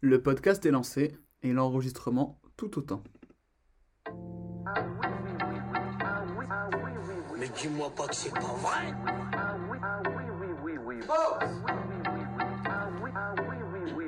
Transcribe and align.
Le 0.00 0.22
podcast 0.22 0.64
est 0.64 0.70
lancé 0.70 1.16
et 1.42 1.52
l'enregistrement 1.52 2.40
tout 2.56 2.78
autant. 2.78 3.02
Mais 7.36 7.48
dis-moi 7.60 7.90
pas 7.96 8.06
que 8.06 8.14
c'est 8.14 8.32
pas 8.32 8.40
vrai. 8.40 8.94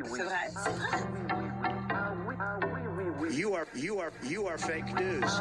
C'est 0.04 0.22
vrai, 0.22 0.48
c'est 0.62 0.71
vrai. 0.71 0.98
You 3.32 3.54
are, 3.54 3.66
you 3.75 3.98
are, 3.98 4.12
you 4.22 4.46
are 4.46 4.59
fake 4.59 4.95
news. 4.95 5.41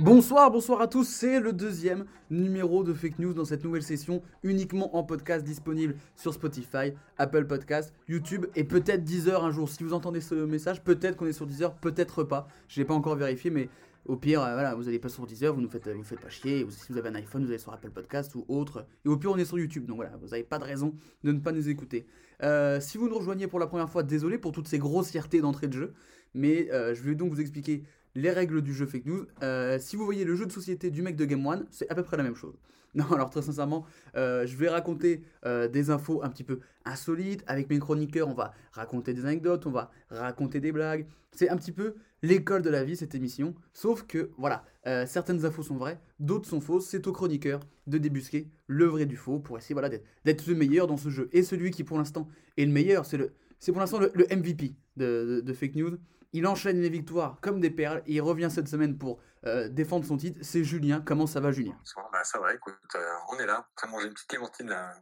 Bonsoir, 0.00 0.50
bonsoir 0.50 0.80
à 0.80 0.88
tous, 0.88 1.04
c'est 1.04 1.40
le 1.40 1.52
deuxième 1.52 2.04
numéro 2.30 2.84
de 2.84 2.94
Fake 2.94 3.18
News 3.18 3.32
dans 3.34 3.44
cette 3.44 3.64
nouvelle 3.64 3.82
session, 3.82 4.22
uniquement 4.42 4.96
en 4.96 5.02
podcast 5.02 5.44
disponible 5.44 5.96
sur 6.14 6.32
Spotify, 6.34 6.92
Apple 7.18 7.46
Podcast, 7.46 7.92
YouTube 8.08 8.46
et 8.54 8.64
peut-être 8.64 9.04
Deezer 9.04 9.44
un 9.44 9.50
jour. 9.50 9.68
Si 9.68 9.82
vous 9.82 9.92
entendez 9.92 10.20
ce 10.20 10.34
message, 10.34 10.82
peut-être 10.82 11.16
qu'on 11.16 11.26
est 11.26 11.32
sur 11.32 11.46
Deezer, 11.46 11.74
peut-être 11.74 12.24
pas. 12.24 12.48
Je 12.68 12.80
l'ai 12.80 12.84
pas 12.84 12.94
encore 12.94 13.16
vérifié, 13.16 13.50
mais 13.50 13.68
au 14.06 14.16
pire, 14.16 14.42
euh, 14.42 14.54
voilà, 14.54 14.74
vous 14.74 14.88
allez 14.88 14.98
pas 14.98 15.10
sur 15.10 15.26
Deezer, 15.26 15.52
vous 15.54 15.60
nous 15.60 15.68
faites, 15.68 15.88
vous 15.88 16.02
faites 16.02 16.20
pas 16.20 16.30
chier. 16.30 16.66
Si 16.70 16.92
vous 16.92 16.98
avez 16.98 17.10
un 17.10 17.14
iPhone, 17.14 17.44
vous 17.44 17.50
allez 17.50 17.58
sur 17.58 17.72
Apple 17.72 17.90
Podcast 17.90 18.34
ou 18.34 18.44
autre. 18.48 18.86
Et 19.04 19.08
au 19.08 19.16
pire, 19.16 19.32
on 19.32 19.36
est 19.36 19.44
sur 19.44 19.58
YouTube, 19.58 19.84
donc 19.86 19.96
voilà, 19.96 20.16
vous 20.20 20.28
n'avez 20.28 20.44
pas 20.44 20.58
de 20.58 20.64
raison 20.64 20.94
de 21.24 21.32
ne 21.32 21.38
pas 21.38 21.52
nous 21.52 21.68
écouter. 21.68 22.06
Euh, 22.42 22.80
si 22.80 22.98
vous 22.98 23.08
nous 23.08 23.18
rejoignez 23.18 23.46
pour 23.48 23.58
la 23.58 23.66
première 23.66 23.90
fois, 23.90 24.02
désolé 24.02 24.38
pour 24.38 24.52
toutes 24.52 24.68
ces 24.68 24.78
grossièretés 24.78 25.40
d'entrée 25.40 25.68
de 25.68 25.74
jeu, 25.74 25.94
mais 26.34 26.70
euh, 26.72 26.94
je 26.94 27.02
vais 27.02 27.14
donc 27.14 27.30
vous 27.32 27.40
expliquer 27.40 27.82
les 28.14 28.30
règles 28.30 28.62
du 28.62 28.74
jeu 28.74 28.86
fake 28.86 29.06
news. 29.06 29.26
Euh, 29.42 29.78
si 29.78 29.96
vous 29.96 30.04
voyez 30.04 30.24
le 30.24 30.34
jeu 30.34 30.46
de 30.46 30.52
société 30.52 30.90
du 30.90 31.02
mec 31.02 31.16
de 31.16 31.24
Game 31.24 31.46
One, 31.46 31.66
c'est 31.70 31.88
à 31.90 31.94
peu 31.94 32.02
près 32.02 32.16
la 32.16 32.22
même 32.22 32.36
chose. 32.36 32.54
Non, 32.94 33.04
alors 33.12 33.28
très 33.28 33.42
sincèrement, 33.42 33.84
euh, 34.16 34.46
je 34.46 34.56
vais 34.56 34.70
raconter 34.70 35.22
des 35.44 35.90
infos 35.90 36.24
un 36.24 36.30
petit 36.30 36.42
peu 36.42 36.60
insolites. 36.86 37.44
Avec 37.46 37.68
mes 37.68 37.78
chroniqueurs, 37.78 38.28
on 38.28 38.34
va 38.34 38.54
raconter 38.72 39.12
des 39.12 39.26
anecdotes, 39.26 39.66
on 39.66 39.70
va 39.70 39.90
raconter 40.08 40.58
des 40.58 40.72
blagues. 40.72 41.06
C'est 41.30 41.50
un 41.50 41.56
petit 41.58 41.70
peu 41.70 41.96
l'école 42.22 42.62
de 42.62 42.70
la 42.70 42.84
vie, 42.84 42.96
cette 42.96 43.14
émission. 43.14 43.54
Sauf 43.74 44.04
que, 44.04 44.30
voilà, 44.38 44.64
certaines 45.06 45.44
infos 45.44 45.62
sont 45.62 45.76
vraies, 45.76 46.00
d'autres 46.18 46.48
sont 46.48 46.62
fausses. 46.62 46.86
C'est 46.86 47.06
aux 47.06 47.12
chroniqueurs 47.12 47.60
de 47.86 47.98
débusquer 47.98 48.48
le 48.66 48.86
vrai 48.86 49.04
du 49.04 49.16
faux 49.16 49.38
pour 49.38 49.58
essayer 49.58 49.74
voilà, 49.74 49.90
d'être- 50.24 50.46
le 50.46 50.54
meilleur 50.54 50.86
dans 50.86 50.96
ce 50.96 51.10
jeu. 51.10 51.28
Et 51.32 51.42
celui 51.42 51.70
qui, 51.70 51.84
pour 51.84 51.98
l'instant, 51.98 52.26
est 52.56 52.64
le 52.64 52.72
meilleur, 52.72 53.04
c'est 53.04 53.70
pour 53.70 53.80
l'instant 53.80 54.00
le, 54.00 54.26
MVP 54.34 54.74
de 54.96 55.52
fake 55.52 55.74
news. 55.76 55.98
Il 56.32 56.46
enchaîne 56.46 56.80
les 56.80 56.90
victoires 56.90 57.38
comme 57.40 57.60
des 57.60 57.70
perles 57.70 58.02
et 58.06 58.14
il 58.14 58.20
revient 58.20 58.50
cette 58.50 58.68
semaine 58.68 58.98
pour 58.98 59.20
euh, 59.46 59.68
défendre 59.68 60.04
son 60.04 60.16
titre. 60.16 60.38
C'est 60.42 60.62
Julien. 60.64 61.00
Comment 61.00 61.26
ça 61.26 61.40
va, 61.40 61.52
Julien? 61.52 61.74
Bonsoir, 61.78 62.10
bah 62.12 62.22
ça 62.24 62.38
va, 62.38 62.52
écoute, 62.54 62.74
euh, 62.94 63.14
on 63.30 63.38
est 63.38 63.46
là, 63.46 63.60
en 63.60 63.74
train 63.76 63.86
de 63.86 63.92
manger 63.92 64.06
une 64.08 64.14
petite 64.14 64.28
clémentine 64.28 64.68
là, 64.68 64.94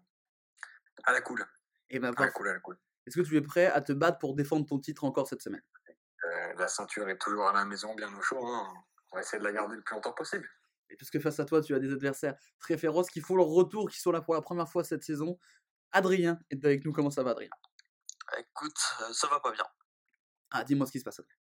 à 1.05 1.13
la 1.13 1.21
cool. 1.21 1.45
Et 1.91 1.99
ben, 1.99 2.13
À 2.17 2.25
la 2.27 2.31
cool, 2.31 2.49
à 2.49 2.53
la 2.53 2.61
cool. 2.61 2.79
Est-ce 3.07 3.17
que 3.17 3.23
tu 3.23 3.37
es 3.37 3.41
prêt 3.41 3.67
à 3.67 3.81
te 3.81 3.93
battre 3.93 4.19
pour 4.19 4.35
défendre 4.35 4.67
ton 4.67 4.79
titre 4.79 5.05
encore 5.05 5.27
cette 5.29 5.43
semaine? 5.43 5.63
Euh, 5.89 6.55
la 6.59 6.69
ceinture 6.69 7.09
est 7.09 7.19
toujours 7.19 7.49
à 7.49 7.53
la 7.53 7.65
maison, 7.65 7.95
bien 7.95 8.13
au 8.17 8.21
chaud. 8.23 8.45
hein. 8.47 8.73
On 9.13 9.17
va 9.17 9.23
essayer 9.23 9.39
de 9.39 9.45
la 9.45 9.53
garder 9.53 9.77
le 9.77 9.83
plus 9.83 9.95
longtemps 9.95 10.13
possible. 10.13 10.49
Et 10.91 10.97
puisque 10.97 11.21
face 11.21 11.39
à 11.41 11.45
toi, 11.45 11.61
tu 11.61 11.75
as 11.75 11.79
des 11.79 11.93
adversaires 11.93 12.37
très 12.61 12.77
féroces 12.79 13.09
qui 13.11 13.21
font 13.21 13.37
leur 13.37 13.47
retour, 13.47 13.89
qui 13.89 14.01
sont 14.01 14.13
là 14.13 14.21
pour 14.21 14.35
la 14.35 14.43
première 14.43 14.69
fois 14.69 14.85
cette 14.85 15.03
saison. 15.03 15.39
Adrien 15.93 16.39
est 16.51 16.65
avec 16.65 16.85
nous. 16.85 16.93
Comment 16.93 17.11
ça 17.11 17.23
va, 17.23 17.31
Adrien? 17.31 17.51
Écoute, 18.39 18.79
euh, 19.03 19.13
ça 19.13 19.29
va 19.29 19.41
pas 19.41 19.53
bien. 19.53 19.65
Ah, 20.51 20.65
dis-moi 20.65 20.87
ce 20.87 20.93
qui 20.93 20.99
se 21.01 21.05
passe. 21.05 21.19
Adrien. 21.19 21.37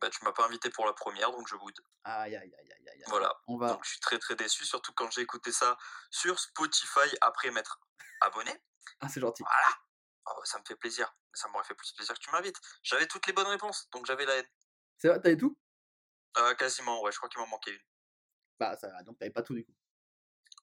Bah, 0.00 0.10
tu 0.10 0.24
m'as 0.24 0.32
pas 0.32 0.46
invité 0.46 0.70
pour 0.70 0.86
la 0.86 0.92
première, 0.92 1.30
donc 1.32 1.48
je 1.48 1.56
boude. 1.56 1.74
Aïe, 2.04 2.36
aïe, 2.36 2.54
aïe, 2.54 2.72
aïe, 2.72 2.88
aïe. 2.88 3.02
Voilà. 3.08 3.32
On 3.48 3.56
va. 3.56 3.72
Donc 3.72 3.84
je 3.84 3.90
suis 3.90 4.00
très 4.00 4.18
très 4.18 4.36
déçu, 4.36 4.64
surtout 4.64 4.92
quand 4.92 5.10
j'ai 5.10 5.22
écouté 5.22 5.50
ça 5.50 5.76
sur 6.10 6.38
Spotify 6.38 7.08
après 7.20 7.50
m'être 7.50 7.80
abonné. 8.20 8.52
Ah, 9.00 9.08
c'est 9.08 9.20
gentil. 9.20 9.42
Voilà. 9.42 9.76
Oh, 10.30 10.40
ça 10.44 10.58
me 10.58 10.64
fait 10.64 10.76
plaisir. 10.76 11.12
Ça 11.34 11.48
m'aurait 11.48 11.64
fait 11.64 11.74
plus 11.74 11.92
plaisir 11.92 12.14
que 12.14 12.20
tu 12.20 12.30
m'invites. 12.30 12.60
J'avais 12.82 13.06
toutes 13.06 13.26
les 13.26 13.32
bonnes 13.32 13.46
réponses, 13.48 13.88
donc 13.90 14.06
j'avais 14.06 14.24
la 14.26 14.36
haine. 14.36 14.46
C'est 14.98 15.08
vrai, 15.08 15.20
t'avais 15.20 15.36
tout? 15.36 15.58
Euh, 16.36 16.54
quasiment, 16.54 17.02
ouais, 17.02 17.10
je 17.12 17.16
crois 17.16 17.28
qu'il 17.28 17.40
m'en 17.40 17.46
manquait 17.48 17.72
une. 17.72 17.80
Bah, 18.60 18.76
ça 18.76 18.88
va. 18.88 19.02
Donc, 19.02 19.18
t'avais 19.18 19.30
pas 19.30 19.42
tout 19.42 19.54
du 19.54 19.64
coup. 19.64 19.72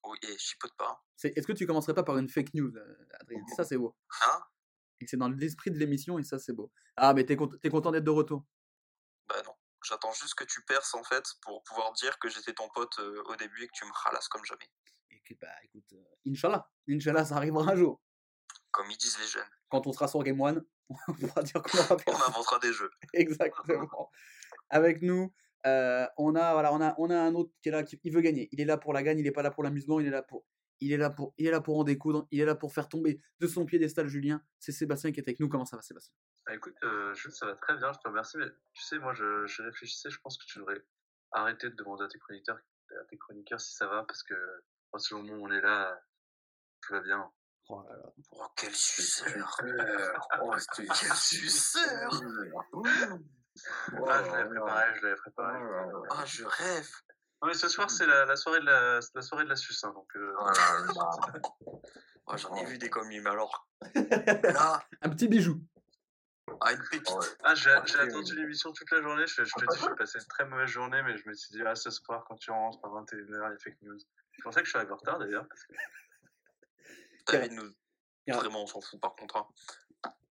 Oui, 0.03 0.17
et 0.21 0.33
je 0.33 0.38
chipote 0.38 0.75
pas. 0.77 0.89
hein. 0.89 1.00
Est-ce 1.35 1.47
que 1.47 1.53
tu 1.53 1.66
commencerais 1.66 1.94
pas 1.95 2.03
par 2.03 2.17
une 2.17 2.29
fake 2.29 2.53
news, 2.53 2.71
euh, 2.75 3.07
Adrien? 3.19 3.41
Ça, 3.55 3.63
c'est 3.63 3.77
beau. 3.77 3.97
Hein? 4.21 4.41
Et 5.01 5.07
c'est 5.07 5.17
dans 5.17 5.29
l'esprit 5.29 5.72
de 5.72 5.78
l'émission 5.78 6.17
et 6.19 6.23
ça, 6.23 6.39
c'est 6.39 6.53
beau. 6.53 6.72
Ah, 6.95 7.13
mais 7.13 7.25
t'es 7.25 7.35
cont- 7.35 7.47
t'es 7.61 7.69
content 7.69 7.91
d'être 7.91 8.03
de 8.03 8.09
retour? 8.11 8.45
Bah 9.28 9.35
non. 9.45 9.53
J'attends 9.83 10.13
juste 10.13 10.35
que 10.35 10.44
tu 10.44 10.63
perces 10.63 10.95
en 10.95 11.03
fait 11.03 11.23
pour 11.41 11.61
pouvoir 11.63 11.94
dire 11.94 12.17
que 12.19 12.29
j'étais 12.29 12.53
ton 12.53 12.67
pote 12.73 12.97
euh, 13.00 13.22
au 13.25 13.35
début 13.35 13.63
et 13.63 13.67
que 13.67 13.73
tu 13.73 13.85
me 13.85 13.91
ralasses 13.94 14.28
comme 14.28 14.44
jamais. 14.45 14.69
Et 15.11 15.22
que, 15.22 15.33
bah, 15.39 15.47
écoute, 15.63 15.85
euh, 15.94 16.31
Inch'Allah. 16.31 16.67
Inch'Allah, 16.89 17.25
ça 17.25 17.35
arrivera 17.35 17.72
un 17.72 17.75
jour. 17.75 18.01
Comme 18.72 18.89
ils 18.89 18.97
disent 18.97 19.19
les 19.19 19.28
jeunes. 19.28 19.50
Quand 19.69 19.85
on 19.85 19.94
sera 19.94 20.07
sur 20.07 20.23
Game 20.23 20.41
One, 20.41 20.66
on 21.07 21.13
pourra 21.13 21.44
dire 21.44 21.62
qu'on 21.62 21.77
aura 21.77 21.97
fait 21.97 22.06
On 22.09 22.16
inventera 22.16 22.59
des 22.59 22.73
jeux. 22.73 22.89
Exactement. 23.13 24.09
Avec 24.69 25.01
nous, 25.01 25.33
euh, 25.67 26.07
on 26.17 26.35
a 26.35 26.53
voilà, 26.53 26.73
on 26.73 26.81
a 26.81 26.95
on 26.97 27.09
a 27.09 27.17
un 27.19 27.35
autre 27.35 27.51
qui 27.62 27.69
est 27.69 27.72
là, 27.72 27.83
qui 27.83 28.00
il 28.03 28.13
veut 28.13 28.22
gagner. 28.22 28.50
Il 28.51 28.62
est 28.62 28.66
là 28.66 28.77
pour 28.77 28.94
la 28.94 29.03
gagne, 29.03 29.19
il 29.19 29.27
est 29.27 29.31
pas 29.31 29.44
là 29.44 29.51
pour 29.51 29.63
l'amusement, 29.63 30.00
il 30.00 30.07
est 30.07 30.12
là 30.12 30.23
pour 30.23 30.45
il 30.81 30.91
est 30.91 30.97
là 30.97 31.09
pour 31.09 31.34
il 31.38 31.47
est 31.47 31.52
là 31.52 31.62
pour 31.62 31.78
en 31.80 31.84
découdre, 31.84 32.28
il 32.31 32.40
est 32.41 32.46
là 32.46 32.56
pour 32.56 32.74
faire 32.74 32.88
tomber 32.90 33.22
de 33.40 33.47
son 33.47 33.66
piédestal 33.66 34.08
Julien. 34.08 34.41
C'est 34.59 34.72
Sébastien 34.72 35.12
qui 35.12 35.19
est 35.19 35.24
avec 35.28 35.40
nous. 35.40 35.50
Comment 35.50 35.66
ça 35.66 35.75
va 35.75 35.81
Sébastien? 35.81 36.13
Bah, 36.46 36.53
écoute, 36.56 36.75
euh, 36.84 37.13
Jules, 37.16 37.31
ça 37.31 37.46
va 37.47 37.56
très 37.56 37.75
bien, 37.78 37.91
je 37.91 37.97
te 38.00 38.08
remercie, 38.08 38.38
mais 38.38 38.46
tu 38.74 38.84
sais, 38.84 39.00
moi, 39.00 39.13
je, 39.13 39.46
je 39.47 39.63
réfléchissais, 39.63 40.09
je 40.12 40.19
pense 40.19 40.38
que 40.38 40.46
tu 40.46 40.59
devrais 40.59 40.80
arrêter 41.31 41.69
de 41.69 41.75
demander 41.75 42.03
à 42.06 42.08
tes 42.08 42.19
chroniqueurs, 42.19 42.59
à 42.91 43.03
tes 43.06 43.18
chroniqueurs 43.18 43.59
si 43.59 43.74
ça 43.75 43.88
va, 43.88 44.03
parce 44.03 44.22
que 44.22 44.36
moi, 44.94 45.00
selon 45.00 45.24
moi, 45.24 45.38
on 45.41 45.52
est 45.52 45.62
là, 45.62 46.00
tout 46.81 46.94
va 46.94 47.00
bien. 47.02 47.31
Oh 47.68 47.81
là 47.90 47.96
là. 47.97 48.13
Oh, 48.34 48.46
quel 48.56 48.75
suceur. 48.75 49.57
Oh, 50.42 50.53
c'était- 50.59 50.88
Quel 51.00 51.13
suceur. 51.16 52.12
Ah, 54.07 54.24
je 54.24 54.31
l'avais 54.31 54.50
préparé, 54.50 54.96
je 54.97 55.02
l'avais 55.03 55.16
préparé. 55.16 55.57
Ah, 56.12 56.25
je 56.25 56.44
rêve. 56.46 56.90
Non, 57.45 57.51
mais 57.51 57.57
ce 57.57 57.69
soir, 57.69 57.91
c'est 57.91 58.07
la, 58.07 58.25
la 58.25 58.35
soirée 58.35 58.59
de 58.59 58.66
la, 58.66 59.00
la 59.13 59.22
soirée 59.22 59.44
de 59.44 59.50
la 59.50 59.56
suce, 59.56 59.83
hein, 59.83 59.91
donc, 59.94 60.07
euh, 60.16 60.33
Oh 60.39 60.45
là 60.45 60.51
là. 60.95 61.09
Ah, 62.25 62.38
J'en 62.38 62.56
ai 62.56 62.66
vu 62.66 62.79
des 62.79 62.89
comme 62.89 63.07
lui, 63.07 63.19
mais 63.22 63.29
alors. 63.29 63.67
Là, 63.94 64.83
Un 65.03 65.09
petit 65.11 65.28
bijou. 65.28 65.61
ah, 66.61 66.73
une 66.73 66.79
pépite. 66.89 67.07
Ouais. 67.11 67.25
Ah, 67.44 67.53
j'ai 67.53 67.69
j'ai 67.85 68.00
attendu 68.00 68.35
l'émission 68.35 68.72
toute 68.72 68.89
la 68.89 69.00
journée. 69.03 69.28
Je, 69.28 69.44
je 69.44 69.53
te 69.53 69.59
dis, 69.75 69.79
j'ai 69.79 69.95
passé 69.95 70.17
une 70.17 70.25
très 70.25 70.45
mauvaise 70.45 70.69
journée, 70.69 71.03
mais 71.03 71.16
je 71.19 71.29
me 71.29 71.35
suis 71.35 71.51
dit, 71.51 71.61
ah, 71.63 71.75
ce 71.75 71.91
soir, 71.91 72.25
quand 72.28 72.35
tu 72.38 72.50
rentres 72.50 72.79
à 72.83 72.88
21h, 72.88 73.51
les 73.51 73.59
fake 73.59 73.77
news. 73.83 74.00
Je 74.31 74.41
pensais 74.41 74.62
que 74.62 74.66
je 74.66 74.72
suis 74.72 74.77
arrivé 74.79 74.91
en 74.94 74.97
retard 74.97 75.19
d'ailleurs. 75.19 75.47
parce 75.47 75.63
que- 75.66 77.31
David 77.31 77.51
nous. 77.51 77.72
Car- 78.25 78.39
Vraiment, 78.39 78.63
on 78.63 78.67
s'en 78.67 78.81
fout 78.81 79.00
par 79.00 79.16
contre. 79.16 79.38
hein. 79.38 79.47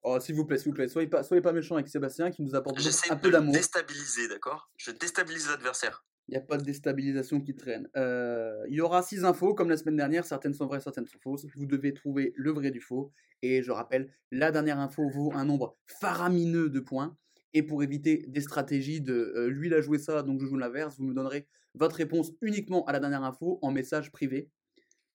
Oh 0.02 0.18
s'il 0.18 0.34
vous 0.34 0.46
plaît, 0.46 0.56
s'il 0.56 0.70
vous 0.70 0.74
plaît, 0.76 0.88
soyez 0.88 1.08
pas 1.08 1.22
soyez 1.22 1.42
pas 1.42 1.52
méchants 1.52 1.74
avec 1.76 1.88
Sébastien 1.88 2.30
qui 2.30 2.42
nous 2.42 2.54
apporte 2.54 2.78
J'essaie 2.80 3.12
un 3.12 3.16
de 3.16 3.20
peu 3.20 3.30
d'amour. 3.30 3.52
déstabiliser, 3.52 4.28
d'accord? 4.28 4.70
Je 4.78 4.90
déstabilise 4.92 5.48
l'adversaire. 5.50 6.04
Il 6.28 6.32
n'y 6.32 6.38
a 6.38 6.40
pas 6.40 6.56
de 6.56 6.62
déstabilisation 6.62 7.40
qui 7.40 7.54
traîne. 7.54 7.88
Euh, 7.96 8.64
il 8.68 8.74
y 8.74 8.80
aura 8.80 9.02
six 9.02 9.24
infos 9.24 9.54
comme 9.54 9.68
la 9.68 9.76
semaine 9.76 9.96
dernière. 9.96 10.24
Certaines 10.24 10.54
sont 10.54 10.66
vraies, 10.66 10.80
certaines 10.80 11.06
sont 11.06 11.18
fausses. 11.18 11.46
Vous 11.54 11.66
devez 11.66 11.92
trouver 11.94 12.32
le 12.36 12.52
vrai 12.52 12.70
du 12.70 12.80
faux. 12.80 13.12
Et 13.42 13.62
je 13.62 13.72
rappelle, 13.72 14.12
la 14.30 14.52
dernière 14.52 14.78
info 14.78 15.08
vaut 15.08 15.32
un 15.34 15.44
nombre 15.44 15.76
faramineux 15.86 16.70
de 16.70 16.80
points. 16.80 17.16
Et 17.54 17.62
pour 17.62 17.82
éviter 17.82 18.24
des 18.28 18.40
stratégies 18.40 19.00
de 19.00 19.32
euh, 19.36 19.48
lui 19.48 19.68
il 19.68 19.74
a 19.74 19.80
joué 19.82 19.98
ça, 19.98 20.22
donc 20.22 20.40
je 20.40 20.46
joue 20.46 20.56
l'inverse, 20.56 20.96
vous 20.96 21.04
me 21.04 21.12
donnerez 21.12 21.46
votre 21.74 21.96
réponse 21.96 22.32
uniquement 22.40 22.82
à 22.86 22.92
la 22.92 23.00
dernière 23.00 23.24
info 23.24 23.58
en 23.60 23.70
message 23.70 24.10
privé. 24.10 24.48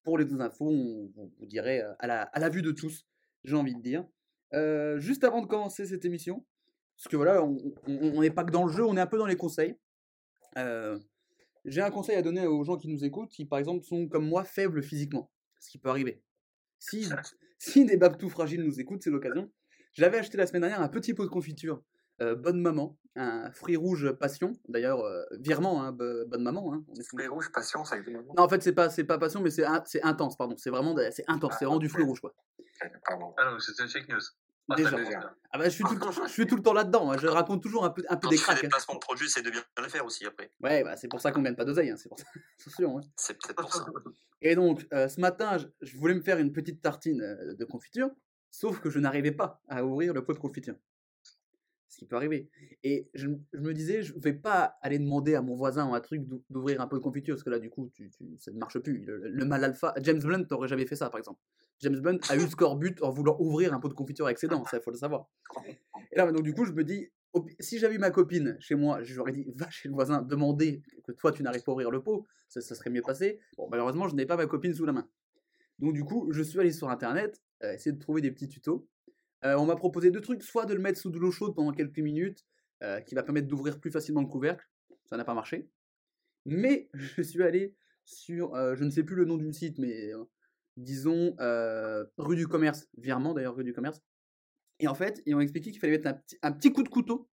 Pour 0.03 0.19
les 0.19 0.25
deux 0.25 0.39
infos, 0.39 0.67
on 0.67 1.11
vous, 1.15 1.45
direz 1.47 1.81
euh, 1.81 1.93
à 1.97 2.05
la, 2.05 2.21
à 2.21 2.39
la 2.39 2.49
vue 2.49 2.61
de 2.61 2.71
tous, 2.71 3.07
j'ai 3.43 3.55
envie 3.55 3.75
de 3.75 3.81
dire. 3.81 4.05
Juste 4.99 5.23
avant 5.23 5.41
de 5.41 5.47
commencer 5.47 5.85
cette 5.85 6.05
émission, 6.05 6.45
parce 6.97 7.09
que 7.09 7.15
voilà, 7.15 7.43
on 7.43 8.21
n'est 8.21 8.31
pas 8.31 8.43
que 8.43 8.51
dans 8.51 8.65
le 8.65 8.71
jeu, 8.71 8.83
on 8.83 8.97
est 8.97 9.01
un 9.01 9.07
peu 9.07 9.17
dans 9.17 9.25
les 9.25 9.35
conseils. 9.35 9.75
Euh, 10.57 10.99
j'ai 11.65 11.81
un 11.81 11.91
conseil 11.91 12.15
à 12.15 12.21
donner 12.21 12.45
aux 12.47 12.63
gens 12.63 12.77
qui 12.77 12.87
nous 12.87 13.03
écoutent, 13.03 13.29
qui 13.29 13.45
par 13.45 13.59
exemple 13.59 13.83
sont 13.85 14.07
comme 14.07 14.27
moi 14.27 14.43
faibles 14.43 14.81
physiquement, 14.83 15.31
ce 15.59 15.69
qui 15.69 15.77
peut 15.77 15.89
arriver. 15.89 16.21
Si, 16.79 17.07
si 17.57 17.85
des 17.85 17.97
babtous 17.97 18.29
fragiles 18.29 18.63
nous 18.63 18.79
écoutent, 18.79 19.03
c'est 19.03 19.09
l'occasion. 19.09 19.51
J'avais 19.93 20.17
acheté 20.19 20.37
la 20.37 20.45
semaine 20.47 20.61
dernière 20.61 20.81
un 20.81 20.89
petit 20.89 21.13
pot 21.13 21.23
de 21.23 21.29
confiture, 21.29 21.81
euh, 22.21 22.35
Bonne 22.35 22.61
Maman, 22.61 22.97
un 23.15 23.51
fruit 23.51 23.75
rouge 23.75 24.11
passion, 24.13 24.53
d'ailleurs 24.67 24.99
euh, 25.03 25.23
virement, 25.39 25.81
hein, 25.83 25.91
bo- 25.91 26.25
Bonne 26.27 26.43
Maman. 26.43 26.73
Hein, 26.73 26.85
on 26.87 26.93
est 26.95 27.21
Les 27.21 27.27
rouges, 27.27 27.51
patience 27.51 27.91
avec 27.91 28.05
des 28.05 28.13
Non, 28.13 28.23
en 28.37 28.47
fait, 28.49 28.61
c'est 28.61 28.73
pas, 28.73 28.89
c'est 28.89 29.03
pas 29.03 29.17
passion, 29.17 29.41
mais 29.41 29.49
c'est 29.49 29.65
c'est 29.85 30.03
intense, 30.03 30.37
pardon. 30.37 30.55
C'est 30.57 30.69
vraiment, 30.69 30.95
c'est 31.11 31.23
intense, 31.27 31.55
c'est 31.59 31.65
vraiment 31.65 31.79
du 31.79 31.89
fruit 31.89 32.03
rouge, 32.03 32.21
quoi. 32.21 32.33
Pardon. 33.07 33.33
Ah 33.37 33.51
non, 33.51 33.59
c'était 33.59 33.83
une 33.83 33.89
fake 33.89 34.07
news. 34.09 34.21
Ah, 34.69 34.75
Déjà. 34.75 34.97
Ah 35.51 35.57
bah, 35.57 35.65
je 35.65 35.69
suis 35.69 35.83
tout, 35.85 35.93
le 35.93 35.99
temps- 35.99 36.11
je 36.11 36.27
suis 36.31 36.45
tout 36.47 36.55
le 36.57 36.61
temps 36.61 36.73
là-dedans. 36.73 37.11
hein, 37.11 37.17
Je 37.17 37.27
raconte 37.27 37.63
toujours 37.63 37.85
un 37.85 37.89
peu, 37.89 38.03
un 38.09 38.15
peu 38.17 38.27
Quand 38.27 38.29
des 38.31 38.37
cracks. 38.37 38.61
des 38.61 38.67
placements 38.67 38.95
de 38.95 38.99
produits, 38.99 39.29
c'est 39.29 39.41
de 39.41 39.49
bien 39.49 39.63
les 39.81 39.89
faire 39.89 40.05
aussi 40.05 40.25
après. 40.25 40.51
Ouais, 40.61 40.83
bah, 40.83 40.97
c'est 40.97 41.07
pour 41.07 41.21
ça 41.21 41.31
qu'on 41.31 41.41
gagne 41.41 41.55
pas 41.55 41.63
d'oseille, 41.65 41.89
hein, 41.89 41.95
c'est 41.97 42.09
pour 42.09 42.19
ça. 42.19 42.25
Attention, 42.59 42.97
hein. 42.97 43.01
C'est 43.15 43.33
peut-être 43.37 43.61
pour 43.61 43.73
ça. 43.73 43.85
Et 44.41 44.55
donc, 44.55 44.85
euh, 44.93 45.07
ce 45.07 45.19
matin, 45.21 45.57
je, 45.57 45.67
je 45.81 45.97
voulais 45.97 46.13
me 46.15 46.21
faire 46.21 46.37
une 46.37 46.51
petite 46.51 46.81
tartine 46.81 47.21
euh, 47.21 47.53
de 47.55 47.65
confiture, 47.65 48.09
sauf 48.51 48.79
que 48.81 48.89
je 48.89 48.99
n'arrivais 48.99 49.31
pas 49.31 49.61
à 49.69 49.83
ouvrir 49.85 50.13
le 50.13 50.23
pot 50.23 50.33
de 50.33 50.39
confiture. 50.39 50.75
Ce 51.89 51.97
qui 51.97 52.05
peut 52.05 52.17
arriver. 52.17 52.49
Et 52.83 53.09
je, 53.15 53.27
me 53.53 53.73
disais, 53.73 54.03
je 54.03 54.13
vais 54.19 54.33
pas 54.33 54.77
aller 54.81 54.99
demander 54.99 55.33
à 55.35 55.41
mon 55.41 55.55
voisin 55.55 55.89
ou 55.89 55.95
un 55.95 56.01
truc 56.01 56.27
d'ou- 56.27 56.43
d'ouvrir 56.49 56.81
un 56.81 56.87
pot 56.87 56.97
de 56.97 57.01
confiture, 57.01 57.33
parce 57.35 57.43
que 57.43 57.49
là, 57.49 57.57
du 57.59 57.69
coup, 57.71 57.89
tu, 57.95 58.11
tu- 58.11 58.37
ça 58.37 58.51
ne 58.51 58.57
marche 58.59 58.77
plus. 58.79 58.99
Le, 59.05 59.17
le 59.29 59.45
mal 59.45 59.63
alpha, 59.63 59.93
James 60.01 60.19
Blunt 60.19 60.45
n'aurait 60.51 60.67
jamais 60.67 60.85
fait 60.85 60.95
ça, 60.97 61.09
par 61.09 61.17
exemple. 61.17 61.39
James 61.79 61.99
Bond 61.99 62.19
a 62.29 62.35
eu 62.35 62.47
scorbut 62.49 63.01
en 63.01 63.11
voulant 63.11 63.37
ouvrir 63.39 63.73
un 63.73 63.79
pot 63.79 63.89
de 63.89 63.93
confiture 63.93 64.25
avec 64.25 64.39
ses 64.39 64.47
dents, 64.47 64.65
ça, 64.65 64.79
faut 64.79 64.91
le 64.91 64.97
savoir. 64.97 65.27
Et 66.11 66.17
là, 66.17 66.31
donc, 66.31 66.43
du 66.43 66.53
coup, 66.53 66.65
je 66.65 66.71
me 66.73 66.83
dis, 66.83 67.09
si 67.59 67.79
j'avais 67.79 67.95
eu 67.95 67.99
ma 67.99 68.11
copine 68.11 68.57
chez 68.59 68.75
moi, 68.75 69.03
je 69.03 69.13
lui 69.13 69.19
aurais 69.19 69.31
dit, 69.31 69.45
va 69.55 69.69
chez 69.69 69.87
le 69.87 69.93
voisin, 69.93 70.21
demander 70.21 70.81
que 71.03 71.11
toi, 71.11 71.31
tu 71.31 71.43
n'arrives 71.43 71.63
pas 71.63 71.71
à 71.71 71.73
ouvrir 71.73 71.91
le 71.91 72.01
pot, 72.01 72.25
ça, 72.47 72.61
ça 72.61 72.75
serait 72.75 72.89
mieux 72.89 73.01
passé. 73.01 73.39
Bon, 73.57 73.67
malheureusement, 73.69 74.07
je 74.07 74.15
n'ai 74.15 74.25
pas 74.25 74.37
ma 74.37 74.47
copine 74.47 74.73
sous 74.73 74.85
la 74.85 74.93
main. 74.93 75.07
Donc, 75.79 75.93
du 75.93 76.03
coup, 76.03 76.29
je 76.31 76.41
suis 76.41 76.59
allé 76.59 76.71
sur 76.71 76.89
Internet, 76.89 77.41
euh, 77.63 77.73
essayer 77.73 77.91
de 77.91 77.99
trouver 77.99 78.21
des 78.21 78.31
petits 78.31 78.47
tutos. 78.47 78.87
Euh, 79.45 79.55
on 79.55 79.65
m'a 79.65 79.75
proposé 79.75 80.09
deux 80.09 80.21
trucs, 80.21 80.43
soit 80.43 80.65
de 80.65 80.73
le 80.73 80.79
mettre 80.79 80.99
sous 80.99 81.11
de 81.11 81.19
l'eau 81.19 81.31
chaude 81.31 81.55
pendant 81.55 81.71
quelques 81.71 81.99
minutes, 81.99 82.45
euh, 82.83 82.99
qui 83.01 83.15
va 83.15 83.23
permettre 83.23 83.47
d'ouvrir 83.47 83.79
plus 83.79 83.91
facilement 83.91 84.21
le 84.21 84.27
couvercle. 84.27 84.67
Ça 85.05 85.17
n'a 85.17 85.23
pas 85.23 85.33
marché. 85.33 85.69
Mais 86.45 86.89
je 86.93 87.21
suis 87.21 87.43
allé 87.43 87.75
sur, 88.03 88.55
je 88.55 88.83
ne 88.83 88.89
sais 88.89 89.03
plus 89.03 89.15
le 89.15 89.25
nom 89.25 89.35
du 89.35 89.51
site, 89.51 89.79
mais 89.79 90.13
disons 90.77 91.35
euh, 91.39 92.05
rue 92.17 92.35
du 92.35 92.47
commerce, 92.47 92.87
virement 92.97 93.33
d'ailleurs 93.33 93.55
rue 93.55 93.63
du 93.63 93.73
commerce. 93.73 94.01
Et 94.79 94.87
en 94.87 94.95
fait, 94.95 95.21
ils 95.25 95.35
ont 95.35 95.39
expliqué 95.39 95.71
qu'il 95.71 95.79
fallait 95.79 95.93
mettre 95.93 96.07
un 96.07 96.13
petit, 96.13 96.37
un 96.41 96.71
coup 96.71 96.83
de 96.83 96.89
couteau 96.89 97.29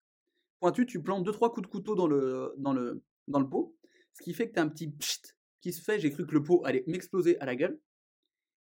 pointu, 0.62 0.86
tu 0.86 1.02
plantes 1.02 1.24
deux 1.24 1.32
trois 1.32 1.52
coups 1.52 1.66
de 1.66 1.72
couteau 1.72 1.96
dans 1.96 2.06
le, 2.06 2.54
dans 2.56 2.72
le, 2.72 3.02
dans 3.26 3.40
le 3.40 3.48
pot, 3.48 3.76
ce 4.12 4.22
qui 4.22 4.32
fait 4.32 4.48
que 4.48 4.54
tu 4.54 4.60
as 4.60 4.62
un 4.62 4.68
petit 4.68 4.88
pchit 4.88 5.20
qui 5.60 5.72
se 5.72 5.82
fait, 5.82 5.98
j'ai 5.98 6.12
cru 6.12 6.24
que 6.24 6.34
le 6.34 6.42
pot 6.42 6.64
allait 6.64 6.84
m'exploser 6.86 7.38
à 7.40 7.46
la 7.46 7.56
gueule. 7.56 7.80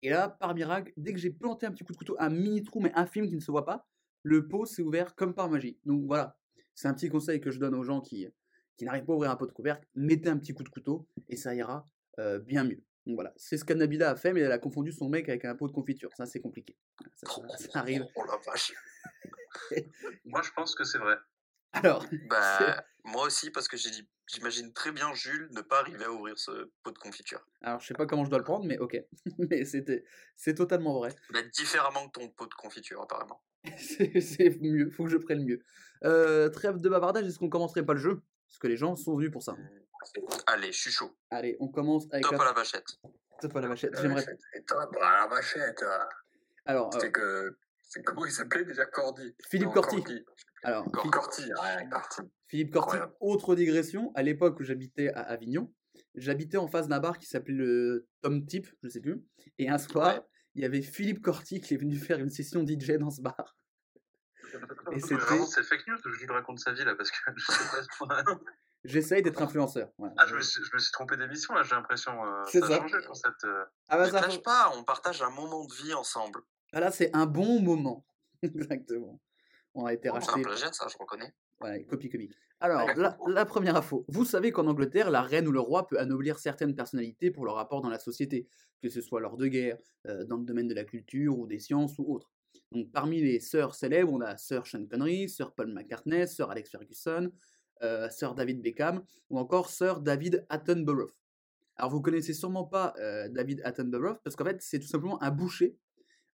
Et 0.02 0.10
là, 0.10 0.28
par 0.28 0.54
miracle, 0.54 0.92
dès 0.96 1.12
que 1.12 1.18
j'ai 1.18 1.30
planté 1.30 1.66
un 1.66 1.72
petit 1.72 1.84
coup 1.84 1.92
de 1.92 1.98
couteau, 1.98 2.14
un 2.20 2.30
mini 2.30 2.62
trou, 2.62 2.80
mais 2.80 2.92
infime 2.94 3.26
qui 3.26 3.34
ne 3.34 3.40
se 3.40 3.50
voit 3.50 3.64
pas, 3.64 3.88
le 4.22 4.46
pot 4.46 4.66
s'est 4.66 4.82
ouvert 4.82 5.16
comme 5.16 5.34
par 5.34 5.50
magie. 5.50 5.80
Donc 5.84 6.04
voilà, 6.06 6.38
c'est 6.76 6.86
un 6.86 6.94
petit 6.94 7.08
conseil 7.08 7.40
que 7.40 7.50
je 7.50 7.58
donne 7.58 7.74
aux 7.74 7.82
gens 7.82 8.00
qui, 8.00 8.28
qui 8.76 8.84
n'arrivent 8.84 9.04
pas 9.04 9.12
à 9.12 9.16
ouvrir 9.16 9.30
un 9.32 9.36
pot 9.36 9.46
de 9.46 9.52
couvercle. 9.52 9.88
Mettez 9.96 10.28
un 10.28 10.38
petit 10.38 10.54
coup 10.54 10.62
de 10.62 10.68
couteau 10.68 11.08
et 11.28 11.36
ça 11.36 11.56
ira 11.56 11.88
euh, 12.20 12.38
bien 12.38 12.62
mieux. 12.62 12.82
Donc 13.10 13.16
voilà, 13.16 13.32
c'est 13.36 13.56
ce 13.58 13.64
qu'Annabila 13.64 14.10
a 14.10 14.14
fait, 14.14 14.32
mais 14.32 14.40
elle 14.40 14.52
a 14.52 14.58
confondu 14.60 14.92
son 14.92 15.08
mec 15.08 15.28
avec 15.28 15.44
un 15.44 15.56
pot 15.56 15.66
de 15.66 15.72
confiture. 15.72 16.10
Ça, 16.16 16.26
c'est 16.26 16.38
compliqué. 16.40 16.76
Ça, 17.16 17.26
ça- 17.28 17.56
ça 17.72 17.78
arrive. 17.80 18.06
Oh 18.14 18.22
la 18.24 18.36
vache. 18.46 18.72
Moi, 20.24 20.42
je 20.42 20.50
pense 20.52 20.76
que 20.76 20.84
c'est 20.84 20.98
vrai. 20.98 21.16
Alors, 21.72 22.06
Bah, 22.28 22.84
moi 23.04 23.26
aussi, 23.26 23.50
parce 23.50 23.66
que 23.66 23.76
j'imagine 24.28 24.72
très 24.72 24.92
bien 24.92 25.12
Jules 25.14 25.48
ne 25.52 25.60
pas 25.60 25.80
arriver 25.80 26.04
à 26.04 26.12
ouvrir 26.12 26.38
ce 26.38 26.70
pot 26.84 26.92
de 26.92 26.98
confiture. 26.98 27.44
alors 27.62 27.80
je 27.80 27.86
sais 27.88 27.94
pas 27.94 28.06
comment 28.06 28.24
je 28.24 28.30
dois 28.30 28.38
le 28.38 28.44
prendre, 28.44 28.64
mais 28.64 28.78
ok. 28.78 28.96
mais 29.38 29.64
c'était, 29.64 30.04
c'est 30.36 30.54
totalement 30.54 30.98
vrai. 30.98 31.14
Mais 31.32 31.42
différemment 31.48 32.08
que 32.08 32.20
ton 32.20 32.28
pot 32.28 32.46
de 32.46 32.54
confiture, 32.54 33.02
apparemment. 33.02 33.42
c'est 33.76 34.20
c'est 34.20 34.56
mieux, 34.60 34.88
faut 34.90 35.04
que 35.04 35.10
je 35.10 35.16
prenne 35.16 35.44
mieux. 35.44 35.62
Euh, 36.04 36.48
trêve 36.48 36.78
de 36.78 36.88
bavardage, 36.88 37.26
est-ce 37.26 37.38
qu'on 37.40 37.48
commencerait 37.50 37.84
pas 37.84 37.94
le 37.94 38.00
jeu? 38.00 38.22
Parce 38.48 38.58
que 38.58 38.66
les 38.68 38.76
gens 38.76 38.94
sont 38.94 39.16
venus 39.16 39.30
pour 39.32 39.42
ça. 39.42 39.56
Allez, 40.46 40.72
je 40.72 40.78
suis 40.80 40.90
chaud. 40.90 41.16
Allez, 41.30 41.56
on 41.60 41.68
commence 41.68 42.06
avec 42.12 42.24
Top 42.24 42.32
la, 42.32 42.42
à 42.42 42.44
la 42.46 42.52
vachette. 42.52 42.86
top 43.40 43.56
à 43.56 43.60
la 43.60 43.68
vachette. 43.68 43.98
J'aimerais. 44.00 44.24
Toi, 44.66 44.88
bah, 44.92 45.20
la 45.22 45.26
vachette. 45.28 45.84
Alors, 46.66 46.92
C'était 46.92 47.06
euh, 47.20 47.50
que. 47.50 47.58
c'est 47.82 48.02
comment 48.02 48.24
il 48.26 48.32
s'appelait 48.32 48.64
déjà? 48.64 48.84
Cordy 48.86 49.34
Philippe 49.48 49.72
Corti. 49.72 49.96
Cordy. 49.96 50.24
alors 50.62 50.84
Cor- 50.92 51.10
Corti, 51.10 51.42
ouais, 51.44 51.88
Corti. 51.90 52.22
Philippe 52.48 52.72
Corti, 52.72 52.98
autre 53.20 53.54
digression. 53.54 54.12
À 54.14 54.22
l'époque 54.22 54.58
où 54.60 54.62
j'habitais 54.64 55.10
à 55.12 55.20
Avignon, 55.22 55.72
j'habitais 56.14 56.56
en 56.58 56.66
face 56.68 56.88
d'un 56.88 57.00
bar 57.00 57.18
qui 57.18 57.26
s'appelait 57.26 57.54
le 57.54 58.08
Tom 58.22 58.44
Tip, 58.46 58.66
je 58.82 58.88
sais 58.88 59.00
plus. 59.00 59.22
Et 59.58 59.68
un 59.68 59.78
soir, 59.78 60.14
Ouais. 60.16 60.20
il 60.54 60.62
y 60.62 60.64
avait 60.64 60.82
Philippe 60.82 61.22
Corti 61.22 61.60
qui 61.60 61.74
est 61.74 61.78
venu 61.78 61.96
faire 61.96 62.18
une 62.18 62.30
session 62.30 62.64
DJ 62.66 62.92
dans 62.98 63.10
ce 63.10 63.22
bar. 63.22 63.56
Et 64.92 65.00
c'était. 65.00 65.44
C'est 65.46 65.62
fake 65.62 65.86
news 65.86 65.98
que 66.02 66.10
Jules 66.12 66.30
raconte 66.32 66.58
sa 66.58 66.72
vie 66.72 66.84
là, 66.84 66.94
parce 66.96 67.10
que 67.10 67.16
je 67.36 67.44
sais 67.52 67.86
pas. 68.06 68.22
J'essaye 68.84 69.22
d'être 69.22 69.42
influenceur. 69.42 69.90
voilà. 69.98 70.14
Ah, 70.16 70.24
je 70.26 70.34
me 70.36 70.40
suis, 70.40 70.62
je 70.64 70.70
me 70.74 70.78
suis 70.78 70.90
trompé 70.92 71.16
d'émission 71.16 71.52
là, 71.54 71.62
j'ai 71.62 71.74
l'impression. 71.74 72.12
euh, 72.24 72.42
C'est 72.46 72.60
ça 72.60 72.66
a 72.66 72.68
ça. 72.68 72.76
changé 72.78 72.96
dans 73.06 73.14
cette. 73.14 73.44
euh, 73.44 73.64
Ah 73.88 73.98
bah 73.98 74.10
ça. 74.10 74.26
pas, 74.42 74.72
on 74.76 74.84
partage 74.84 75.20
un 75.22 75.30
moment 75.30 75.64
de 75.66 75.74
vie 75.74 75.92
ensemble. 75.94 76.40
Ah 76.72 76.80
là, 76.80 76.90
c'est 76.90 77.14
un 77.14 77.26
bon 77.26 77.60
moment. 77.60 78.06
Exactement. 78.42 79.20
On 79.74 79.84
a 79.86 79.92
été 79.92 80.04
C'est 80.04 80.08
un 80.08 80.12
racheté. 80.14 80.42
plagiat, 80.42 80.72
ça, 80.72 80.86
je 80.90 80.96
reconnais. 80.98 81.34
Voilà, 81.60 81.78
copie 81.84 82.08
comique. 82.08 82.32
Alors, 82.62 82.86
la, 82.96 83.16
la 83.26 83.44
première 83.46 83.76
info. 83.76 84.04
Vous 84.08 84.24
savez 84.24 84.50
qu'en 84.52 84.66
Angleterre, 84.66 85.10
la 85.10 85.22
reine 85.22 85.46
ou 85.48 85.52
le 85.52 85.60
roi 85.60 85.86
peut 85.86 85.98
anoblir 85.98 86.38
certaines 86.38 86.74
personnalités 86.74 87.30
pour 87.30 87.44
leur 87.44 87.54
rapport 87.56 87.80
dans 87.82 87.88
la 87.90 87.98
société, 87.98 88.48
que 88.82 88.88
ce 88.88 89.00
soit 89.00 89.20
lors 89.20 89.36
de 89.36 89.46
guerre, 89.46 89.76
euh, 90.06 90.24
dans 90.24 90.36
le 90.36 90.44
domaine 90.44 90.68
de 90.68 90.74
la 90.74 90.84
culture 90.84 91.38
ou 91.38 91.46
des 91.46 91.58
sciences 91.58 91.98
ou 91.98 92.14
autres. 92.14 92.30
Donc, 92.72 92.90
parmi 92.92 93.20
les 93.20 93.40
sœurs 93.40 93.74
célèbres, 93.74 94.12
on 94.12 94.20
a 94.20 94.36
Sir 94.36 94.66
Sean 94.66 94.84
Connery, 94.86 95.28
Sir 95.28 95.52
Paul 95.52 95.72
McCartney, 95.72 96.26
Sir 96.26 96.50
Alex 96.50 96.70
Ferguson, 96.70 97.30
euh, 97.82 98.08
Sir 98.10 98.34
David 98.34 98.60
Beckham 98.60 99.02
ou 99.30 99.38
encore 99.38 99.70
Sir 99.70 100.00
David 100.00 100.44
Attenborough. 100.48 101.12
Alors, 101.76 101.90
vous 101.90 102.02
connaissez 102.02 102.34
sûrement 102.34 102.64
pas 102.64 102.92
euh, 102.98 103.28
David 103.28 103.62
Attenborough 103.64 104.18
parce 104.22 104.36
qu'en 104.36 104.44
fait, 104.44 104.60
c'est 104.60 104.78
tout 104.78 104.86
simplement 104.86 105.22
un 105.22 105.30
boucher 105.30 105.78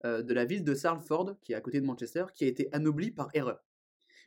euh, 0.04 0.22
de 0.22 0.34
la 0.34 0.44
ville 0.44 0.64
de 0.64 0.74
Salford, 0.74 1.36
qui 1.40 1.52
est 1.52 1.54
à 1.54 1.60
côté 1.60 1.80
de 1.80 1.86
Manchester, 1.86 2.24
qui 2.34 2.44
a 2.44 2.48
été 2.48 2.68
anobli 2.72 3.12
par 3.12 3.28
erreur. 3.32 3.64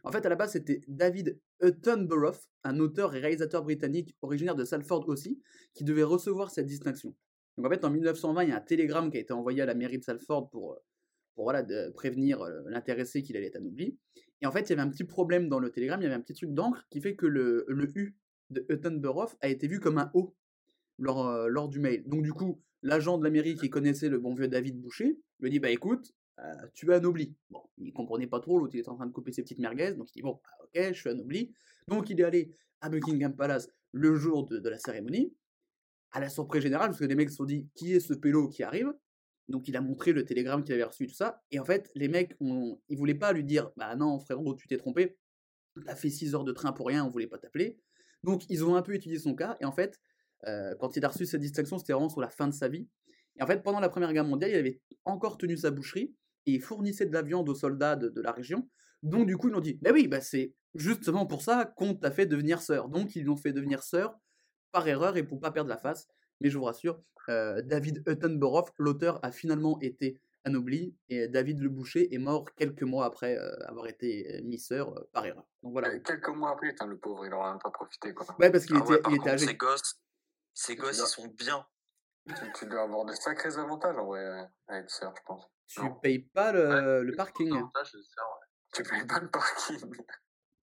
En 0.04 0.14
fait, 0.14 0.26
à 0.26 0.30
la 0.30 0.36
base, 0.36 0.54
c'était 0.54 0.82
David 0.88 1.38
Attenborough, 1.62 2.38
un 2.64 2.80
auteur 2.80 3.14
et 3.16 3.20
réalisateur 3.20 3.64
britannique 3.64 4.16
originaire 4.22 4.56
de 4.56 4.64
Salford 4.64 5.10
aussi, 5.10 5.42
qui 5.74 5.84
devait 5.84 6.04
recevoir 6.04 6.52
cette 6.52 6.68
distinction. 6.68 7.14
Donc 7.58 7.66
en 7.66 7.70
fait, 7.70 7.84
en 7.84 7.90
1920, 7.90 8.44
il 8.44 8.50
y 8.50 8.52
a 8.54 8.56
un 8.56 8.62
télégramme 8.62 9.12
qui 9.12 9.18
a 9.18 9.20
été 9.20 9.34
envoyé 9.34 9.62
à 9.62 9.66
la 9.66 9.76
mairie 9.76 10.00
de 10.00 10.04
Salford 10.06 10.50
pour, 10.50 10.80
pour 11.36 11.44
voilà, 11.44 11.64
de 11.64 11.90
prévenir 11.90 12.42
l'intéressé 12.66 13.24
qu'il 13.24 13.36
allait 13.36 13.48
être 13.48 13.58
anobli. 13.58 13.98
Et 14.42 14.46
en 14.46 14.52
fait, 14.52 14.62
il 14.62 14.70
y 14.70 14.74
avait 14.74 14.82
un 14.82 14.90
petit 14.90 15.04
problème 15.04 15.50
dans 15.50 15.60
le 15.60 15.70
télégramme, 15.70 16.02
il 16.02 16.06
y 16.06 16.08
avait 16.08 16.16
un 16.16 16.22
petit 16.22 16.34
truc 16.34 16.54
d'encre 16.54 16.86
qui 16.90 17.02
fait 17.02 17.16
que 17.16 17.26
le, 17.26 17.66
U 17.96 18.16
de 18.50 18.66
Attenborough 18.70 19.30
a 19.42 19.50
été 19.50 19.68
vu 19.68 19.80
comme 19.80 19.98
un 19.98 20.12
O 20.14 20.36
lors, 20.98 21.28
euh, 21.28 21.48
lors 21.48 21.68
du 21.68 21.80
mail. 21.80 22.04
Donc 22.08 22.24
du 22.24 22.34
coup, 22.34 22.62
l'agent 22.82 23.18
de 23.18 23.24
la 23.24 23.30
mairie 23.30 23.56
qui 23.56 23.70
connaissait 23.70 24.10
le 24.10 24.20
bon 24.20 24.34
vieux 24.34 24.48
David 24.48 24.80
Boucher 24.80 25.20
lui 25.40 25.50
dit, 25.50 25.60
bah 25.60 25.70
écoute, 25.70 26.14
euh, 26.40 26.54
tu 26.74 26.90
es 26.90 26.94
anobli. 26.94 27.36
Bon, 27.50 27.62
il 27.78 27.92
comprenait 27.92 28.28
pas 28.28 28.40
trop, 28.40 28.60
l'autre 28.60 28.76
il 28.76 28.80
était 28.80 28.90
en 28.90 28.96
train 28.96 29.08
de 29.08 29.12
couper 29.12 29.32
ses 29.34 29.44
petites 29.44 29.60
merguez, 29.60 29.94
donc 29.94 30.10
il 30.12 30.20
dit, 30.20 30.22
bon, 30.22 30.40
bah, 30.44 30.50
ok, 30.64 30.94
je 30.94 31.00
suis 31.00 31.10
anobli. 31.10 31.54
Donc 31.88 32.10
il 32.10 32.20
est 32.20 32.24
allé 32.24 32.56
à 32.82 32.90
Buckingham 32.90 33.36
Palace 33.36 33.70
le 33.92 34.16
jour 34.16 34.46
de, 34.46 34.60
de 34.60 34.70
la 34.70 34.78
cérémonie, 34.78 35.34
à 36.12 36.20
la 36.20 36.30
surprise 36.30 36.64
générale, 36.64 36.90
parce 36.90 37.00
que 37.00 37.06
les 37.06 37.16
mecs 37.16 37.30
se 37.30 37.36
sont 37.36 37.46
dit, 37.46 37.68
qui 37.76 37.94
est 37.94 38.00
ce 38.00 38.14
pélo 38.14 38.48
qui 38.48 38.64
arrive? 38.64 38.94
Donc 39.50 39.68
il 39.68 39.76
a 39.76 39.82
montré 39.82 40.14
le 40.14 40.24
télégramme 40.24 40.64
qu'il 40.64 40.74
avait 40.74 40.84
reçu, 40.84 41.08
tout 41.08 41.14
ça. 41.14 41.44
Et 41.52 41.60
en 41.60 41.66
fait, 41.66 41.92
les 41.96 42.08
mecs, 42.08 42.36
ont, 42.40 42.80
ils 42.88 42.98
voulaient 42.98 43.16
pas 43.16 43.34
lui 43.34 43.44
dire, 43.44 43.72
bah 43.76 43.96
non 43.96 44.20
frérot, 44.20 44.56
tu 44.56 44.68
t'es 44.68 44.78
trompé. 44.78 45.18
T'as 45.86 45.96
fait 45.96 46.10
6 46.10 46.36
heures 46.36 46.44
de 46.44 46.52
train 46.52 46.72
pour 46.72 46.88
rien, 46.88 47.06
on 47.06 47.10
voulait 47.10 47.28
pas 47.28 47.38
t'appeler. 47.38 47.80
Donc 48.24 48.44
ils 48.50 48.64
ont 48.64 48.76
un 48.76 48.82
peu 48.82 48.94
étudié 48.94 49.18
son 49.18 49.36
cas. 49.36 49.58
Et 49.60 49.66
en 49.66 49.72
fait, 49.72 50.00
euh, 50.48 50.76
quand 50.80 50.96
il 50.96 51.04
a 51.04 51.08
reçu 51.08 51.26
cette 51.26 51.42
distinction, 51.42 51.78
c'était 51.78 51.94
vraiment 51.94 52.10
sur 52.10 52.22
la 52.22 52.30
fin 52.30 52.48
de 52.48 52.54
sa 52.54 52.68
vie. 52.68 52.88
Et 53.38 53.44
en 53.44 53.48
fait, 53.48 53.64
pendant 53.64 53.80
la 53.80 53.90
Première 53.90 54.14
Guerre 54.14 54.26
mondiale, 54.26 54.52
il 54.52 54.58
avait 54.58 54.82
encore 55.06 55.38
tenu 55.38 55.58
sa 55.58 55.72
boucherie 55.72 56.14
et 56.46 56.52
il 56.52 56.62
fournissait 56.62 57.06
de 57.06 57.14
la 57.14 57.22
viande 57.22 57.50
aux 57.50 57.56
soldats 57.56 57.96
de, 57.96 58.10
de 58.10 58.22
la 58.22 58.32
région. 58.32 58.70
Donc 59.02 59.26
du 59.26 59.38
coup, 59.38 59.48
ils 59.48 59.54
l'ont 59.54 59.62
dit, 59.62 59.80
bah 59.82 59.92
oui, 59.94 60.08
bah 60.08 60.22
c'est 60.22 60.54
justement 60.76 61.26
pour 61.26 61.42
ça 61.42 61.66
qu'on 61.66 61.96
t'a 61.96 62.12
fait 62.12 62.26
devenir 62.26 62.62
sœur. 62.62 62.90
Donc 62.90 63.16
ils 63.16 63.24
l'ont 63.24 63.38
fait 63.38 63.54
devenir 63.54 63.82
sœur 63.82 64.20
par 64.72 64.88
erreur 64.88 65.18
et 65.18 65.24
pour 65.24 65.40
pas 65.40 65.52
perdre 65.52 65.70
la 65.70 65.78
face. 65.78 66.08
Mais 66.42 66.50
je 66.50 66.58
vous 66.58 66.64
rassure, 66.64 67.02
euh, 67.30 67.62
David 67.62 68.08
Attenborough, 68.08 68.70
l'auteur, 68.78 69.20
a 69.24 69.32
finalement 69.32 69.80
été 69.82 70.20
anobli 70.46 70.96
et 71.10 71.28
David 71.28 71.60
Le 71.60 71.70
Boucher 71.70 72.14
est 72.14 72.18
mort 72.18 72.46
quelques 72.56 72.84
mois 72.84 73.06
après 73.06 73.38
euh, 73.38 73.52
avoir 73.68 73.88
été 73.88 74.38
euh, 74.38 74.42
mis 74.44 74.58
sœur 74.58 74.98
euh, 74.98 75.10
par 75.12 75.26
erreur. 75.26 75.46
Donc 75.64 75.74
voilà. 75.74 75.90
Euh, 75.90 76.00
Quelques 76.00 76.30
mois 76.30 76.52
après, 76.52 76.74
le 76.88 76.98
pauvre, 76.98 77.26
il 77.26 77.34
aura 77.34 77.52
même 77.52 77.60
pas 77.60 77.72
profité, 77.72 78.14
quoi. 78.14 78.26
Ouais, 78.40 78.50
parce 78.50 78.66
qu'il 78.66 78.78
Ah 78.78 78.80
était, 78.80 78.90
ouais, 78.94 79.02
par 79.02 79.12
il 79.12 79.16
était 79.16 79.24
contre, 79.24 79.34
âgé. 79.34 79.46
ces 79.48 79.56
gosses, 79.56 80.00
ces 80.54 80.76
gosses, 80.76 80.98
dois- 80.98 81.06
ils 81.08 81.10
sont 81.10 81.28
bien. 81.28 81.66
Tu, 82.38 82.52
tu 82.60 82.66
dois 82.68 82.84
avoir 82.84 83.06
de 83.06 83.14
sacrés 83.14 83.58
avantages, 83.58 83.98
en 83.98 84.06
vrai, 84.06 84.24
à 84.68 84.78
être 84.80 84.90
sœur, 84.90 85.14
je 85.18 85.22
pense. 85.26 85.46
Tu 85.68 85.82
Non. 85.82 85.96
payes 85.96 86.20
pas 86.20 86.52
le, 86.52 86.68
Ouais, 86.68 87.04
le 87.04 87.16
parking. 87.16 87.50
c'est 87.50 87.92
ça, 87.92 88.22
ouais. 88.24 88.46
Tu 88.74 88.84
payes 88.84 89.06
pas 89.08 89.20
le 89.20 89.30
parking. 89.30 89.80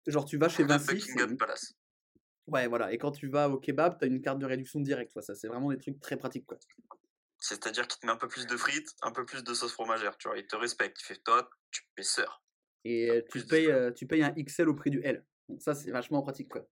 Genre 0.07 0.25
tu 0.27 0.37
vas 0.37 0.49
chez 0.49 0.63
Vinci. 0.79 0.95
Buckingham 0.95 1.37
Palace. 1.39 1.75
Ouais, 2.47 2.67
voilà. 2.67 2.93
Et 2.93 2.99
quand 2.99 3.13
tu 3.13 3.29
vas 3.29 3.49
au 3.49 3.59
kebab, 3.59 3.99
t'as 3.99 4.07
une 4.07 4.21
carte 4.21 4.39
de 4.39 4.47
réduction 4.47 4.81
directe. 4.81 5.13
quoi. 5.13 5.23
Ça, 5.23 5.35
c'est 5.35 5.49
vraiment 5.49 5.71
des 5.71 5.79
trucs 5.79 5.99
très 6.01 6.17
pratiques. 6.17 6.47
Quoi. 6.47 6.59
C'est-à-dire 7.39 7.87
qu'il 7.89 8.01
te 8.01 8.07
met 8.07 8.13
un 8.13 8.17
peu 8.17 8.29
plus 8.29 8.47
de 8.47 8.57
frites, 8.57 8.91
un 9.03 9.13
peu 9.13 9.25
plus 9.25 9.43
de 9.45 9.55
sauce 9.55 9.73
fromagère, 9.73 10.17
tu 10.19 10.29
vois. 10.29 10.39
Il 10.39 10.47
te 10.47 10.57
respecte. 10.57 11.01
Il 11.01 11.05
fait 11.05 11.23
toi, 11.25 11.49
tu 11.71 11.83
es 11.99 12.03
sœur. 12.03 12.43
Et 12.85 13.25
tu 13.33 13.45
payes, 13.47 13.71
euh, 13.71 13.91
tu 13.93 14.07
payes 14.07 14.23
un 14.23 14.35
XL 14.37 14.69
au 14.69 14.75
prix 14.75 14.91
du 14.91 15.01
L. 15.03 15.25
Donc 15.49 15.63
ça, 15.63 15.75
c'est 15.75 15.91
vachement 15.91 16.23
pratique. 16.23 16.51
Quoi. 16.51 16.67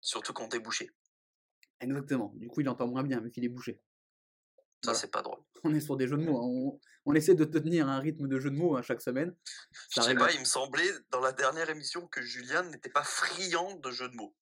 Surtout 0.00 0.32
quand 0.34 0.48
t'es 0.48 0.58
bouché. 0.58 0.90
Exactement. 1.80 2.32
Du 2.36 2.48
coup, 2.48 2.60
il 2.60 2.68
entend 2.68 2.86
moins 2.86 3.02
bien 3.02 3.20
vu 3.20 3.30
qu'il 3.30 3.44
est 3.44 3.48
bouché. 3.48 3.80
Ça, 4.82 4.90
Voilà. 4.90 4.98
c'est 4.98 5.10
pas 5.10 5.22
drôle. 5.22 5.40
On 5.64 5.74
est 5.74 5.80
sur 5.80 5.96
des 5.96 6.06
jeux 6.08 6.18
de 6.18 6.24
mots. 6.24 6.36
hein. 6.38 6.44
On, 6.44 6.80
on 7.06 7.14
essaie 7.14 7.34
de 7.34 7.44
tenir 7.46 7.88
un 7.88 7.98
rythme 8.00 8.28
de 8.28 8.38
jeu 8.38 8.50
de 8.50 8.56
mots 8.56 8.76
hein, 8.76 8.82
chaque 8.82 9.00
semaine. 9.00 9.34
Je 9.72 9.80
Ça 9.88 10.02
sais 10.02 10.08
arrive 10.08 10.18
pas, 10.18 10.32
il 10.32 10.40
me 10.40 10.44
semblait 10.44 10.90
dans 11.10 11.20
la 11.20 11.32
dernière 11.32 11.70
émission 11.70 12.06
que 12.06 12.20
Julian 12.20 12.64
n'était 12.64 12.90
pas 12.90 13.02
friand 13.02 13.76
de 13.76 13.90
jeux 13.90 14.08
de 14.10 14.14
mots. 14.14 14.36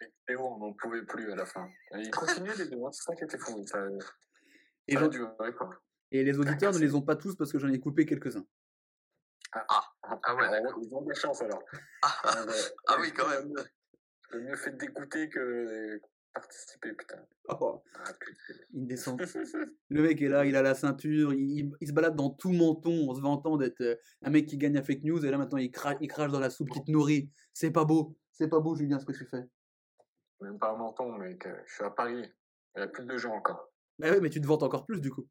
Avec 0.00 0.14
Théo, 0.26 0.40
on 0.46 0.58
n'en 0.58 0.72
pouvait 0.74 1.04
plus 1.04 1.30
à 1.32 1.36
la 1.36 1.44
fin. 1.46 1.68
Et 1.94 2.00
ils 2.02 2.10
continuaient 2.10 2.54
les 2.56 2.66
deux, 2.68 2.76
hein, 2.84 2.90
c'est 2.92 3.02
ça 3.02 3.14
qui 3.14 3.24
était 3.24 3.38
fou. 3.38 3.64
Ça, 3.66 3.78
Et, 4.86 4.92
ça 4.94 4.98
a 5.00 5.02
j'en- 5.02 5.08
duré, 5.08 5.52
quoi. 5.56 5.70
et 6.12 6.22
les 6.24 6.38
auditeurs 6.38 6.72
ne 6.72 6.78
les 6.78 6.94
ont 6.94 7.02
pas 7.02 7.16
tous 7.16 7.34
parce 7.36 7.50
que 7.52 7.58
j'en 7.58 7.68
ai 7.68 7.80
coupé 7.80 8.06
quelques-uns. 8.06 8.46
Ah 9.52 10.34
ouais, 10.36 10.44
Alors, 10.46 10.78
Ils 10.82 10.94
ont 10.94 11.02
de 11.02 11.08
la 11.08 11.14
chance, 11.14 11.40
alors. 11.42 11.62
Ah, 12.02 12.14
Euh, 12.46 12.52
ah 12.88 12.96
oui, 13.00 13.12
quand 13.12 13.28
même. 13.28 13.52
Le 14.30 14.40
mieux 14.42 14.56
fait 14.56 14.76
d'écouter 14.76 15.28
que, 15.30 16.00
participer, 16.34 16.92
putain. 16.92 17.24
Oh, 17.48 17.82
Ah, 17.94 18.12
descente. 18.70 19.20
Le 19.88 20.02
mec 20.02 20.20
est 20.20 20.28
là, 20.28 20.44
il 20.44 20.54
a 20.54 20.60
la 20.62 20.74
ceinture, 20.74 21.32
il, 21.32 21.72
il 21.80 21.88
se 21.88 21.92
balade 21.92 22.14
dans 22.14 22.28
tout 22.30 22.52
menton 22.52 23.08
en 23.10 23.14
se 23.14 23.20
vantant 23.22 23.56
d'être 23.56 23.80
euh, 23.80 23.96
un 24.22 24.30
mec 24.30 24.46
qui 24.46 24.58
gagne 24.58 24.76
à 24.76 24.82
fake 24.82 25.02
news 25.02 25.24
et 25.24 25.30
là 25.30 25.38
maintenant 25.38 25.56
il, 25.58 25.70
cra- 25.70 25.96
il 26.00 26.08
crache 26.08 26.30
dans 26.30 26.40
la 26.40 26.50
soupe 26.50 26.68
qui 26.70 26.84
te 26.84 26.90
nourrit. 26.90 27.30
C'est 27.54 27.70
pas 27.70 27.84
beau, 27.86 28.16
c'est 28.32 28.48
pas 28.48 28.60
beau 28.60 28.76
Julien 28.76 28.98
ce 29.00 29.06
que 29.06 29.12
tu 29.12 29.24
fais. 29.24 29.44
Même 30.40 30.58
pas 30.58 30.72
un 30.72 30.76
menton, 30.76 31.12
mec. 31.18 31.46
euh, 31.46 31.54
Je 31.66 31.74
suis 31.74 31.84
à 31.84 31.90
Paris. 31.90 32.22
Il 32.76 32.80
y 32.80 32.82
a 32.82 32.88
plus 32.88 33.06
de 33.06 33.16
gens 33.18 33.34
encore. 33.34 33.70
Bah 33.98 34.08
oui, 34.12 34.18
mais 34.22 34.30
tu 34.30 34.40
te 34.40 34.46
vantes 34.46 34.62
encore 34.62 34.86
plus 34.86 35.00
du 35.00 35.10
coup. 35.10 35.26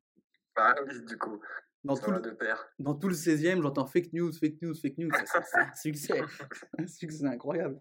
Bah 0.56 0.76
oui, 0.88 1.04
du 1.06 1.18
coup. 1.18 1.40
Dans 1.84 1.96
tout, 1.96 2.12
le, 2.12 2.22
dans 2.80 2.96
tout 2.96 3.08
le 3.08 3.14
16e, 3.14 3.62
j'entends 3.62 3.86
fake 3.86 4.12
news, 4.12 4.34
fake 4.34 4.62
news, 4.62 4.74
fake 4.76 4.98
news. 4.98 5.10
C'est- 5.14 5.58
un 5.58 5.74
succès. 5.74 6.22
un 6.78 6.88
succès 6.88 7.26
incroyable. 7.26 7.80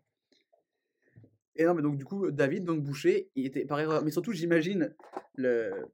Et 1.56 1.64
non, 1.64 1.74
mais 1.74 1.82
donc 1.82 1.96
du 1.96 2.04
coup, 2.04 2.30
David, 2.30 2.64
donc 2.64 2.84
Boucher, 2.84 3.30
il 3.34 3.46
était 3.46 3.64
par 3.64 3.80
erreur. 3.80 4.04
Mais 4.04 4.10
surtout, 4.12 4.32
j'imagine 4.32 4.94
le, 5.34 5.86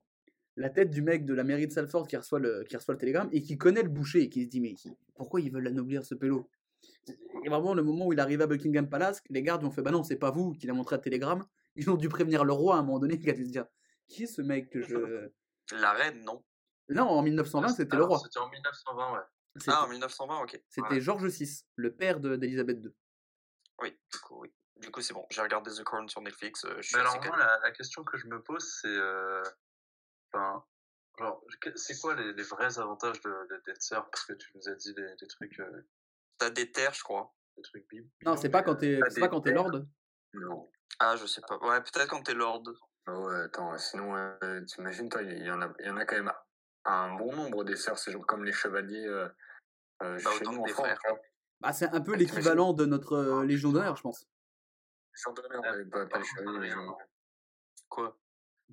la 0.56 0.68
tête 0.68 0.90
du 0.90 1.00
mec 1.00 1.24
de 1.24 1.32
la 1.32 1.44
mairie 1.44 1.68
de 1.68 1.72
Salford 1.72 2.06
qui 2.08 2.16
reçoit 2.16 2.40
le, 2.40 2.64
qui 2.64 2.76
reçoit 2.76 2.92
le 2.94 2.98
télégramme 2.98 3.28
et 3.32 3.40
qui 3.42 3.56
connaît 3.56 3.82
le 3.84 3.88
Boucher 3.88 4.22
et 4.22 4.28
qui 4.28 4.44
se 4.44 4.48
dit 4.50 4.60
Mais 4.60 4.74
qui- 4.74 4.94
pourquoi 5.14 5.40
ils 5.40 5.50
veulent 5.50 5.62
l'anoblir 5.64 6.04
ce 6.04 6.14
pélo? 6.14 6.50
Et 7.44 7.48
vraiment, 7.48 7.74
le 7.74 7.82
moment 7.82 8.06
où 8.06 8.12
il 8.12 8.20
arrive 8.20 8.40
à 8.42 8.46
Buckingham 8.46 8.88
Palace, 8.88 9.22
les 9.28 9.42
gardes 9.42 9.62
lui 9.62 9.68
ont 9.68 9.72
fait 9.72 9.82
Bah 9.82 9.90
non, 9.90 10.02
c'est 10.04 10.16
pas 10.16 10.30
vous 10.30 10.52
qui 10.52 10.66
l'a 10.66 10.72
montré 10.74 10.94
à 10.96 10.98
télégramme. 10.98 11.44
Ils 11.76 11.88
ont 11.90 11.96
dû 11.96 12.08
prévenir 12.08 12.44
le 12.44 12.52
roi 12.52 12.76
à 12.76 12.78
un 12.78 12.82
moment 12.82 12.98
donné 12.98 13.18
qui 13.18 13.28
a 13.30 13.32
dû 13.32 13.44
se 13.46 13.50
dire 13.50 13.66
Qui 14.08 14.24
est 14.24 14.26
ce 14.26 14.42
mec 14.42 14.70
que 14.70 14.82
je. 14.82 15.28
La 15.72 15.92
reine, 15.92 16.22
non 16.24 16.44
Non, 16.90 17.04
en 17.08 17.22
1920, 17.22 17.68
c'était 17.68 17.96
le 17.96 18.04
roi. 18.04 18.18
C'était 18.18 18.38
en 18.38 18.48
1920, 18.50 19.12
ouais. 19.14 19.20
C'était 19.56 19.70
Ah, 19.74 19.84
en 19.84 19.88
1920, 19.88 20.42
ok. 20.42 20.62
c'était 20.68 21.00
George 21.00 21.24
VI, 21.26 21.64
le 21.76 21.94
père 21.94 22.20
de- 22.20 22.36
d'Elisabeth 22.36 22.78
II. 22.84 22.90
Oui, 23.80 23.98
du 24.12 24.18
coup, 24.20 24.40
oui. 24.40 24.52
Du 24.80 24.90
coup, 24.90 25.00
c'est 25.00 25.14
bon. 25.14 25.24
J'ai 25.30 25.40
regardé 25.42 25.70
The 25.70 25.82
Crown 25.84 26.08
sur 26.08 26.20
Netflix. 26.22 26.64
euh, 26.64 26.74
je 26.78 26.82
suis 26.88 26.96
Mais 26.96 27.00
alors, 27.02 27.22
moi, 27.24 27.36
la, 27.38 27.58
la 27.62 27.70
question 27.70 28.02
que 28.04 28.16
je 28.18 28.26
me 28.26 28.42
pose, 28.42 28.64
c'est. 28.80 28.88
euh, 28.88 29.42
Enfin. 30.32 30.64
Genre, 31.18 31.44
c'est 31.76 31.98
quoi 32.00 32.14
les, 32.14 32.32
les 32.32 32.42
vrais 32.42 32.78
avantages 32.78 33.20
de, 33.20 33.30
de- 33.30 33.62
d'être 33.66 33.82
sœur? 33.82 34.08
Parce 34.10 34.24
que 34.24 34.32
tu 34.32 34.50
nous 34.54 34.68
as 34.68 34.74
dit 34.74 34.94
des, 34.94 35.14
des 35.20 35.26
trucs. 35.26 35.60
euh, 35.60 35.82
T'as 36.42 36.50
des 36.50 36.72
terres, 36.72 36.92
je 36.92 37.04
crois. 37.04 37.32
des 37.56 37.62
trucs 37.62 37.88
bib- 37.88 38.08
Non, 38.24 38.36
c'est 38.36 38.48
pas 38.48 38.64
quand 38.64 38.74
t'es 38.74 38.98
c'est 39.10 39.20
pas 39.20 39.28
quand 39.28 39.42
t'es 39.42 39.52
lord? 39.52 39.70
Non. 40.34 40.68
Ah, 40.98 41.14
je 41.14 41.24
sais 41.26 41.40
pas. 41.46 41.56
Ouais, 41.58 41.80
peut-être 41.80 42.08
quand 42.08 42.20
t'es 42.24 42.34
lord. 42.34 42.64
Ah 43.06 43.16
ouais, 43.16 43.42
attends, 43.42 43.78
sinon, 43.78 44.16
euh, 44.16 44.60
t'imagines, 44.62 45.08
toi, 45.08 45.22
il 45.22 45.40
y, 45.44 45.50
en 45.52 45.62
a, 45.62 45.72
il 45.78 45.86
y 45.86 45.90
en 45.90 45.96
a 45.98 46.04
quand 46.04 46.16
même 46.16 46.32
un 46.84 47.14
bon 47.14 47.32
nombre 47.32 47.62
des 47.62 47.76
sœurs, 47.76 47.96
c'est 47.96 48.10
genre 48.10 48.26
comme 48.26 48.44
les 48.44 48.52
chevaliers 48.52 49.06
euh, 49.06 49.28
euh, 50.02 50.18
Bah, 50.24 50.30
chez 50.36 50.44
nous 50.46 50.62
en 50.62 50.64
des 50.64 50.72
France. 50.72 50.98
Bah, 51.60 51.72
c'est 51.72 51.88
un 51.94 52.00
peu 52.00 52.14
Ah, 52.14 52.16
l'équivalent 52.16 52.72
de 52.72 52.86
notre 52.86 53.12
euh, 53.12 53.44
Légion 53.44 53.70
d'honneur, 53.70 53.94
je 53.96 54.02
pense. 54.02 54.26
Légion 55.14 55.32
d'honneur, 55.32 55.62
Ah, 55.64 55.76
ouais, 55.76 55.84
pas, 55.84 56.06
pas 56.06 56.18
les 56.18 56.24
chevaliers. 56.24 56.74
Quoi? 57.88 58.18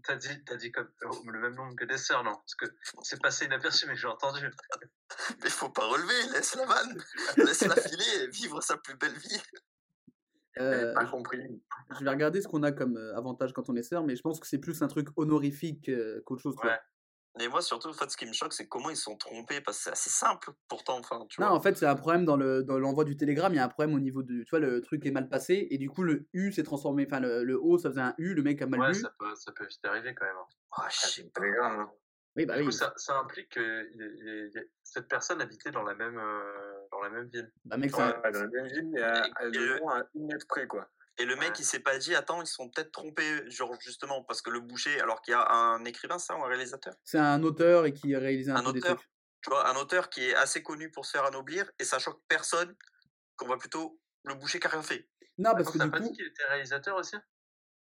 T'as 0.03 0.15
dit, 0.15 0.43
t'as 0.45 0.55
dit 0.55 0.71
comme, 0.71 0.89
oh, 1.05 1.21
le 1.25 1.39
même 1.39 1.55
nombre 1.55 1.75
que 1.75 1.85
des 1.85 1.97
sœurs, 1.97 2.23
non 2.23 2.35
Parce 2.35 2.55
que 2.55 2.65
c'est 3.01 3.21
passé 3.21 3.45
inaperçu, 3.45 3.87
mais 3.87 3.95
j'ai 3.95 4.07
entendu. 4.07 4.41
Mais 5.43 5.49
faut 5.49 5.69
pas 5.69 5.85
relever, 5.85 6.33
laisse 6.33 6.55
la 6.55 6.65
vanne. 6.65 7.03
Laisse-la 7.37 7.75
filer 7.75 8.23
et 8.23 8.27
vivre 8.27 8.61
sa 8.61 8.77
plus 8.77 8.95
belle 8.95 9.17
vie. 9.17 9.41
Euh, 10.59 10.93
pas 10.93 11.05
compris. 11.05 11.39
je 11.97 12.03
vais 12.03 12.09
regarder 12.09 12.41
ce 12.41 12.47
qu'on 12.47 12.63
a 12.63 12.71
comme 12.71 12.97
euh, 12.97 13.15
avantage 13.15 13.53
quand 13.53 13.69
on 13.69 13.75
est 13.75 13.83
sœur, 13.83 14.03
mais 14.03 14.15
je 14.15 14.21
pense 14.21 14.39
que 14.39 14.47
c'est 14.47 14.57
plus 14.57 14.81
un 14.81 14.87
truc 14.87 15.07
honorifique 15.15 15.89
euh, 15.89 16.21
qu'autre 16.25 16.41
chose. 16.41 16.55
tu 16.55 16.61
vois. 16.61 16.73
Ouais. 16.73 16.79
Et 17.39 17.47
moi, 17.47 17.61
surtout, 17.61 17.89
en 17.89 17.93
fait, 17.93 18.09
ce 18.09 18.17
qui 18.17 18.25
me 18.25 18.33
choque, 18.33 18.53
c'est 18.53 18.67
comment 18.67 18.89
ils 18.89 18.97
sont 18.97 19.15
trompés. 19.15 19.61
Parce 19.61 19.77
que 19.77 19.83
c'est 19.85 19.91
assez 19.91 20.09
simple, 20.09 20.51
pourtant. 20.67 20.97
Enfin, 20.99 21.25
tu 21.29 21.39
Non, 21.39 21.47
vois? 21.47 21.57
en 21.57 21.61
fait, 21.61 21.77
c'est 21.77 21.85
un 21.85 21.95
problème 21.95 22.25
dans 22.25 22.35
le 22.37 22.63
dans 22.63 22.79
l'envoi 22.79 23.05
du 23.05 23.15
télégramme. 23.17 23.53
Il 23.53 23.57
y 23.57 23.59
a 23.59 23.65
un 23.65 23.69
problème 23.69 23.95
au 23.95 23.99
niveau 23.99 24.23
du. 24.23 24.43
Tu 24.45 24.49
vois, 24.49 24.59
le 24.59 24.81
truc 24.81 25.05
est 25.05 25.11
mal 25.11 25.29
passé 25.29 25.67
et 25.69 25.77
du 25.77 25.89
coup, 25.89 26.03
le 26.03 26.27
U 26.33 26.51
s'est 26.51 26.63
transformé. 26.63 27.05
Enfin, 27.07 27.19
le, 27.19 27.43
le 27.43 27.55
O, 27.61 27.77
ça 27.77 27.89
faisait 27.89 28.01
un 28.01 28.15
U, 28.17 28.33
le 28.33 28.41
mec 28.43 28.61
a 28.61 28.65
mal 28.67 28.81
Ouais, 28.81 28.87
lu. 28.87 28.95
ça 28.95 29.11
peut, 29.17 29.35
ça 29.35 29.51
peut 29.51 29.65
vite 29.67 29.85
arriver 29.85 30.13
quand 30.15 30.25
même. 30.25 30.35
Ah, 30.71 30.87
je 30.89 31.21
télégramme, 31.23 31.79
hein. 31.81 31.91
Oui, 32.35 32.45
bah 32.45 32.55
du 32.55 32.59
oui. 32.59 32.65
coup, 32.65 32.71
ça, 32.71 32.93
ça 32.95 33.17
implique 33.19 33.49
que 33.49 33.89
cette 34.83 35.07
personne 35.07 35.41
habitait 35.41 35.71
dans 35.71 35.83
la 35.83 35.95
même, 35.95 36.17
euh, 36.17 36.87
dans 36.91 37.01
la 37.01 37.09
même 37.09 37.27
ville. 37.29 37.51
Bah, 37.65 37.77
mec, 37.77 37.91
ça. 37.91 38.19
Ouais, 38.21 38.31
dans 38.31 38.39
la 38.41 38.47
même 38.47 38.67
ville, 38.67 38.89
mais 38.93 39.01
à, 39.01 39.23
à, 39.35 39.45
loin, 39.45 39.99
à 40.01 40.03
une 40.15 40.27
mètre 40.27 40.45
près, 40.47 40.67
quoi. 40.67 40.87
Et 41.19 41.25
le 41.25 41.35
mec, 41.35 41.49
Ouais. 41.49 41.55
il 41.59 41.65
s'est 41.65 41.81
pas 41.81 41.97
dit, 41.97 42.15
attends, 42.15 42.41
ils 42.41 42.47
sont 42.47 42.69
peut-être 42.69 42.91
trompés, 42.91 43.49
genre 43.51 43.73
justement, 43.81 44.23
parce 44.23 44.41
que 44.41 44.49
le 44.49 44.61
boucher, 44.61 44.99
alors 45.01 45.21
qu'il 45.21 45.33
y 45.33 45.35
a 45.35 45.47
un 45.51 45.83
écrivain, 45.85 46.17
ça, 46.17 46.35
ou 46.37 46.43
un 46.43 46.47
réalisateur? 46.47 46.93
C'est 47.03 47.17
un 47.19 47.43
auteur 47.43 47.85
et 47.85 47.93
qui 47.93 48.15
a 48.15 48.19
réalisé 48.19 48.51
un, 48.51 48.55
Un 48.55 48.63
peu 48.63 48.73
des 48.73 48.79
auteur. 48.79 48.95
trucs. 48.97 49.09
Tu 49.41 49.49
vois, 49.49 49.69
un 49.69 49.75
auteur 49.75 50.09
qui 50.09 50.21
est 50.23 50.35
assez 50.35 50.63
connu 50.63 50.91
pour 50.91 51.05
se 51.05 51.11
faire 51.11 51.25
anoblir, 51.25 51.69
et 51.79 51.83
ça 51.83 51.99
choque 51.99 52.21
personne, 52.27 52.75
qu'on 53.37 53.47
voit 53.47 53.57
plutôt 53.57 53.99
le 54.23 54.35
boucher 54.35 54.59
qui 54.59 54.67
a 54.67 54.69
rien 54.69 54.81
fait. 54.83 55.09
Non, 55.37 55.51
parce 55.51 55.69
Attends, 55.69 55.71
que 55.71 55.83
du 55.85 55.91
pas 55.91 55.97
coup. 55.99 56.03
dit 56.09 56.11
qu'il 56.13 56.25
était 56.27 56.45
réalisateur 56.45 56.97
aussi? 56.97 57.15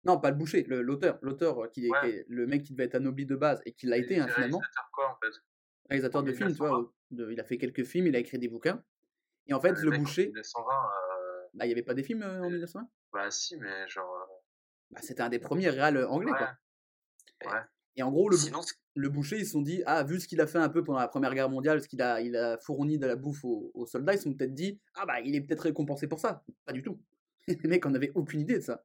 Non, 0.03 0.19
pas 0.19 0.31
le 0.31 0.37
boucher, 0.37 0.63
le- 0.63 0.81
l'auteur. 0.81 1.19
L'auteur, 1.21 1.63
euh, 1.65 1.67
qui 1.67 1.87
est, 1.87 1.89
Ouais. 1.89 1.99
qui 2.01 2.07
est 2.07 2.25
le 2.29 2.47
mec 2.47 2.63
qui 2.63 2.73
devait 2.73 2.85
être 2.85 2.95
anobli 2.95 3.25
de 3.25 3.35
base 3.35 3.61
et 3.65 3.73
qui 3.73 3.87
l'a 3.87 3.97
été 3.97 4.19
hein, 4.19 4.27
finalement. 4.27 4.59
réalisateur 4.59 4.89
quoi, 4.93 5.09
en 5.11 5.17
fait? 5.23 5.33
Réalisateur 5.89 6.23
de 6.23 6.33
films, 6.33 6.51
tu 6.51 6.57
vois. 6.57 6.69
1920. 6.69 6.93
de- 7.11 7.31
il 7.31 7.39
a 7.39 7.43
fait 7.45 7.57
quelques 7.57 7.83
films, 7.85 8.07
il 8.07 8.15
a 8.15 8.19
écrit 8.19 8.37
des 8.39 8.47
bouquins. 8.49 8.83
Et 9.47 9.53
en 9.53 9.61
fait, 9.61 9.73
le 9.79 9.91
boucher. 9.91 10.27
1920, 10.27 10.73
euh, 10.73 11.47
Bah, 11.53 11.65
il 11.65 11.69
n'y 11.69 11.73
avait 11.73 11.83
pas 11.83 11.93
des 11.95 12.03
films 12.03 12.23
euh, 12.23 12.41
en 12.43 12.49
1920 12.49 12.89
bah 13.13 13.31
si, 13.31 13.57
mais 13.57 13.87
genre. 13.87 14.27
bah, 14.91 14.99
C'était 15.01 15.21
un 15.21 15.29
des 15.29 15.39
premiers 15.39 15.69
réals 15.69 15.97
euh, 15.97 16.09
anglais, 16.09 16.31
ouais. 16.31 16.37
quoi. 16.37 17.51
Ouais. 17.51 17.61
Et 17.95 18.03
en 18.03 18.11
gros, 18.11 18.29
le, 18.29 18.37
Sinon, 18.37 18.61
le 18.95 19.09
boucher, 19.09 19.37
ils 19.39 19.45
se 19.45 19.53
sont 19.53 19.61
dit, 19.61 19.81
ah, 19.85 20.03
vu 20.03 20.19
ce 20.19 20.27
qu'il 20.27 20.39
a 20.39 20.47
fait 20.47 20.59
un 20.59 20.69
peu 20.69 20.83
pendant 20.83 20.99
la 20.99 21.07
Première 21.07 21.33
Guerre 21.33 21.49
mondiale, 21.49 21.81
ce 21.81 21.87
qu'il 21.87 22.01
a, 22.01 22.21
il 22.21 22.35
a 22.35 22.57
fourni 22.59 22.99
de 22.99 23.07
la 23.07 23.15
bouffe 23.15 23.43
aux, 23.43 23.71
aux 23.73 23.87
soldats, 23.87 24.13
ils 24.13 24.17
se 24.17 24.25
sont 24.25 24.33
peut-être 24.33 24.53
dit, 24.53 24.79
ah 24.95 25.05
bah, 25.05 25.19
il 25.21 25.35
est 25.35 25.41
peut-être 25.41 25.61
récompensé 25.61 26.07
pour 26.07 26.19
ça. 26.19 26.43
Pas 26.65 26.73
du 26.73 26.83
tout. 26.83 27.01
Les 27.47 27.57
mecs, 27.67 27.85
on 27.85 27.89
n'avait 27.89 28.11
aucune 28.13 28.41
idée 28.41 28.55
de 28.55 28.63
ça. 28.63 28.83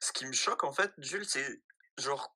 ce 0.00 0.12
qui 0.12 0.26
me 0.26 0.32
choque, 0.32 0.64
en 0.64 0.72
fait, 0.72 0.92
Jules, 0.98 1.26
c'est 1.26 1.62
genre, 1.98 2.34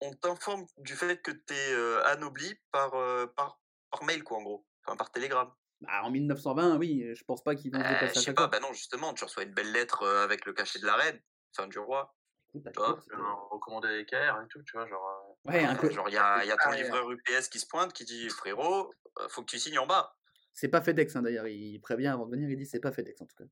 on 0.00 0.12
t'informe 0.14 0.66
du 0.78 0.94
fait 0.94 1.22
que 1.22 1.30
t'es 1.30 1.72
euh, 1.72 2.02
anobli 2.04 2.54
par, 2.72 2.94
euh, 2.94 3.26
par, 3.26 3.60
par 3.90 4.02
mail, 4.04 4.22
quoi, 4.24 4.38
en 4.38 4.42
gros. 4.42 4.66
Enfin, 4.84 4.96
par 4.96 5.10
télégramme. 5.10 5.52
Bah, 5.82 6.00
en 6.04 6.10
1920, 6.10 6.78
oui, 6.78 7.04
je 7.14 7.24
pense 7.24 7.42
pas 7.44 7.54
qu'ils 7.54 7.70
vont 7.72 7.78
se 7.80 7.84
Euh, 7.84 7.90
déplacer 7.90 8.20
je 8.20 8.24
sais 8.24 8.34
pas, 8.34 8.46
bah 8.48 8.60
non, 8.60 8.72
justement, 8.72 9.12
tu 9.14 9.24
reçois 9.24 9.42
une 9.42 9.52
belle 9.52 9.72
lettre 9.72 10.02
euh, 10.02 10.24
avec 10.24 10.46
le 10.46 10.52
cachet 10.52 10.78
de 10.78 10.86
la 10.86 10.94
reine, 10.96 11.20
enfin 11.56 11.68
du 11.68 11.78
roi. 11.78 12.14
Écoute, 12.54 12.66
à 12.68 12.70
tu 12.72 13.14
vois, 13.16 13.48
recommandé 13.50 13.98
équerre 13.98 14.40
et 14.42 14.48
tout, 14.48 14.62
tu 14.62 14.72
vois, 14.76 14.86
genre. 14.86 15.36
euh, 15.46 15.50
Ouais, 15.50 15.64
un 15.64 15.74
Euh, 15.76 15.78
co- 15.78 15.90
Genre, 15.90 16.08
il 16.08 16.14
y 16.14 16.18
a, 16.18 16.42
il 16.44 16.48
y 16.48 16.50
a 16.50 16.56
ton 16.56 16.70
livreur 16.70 17.10
UPS 17.10 17.48
qui 17.50 17.58
se 17.60 17.66
pointe, 17.66 17.92
qui 17.92 18.04
dit 18.04 18.28
frérot, 18.30 18.90
euh, 19.20 19.28
faut 19.28 19.42
que 19.42 19.50
tu 19.50 19.58
signes 19.58 19.78
en 19.78 19.86
bas. 19.86 20.16
c'est 20.54 20.68
pas 20.68 20.80
FedEx, 20.80 21.14
hein, 21.16 21.22
d'ailleurs. 21.22 21.46
Il 21.46 21.78
prévient 21.80 22.06
avant 22.06 22.24
de 22.26 22.30
venir, 22.30 22.48
il 22.48 22.56
dit, 22.56 22.64
c'est 22.66 22.80
pas 22.80 22.92
FedEx, 22.92 23.20
en 23.20 23.26
tout 23.26 23.36
cas. 23.36 23.44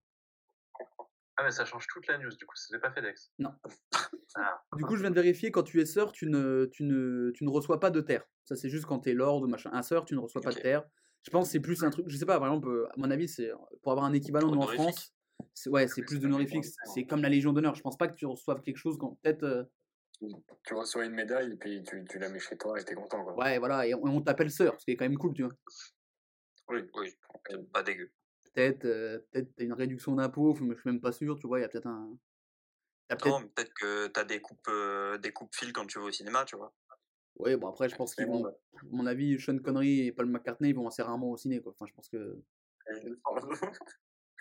Ah, 1.37 1.43
mais 1.43 1.51
ça 1.51 1.65
change 1.65 1.87
toute 1.89 2.07
la 2.07 2.17
news, 2.19 2.31
du 2.31 2.47
coup, 2.47 2.55
c'était 2.57 2.79
pas 2.79 2.93
FedEx. 2.93 3.33
Non. 3.39 3.53
Ah, 4.37 4.63
Du 4.77 4.85
coup, 4.85 4.97
je 4.97 5.01
viens 5.03 5.11
de 5.11 5.15
vérifier, 5.21 5.51
quand 5.51 5.65
tu 5.65 5.81
es 5.81 5.87
sœur, 5.87 6.13
tu 6.13 6.27
ne, 6.27 6.67
tu 6.73 6.85
ne, 6.85 7.31
tu 7.33 7.45
ne 7.45 7.51
reçois 7.51 7.81
pas 7.81 7.91
de 7.91 8.01
terre. 8.01 8.25
Ça, 8.45 8.57
c'est 8.57 8.69
juste 8.71 8.87
quand 8.87 9.01
tu 9.01 9.11
es 9.11 9.15
lord 9.15 9.43
ou 9.43 9.47
machin. 9.49 9.71
Un 9.73 9.83
sœur, 9.83 10.05
tu 10.05 10.15
ne 10.15 10.21
reçois 10.21 10.41
pas 10.41 10.53
de 10.53 10.61
terre. 10.61 10.85
Je 11.25 11.31
pense 11.31 11.47
que 11.49 11.53
c'est 11.53 11.61
plus 11.61 11.83
un 11.83 11.91
truc, 11.91 12.05
je 12.09 12.17
sais 12.17 12.27
pas, 12.27 12.39
par 12.39 12.49
exemple, 12.49 12.69
euh, 12.69 12.87
à 12.91 12.93
mon 12.99 13.11
avis, 13.11 13.29
c'est 13.29 13.51
pour 13.83 13.93
avoir 13.93 14.07
un 14.07 14.13
équivalent 14.13 14.51
nous 14.51 14.61
en. 14.61 14.67
France. 14.67 15.13
c'est- 15.55 15.71
Ouais, 15.71 15.89
c'est 15.89 16.03
plus 16.03 16.17
c'est 16.17 16.21
de 16.21 16.27
un 16.27 16.29
honorifique. 16.31 16.65
équivalent. 16.65 16.93
C'est 16.95 17.07
comme 17.07 17.23
la 17.23 17.29
Légion 17.29 17.53
d'honneur. 17.53 17.75
Je 17.75 17.83
pense 17.83 17.97
pas 17.97 18.09
que 18.09 18.15
tu 18.15 18.27
reçoives 18.27 18.61
quelque 18.63 18.77
chose 18.77 18.97
quand 18.99 19.19
peut-être. 19.23 19.43
euh, 19.43 19.65
Tu 20.63 20.75
reçois 20.75 21.05
une 21.07 21.13
médaille 21.13 21.53
et 21.53 21.57
puis 21.57 21.83
tu, 21.83 22.05
tu 22.09 22.19
la 22.19 22.29
mets 22.29 22.39
chez 22.39 22.57
toi 22.57 22.79
et 22.79 22.85
t'es 22.85 22.95
content, 22.95 23.25
quoi. 23.25 23.35
Ouais, 23.37 23.59
voilà, 23.59 23.87
et 23.87 23.95
on, 23.95 24.05
on 24.05 24.21
t'appelle 24.21 24.51
sœur, 24.51 24.79
ce 24.79 24.85
qui 24.85 24.93
est 24.93 24.97
quand 24.97 25.07
même 25.07 25.19
cool, 25.19 25.35
tu 25.35 25.43
vois. 25.43 25.53
Oui, 26.69 26.81
oui, 26.95 27.15
pas 27.73 27.83
dégueu. 27.83 28.11
Peut-être 28.55 28.85
euh, 28.85 29.19
peut-être 29.33 29.49
t'as 29.57 29.65
une 29.65 29.73
réduction 29.73 30.15
d'impôt, 30.15 30.55
mais 30.61 30.75
je 30.77 30.81
suis 30.81 30.91
même 30.91 31.01
pas 31.01 31.13
sûr, 31.13 31.39
tu 31.39 31.47
vois, 31.47 31.59
il 31.59 31.63
y 31.63 31.65
a 31.65 31.69
peut-être 31.69 31.87
un. 31.89 32.17
Peut-être. 33.09 33.27
Non, 33.27 33.43
peut-être 33.49 33.73
que 33.75 34.07
t'as 34.09 34.25
des 34.25 34.41
coupes, 34.41 34.67
euh, 34.69 35.19
des 35.19 35.33
coupes 35.33 35.55
fil 35.55 35.73
quand 35.73 35.87
tu 35.87 35.99
vas 35.99 36.07
au 36.07 36.11
cinéma, 36.13 36.45
tu 36.45 36.57
vois. 36.57 36.73
Ouais, 37.37 37.57
bon, 37.57 37.69
après, 37.69 37.89
je 37.89 37.97
pense 37.97 38.15
qu'ils 38.15 38.27
bon, 38.27 38.43
vont. 38.43 38.49
À 38.49 38.85
mon 38.91 39.07
avis, 39.07 39.41
Sean 39.41 39.59
Connery 39.59 40.07
et 40.07 40.13
Paul 40.13 40.27
McCartney, 40.27 40.71
ils 40.71 40.75
vont 40.75 40.87
assez 40.87 41.03
rarement 41.03 41.31
au 41.31 41.37
ciné, 41.37 41.61
quoi. 41.61 41.73
Enfin, 41.73 41.87
je 41.89 41.95
pense 41.95 42.09
que. 42.09 42.39
Je 42.89 43.09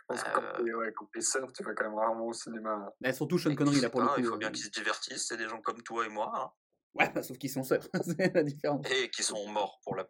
pense 0.08 0.24
que 0.24 0.64
t'es 0.64 0.74
ouais, 0.74 0.94
quand 0.94 1.10
t'es 1.14 1.22
sœur, 1.22 1.52
tu 1.54 1.64
vas 1.64 1.74
quand 1.74 1.86
même 1.86 1.96
rarement 1.98 2.28
au 2.28 2.34
cinéma. 2.34 2.94
Mais 3.02 3.14
surtout 3.14 3.38
Sean 3.40 3.56
Connery, 3.56 3.82
là, 3.82 3.90
pour 3.90 4.02
le 4.02 4.08
coup. 4.08 4.14
Il 4.20 4.26
faut 4.26 4.36
euh, 4.36 4.38
bien 4.38 4.52
qu'ils 4.52 4.66
se 4.66 4.70
divertissent, 4.72 5.28
c'est 5.28 5.38
des 5.38 5.48
gens 5.48 5.62
comme 5.62 5.82
toi 5.82 6.06
et 6.06 6.10
moi, 6.10 6.32
hein, 6.36 6.52
Ouais, 6.94 7.12
bah, 7.12 7.24
sauf 7.24 7.38
qu'ils 7.40 7.50
sont 7.50 7.64
sœurs, 7.64 7.88
c'est 8.04 8.34
la 8.36 8.44
différence. 8.44 8.86
et 8.92 9.10
qui 9.10 9.24
sont 9.24 9.48
morts 9.50 9.80
pour 9.84 9.96
la. 9.96 10.08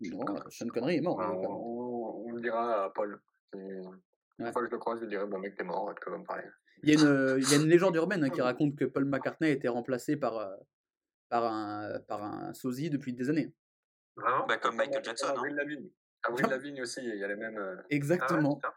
Non, 0.00 0.36
Sean 0.50 0.68
Connery 0.68 0.96
est 0.96 1.00
mort. 1.00 1.16
On, 1.18 1.22
hein, 1.22 1.36
on, 1.42 2.24
on 2.26 2.32
le 2.32 2.40
dira 2.42 2.84
à 2.84 2.90
Paul. 2.90 3.20
Et 3.54 3.58
Une 3.58 4.00
Ouais. 4.38 4.52
fois 4.52 4.62
que 4.62 4.68
je 4.68 4.72
le 4.72 4.78
croise, 4.78 4.98
je 5.00 5.04
lui 5.04 5.10
dirai, 5.10 5.26
bah 5.26 5.38
mec, 5.38 5.56
t'es 5.56 5.64
mort, 5.64 5.92
tu 5.96 6.10
peux 6.10 6.16
me 6.16 6.24
parler. 6.24 6.44
Il 6.84 6.90
y, 6.90 6.96
a 6.96 7.00
une, 7.00 7.08
euh, 7.08 7.40
il 7.40 7.50
y 7.50 7.54
a 7.54 7.56
une 7.56 7.68
légende 7.68 7.96
urbaine 7.96 8.22
hein, 8.22 8.30
qui 8.30 8.40
raconte 8.42 8.76
que 8.76 8.84
Paul 8.84 9.04
McCartney 9.04 9.48
a 9.48 9.52
été 9.52 9.66
remplacé 9.66 10.16
par, 10.16 10.36
euh, 10.38 10.54
par, 11.28 11.44
un, 11.44 11.98
par 12.06 12.22
un 12.22 12.52
sosie 12.54 12.90
depuis 12.90 13.12
des 13.12 13.28
années. 13.30 13.52
Vraiment? 14.16 14.46
Bah, 14.46 14.56
comme 14.58 14.76
Michael 14.76 15.04
Jackson. 15.04 15.26
Hein. 15.28 15.34
Avril 15.36 15.54
Lavigne. 15.54 15.90
Avril 16.24 16.46
Lavigne 16.48 16.82
aussi, 16.82 17.00
il 17.02 17.16
y 17.16 17.24
a 17.24 17.28
les 17.28 17.36
mêmes. 17.36 17.58
euh, 17.58 17.76
Exactement. 17.90 18.60
Ah 18.62 18.72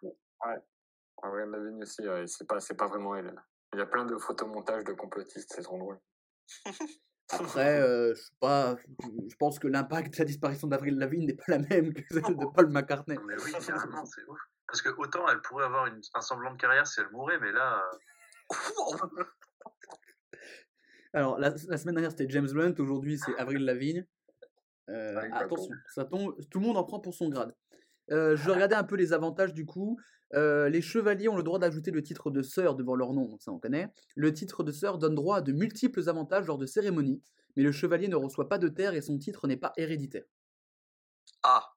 ouais, 0.49 0.55
putain. 0.59 0.67
Avril 1.23 1.45
Lavigne 1.51 1.81
aussi, 1.81 2.07
ouais, 2.07 2.27
c'est 2.27 2.47
pas, 2.47 2.59
c'est 2.59 2.75
pas 2.75 2.87
vraiment 2.87 3.15
elle. 3.15 3.33
Il 3.73 3.79
y 3.79 3.81
a 3.81 3.85
plein 3.85 4.05
de 4.05 4.17
photomontages 4.17 4.83
de 4.83 4.93
complotistes, 4.93 5.51
c'est 5.55 5.61
trop 5.61 5.77
drôle. 5.77 5.99
Après, 7.33 7.79
euh, 7.79 8.13
je 8.13 8.21
sais 8.21 8.35
pas, 8.41 8.75
je 9.29 9.35
pense 9.37 9.57
que 9.57 9.67
l'impact 9.67 10.13
de 10.13 10.19
la 10.19 10.25
disparition 10.25 10.67
d'Avril 10.67 10.97
Lavigne 10.97 11.27
n'est 11.27 11.35
pas 11.35 11.45
la 11.47 11.59
même 11.59 11.93
que 11.93 12.01
celle 12.11 12.35
de 12.35 12.45
Paul 12.53 12.67
McCartney. 12.69 13.17
Mais 13.25 13.35
oui, 13.41 13.51
carrément, 13.65 14.03
c'est 14.05 14.23
ouf. 14.27 14.37
Parce 14.67 14.81
que 14.81 14.89
autant 14.97 15.25
elle 15.29 15.41
pourrait 15.41 15.63
avoir 15.65 15.85
une, 15.87 16.01
un 16.13 16.21
semblant 16.21 16.51
de 16.51 16.57
carrière 16.57 16.85
si 16.85 16.99
elle 16.99 17.09
mourait, 17.11 17.39
mais 17.39 17.51
là. 17.53 17.81
Alors, 21.13 21.37
la, 21.39 21.53
la 21.67 21.77
semaine 21.77 21.95
dernière, 21.95 22.11
c'était 22.11 22.29
James 22.29 22.49
Blunt. 22.51 22.73
Aujourd'hui, 22.79 23.17
c'est 23.17 23.35
Avril 23.37 23.63
Lavigne. 23.65 24.05
Euh, 24.89 25.13
bah 25.13 25.37
attention, 25.37 25.69
ça 25.93 26.05
tombe, 26.05 26.35
tout 26.49 26.59
le 26.59 26.65
monde 26.65 26.77
en 26.77 26.83
prend 26.83 26.99
pour 26.99 27.13
son 27.13 27.29
grade. 27.29 27.55
Euh, 28.11 28.35
je 28.35 28.49
regardais 28.49 28.75
un 28.75 28.83
peu 28.83 28.95
les 28.95 29.13
avantages 29.13 29.53
du 29.53 29.65
coup. 29.65 29.97
Euh, 30.33 30.69
les 30.69 30.81
chevaliers 30.81 31.29
ont 31.29 31.37
le 31.37 31.43
droit 31.43 31.59
d'ajouter 31.59 31.91
le 31.91 32.01
titre 32.01 32.29
de 32.31 32.41
sœur 32.41 32.75
devant 32.75 32.95
leur 32.95 33.13
nom, 33.13 33.25
donc 33.25 33.41
ça 33.41 33.51
on 33.51 33.59
connaît. 33.59 33.89
Le 34.15 34.33
titre 34.33 34.63
de 34.63 34.71
sœur 34.71 34.97
donne 34.97 35.15
droit 35.15 35.37
à 35.37 35.41
de 35.41 35.51
multiples 35.53 36.09
avantages 36.09 36.47
lors 36.47 36.57
de 36.57 36.65
cérémonies, 36.65 37.21
mais 37.55 37.63
le 37.63 37.71
chevalier 37.71 38.07
ne 38.07 38.15
reçoit 38.15 38.49
pas 38.49 38.57
de 38.57 38.67
terre 38.69 38.93
et 38.95 39.01
son 39.01 39.17
titre 39.17 39.47
n'est 39.47 39.55
pas 39.57 39.71
héréditaire. 39.77 40.23
Ah, 41.43 41.73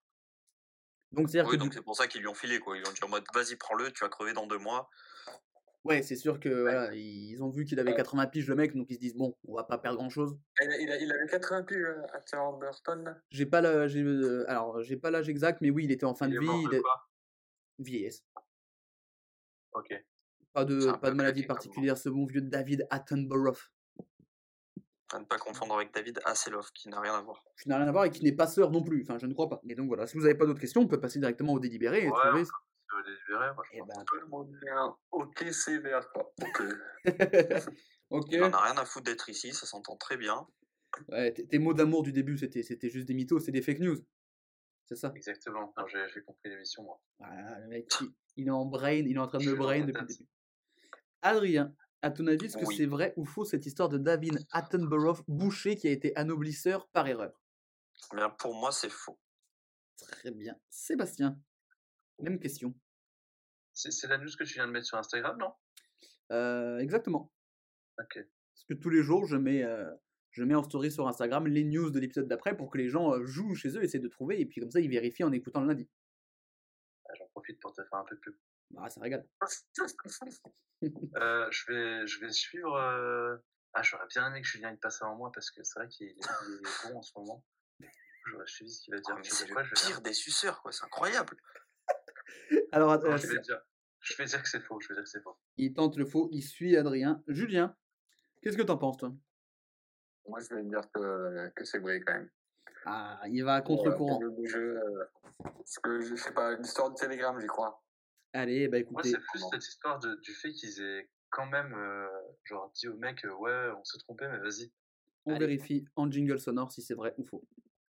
Donc 1.12 1.28
c'est-à-dire 1.28 1.50
oui, 1.50 1.56
que 1.56 1.62
du- 1.62 1.66
donc 1.66 1.74
c'est 1.74 1.82
pour 1.82 1.96
ça 1.96 2.06
qu'ils 2.08 2.20
lui 2.22 2.28
ont 2.28 2.34
filé, 2.34 2.58
quoi. 2.58 2.76
Ils 2.76 2.80
lui 2.80 2.88
ont 2.88 2.92
dit 2.92 3.04
en 3.04 3.08
mode, 3.08 3.24
vas-y, 3.34 3.56
prends-le, 3.56 3.92
tu 3.92 4.02
vas 4.02 4.08
crever 4.08 4.32
dans 4.32 4.46
deux 4.46 4.58
mois. 4.58 4.88
Ouais, 5.84 6.02
c'est 6.02 6.16
sûr 6.16 6.40
que 6.40 6.48
voilà, 6.48 6.94
ils 6.94 7.42
ont 7.42 7.50
vu 7.50 7.64
qu'il 7.64 7.78
avait 7.80 7.94
80 7.94 8.26
piges 8.26 8.48
le 8.48 8.54
mec, 8.56 8.74
donc 8.74 8.86
ils 8.90 8.94
se 8.94 9.00
disent 9.00 9.14
bon, 9.16 9.36
on 9.46 9.54
va 9.54 9.64
pas 9.64 9.78
perdre 9.78 9.98
grand-chose. 9.98 10.36
Il, 10.62 10.68
a- 10.70 10.78
il, 10.78 10.90
a- 10.92 10.96
il 10.98 11.12
avait 11.12 11.26
80 11.26 11.62
piges 11.64 11.86
à 12.12 12.20
Tim 12.20 12.52
Burton. 12.58 13.20
J'ai 13.30 13.46
pas 13.46 13.60
la, 13.60 13.86
j'ai, 13.88 14.02
euh, 14.02 14.44
alors 14.48 14.82
j'ai 14.82 14.96
pas 14.96 15.10
l'âge 15.10 15.28
exact, 15.28 15.60
mais 15.60 15.70
oui, 15.70 15.84
il 15.84 15.92
était 15.92 16.04
en 16.06 16.14
fin 16.14 16.28
Il 16.28 16.34
de 16.34 16.40
vie, 16.40 16.46
mort 16.46 16.60
il 16.62 16.68
de 16.68 16.74
est 16.76 16.80
quoi? 16.80 17.08
Vieillesse. 17.78 18.24
Ok. 19.72 20.04
Pas 20.52 20.64
de, 20.64 20.92
pas 20.98 21.10
de 21.10 21.16
maladie 21.16 21.42
comme 21.42 21.48
particulière, 21.56 21.98
ce 21.98 22.08
bon 22.08 22.26
vieux 22.26 22.40
David 22.40 22.86
Attenborough. 22.90 23.58
À 25.12 25.18
ne 25.18 25.24
pas 25.24 25.36
confondre 25.38 25.74
avec 25.76 25.92
David 25.92 26.20
Hasselhoff, 26.24 26.70
qui 26.72 26.88
n'a 26.88 27.00
rien 27.00 27.14
à 27.14 27.20
voir. 27.22 27.44
Qui 27.60 27.68
n'a 27.68 27.76
rien 27.78 27.86
à 27.88 27.92
voir 27.92 28.04
et 28.04 28.10
qui 28.10 28.22
n'est 28.24 28.32
pas 28.32 28.46
sœur 28.46 28.70
non 28.70 28.82
plus. 28.82 29.02
Enfin, 29.02 29.18
je 29.18 29.26
ne 29.26 29.32
crois 29.34 29.48
pas. 29.48 29.60
Et 29.68 29.74
donc 29.74 29.88
voilà, 29.88 30.06
si 30.06 30.16
vous 30.16 30.22
n'avez 30.22 30.34
pas 30.36 30.46
d'autres 30.46 30.60
questions, 30.60 30.80
on 30.80 30.86
peut 30.88 31.00
passer 31.00 31.18
directement 31.18 31.52
au 31.52 31.60
délibéré 31.60 32.04
et 32.04 32.08
Ouais, 32.08 32.12
trouver. 32.28 32.44
Libérer 33.02 33.54
Moi, 33.54 33.64
je 33.70 33.76
Eh 33.76 33.78
pense 33.80 33.88
ben, 33.88 34.04
Tout 34.04 34.16
le 34.16 34.26
monde 34.26 34.60
un 34.70 34.96
OK 35.12 35.44
sévère, 35.52 36.08
quoi. 36.12 36.32
OK. 36.40 36.62
ok. 38.10 38.26
Il 38.30 38.42
en 38.42 38.52
a 38.52 38.60
rien 38.62 38.76
à 38.76 38.84
foutre 38.84 39.04
d'être 39.04 39.28
ici, 39.28 39.52
ça 39.52 39.66
s'entend 39.66 39.96
très 39.96 40.16
bien. 40.16 40.46
Ouais, 41.08 41.32
tes 41.32 41.58
mots 41.58 41.74
d'amour 41.74 42.02
du 42.04 42.12
début, 42.12 42.38
c'était, 42.38 42.62
c'était 42.62 42.88
juste 42.90 43.06
des 43.08 43.14
mythos, 43.14 43.40
c'est 43.40 43.52
des 43.52 43.62
fake 43.62 43.80
news. 43.80 43.98
C'est 44.86 44.96
ça. 44.96 45.12
Exactement. 45.16 45.72
Non, 45.76 45.86
j'ai 45.88 46.06
j'ai 46.12 46.22
compris 46.22 46.50
l'émission, 46.50 46.82
moi. 46.84 47.00
Voilà, 47.18 47.58
le 47.60 47.68
mec, 47.68 47.90
il, 48.00 48.08
il 48.36 48.46
est 48.48 48.50
en 48.50 48.64
brain, 48.66 48.92
il 48.92 49.16
est 49.16 49.18
en 49.18 49.26
train 49.26 49.38
de 49.38 49.44
me 49.46 49.54
brain 49.56 49.80
depuis 49.84 50.00
le 50.02 50.06
début. 50.06 50.28
Adrien, 51.22 51.74
à 52.02 52.10
ton 52.10 52.26
avis, 52.26 52.46
est-ce 52.46 52.58
que 52.58 52.66
Oui. 52.66 52.76
c'est 52.76 52.86
vrai 52.86 53.14
ou 53.16 53.24
faux 53.24 53.44
cette 53.46 53.64
histoire 53.66 53.88
de 53.88 53.96
David 53.98 54.38
Attenborough 54.52 55.24
boucher 55.26 55.74
qui 55.74 55.88
a 55.88 55.90
été 55.90 56.14
anoblisseur 56.16 56.86
par 56.88 57.06
erreur? 57.08 57.40
Eh 58.12 58.16
Bien, 58.16 58.28
pour 58.28 58.54
moi, 58.54 58.70
c'est 58.72 58.90
faux. 58.90 59.18
Très 59.96 60.30
bien. 60.30 60.54
Sébastien, 60.68 61.40
même 62.20 62.38
question. 62.38 62.74
C'est 63.74 64.06
la 64.06 64.18
news 64.18 64.30
que 64.38 64.44
tu 64.44 64.54
viens 64.54 64.66
de 64.66 64.72
mettre 64.72 64.86
sur 64.86 64.96
Instagram, 64.98 65.36
non? 65.38 65.52
Euh, 66.32 66.78
exactement. 66.78 67.32
Ok. 67.98 68.14
Parce 68.14 68.64
que 68.68 68.74
tous 68.74 68.88
les 68.90 69.02
jours, 69.02 69.26
je 69.26 69.36
mets, 69.36 69.62
euh, 69.64 69.90
je 70.30 70.44
mets 70.44 70.54
en 70.54 70.62
story 70.62 70.90
sur 70.92 71.06
Instagram 71.08 71.46
les 71.46 71.64
news 71.64 71.90
de 71.90 71.98
l'épisode 71.98 72.28
d'après 72.28 72.56
pour 72.56 72.70
que 72.70 72.78
les 72.78 72.88
gens 72.88 73.12
euh, 73.12 73.24
jouent 73.26 73.54
chez 73.54 73.76
eux, 73.76 73.82
essaient 73.82 73.98
de 73.98 74.08
trouver, 74.08 74.40
et 74.40 74.46
puis 74.46 74.60
comme 74.60 74.70
ça, 74.70 74.80
ils 74.80 74.88
vérifient 74.90 75.24
en 75.24 75.32
écoutant 75.32 75.60
le 75.60 75.66
lundi. 75.68 75.88
Ah, 77.08 77.12
J'en 77.18 77.26
profite 77.28 77.60
pour 77.60 77.72
te 77.72 77.82
faire 77.82 77.98
un 77.98 78.04
peu 78.04 78.14
de 78.14 78.20
pub. 78.20 78.34
Bah, 78.70 78.88
ça 78.88 79.00
régale. 79.00 79.26
Euh, 81.16 81.46
je, 81.50 81.72
vais, 81.72 82.06
je 82.06 82.20
vais 82.20 82.30
suivre. 82.30 82.74
euh, 82.74 83.36
Ah, 83.72 83.82
j'aurais 83.82 84.06
bien 84.08 84.26
aimé 84.28 84.42
que 84.42 84.46
Julien 84.46 84.70
il 84.70 84.78
passe 84.78 85.00
avant 85.00 85.16
moi 85.16 85.30
parce 85.32 85.50
que 85.50 85.62
c'est 85.62 85.78
vrai 85.78 85.88
qu'il 85.88 86.08
est, 86.08 86.14
bon 86.84 86.98
en 86.98 87.02
ce 87.02 87.12
moment. 87.16 87.42
J'aurais 88.26 88.46
suivi 88.46 88.70
ce 88.70 88.82
qu'il 88.82 88.94
va 88.94 89.00
Ah, 89.08 89.14
dire. 89.14 89.24
sais 89.32 89.46
c'est 89.46 89.52
quoi, 89.52 89.62
le 89.62 89.68
je 89.68 89.74
vais 89.74 89.86
pire 89.92 90.02
des 90.02 90.12
suceurs, 90.12 90.60
quoi. 90.60 90.72
C'est 90.72 90.84
incroyable. 90.84 91.36
Alors, 92.72 92.90
Non, 93.02 93.12
euh, 93.12 93.16
je 93.16 93.26
vais 93.26 93.38
dire, 93.40 93.60
je 94.00 94.16
vais 94.16 94.24
dire 94.24 94.42
que 94.42 94.48
c'est 94.48 94.60
faux. 94.60 94.80
Je 94.80 94.88
vais 94.88 94.94
dire 94.94 95.04
que 95.04 95.08
c'est 95.10 95.22
faux. 95.22 95.36
il 95.56 95.72
tente 95.74 95.96
le 95.96 96.04
faux, 96.04 96.28
il 96.32 96.42
suit 96.42 96.76
Adrien. 96.76 97.22
Julien, 97.28 97.76
qu'est-ce 98.42 98.56
que 98.56 98.62
t'en 98.62 98.76
penses, 98.78 98.96
toi? 98.98 99.12
Moi, 100.28 100.40
je 100.40 100.54
vais 100.54 100.64
dire 100.64 100.80
que, 100.92 101.48
que 101.54 101.64
c'est 101.64 101.78
vrai, 101.78 102.00
quand 102.00 102.14
même. 102.14 102.30
Ah, 102.86 103.20
il 103.28 103.42
va 103.44 103.54
à 103.54 103.60
contre-courant. 103.62 104.18
Pour 104.18 104.24
le 104.30 104.46
jeu, 104.46 104.78
euh, 104.78 105.04
parce 105.42 105.78
que, 105.82 106.00
je 106.00 106.14
sais 106.16 106.32
pas, 106.32 106.54
l'histoire 106.56 106.90
du 106.90 106.96
Telegram, 106.96 107.38
j'y 107.40 107.46
crois. 107.46 107.82
Allez, 108.32 108.68
bah 108.68 108.78
Moi, 108.90 109.02
écoutez, 109.02 109.10
c'est 109.10 109.18
plus 109.18 109.42
cette 109.50 109.66
histoire 109.66 109.98
de- 110.00 110.16
du 110.22 110.34
fait 110.34 110.50
qu'ils 110.52 110.82
aient 110.82 111.08
quand 111.30 111.46
même 111.46 111.72
euh, 111.74 112.06
genre 112.44 112.70
dit 112.74 112.88
au 112.88 112.96
mec 112.96 113.24
euh, 113.24 113.32
ouais, 113.34 113.70
on 113.78 113.84
s'est 113.84 113.98
trompé, 113.98 114.26
mais 114.28 114.38
vas-y. 114.38 114.72
on 115.24 115.34
allez. 115.34 115.46
vérifie 115.46 115.86
en 115.96 116.10
jingle 116.10 116.38
sonore 116.40 116.70
si 116.72 116.82
c'est 116.82 116.94
vrai 116.94 117.14
ou 117.16 117.24
faux. 117.24 117.44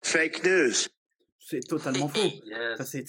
Fake 0.04 0.43
news. 0.43 0.73
C'est 1.47 1.60
totalement 1.60 2.08
faux. 2.08 2.17
Yes. 2.45 2.73
Enfin, 2.79 2.84
c'est 2.86 3.05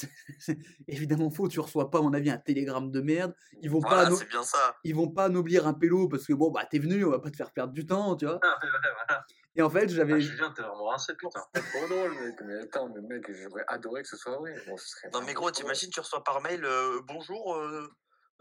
évidemment 0.88 1.30
faux. 1.30 1.48
Tu 1.48 1.58
reçois 1.58 1.90
pas, 1.90 1.98
à 1.98 2.02
mon 2.02 2.12
avis, 2.12 2.28
un 2.30 2.36
télégramme 2.36 2.90
de 2.90 3.00
merde. 3.00 3.34
Ils 3.62 3.70
vont 3.70 3.80
pas, 3.80 3.88
Voilà, 3.88 4.06
anno- 4.08 4.16
c'est 4.16 4.28
bien 4.28 4.42
ça. 4.42 4.76
ils 4.84 4.94
vont 4.94 5.08
pas 5.08 5.24
anoblir 5.24 5.66
un 5.66 5.72
pélo 5.72 6.06
parce 6.08 6.26
que 6.26 6.34
bon, 6.34 6.50
bah 6.50 6.66
t'es 6.70 6.78
venu, 6.78 7.02
on 7.04 7.10
va 7.10 7.18
pas 7.18 7.30
te 7.30 7.36
faire 7.36 7.50
perdre 7.50 7.72
du 7.72 7.86
temps, 7.86 8.14
tu 8.14 8.26
vois. 8.26 8.38
Ah, 8.44 8.58
voilà. 8.60 9.24
Et 9.58 9.62
en 9.62 9.70
fait, 9.70 9.84
Ah, 9.84 9.88
j'avais, 9.88 10.20
Julien, 10.20 10.52
t'es 10.54 10.60
vraiment 10.60 10.88
rincé, 10.88 11.14
putain. 11.14 11.40
C'est 11.54 11.62
trop 11.62 11.88
drôle, 11.88 12.10
mec. 12.20 12.34
Mais 12.44 12.58
attends, 12.64 12.90
mais 12.94 13.00
mec, 13.00 13.24
j'aurais 13.32 13.64
adoré 13.68 14.02
que 14.02 14.08
ce 14.08 14.16
soit 14.18 14.36
vrai. 14.36 14.54
Bon, 14.68 14.76
ce 14.76 14.86
serait 14.86 15.08
Non, 15.14 15.22
mais 15.22 15.32
gros, 15.32 15.50
t'imagines, 15.50 15.88
tu 15.88 16.00
reçois 16.00 16.22
par 16.22 16.42
mail 16.42 16.62
euh, 16.64 17.00
Bonjour, 17.08 17.54
euh, 17.56 17.88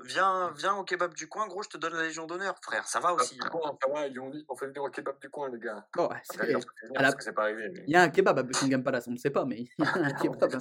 viens, 0.03 0.51
viens 0.57 0.75
au 0.75 0.83
kebab 0.83 1.13
du 1.13 1.27
coin, 1.27 1.47
gros, 1.47 1.63
je 1.63 1.69
te 1.69 1.77
donne 1.77 1.93
la 1.93 2.03
Légion 2.03 2.25
d'honneur. 2.25 2.55
Frère, 2.61 2.87
ça 2.87 2.99
va 2.99 3.13
aussi. 3.13 3.37
Ah, 3.43 3.49
bon, 3.49 3.61
ça 3.63 3.91
va, 3.91 4.07
ils 4.07 4.19
ont 4.19 4.29
dit, 4.29 4.45
on 4.49 4.55
fait 4.55 4.67
venir 4.67 4.83
au 4.83 4.89
kebab 4.89 5.19
du 5.19 5.29
coin, 5.29 5.49
les 5.49 5.59
gars. 5.59 5.87
bon, 5.95 6.09
c'est- 6.23 6.37
la- 6.47 6.59
parce 6.99 7.15
que 7.15 7.23
c'est 7.23 7.33
pas 7.33 7.43
arrivé. 7.43 7.69
mais- 7.73 7.83
il 7.87 7.93
y 7.93 7.95
a 7.95 8.01
un 8.01 8.09
kebab 8.09 8.37
à 8.39 8.43
Buckingham 8.43 8.83
Palace, 8.83 9.07
on 9.07 9.11
ne 9.11 9.17
sait 9.17 9.29
pas, 9.31 9.45
mais 9.45 9.57
il 9.61 9.83
y 9.83 9.87
a 9.87 9.93
un 9.95 10.11
kebab. 10.39 10.55
hein. 10.55 10.59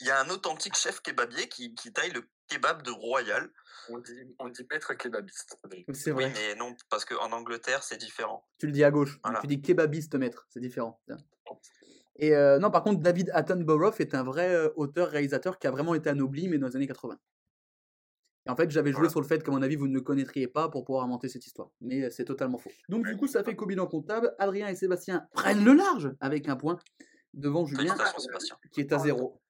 Il 0.00 0.06
y 0.06 0.10
a 0.10 0.20
un 0.20 0.28
authentique 0.30 0.76
chef 0.76 1.00
kebabier 1.00 1.48
qui, 1.48 1.74
qui 1.74 1.92
taille 1.92 2.10
le 2.12 2.22
kebab 2.48 2.82
de 2.82 2.90
Royal. 2.90 3.50
On 3.88 3.98
dit, 3.98 4.34
on 4.40 4.48
dit 4.48 4.66
maître 4.70 4.94
kebabiste. 4.94 5.58
C'est 5.92 6.10
Oui, 6.12 6.24
vrai. 6.24 6.32
mais 6.34 6.54
non, 6.56 6.74
parce 6.90 7.04
qu'en 7.04 7.30
Angleterre, 7.32 7.82
c'est 7.84 7.96
différent. 7.98 8.44
Tu 8.58 8.66
le 8.66 8.72
dis 8.72 8.82
à 8.82 8.90
gauche. 8.90 9.18
Voilà. 9.22 9.40
Tu 9.40 9.46
dis 9.46 9.60
kebabiste, 9.62 10.14
maître. 10.16 10.46
C'est 10.50 10.60
différent. 10.60 11.00
tiens. 11.06 11.18
Et 12.18 12.34
euh, 12.34 12.58
non, 12.58 12.70
par 12.70 12.82
contre, 12.82 13.00
David 13.02 13.30
Attenborough 13.34 13.94
est 14.00 14.14
un 14.14 14.24
vrai 14.24 14.52
euh, 14.54 14.70
auteur-réalisateur 14.76 15.58
qui 15.58 15.66
a 15.66 15.70
vraiment 15.70 15.94
été 15.94 16.08
anobli, 16.08 16.48
mais 16.48 16.58
dans 16.58 16.66
les 16.66 16.74
années 16.76 16.86
80. 16.86 17.18
Et 18.46 18.50
en 18.50 18.56
fait, 18.56 18.70
j'avais 18.70 18.90
joué 18.90 18.98
Voilà. 19.00 19.10
sur 19.10 19.20
le 19.20 19.26
fait 19.26 19.42
qu'à 19.42 19.50
mon 19.50 19.60
avis, 19.62 19.74
vous 19.76 19.88
ne 19.88 19.94
le 19.94 20.00
connaîtriez 20.00 20.46
pas 20.46 20.68
pour 20.68 20.84
pouvoir 20.84 21.04
inventer 21.04 21.28
cette 21.28 21.46
histoire. 21.46 21.68
Mais 21.80 22.04
euh, 22.04 22.10
c'est 22.10 22.24
totalement 22.24 22.58
faux. 22.58 22.70
Donc, 22.88 23.04
du 23.06 23.16
coup, 23.16 23.26
ça 23.26 23.42
fait 23.42 23.56
qu'au 23.56 23.66
bilan 23.66 23.86
comptable, 23.86 24.34
Adrien 24.38 24.68
et 24.68 24.74
Sébastien 24.76 25.26
prennent 25.32 25.64
le 25.64 25.72
large 25.74 26.12
avec 26.20 26.48
un 26.48 26.56
point 26.56 26.78
devant 27.34 27.66
Julien, 27.66 27.94
qui 28.72 28.80
est 28.80 28.92
à 28.92 28.98
zéro. 28.98 29.40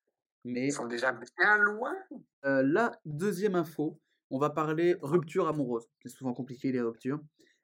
Mais 0.44 0.68
Ils 0.68 0.72
sont 0.72 0.86
déjà 0.86 1.12
bien 1.12 1.58
loin. 1.58 1.92
euh, 2.44 2.62
la 2.62 2.92
deuxième 3.04 3.54
info, 3.54 4.00
on 4.30 4.38
va 4.38 4.50
parler 4.50 4.96
rupture 5.02 5.46
amoureuse. 5.48 5.86
C'est 6.02 6.08
souvent 6.08 6.32
compliqué 6.32 6.72
les 6.72 6.80
ruptures, 6.80 7.20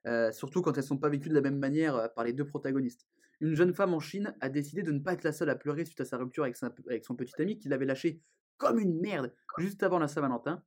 euh, 0.07 0.33
surtout 0.33 0.63
quand 0.63 0.77
elles 0.77 0.83
sont 0.85 0.99
pas 0.99 1.09
vécues 1.09 1.29
de 1.29 1.35
la 1.35 1.41
même 1.41 1.59
manière 1.59 2.13
par 2.15 2.25
les 2.25 2.33
deux 2.33 2.45
protagonistes. 2.47 3.07
Une 3.41 3.55
jeune 3.55 3.73
femme 3.73 3.95
en 3.95 4.01
Chine 4.01 4.35
a 4.41 4.49
décidé 4.49 4.83
de 4.83 4.93
ne 4.93 4.99
pas 5.01 5.13
être 5.15 5.25
la 5.25 5.33
seule 5.33 5.49
à 5.51 5.57
pleurer 5.57 5.85
suite 5.85 6.01
à 6.01 6.05
sa 6.05 6.17
rupture 6.19 6.45
avec, 6.45 6.57
sa- 6.57 6.73
avec 6.89 7.05
son 7.05 7.15
petit 7.17 7.33
ami 7.41 7.59
qui 7.59 7.69
l'avait 7.69 7.87
lâché 7.87 8.21
comme 8.59 8.79
une 8.79 9.01
merde 9.01 9.33
juste 9.59 9.83
avant 9.83 9.99
la 9.99 10.07
Saint-Valentin. 10.09 10.63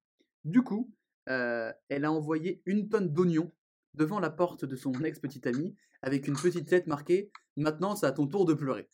Du 0.45 0.61
coup, 0.61 0.91
euh, 1.29 1.73
elle 1.89 2.05
a 2.05 2.11
envoyé 2.11 2.61
une 2.65 2.87
tonne 2.87 3.11
d'oignons 3.11 3.51
devant 3.93 4.19
la 4.19 4.29
porte 4.29 4.63
de 4.65 4.75
son 4.75 4.93
ex-petit 5.03 5.47
ami 5.47 5.75
avec 6.01 6.27
une 6.27 6.35
petite 6.35 6.67
tête 6.67 6.87
marquée 6.87 7.31
Maintenant, 7.57 7.95
c'est 7.95 8.05
à 8.05 8.11
ton 8.11 8.27
tour 8.27 8.45
de 8.45 8.53
pleurer. 8.53 8.89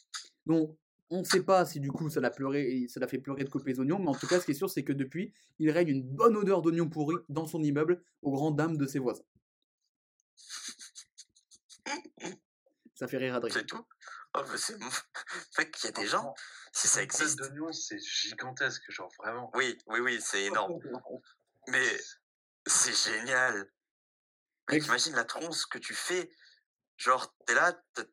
Donc, 0.45 0.77
on 1.09 1.19
ne 1.19 1.23
sait 1.23 1.43
pas 1.43 1.65
si 1.65 1.79
du 1.79 1.91
coup 1.91 2.09
ça 2.09 2.19
l'a 2.19 2.29
pleuré, 2.29 2.85
ça 2.87 2.99
l'a 2.99 3.07
fait 3.07 3.17
pleurer 3.17 3.43
de 3.43 3.49
couper 3.49 3.71
les 3.71 3.79
oignons, 3.79 3.99
mais 3.99 4.07
en 4.07 4.15
tout 4.15 4.27
cas, 4.27 4.39
ce 4.39 4.45
qui 4.45 4.51
est 4.51 4.55
sûr, 4.55 4.69
c'est 4.69 4.83
que 4.83 4.93
depuis, 4.93 5.33
il 5.59 5.69
règne 5.71 5.89
une 5.89 6.03
bonne 6.03 6.37
odeur 6.37 6.61
d'oignons 6.61 6.89
pourris 6.89 7.17
dans 7.27 7.47
son 7.47 7.61
immeuble, 7.61 8.01
aux 8.21 8.31
grandes 8.31 8.55
dames 8.55 8.77
de 8.77 8.85
ses 8.85 8.99
voisins. 8.99 9.23
Ça 12.93 13.07
fait 13.07 13.17
rire 13.17 13.35
Adrien. 13.35 13.53
C'est 13.53 13.65
tout? 13.65 13.83
Oh, 14.35 14.41
mais 14.49 14.57
c'est... 14.57 14.77
Fait 15.55 15.69
qu'il 15.71 15.85
y 15.85 15.87
a 15.87 15.91
des 15.91 16.07
gens, 16.07 16.33
si 16.71 16.87
ça 16.87 17.01
existe. 17.01 17.39
d'oignon, 17.39 17.71
c'est 17.73 17.99
gigantesque, 17.99 18.89
genre 18.89 19.11
vraiment. 19.17 19.51
Oui, 19.55 19.77
oui, 19.87 19.99
oui, 19.99 20.19
c'est 20.21 20.45
énorme. 20.45 20.79
Mais 21.67 21.97
c'est 22.65 22.93
génial. 23.12 23.56
Mec, 24.69 24.80
Mec, 24.80 24.86
imagine 24.86 25.15
la 25.15 25.26
tronce 25.26 25.65
que 25.65 25.78
tu 25.78 25.93
fais. 25.93 26.32
Genre, 26.97 27.34
t'es 27.45 27.54
là, 27.56 27.74
t'as- 27.93 28.04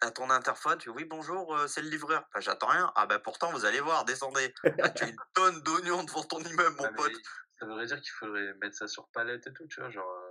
à 0.00 0.10
ton 0.10 0.28
interphone, 0.28 0.76
tu 0.78 0.90
dis 0.90 0.94
oui, 0.94 1.04
bonjour, 1.06 1.56
euh, 1.56 1.66
c'est 1.66 1.80
le 1.80 1.88
livreur. 1.88 2.28
Bah, 2.34 2.40
j'attends 2.40 2.66
rien. 2.66 2.92
Ah, 2.94 3.06
bah 3.06 3.18
pourtant, 3.18 3.50
vous 3.52 3.64
allez 3.64 3.80
voir, 3.80 4.04
descendez. 4.04 4.52
Tu 4.62 4.70
as 5.04 5.08
une 5.08 5.16
tonne 5.34 5.62
d'oignons 5.62 6.04
devant 6.04 6.22
ton 6.24 6.40
immeuble, 6.40 6.76
mon 6.76 6.84
Ah, 6.84 6.92
pote. 6.92 7.12
Ça 7.58 7.66
voudrait 7.66 7.86
dire 7.86 8.00
qu'il 8.00 8.10
faudrait 8.18 8.52
mettre 8.54 8.76
ça 8.76 8.86
sur 8.86 9.08
palette 9.10 9.46
et 9.46 9.52
tout, 9.54 9.66
tu 9.66 9.80
vois, 9.80 9.88
genre. 9.90 10.10
euh, 10.10 10.30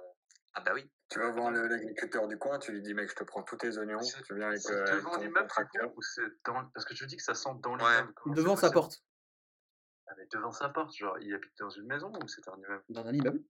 Ah, 0.55 0.61
bah 0.61 0.73
oui. 0.75 0.91
Tu 1.09 1.17
vas 1.19 1.31
voir 1.31 1.49
le- 1.49 1.65
l'agriculteur 1.67 2.27
du 2.27 2.37
coin, 2.37 2.59
tu 2.59 2.71
lui 2.73 2.81
dis, 2.83 2.93
mec, 2.93 3.09
je 3.09 3.15
te 3.15 3.23
prends 3.23 3.41
tous 3.41 3.57
tes 3.57 3.75
oignons, 3.79 3.99
C'est- 4.03 4.21
tu 4.21 4.35
viens 4.35 4.49
avec, 4.49 4.61
C'est 4.61 4.73
euh, 4.73 4.83
avec 4.83 4.95
devant 4.97 5.11
ton 5.15 5.21
l'immeuble, 5.21 5.41
du 5.41 5.47
tracteur. 5.47 5.91
ou 5.97 6.01
c'est 6.03 6.21
dans... 6.45 6.65
Parce 6.75 6.85
que 6.85 6.93
tu 6.93 7.07
dis 7.07 7.17
que 7.17 7.23
ça 7.23 7.33
sent 7.33 7.49
dans 7.63 7.75
l'immeuble. 7.75 8.13
comment 8.13 8.35
devant 8.35 8.55
sa 8.55 8.69
possible 8.69 8.73
porte, 8.75 9.03
mais 10.17 10.27
devant 10.31 10.51
sa 10.51 10.69
porte, 10.69 10.95
genre, 10.95 11.17
il 11.19 11.33
habite 11.33 11.51
dans 11.59 11.69
une 11.69 11.85
maison 11.85 12.11
ou 12.21 12.27
c'est 12.27 12.47
un 12.47 12.57
immeuble? 12.57 12.83
Dans 12.89 13.05
un 13.05 13.13
immeuble. 13.13 13.43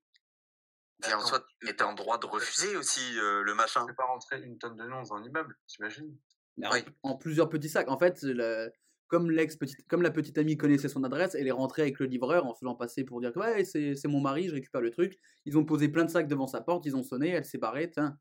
Et 1.10 1.14
en 1.14 1.20
soi, 1.20 1.46
mais 1.64 1.74
t'es 1.76 1.84
en 1.84 1.94
droit 1.94 2.18
de 2.18 2.26
refuser 2.26 2.78
aussi 2.78 3.20
euh, 3.20 3.44
le 3.44 3.54
machin. 3.56 3.82
Tu 3.82 3.92
fais 3.92 3.96
pas 3.96 4.06
rentrer 4.06 4.42
une 4.42 4.58
tonne 4.58 4.76
d'oignons 4.78 5.02
dans 5.02 5.14
un 5.16 5.24
immeuble, 5.24 5.58
t'imagines? 5.68 6.18
Mais 6.58 6.68
Oui. 6.72 6.80
en, 7.04 7.12
en 7.12 7.18
plusieurs 7.18 7.50
petits 7.50 7.68
sacs. 7.70 7.90
En 7.90 7.98
fait, 7.98 8.22
le- 8.24 8.72
comme 9.08 9.30
l'ex 9.30 9.58
petite, 9.58 9.86
comme 9.88 10.02
la 10.02 10.12
petite 10.12 10.38
amie 10.38 10.56
connaissait 10.56 10.88
son 10.88 11.04
adresse, 11.04 11.36
elle 11.36 11.48
est 11.48 11.52
rentrée 11.52 11.82
avec 11.82 12.00
le 12.00 12.06
livreur 12.06 12.46
en 12.46 12.54
se 12.54 12.60
faisant 12.60 12.76
passer 12.76 13.04
pour 13.04 13.20
dire 13.20 13.34
que 13.34 13.40
ouais, 13.40 13.66
c'est 13.66 13.96
c'est 13.96 14.08
mon 14.08 14.22
mari, 14.22 14.48
je 14.48 14.54
récupère 14.54 14.82
le 14.82 14.92
truc. 14.92 15.20
Ils 15.46 15.58
ont 15.58 15.66
posé 15.66 15.90
plein 15.90 16.06
de 16.06 16.10
sacs 16.10 16.28
devant 16.28 16.48
sa 16.48 16.62
porte, 16.62 16.86
ils 16.86 16.96
ont 16.96 17.04
sonné, 17.04 17.30
elle 17.30 17.46
s'est 17.46 17.58
barrée, 17.58 17.90
tiens, 17.92 18.18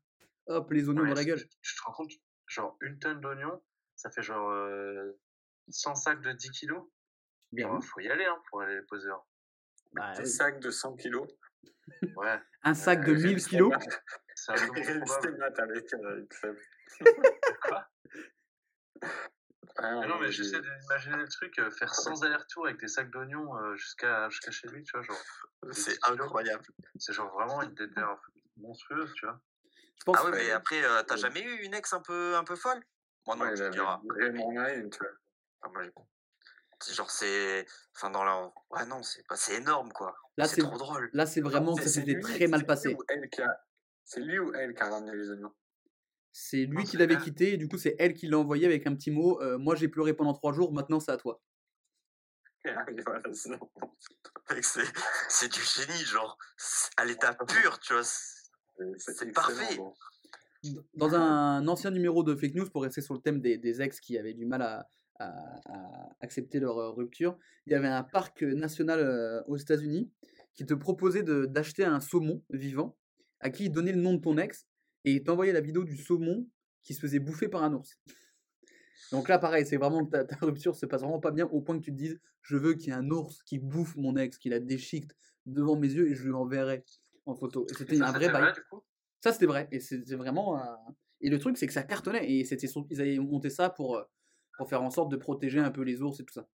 hop, 0.47 0.69
les 0.71 0.89
oignons 0.89 1.03
Ouais, 1.03 1.09
dans 1.09 1.15
la 1.15 1.21
tu- 1.21 1.27
gueule. 1.29 1.39
Tu, 1.39 1.47
tu 1.61 1.75
te 1.75 1.81
rends 1.83 1.93
compte, 1.93 2.11
genre 2.47 2.77
une 2.81 2.99
tonne 2.99 3.21
d'oignons, 3.21 3.61
ça 3.95 4.11
fait 4.11 4.21
genre 4.23 4.49
euh, 4.51 5.13
100 5.69 5.95
sacs 5.95 6.21
de 6.21 6.31
10 6.33 6.51
kilos. 6.51 6.83
Bien 7.53 7.75
vu. 7.79 7.81
faut 7.87 7.99
y 7.99 8.09
aller 8.09 8.25
hein, 8.25 8.41
pour 8.49 8.61
aller 8.61 8.75
les 8.75 8.81
poser. 8.83 9.09
Bah, 9.93 10.11
Des 10.17 10.23
oui. 10.23 10.29
sacs 10.29 10.59
de 10.59 10.69
100 10.71 10.95
kilos. 10.95 11.27
Ouais, 12.15 12.39
Un 12.63 12.73
sac 12.73 13.05
de 13.05 13.11
Euh, 13.11 13.15
1000 13.17 13.33
Reste 13.35 13.47
kilos. 13.49 13.69
mat. 13.69 13.81
c'est 14.35 14.51
un 14.51 14.55
avec, 14.57 15.93
euh, 15.93 16.25
Seb. 16.31 16.55
Quoi? 17.61 17.87
Ah, 19.77 19.99
Mais 20.01 20.07
non, 20.07 20.19
mais 20.19 20.31
j'ai- 20.31 20.43
j'essaie 20.43 20.61
d'imaginer 20.61 21.17
le 21.17 21.27
truc, 21.27 21.57
euh, 21.59 21.71
faire 21.71 21.93
100 21.95 22.21
allers-retours 22.23 22.67
avec 22.67 22.79
des 22.79 22.87
sacs 22.87 23.09
d'oignons 23.09 23.57
euh, 23.57 23.75
jusqu'à 23.75 24.29
jusqu'à 24.29 24.51
chez 24.51 24.67
lui, 24.67 24.83
tu 24.83 24.91
vois, 24.93 25.01
genre. 25.01 25.21
C'est 25.71 25.91
10 25.93 25.99
kilos. 25.99 26.21
incroyable. 26.21 26.63
C'est 26.99 27.13
genre 27.13 27.31
vraiment 27.33 27.61
une 27.63 27.73
déterre 27.73 28.17
monstrueuse, 28.57 29.11
tu 29.15 29.25
vois. 29.25 29.39
Je 29.99 30.03
pense 30.05 30.17
Ah 30.19 30.25
oui, 30.25 30.31
mais 30.33 30.51
après, 30.51 30.83
euh, 30.83 31.01
t'as 31.03 31.15
jamais 31.15 31.41
eu 31.41 31.63
une 31.63 31.73
ex 31.73 31.91
un 31.93 32.01
peu, 32.01 32.35
un 32.35 32.43
peu 32.43 32.55
folle? 32.55 32.81
Moi 33.25 33.35
non, 33.35 33.45
Ouais, 33.45 33.53
tu 33.55 33.69
diras. 33.71 33.99
vraiment 34.03 34.49
rien, 34.49 34.89
tu 34.89 34.99
vois. 34.99 35.07
Ah, 35.63 35.69
moi, 35.69 35.83
genre, 36.91 37.09
c'est. 37.11 37.65
Enfin, 37.95 38.09
dans 38.09 38.23
la. 38.23 38.51
Ouais, 38.71 38.85
non, 38.87 39.01
c'est 39.03 39.25
pas... 39.27 39.35
c'est 39.35 39.55
énorme, 39.55 39.91
quoi. 39.93 40.15
Là, 40.37 40.45
c'est 40.47 40.61
trop 40.61 40.77
drôle. 40.77 41.09
là, 41.13 41.25
c'est 41.25 41.41
vraiment 41.41 41.75
que 41.75 41.83
ça 41.83 41.89
s'était 41.89 42.19
très 42.19 42.47
mal 42.47 42.65
passé. 42.65 42.97
C'est 44.05 44.19
lui 44.19 44.39
ou 44.39 44.53
elle 44.53 44.73
qui 44.73 44.81
a 44.81 44.89
ramené 44.89 45.15
les 45.15 45.29
oignons? 45.29 45.53
C'est 46.31 46.65
lui 46.65 46.77
Non, 46.77 46.83
qui 46.83 46.97
l'avait 46.97 47.17
quitté, 47.17 47.53
et 47.53 47.57
du 47.57 47.67
coup, 47.67 47.77
c'est 47.77 47.95
elle 47.99 48.15
qui 48.15 48.27
l'a 48.27 48.39
envoyé 48.39 48.65
avec 48.65 48.87
un 48.87 48.95
petit 48.95 49.11
mot 49.11 49.39
euh, 49.41 49.57
Moi, 49.59 49.75
j'ai 49.75 49.87
pleuré 49.87 50.13
pendant 50.13 50.33
trois 50.33 50.51
jours, 50.51 50.73
maintenant, 50.73 50.99
c'est 50.99 51.11
à 51.11 51.17
toi. 51.17 51.41
Voilà, 52.65 53.21
c'est- 55.27 55.47
du 55.53 55.61
génie, 55.61 56.03
genre. 56.05 56.37
À 56.97 57.05
l'état 57.05 57.33
pur, 57.33 57.79
tu 57.79 57.93
vois. 57.93 58.03
c'est- 58.03 59.31
parfait. 59.33 59.75
bon. 59.75 59.93
Dans 60.93 61.13
un 61.13 61.67
ancien 61.67 61.91
numéro 61.91 62.23
de 62.23 62.35
fake 62.35 62.55
news, 62.55 62.69
pour 62.69 62.83
rester 62.83 63.01
sur 63.01 63.13
le 63.13 63.19
thème 63.19 63.41
des, 63.41 63.57
des 63.57 63.81
ex 63.81 63.99
qui 63.99 64.17
avaient 64.17 64.33
du 64.33 64.45
mal 64.45 64.61
à, 64.61 64.89
à- 65.19 65.59
à 65.65 66.09
accepter 66.21 66.59
leur 66.59 66.77
euh, 66.77 66.91
rupture, 66.91 67.37
il 67.65 67.73
y 67.73 67.75
avait 67.75 67.87
un 67.87 68.03
parc 68.03 68.41
national 68.43 68.99
euh, 68.99 69.41
aux 69.47 69.57
États-Unis 69.57 70.11
qui 70.53 70.65
te 70.65 70.73
proposait 70.73 71.23
d'acheter 71.23 71.83
un 71.83 71.99
saumon 71.99 72.43
vivant 72.49 72.97
à 73.39 73.49
qui 73.49 73.65
il 73.65 73.71
donnait 73.71 73.91
le 73.91 74.01
nom 74.01 74.13
de 74.13 74.21
ton 74.21 74.37
ex 74.37 74.67
et 75.05 75.13
il 75.13 75.23
t'envoyait 75.23 75.53
la 75.53 75.61
vidéo 75.61 75.83
du 75.83 75.97
saumon 75.97 76.47
qui 76.83 76.93
se 76.93 76.99
faisait 76.99 77.19
bouffer 77.19 77.47
par 77.47 77.63
un 77.63 77.73
ours. 77.73 77.97
Donc 79.11 79.27
là, 79.29 79.37
pareil, 79.39 79.65
c'est 79.65 79.77
vraiment 79.77 80.05
que 80.05 80.11
ta, 80.11 80.23
ta 80.25 80.35
rupture 80.45 80.75
se 80.75 80.85
passe 80.85 81.01
vraiment 81.01 81.19
pas 81.19 81.31
bien 81.31 81.45
au 81.47 81.61
point 81.61 81.77
que 81.77 81.83
tu 81.83 81.91
te 81.91 81.97
dises 81.97 82.19
Je 82.41 82.57
veux 82.57 82.73
qu'il 82.73 82.87
y 82.87 82.89
ait 82.91 82.93
un 82.93 83.09
ours 83.09 83.43
qui 83.43 83.59
bouffe 83.59 83.95
mon 83.95 84.15
ex, 84.15 84.37
qui 84.37 84.49
la 84.49 84.59
déchiquette 84.59 85.15
devant 85.45 85.75
mes 85.77 85.91
yeux 85.91 86.09
et 86.09 86.15
je 86.15 86.23
lui 86.23 86.33
enverrai 86.33 86.83
en 87.25 87.35
photo. 87.35 87.65
Et 87.69 87.73
c'était 87.73 88.01
un 88.01 88.11
vrai 88.11 88.27
bail. 88.31 88.53
Ça, 89.21 89.31
c'était 89.33 89.45
vrai. 89.45 89.67
Et 89.71 89.79
c'était 89.79 90.15
vraiment. 90.15 90.61
Et 91.21 91.29
le 91.29 91.39
truc, 91.39 91.57
c'est 91.57 91.67
que 91.67 91.73
ça 91.73 91.83
cartonnait. 91.83 92.29
Et 92.31 92.43
c'était 92.45 92.67
ils 92.89 93.01
avaient 93.01 93.17
monté 93.19 93.49
ça 93.49 93.69
pour, 93.69 93.97
euh, 93.97 94.03
pour 94.57 94.69
faire 94.69 94.81
en 94.81 94.89
sorte 94.89 95.09
de 95.09 95.17
protéger 95.17 95.59
un 95.59 95.71
peu 95.71 95.81
les 95.81 96.01
ours 96.01 96.19
et 96.19 96.25
tout 96.25 96.33
ça. 96.33 96.47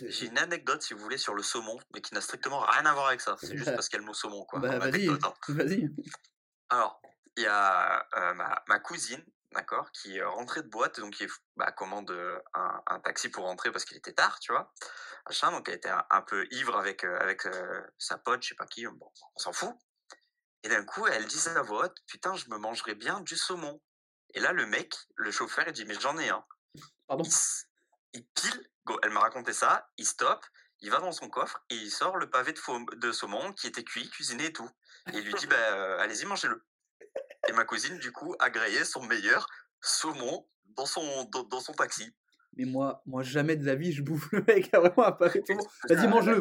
J'ai 0.00 0.26
une 0.26 0.38
anecdote, 0.38 0.82
si 0.82 0.94
vous 0.94 1.00
voulez, 1.00 1.18
sur 1.18 1.34
le 1.34 1.42
saumon, 1.42 1.78
mais 1.92 2.00
qui 2.00 2.14
n'a 2.14 2.20
strictement 2.20 2.60
rien 2.60 2.86
à 2.86 2.94
voir 2.94 3.08
avec 3.08 3.20
ça. 3.20 3.36
C'est 3.38 3.56
juste 3.56 3.66
Bah, 3.66 3.72
parce 3.76 3.88
qu'il 3.88 3.96
y 3.96 3.98
a 3.98 4.00
le 4.00 4.06
mot 4.06 4.14
saumon, 4.14 4.44
quoi. 4.44 4.58
Bah, 4.60 4.78
vas-y, 4.78 5.08
hein. 5.08 5.18
vas-y. 5.48 5.90
Alors, 6.70 7.00
il 7.36 7.42
y 7.42 7.46
a 7.46 8.06
euh, 8.16 8.34
ma, 8.34 8.62
ma 8.68 8.78
cousine, 8.78 9.22
d'accord, 9.52 9.90
qui 9.92 10.16
est 10.16 10.24
rentrée 10.24 10.62
de 10.62 10.68
boîte, 10.68 11.00
donc 11.00 11.14
qui 11.14 11.26
bah, 11.56 11.70
commande 11.72 12.10
euh, 12.10 12.38
un, 12.54 12.82
un 12.86 13.00
taxi 13.00 13.28
pour 13.28 13.44
rentrer 13.44 13.70
parce 13.70 13.84
qu'il 13.84 13.96
était 13.96 14.14
tard, 14.14 14.38
tu 14.40 14.52
vois. 14.52 14.72
Machin, 15.26 15.52
donc 15.52 15.68
elle 15.68 15.76
était 15.76 15.90
un, 15.90 16.04
un 16.10 16.22
peu 16.22 16.46
ivre 16.50 16.76
avec, 16.76 17.04
euh, 17.04 17.18
avec 17.20 17.46
euh, 17.46 17.82
sa 17.98 18.18
pote, 18.18 18.42
je 18.42 18.48
sais 18.48 18.54
pas 18.54 18.66
qui, 18.66 18.86
bon, 18.86 19.10
on 19.34 19.38
s'en 19.38 19.52
fout. 19.52 19.74
Et 20.64 20.68
d'un 20.68 20.84
coup, 20.84 21.06
elle 21.06 21.26
dit 21.26 21.40
à 21.48 21.62
voix 21.62 21.86
haute, 21.86 21.96
putain, 22.06 22.34
je 22.34 22.48
me 22.48 22.56
mangerais 22.56 22.94
bien 22.94 23.20
du 23.20 23.36
saumon. 23.36 23.80
Et 24.34 24.40
là, 24.40 24.52
le 24.52 24.66
mec, 24.66 24.94
le 25.16 25.30
chauffeur, 25.30 25.64
il 25.66 25.72
dit, 25.72 25.84
mais 25.84 25.94
j'en 26.00 26.16
ai 26.18 26.28
un. 26.28 26.44
Pardon? 27.06 27.24
Il, 28.14 28.24
pile, 28.34 28.68
go, 28.84 28.98
elle 29.02 29.10
m'a 29.10 29.20
raconté 29.20 29.52
ça, 29.52 29.88
il 29.98 30.06
stoppe, 30.06 30.44
il 30.80 30.90
va 30.90 30.98
dans 31.00 31.12
son 31.12 31.28
coffre 31.28 31.62
et 31.70 31.74
il 31.74 31.90
sort 31.90 32.16
le 32.16 32.28
pavé 32.30 32.52
de, 32.52 32.96
de 32.96 33.12
saumon 33.12 33.52
qui 33.52 33.66
était 33.66 33.84
cuit, 33.84 34.08
cuisiné 34.10 34.46
et 34.46 34.52
tout. 34.52 34.68
Et 35.12 35.18
il 35.18 35.24
lui 35.24 35.34
dit, 35.34 35.46
bah, 35.46 35.56
euh, 35.56 35.98
allez-y, 35.98 36.24
mangez-le. 36.26 36.64
Et 37.48 37.52
ma 37.52 37.64
cousine, 37.64 37.98
du 37.98 38.12
coup, 38.12 38.34
a 38.38 38.50
grillé 38.50 38.84
son 38.84 39.02
meilleur 39.02 39.46
saumon 39.80 40.48
dans 40.76 40.86
son, 40.86 41.24
dans, 41.24 41.42
dans 41.44 41.60
son 41.60 41.72
taxi. 41.72 42.14
Mais 42.56 42.64
moi, 42.64 43.02
moi, 43.06 43.22
jamais 43.22 43.56
de 43.56 43.64
la 43.64 43.74
vie, 43.74 43.92
je 43.92 44.02
bouffe 44.02 44.30
le 44.32 44.42
mec 44.46 44.72
a 44.74 44.80
vraiment 44.80 45.04
apparaît 45.04 45.40
tout 45.40 45.52
le 45.52 45.56
monde. 45.56 45.66
Vas-y, 45.88 46.04
a- 46.04 46.08
mange-le, 46.08 46.40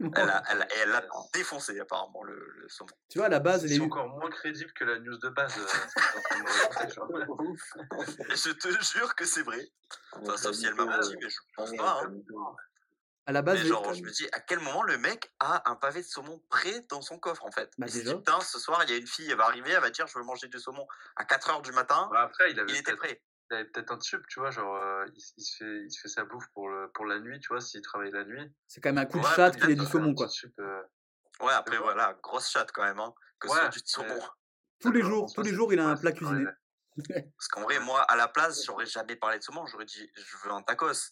elle 0.00 0.28
a. 0.30 0.42
Elle 0.50 0.56
elle, 0.56 0.62
a- 0.62 0.66
et 0.74 0.78
elle 0.82 0.88
l'a 0.90 1.04
défoncé, 1.34 1.78
apparemment, 1.80 2.22
le, 2.24 2.34
le 2.56 2.68
saumon. 2.68 2.90
Tu 3.08 3.18
vois, 3.18 3.26
à 3.26 3.30
la 3.30 3.40
base, 3.40 3.64
elle 3.64 3.70
C'est 3.70 3.76
est... 3.76 3.80
encore 3.80 4.08
moins 4.08 4.30
crédible 4.30 4.72
que 4.72 4.84
la 4.84 4.98
news 4.98 5.18
de 5.18 5.28
base. 5.30 5.54
euh, 5.58 5.66
je 8.30 8.50
te 8.52 8.68
jure 8.98 9.14
que 9.14 9.24
c'est 9.24 9.42
vrai. 9.42 9.66
Enfin, 10.12 10.36
sauf 10.36 10.54
si 10.54 10.66
elle 10.66 10.74
m'a 10.74 10.84
menti, 10.84 11.16
mais 11.20 11.28
je 11.28 11.38
pense 11.56 11.74
pas. 11.76 12.02
Hein. 12.04 12.14
à 13.26 13.32
la 13.32 13.42
base, 13.42 13.60
Mais 13.60 13.66
genre, 13.66 13.92
je 13.94 14.02
me 14.02 14.10
dis, 14.10 14.26
à 14.32 14.40
quel 14.40 14.60
moment 14.60 14.82
le 14.82 14.98
mec 14.98 15.30
a 15.40 15.70
un 15.70 15.74
pavé 15.76 16.00
de 16.02 16.06
saumon 16.06 16.42
prêt 16.48 16.80
dans 16.88 17.02
son 17.02 17.18
coffre, 17.18 17.44
en 17.44 17.50
fait? 17.50 17.70
Bah, 17.78 17.86
Il 17.88 18.04
dit, 18.04 18.14
putain, 18.14 18.40
ce 18.40 18.58
soir, 18.58 18.82
il 18.84 18.90
y 18.90 18.94
a 18.94 18.96
une 18.96 19.06
fille, 19.06 19.30
elle 19.30 19.36
va 19.36 19.44
arriver, 19.44 19.70
elle 19.72 19.80
va 19.82 19.90
dire, 19.90 20.06
je 20.06 20.18
veux 20.18 20.24
manger 20.24 20.48
du 20.48 20.58
saumon 20.58 20.86
à 21.16 21.24
4h 21.24 21.62
du 21.62 21.72
matin. 21.72 22.08
Bah, 22.12 22.22
après, 22.22 22.50
il 22.52 22.58
avait 22.60 22.70
Il 22.72 22.76
était 22.78 22.96
prêt. 22.96 23.22
Il 23.50 23.54
avait 23.54 23.64
peut-être 23.66 23.92
un 23.92 23.98
tube, 23.98 24.22
tu 24.28 24.40
vois, 24.40 24.50
genre, 24.50 24.76
euh, 24.76 25.06
il, 25.14 25.20
se 25.20 25.56
fait, 25.56 25.84
il 25.84 25.90
se 25.90 26.00
fait 26.00 26.08
sa 26.08 26.24
bouffe 26.24 26.46
pour, 26.52 26.68
le, 26.68 26.90
pour 26.92 27.06
la 27.06 27.18
nuit, 27.18 27.40
tu 27.40 27.48
vois, 27.48 27.60
s'il 27.60 27.80
travaille 27.80 28.10
la 28.10 28.24
nuit. 28.24 28.52
c'est 28.66 28.80
quand 28.80 28.90
même 28.90 28.98
un 28.98 29.06
coup 29.06 29.18
de 29.18 29.24
Ouais, 29.24 29.34
chatte 29.34 29.56
qu'il 29.56 29.70
ait 29.70 29.74
du 29.76 29.86
saumon, 29.86 30.14
quoi. 30.14 30.28
tube, 30.28 30.52
euh, 30.58 30.82
Ouais, 31.40 31.52
après, 31.52 31.78
voilà, 31.78 32.18
grosse 32.22 32.50
chatte 32.50 32.72
quand 32.72 32.82
même, 32.82 32.98
hein, 32.98 33.14
que 33.38 33.48
ce 33.48 33.54
Ouais, 33.54 33.60
soit 33.60 33.68
du 33.68 33.80
saumon. 33.84 34.20
Tous 34.80 34.92
les 34.92 35.02
jours, 35.02 35.32
tous 35.32 35.42
les 35.42 35.54
jours, 35.54 35.72
il 35.72 35.78
a 35.80 35.88
un 35.88 35.96
plat 35.96 36.12
cuisiné. 36.12 36.44
Parce 37.36 37.48
qu'en 37.48 37.62
vrai, 37.62 37.78
moi, 37.80 38.02
à 38.02 38.16
la 38.16 38.28
place, 38.28 38.64
j'aurais 38.64 38.86
jamais 38.86 39.16
parlé 39.16 39.38
de 39.38 39.42
saumon, 39.44 39.64
j'aurais 39.66 39.84
dit, 39.84 40.10
je 40.16 40.36
veux 40.44 40.52
un 40.52 40.62
tacos. 40.62 41.10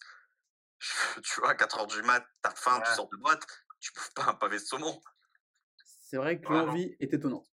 Je- 0.78 1.20
tu 1.20 1.40
vois, 1.40 1.50
à 1.50 1.54
4h 1.54 1.86
du 1.86 2.02
mat, 2.02 2.26
t'as 2.42 2.54
faim, 2.54 2.82
tu 2.84 2.92
sors 2.92 3.08
de 3.08 3.16
boîte, 3.16 3.46
tu 3.80 3.92
bouffes 3.94 4.12
pas 4.14 4.26
un 4.26 4.34
pavé 4.34 4.58
de 4.58 4.64
saumon. 4.64 5.00
C'est 6.00 6.16
vrai 6.16 6.40
que 6.40 6.52
l'envie 6.52 6.96
est 7.00 7.14
étonnante. 7.14 7.46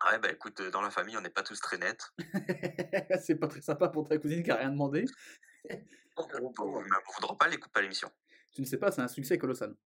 Ah 0.00 0.12
Ouais, 0.12 0.18
bah 0.18 0.30
écoute, 0.30 0.60
euh, 0.60 0.70
dans 0.70 0.80
la 0.80 0.90
famille, 0.90 1.16
on 1.16 1.20
n'est 1.20 1.30
pas 1.30 1.42
tous 1.42 1.60
très 1.60 1.78
nets. 1.78 2.12
c'est 3.22 3.36
pas 3.36 3.48
très 3.48 3.60
sympa 3.60 3.88
pour 3.88 4.08
ta 4.08 4.18
cousine 4.18 4.42
qui 4.42 4.50
a 4.50 4.56
rien 4.56 4.70
demandé. 4.70 5.04
On 6.16 6.26
ne 6.26 7.14
voudra 7.14 7.36
pas, 7.36 7.46
elle 7.46 7.54
écoute 7.54 7.70
pas 7.72 7.80
l'émission. 7.80 8.10
Tu 8.52 8.60
ne 8.60 8.66
sais 8.66 8.76
pas, 8.76 8.90
c'est 8.90 9.02
un 9.02 9.08
succès 9.08 9.38
colossal. 9.38 9.76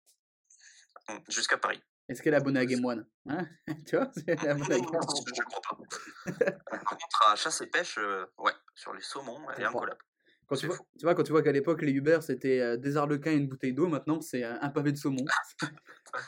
Hum, 1.08 1.20
Jusqu'à 1.28 1.58
Paris. 1.58 1.82
Est-ce 2.08 2.22
qu'elle 2.22 2.34
est 2.34 2.38
abonnée 2.38 2.60
à 2.60 2.66
Game 2.66 2.84
One 2.84 3.06
hein? 3.28 3.46
Tu 3.86 3.96
vois 3.96 4.10
est 4.26 4.46
à 4.46 4.52
One. 4.54 4.64
Je 4.64 5.42
crois 5.42 5.60
pas. 5.60 6.52
Par 6.70 6.84
contre, 6.84 7.28
à 7.28 7.36
chasse 7.36 7.60
et 7.60 7.66
pêche, 7.66 7.98
euh, 7.98 8.24
ouais, 8.38 8.52
sur 8.74 8.92
les 8.94 9.02
saumons, 9.02 9.40
elle 9.50 9.62
est 9.62 9.66
incollable. 9.66 10.00
Quand 10.46 10.56
tu, 10.56 10.66
vois, 10.66 10.76
tu 10.98 11.04
vois, 11.04 11.14
quand 11.14 11.22
tu 11.22 11.32
vois 11.32 11.42
qu'à 11.42 11.52
l'époque, 11.52 11.80
les 11.82 11.92
Uber, 11.92 12.18
c'était 12.20 12.60
euh, 12.60 12.76
des 12.76 12.96
arlequins 12.96 13.30
et 13.30 13.36
une 13.36 13.48
bouteille 13.48 13.72
d'eau, 13.72 13.88
maintenant, 13.88 14.20
c'est 14.20 14.44
euh, 14.44 14.58
un 14.60 14.68
pavé 14.68 14.92
de 14.92 14.98
saumon. 14.98 15.24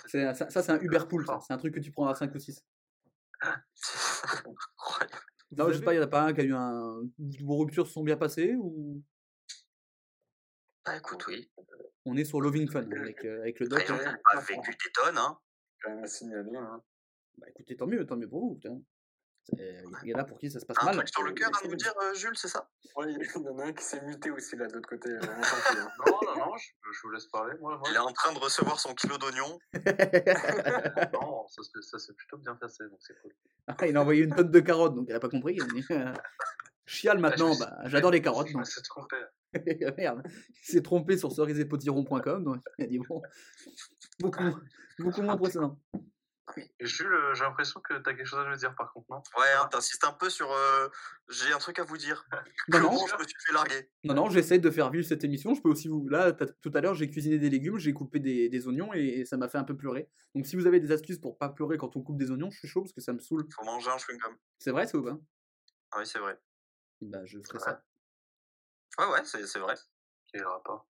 Ça, 0.07 0.33
ça, 0.33 0.63
c'est 0.63 0.71
un 0.71 0.81
Uber 0.81 1.01
Pool. 1.09 1.27
C'est 1.47 1.53
un 1.53 1.59
truc 1.59 1.75
que 1.75 1.81
tu 1.81 1.91
prends 1.91 2.09
à 2.09 2.15
5 2.15 2.35
ou 2.35 2.39
6. 2.39 2.65
Incroyable. 3.43 5.21
Non, 5.57 5.69
je 5.71 5.79
sais 5.79 5.85
pas, 5.85 5.93
il 5.93 5.99
n'y 5.99 6.03
en 6.03 6.07
a 6.07 6.11
pas 6.11 6.23
un 6.23 6.33
qui 6.33 6.41
a 6.41 6.45
eu 6.45 6.55
un. 6.55 7.03
Vos 7.43 7.59
ruptures 7.59 7.87
se 7.87 7.93
sont 7.93 8.03
bien 8.03 8.17
passées 8.17 8.55
ou? 8.57 9.03
Bah 10.85 10.97
écoute, 10.97 11.27
oui. 11.29 11.51
on 12.05 12.17
est 12.17 12.25
sur 12.25 12.41
Loving 12.41 12.71
Fun 12.71 12.91
avec, 12.91 13.25
euh, 13.25 13.41
avec 13.41 13.59
le 13.61 13.69
doc 13.69 13.81
Après, 13.81 14.05
hein. 14.05 14.19
on 14.35 14.39
a 14.39 14.41
vécu 14.43 14.71
des 14.71 14.93
tonnes, 14.93 15.17
hein. 15.17 15.39
Quand 15.83 15.95
même 15.95 16.05
à 16.05 16.07
signaler. 16.07 16.57
Hein. 16.57 16.83
Bah 17.39 17.47
écoutez, 17.49 17.77
tant 17.77 17.87
mieux, 17.87 18.05
tant 18.07 18.17
mieux 18.17 18.29
pour 18.29 18.41
vous. 18.41 18.55
putain. 18.57 18.81
Il 19.53 20.09
y 20.09 20.15
en 20.15 20.19
a 20.19 20.25
pour 20.25 20.39
qui 20.39 20.51
ça 20.51 20.59
se 20.59 20.67
passe 20.67 20.77
Un 20.81 20.87
mal. 20.87 20.97
truc 20.97 21.09
sur 21.09 21.23
le 21.23 21.33
cœur 21.33 21.51
à 21.63 21.69
nous 21.69 21.77
dire, 21.77 21.93
euh, 22.03 22.15
Jules, 22.15 22.37
c'est 22.37 22.49
ça? 22.49 22.71
Ouais, 22.97 23.07
il 23.13 23.43
y 23.45 23.49
en 23.49 23.59
a 23.59 23.65
un 23.65 23.73
qui 23.73 23.85
s'est 23.85 24.01
muté 24.03 24.31
aussi 24.31 24.57
là 24.57 24.67
de 24.67 24.73
l'autre 24.75 24.89
côté. 24.89 25.11
euh, 25.11 25.19
hein. 25.23 25.89
Non, 26.07 26.19
non, 26.23 26.47
non, 26.47 26.57
je, 26.57 26.67
je 26.93 27.01
vous 27.03 27.11
laisse 27.11 27.27
parler. 27.27 27.55
Moi, 27.61 27.77
moi 27.77 27.89
Il 27.91 27.95
est 27.95 27.99
en 27.99 28.13
train 28.13 28.33
de 28.33 28.39
recevoir 28.39 28.81
son 28.81 28.95
kilo 28.95 29.19
d'oignon. 29.19 29.59
non, 29.75 31.47
ça, 31.49 31.63
ça 31.83 31.99
s'est 31.99 32.15
plutôt 32.15 32.39
bien 32.39 32.55
passé, 32.57 32.85
donc 32.89 32.99
c'est 33.01 33.19
cool. 33.21 33.33
Ah, 33.67 33.87
il 33.87 33.97
a 33.97 34.01
envoyé 34.01 34.23
une 34.25 34.35
tonne 34.35 34.51
de 34.51 34.61
carottes, 34.61 34.95
donc 34.95 35.07
il 35.09 35.15
a 35.15 35.21
pas 35.21 35.29
compris. 35.29 35.55
Il 35.57 35.63
a 35.63 35.67
dit, 35.67 35.85
euh, 35.91 36.13
Chiale 36.87 37.19
maintenant, 37.19 37.53
je 37.53 37.61
me 37.61 37.65
bah, 37.65 37.77
j'adore 37.87 38.11
les 38.11 38.23
carottes. 38.23 38.53
Me 38.55 38.65
suis 38.65 38.83
trompé. 38.83 39.17
Merde, 39.99 40.23
il 40.27 40.65
s'est 40.65 40.83
trompé 40.83 41.17
sur 41.17 41.33
cerisepotiron.com, 41.33 42.45
donc 42.45 42.63
il 42.79 42.85
a 42.85 42.89
dit 42.89 42.99
bon, 42.99 43.23
beaucoup, 44.21 44.43
beaucoup 44.99 45.23
moins 45.23 45.35
impressionnant. 45.35 45.79
Jules, 46.81 47.13
euh, 47.13 47.35
j'ai 47.35 47.43
l'impression 47.45 47.81
que 47.81 47.95
t'as 47.95 48.13
quelque 48.13 48.27
chose 48.27 48.39
à 48.39 48.49
nous 48.49 48.57
dire 48.57 48.75
par 48.77 48.93
contre, 48.93 49.07
non? 49.11 49.23
Ouais, 49.39 49.47
hein, 49.59 49.67
t'insistes 49.71 50.05
un 50.05 50.13
peu 50.13 50.29
sur. 50.29 50.53
euh, 50.53 50.89
J'ai 51.31 51.53
un 51.53 51.59
truc 51.59 51.79
à 51.79 51.85
vous 51.85 51.97
dire. 51.97 52.27
Non, 52.69 52.81
non, 52.81 52.89
Comment 52.91 53.07
je 53.07 53.15
me 53.17 53.25
suis 53.27 53.37
fait 53.47 53.53
larguer 53.53 53.91
non, 54.05 54.15
non, 54.15 54.29
j'essaie 54.31 54.59
de 54.59 54.71
faire 54.71 54.91
vivre 54.91 55.07
cette 55.07 55.25
émission. 55.25 55.55
Je 55.55 55.63
peux 55.63 55.71
aussi 55.71 55.89
vous. 55.89 56.07
Là, 56.09 56.33
tout 56.33 56.71
à 56.75 56.81
l'heure, 56.83 56.95
j'ai 56.95 57.11
cuisiné 57.11 57.39
des 57.39 57.49
légumes, 57.51 57.79
j'ai 57.79 57.93
coupé 57.95 58.21
des, 58.21 58.49
des 58.51 58.69
oignons 58.69 58.93
et, 58.95 59.01
et 59.21 59.25
ça 59.25 59.37
m'a 59.39 59.49
fait 59.49 59.59
un 59.59 59.65
peu 59.65 59.77
pleurer. 59.77 60.11
Donc, 60.35 60.47
si 60.47 60.57
vous 60.57 60.67
avez 60.67 60.81
des 60.81 60.93
astuces 60.93 61.19
pour 61.19 61.39
pas 61.39 61.49
pleurer 61.49 61.79
quand 61.79 61.97
on 61.97 62.03
coupe 62.03 62.19
des 62.19 62.31
oignons, 62.31 62.51
je 62.51 62.59
suis 62.59 62.69
chaud 62.69 62.83
parce 62.83 62.93
que 62.93 63.01
ça 63.01 63.13
me 63.15 63.19
saoule. 63.21 63.47
Faut 63.55 63.65
manger 63.65 63.91
un 63.91 63.97
chewing-gum. 63.97 64.37
C'est 64.59 64.71
vrai, 64.71 64.87
ça 64.87 64.99
ou 64.99 65.03
pas? 65.05 65.17
Ah 65.93 65.99
oui, 66.01 66.07
c'est 66.07 66.19
vrai. 66.19 66.39
Bah, 67.01 67.25
je 67.25 67.39
ferai 67.39 67.59
Ouais. 67.59 67.65
ça. 67.65 67.83
Ouais, 68.99 69.07
ouais, 69.13 69.25
c'est 69.25 69.47
c'est 69.47 69.59
vrai. 69.59 69.75
Quel 70.33 70.45
rapport? 70.47 70.87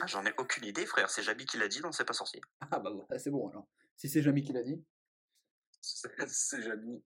Ah, 0.00 0.06
J'en 0.06 0.24
ai 0.24 0.32
aucune 0.38 0.64
idée, 0.64 0.86
frère. 0.86 1.08
C'est 1.10 1.22
Jabi 1.22 1.46
qui 1.46 1.56
l'a 1.58 1.68
dit, 1.68 1.80
non, 1.80 1.90
c'est 1.92 2.04
pas 2.04 2.12
sorcier. 2.12 2.40
Ah 2.70 2.78
bah 2.78 2.90
bon, 2.90 3.06
c'est 3.18 3.30
bon 3.30 3.48
alors. 3.48 3.66
Si 4.00 4.08
c'est 4.08 4.22
Jamie 4.22 4.42
qui 4.42 4.54
l'a 4.54 4.62
dit. 4.62 4.82
C'est 5.82 6.08
c'est 6.26 6.62
Jamie. 6.62 7.04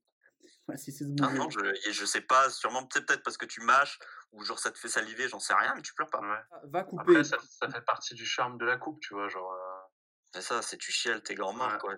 Ouais, 0.68 0.76
si 0.76 0.92
c'est 0.92 1.02
ce 1.04 1.10
Ah 1.20 1.32
non, 1.32 1.50
je, 1.50 1.58
je 1.90 2.04
sais 2.04 2.20
pas, 2.20 2.48
sûrement 2.50 2.86
peut-être 2.86 3.06
peut-être 3.06 3.24
parce 3.24 3.36
que 3.36 3.46
tu 3.46 3.60
mâches 3.62 3.98
ou 4.30 4.44
genre 4.44 4.60
ça 4.60 4.70
te 4.70 4.78
fait 4.78 4.88
saliver, 4.88 5.28
j'en 5.28 5.40
sais 5.40 5.54
rien, 5.54 5.74
mais 5.74 5.82
tu 5.82 5.92
pleures 5.92 6.08
pas. 6.08 6.20
Ouais. 6.20 6.68
Va 6.70 6.84
couper. 6.84 7.02
Après, 7.02 7.24
ça, 7.24 7.36
ça 7.50 7.68
fait 7.68 7.80
partie 7.84 8.14
du 8.14 8.24
charme 8.24 8.58
de 8.58 8.64
la 8.64 8.76
coupe, 8.76 9.00
tu 9.00 9.12
vois. 9.12 9.28
Genre, 9.28 9.52
euh, 9.52 9.88
C'est 10.34 10.40
ça, 10.42 10.62
c'est 10.62 10.78
tu 10.78 10.92
chiales, 10.92 11.20
t'es 11.24 11.34
grand 11.34 11.52
mort, 11.52 11.72
Ouais. 11.72 11.78
quoi. 11.80 11.94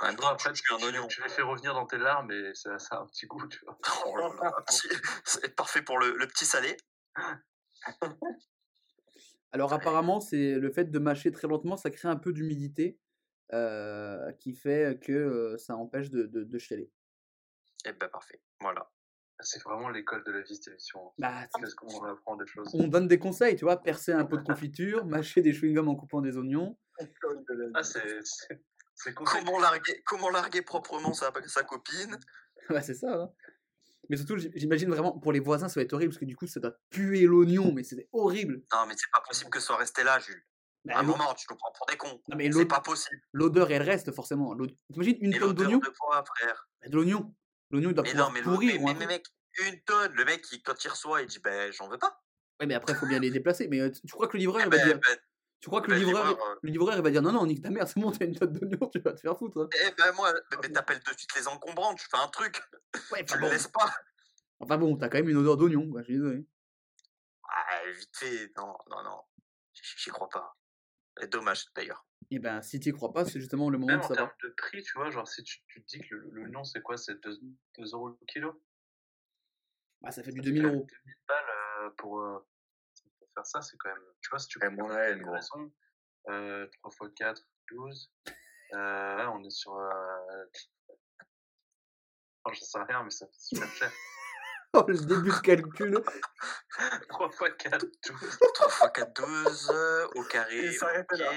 En 0.00 0.14
vois, 0.14 0.30
après, 0.30 0.54
tu 0.54 0.62
tu, 0.62 0.72
un 0.72 0.78
oignon. 0.78 1.06
tu 1.06 1.22
les 1.22 1.28
fais 1.28 1.42
revenir 1.42 1.74
dans 1.74 1.84
tes 1.84 1.98
larmes 1.98 2.30
et 2.32 2.54
ça, 2.54 2.78
ça 2.78 2.96
a 2.96 3.00
un 3.00 3.06
petit 3.08 3.26
goût, 3.26 3.46
tu 3.46 3.62
vois. 3.66 3.78
Oh 4.06 4.16
là 4.16 4.30
là, 4.42 4.64
c'est 5.26 5.54
parfait 5.54 5.82
pour 5.82 5.98
le, 5.98 6.16
le 6.16 6.26
petit 6.26 6.46
salé. 6.46 6.78
Alors 9.52 9.74
apparemment, 9.74 10.20
c'est 10.20 10.54
le 10.54 10.70
fait 10.70 10.86
de 10.86 10.98
mâcher 10.98 11.30
très 11.30 11.46
lentement, 11.46 11.76
ça 11.76 11.90
crée 11.90 12.08
un 12.08 12.16
peu 12.16 12.32
d'humidité 12.32 12.98
euh, 13.52 14.32
qui 14.32 14.54
fait 14.54 14.98
que 15.02 15.12
euh, 15.12 15.58
ça 15.58 15.76
empêche 15.76 16.10
de, 16.10 16.24
de, 16.24 16.44
de 16.44 16.58
chialer. 16.58 16.90
Et 17.86 17.92
ben 17.92 18.08
parfait, 18.08 18.42
voilà. 18.60 18.90
C'est 19.40 19.62
vraiment 19.62 19.88
l'école 19.88 20.24
de 20.24 20.32
la 20.32 20.40
vie, 20.42 20.56
cette 20.56 20.66
émission. 20.68 21.12
Bah, 21.16 21.46
Qu'est-ce 21.54 21.76
qu'on 21.76 22.02
apprend 22.04 22.34
des 22.36 22.46
choses? 22.46 22.74
on 22.74 22.88
donne 22.88 23.06
des 23.06 23.20
conseils, 23.20 23.54
tu 23.54 23.64
vois, 23.64 23.80
percer 23.80 24.10
un 24.12 24.24
pot 24.24 24.36
de 24.36 24.42
confiture, 24.72 25.06
mâcher 25.06 25.42
des 25.42 25.52
chewing-gums 25.52 25.86
en 25.88 25.94
coupant 25.94 26.20
des 26.20 26.36
oignons. 26.36 26.76
Ah, 27.74 27.82
c'est. 27.84 28.02
Comment 29.14 29.60
larguer, 29.60 30.02
comment 30.04 30.28
larguer 30.30 30.62
proprement 30.62 31.12
sa, 31.14 31.32
sa 31.46 31.62
copine? 31.62 32.16
Ouais, 32.70 32.82
c'est 32.82 32.94
ça. 32.94 33.14
hein. 33.14 33.30
Mais 34.10 34.16
surtout, 34.16 34.36
j'imagine 34.36 34.90
vraiment, 34.90 35.18
pour 35.18 35.32
les 35.32 35.40
voisins, 35.40 35.68
ça 35.68 35.78
va 35.80 35.84
être 35.84 35.92
horrible, 35.92 36.10
parce 36.10 36.18
que 36.20 36.24
du 36.26 36.34
coup, 36.36 36.46
ça 36.46 36.60
doit 36.60 36.76
puer 36.90 37.22
l'oignon, 37.22 37.72
mais 37.72 37.82
c'est 37.84 38.08
horrible. 38.12 38.62
Non, 38.74 38.84
mais 38.86 38.94
c'est 38.96 39.10
pas 39.12 39.22
possible 39.26 39.48
que 39.50 39.60
ce 39.60 39.66
soit 39.68 39.76
resté 39.76 40.02
là, 40.02 40.18
Jules. 40.18 40.42
Bah, 40.84 40.94
À 40.96 41.00
un 41.00 41.02
moment, 41.02 41.34
tu 41.34 41.46
nous 41.50 41.56
prends 41.56 41.72
pour 41.72 41.86
des 41.86 41.96
cons. 41.96 42.22
Non, 42.28 42.36
mais 42.36 42.50
C'est 42.52 42.64
pas 42.66 42.80
possible. 42.80 43.20
L'odeur, 43.32 43.70
elle 43.70 43.82
reste 43.82 44.12
forcément. 44.14 44.56
T'imagines 44.92 45.18
une 45.20 45.34
Et 45.34 45.38
tonne 45.38 45.52
d'oignon 45.52 45.78
de 45.78 45.92
quoi, 45.98 46.24
frère? 46.24 46.68
Bah, 46.80 46.88
De 46.88 46.94
l'oignon. 46.96 47.34
L'oignon, 47.70 47.90
il 47.90 47.94
doit 47.94 48.04
Mais 48.04 48.10
pouvoir 48.10 48.28
non, 48.28 48.32
mais, 48.34 48.40
le- 48.40 48.44
pourrir. 48.44 48.80
mais, 48.98 49.06
mec, 49.06 49.26
une 49.66 49.80
tonne. 49.82 50.12
Le 50.14 50.24
mec, 50.24 50.44
il- 50.52 50.62
quand 50.62 50.82
il 50.84 50.88
reçoit, 50.88 51.20
il 51.22 51.26
dit 51.28 51.40
Ben, 51.40 51.70
j'en 51.72 51.88
veux 51.88 51.98
pas. 51.98 52.22
Ouais, 52.60 52.66
mais 52.66 52.74
après, 52.74 52.94
il 52.94 52.96
faut 52.96 53.06
bien 53.06 53.18
les 53.18 53.30
déplacer. 53.42 53.68
Mais 53.68 53.90
tu 53.90 54.00
crois 54.10 54.28
que 54.28 54.34
le 54.36 54.40
livreur, 54.40 54.60
Eh 54.62 54.64
il 54.64 54.70
va 54.70 54.76
ben, 54.78 54.86
dire... 54.86 54.98
ben, 55.06 55.18
Tu 55.60 55.68
crois 55.68 55.82
que 55.82 55.88
ben, 55.88 55.98
le 55.98 56.04
livreur, 56.04 56.26
livreur, 56.28 56.56
le 56.62 56.70
livreur, 56.70 56.96
il 56.96 57.02
va 57.02 57.10
dire 57.10 57.22
non, 57.22 57.32
non, 57.32 57.44
nique 57.46 57.60
ta 57.62 57.70
mère, 57.70 57.86
c'est 57.88 58.00
bon, 58.00 58.10
t'as 58.12 58.24
une 58.24 58.34
tonne 58.38 58.52
d'oignon, 58.52 58.88
tu 58.88 59.00
vas 59.00 59.12
te 59.12 59.20
faire 59.20 59.36
foutre. 59.36 59.58
hein. 59.62 59.68
eh 59.84 59.90
ben, 59.98 60.12
moi, 60.12 60.32
mais- 60.32 60.56
mais 60.62 60.68
t'appelles 60.72 61.00
de 61.00 61.12
suite 61.18 61.34
les 61.36 61.48
encombrants, 61.48 61.94
tu 61.96 62.06
fais 62.08 62.16
un 62.16 62.28
truc. 62.28 62.62
Ouais, 63.12 63.24
Tu 63.28 63.34
le 63.34 63.40
bon. 63.40 63.50
laisses 63.50 63.68
pas. 63.68 63.92
Enfin 64.60 64.78
bon, 64.78 64.96
t'as 64.96 65.08
quand 65.08 65.18
même 65.18 65.28
une 65.28 65.36
odeur 65.36 65.56
d'oignon, 65.56 65.90
quoi, 65.90 66.00
je 66.00 66.06
suis 66.06 66.14
désolé. 66.14 66.46
Ah, 67.44 67.80
vite 67.92 68.16
fait. 68.16 68.50
Non, 68.56 68.74
non, 68.90 69.02
non. 69.02 69.20
J'y 69.74 70.10
crois 70.10 70.28
pas. 70.28 70.56
Dommage, 71.26 71.66
d'ailleurs. 71.74 72.06
Et 72.30 72.38
ben, 72.38 72.60
si 72.62 72.78
t'y 72.78 72.92
crois 72.92 73.12
pas, 73.12 73.24
c'est 73.24 73.40
justement 73.40 73.70
le 73.70 73.78
moment 73.78 73.92
Même 73.92 74.00
de 74.00 74.04
en 74.04 74.08
savoir. 74.08 74.36
termes 74.36 74.50
de 74.50 74.54
prix, 74.56 74.82
tu 74.82 74.92
vois, 74.98 75.10
genre 75.10 75.26
si 75.26 75.42
tu, 75.42 75.58
tu 75.66 75.82
te 75.82 75.86
dis 75.86 76.00
que 76.00 76.14
le, 76.14 76.30
le 76.30 76.48
nom 76.48 76.62
c'est 76.62 76.82
quoi 76.82 76.96
C'est 76.98 77.14
2, 77.22 77.38
euros 77.92 78.08
le 78.10 78.26
kilo? 78.26 78.62
Bah, 80.02 80.10
ça 80.10 80.22
fait 80.22 80.30
du 80.32 80.38
Ça 80.38 80.44
fait 80.44 80.50
2000 80.50 80.62
quand 80.62 80.68
même 80.68 80.76
euros. 80.76 80.86
2000 80.86 81.14
balles 81.26 81.44
euh, 81.86 81.90
pour, 81.96 82.20
euh, 82.20 82.38
pour 83.18 83.28
faire 83.34 83.46
ça, 83.46 83.62
c'est 83.62 83.76
quand 83.78 83.88
même. 83.88 84.02
Tu 84.20 84.28
vois, 84.30 84.38
si 84.38 84.48
tu 84.48 84.58
prends 84.58 84.70
mon 84.70 84.90
haine, 84.90 85.22
gros. 85.22 85.32
raison, 85.32 85.72
euh, 86.28 86.66
3 86.82 87.08
x 87.08 87.14
4, 87.16 87.42
12. 87.70 88.12
Euh, 88.74 89.26
on 89.32 89.42
est 89.44 89.50
sur. 89.50 89.74
Euh... 89.74 90.44
Oh, 92.44 92.50
j'en 92.52 92.60
sais 92.64 92.78
rien, 92.82 93.02
mais 93.02 93.10
ça 93.10 93.26
fait 93.26 93.40
super 93.40 93.68
cher. 93.72 93.90
Oh, 94.74 94.84
le 94.86 94.98
début 94.98 95.30
de 95.30 95.40
calcul. 95.40 95.98
3 97.08 97.28
x 97.28 97.54
4, 97.58 97.78
12. 97.80 98.38
3 98.54 98.68
x 98.68 98.92
4, 98.94 99.12
12, 99.16 99.70
euh, 99.74 100.06
au 100.14 100.22
carré, 100.24 100.58
Il 100.66 100.76
ok, 100.76 101.18
là. 101.18 101.32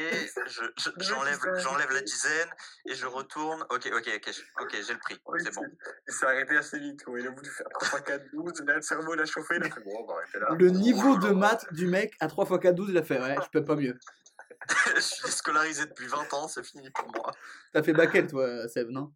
je- 0.48 0.62
je- 0.78 0.90
il 0.98 1.04
j'enlève 1.04 1.40
j'enlève 1.60 1.92
la 1.92 2.02
dizaine 2.02 2.50
et 2.90 2.94
je 2.94 3.06
retourne, 3.06 3.62
ok, 3.70 3.90
ok, 3.96 4.10
ok, 4.16 4.34
ok, 4.62 4.76
j'ai 4.86 4.94
le 4.94 5.00
prix, 5.00 5.18
Oui, 5.28 5.40
c'est 5.44 5.56
bon. 5.56 5.64
Il 6.08 6.14
s'est 6.14 6.26
arrêté 6.26 6.58
assez 6.58 6.78
vite. 6.78 7.04
quoi. 7.06 7.20
Il 7.20 7.26
a 7.28 7.32
voulu 7.32 7.50
faire 7.50 7.68
3 7.80 8.02
4 8.02 8.26
12. 8.34 8.62
Là, 8.66 8.76
le 8.76 8.82
cerveau 8.82 9.16
l'a 9.16 9.26
chauffé. 9.26 9.56
Il 9.56 9.64
a 9.64 9.70
fait 9.70 9.82
bon, 9.82 9.92
on 10.04 10.06
va 10.08 10.20
arrêter 10.20 10.38
là. 10.40 10.48
Le 10.60 10.70
niveau 10.70 11.18
de 11.18 11.30
maths 11.30 11.66
du 11.74 11.88
mec 11.88 12.14
à 12.20 12.28
3 12.28 12.46
x 12.46 12.60
4, 12.62 12.76
12, 12.76 12.90
il 12.90 12.98
a 12.98 13.04
fait 13.04 13.20
ouais, 13.20 13.36
je 13.42 13.50
peux 13.50 13.64
pas 13.64 13.76
mieux. 13.78 13.98
je 14.96 15.00
suis 15.00 15.32
scolarisé 15.32 15.86
depuis 15.86 16.08
20 16.08 16.34
ans, 16.34 16.48
c'est 16.50 16.64
fini 16.64 16.90
pour 16.92 17.08
moi. 17.16 17.32
T'as 17.72 17.82
fait 17.82 17.94
bac 17.94 18.14
L, 18.14 18.28
toi, 18.28 18.68
Seb, 18.68 18.90
non? 18.90 19.14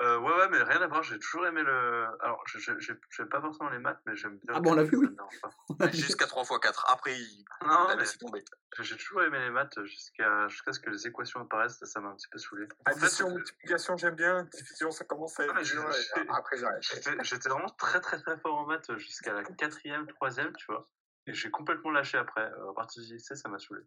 Euh, 0.00 0.18
ouais, 0.18 0.34
ouais, 0.36 0.48
mais 0.50 0.62
rien 0.62 0.80
à 0.82 0.86
voir, 0.88 1.02
j'ai 1.02 1.18
toujours 1.18 1.46
aimé 1.46 1.62
le. 1.62 2.04
Alors, 2.20 2.42
je- 2.46 2.58
je- 2.58 2.78
j'ai- 2.78 3.00
j'aime 3.10 3.28
pas 3.30 3.40
forcément 3.40 3.70
les 3.70 3.78
maths, 3.78 4.00
mais 4.04 4.14
j'aime 4.14 4.36
bien. 4.38 4.52
Ah 4.52 4.54
le 4.56 4.60
bon, 4.60 4.72
on 4.72 4.74
l'a 4.74 4.82
vu, 4.82 4.98
pas. 5.16 5.50
Jusqu'à 6.20 6.26
3 6.26 6.42
x 6.44 6.58
4, 6.60 6.84
après 6.92 7.18
il, 7.18 7.44
Non, 7.66 7.96
laissé 7.96 8.18
tomber. 8.18 8.44
j'ai 8.80 8.96
toujours 8.98 9.22
aimé 9.22 9.38
les 9.40 9.50
maths 9.50 9.82
jusqu'à 9.84 10.48
jusqu'à 10.48 10.72
ce 10.74 10.80
que 10.80 10.90
les 10.90 11.06
équations 11.06 11.40
apparaissent, 11.40 11.82
ça 11.82 12.00
m'a 12.00 12.10
un 12.10 12.14
petit 12.16 12.28
peu 12.28 12.38
saoulé. 12.38 12.66
En 12.86 12.90
fait, 12.92 12.98
Addition, 13.04 13.30
euh, 13.30 13.34
multiplication, 13.36 13.96
j'aime 13.96 14.16
bien. 14.16 14.44
Division, 14.52 14.90
ça 14.90 15.04
commence 15.06 15.40
à 15.40 15.44
Ah, 15.48 15.60
être 15.60 15.62
dur. 15.64 15.90
j'ai- 15.90 16.28
Après, 16.28 16.58
j'arrête. 16.58 16.82
J'étais 17.22 17.48
vraiment 17.48 17.70
très 17.70 18.00
très 18.00 18.20
très 18.20 18.36
fort 18.38 18.54
en 18.54 18.66
maths 18.66 18.94
jusqu'à 18.98 19.32
la 19.32 19.44
quatrième, 19.44 20.06
troisième, 20.08 20.54
tu 20.56 20.66
vois. 20.68 20.90
Et 21.26 21.32
j'ai 21.32 21.50
complètement 21.50 21.90
lâché 21.90 22.18
après. 22.18 22.44
À 22.44 22.72
partir 22.74 23.02
du 23.02 23.14
lycée, 23.14 23.34
ça 23.34 23.48
m'a 23.48 23.58
saoulé. 23.58 23.82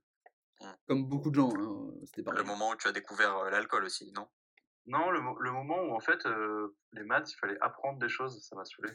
Comme 0.87 1.07
beaucoup 1.07 1.29
de 1.29 1.35
gens, 1.35 1.53
hein, 1.55 1.93
c'était 2.05 2.21
Le 2.21 2.25
pareil. 2.25 2.45
moment 2.45 2.71
où 2.71 2.75
tu 2.75 2.87
as 2.87 2.91
découvert 2.91 3.37
euh, 3.37 3.49
l'alcool 3.49 3.85
aussi, 3.85 4.11
non? 4.11 4.27
Non, 4.85 5.11
le, 5.11 5.21
mo- 5.21 5.37
le 5.39 5.51
moment 5.51 5.81
où 5.83 5.91
en 5.95 5.99
fait, 5.99 6.25
euh, 6.25 6.75
les 6.93 7.03
maths, 7.03 7.31
il 7.31 7.35
fallait 7.37 7.57
apprendre 7.61 7.99
des 7.99 8.09
choses, 8.09 8.43
ça 8.47 8.55
m'a 8.55 8.65
saoulé. 8.65 8.89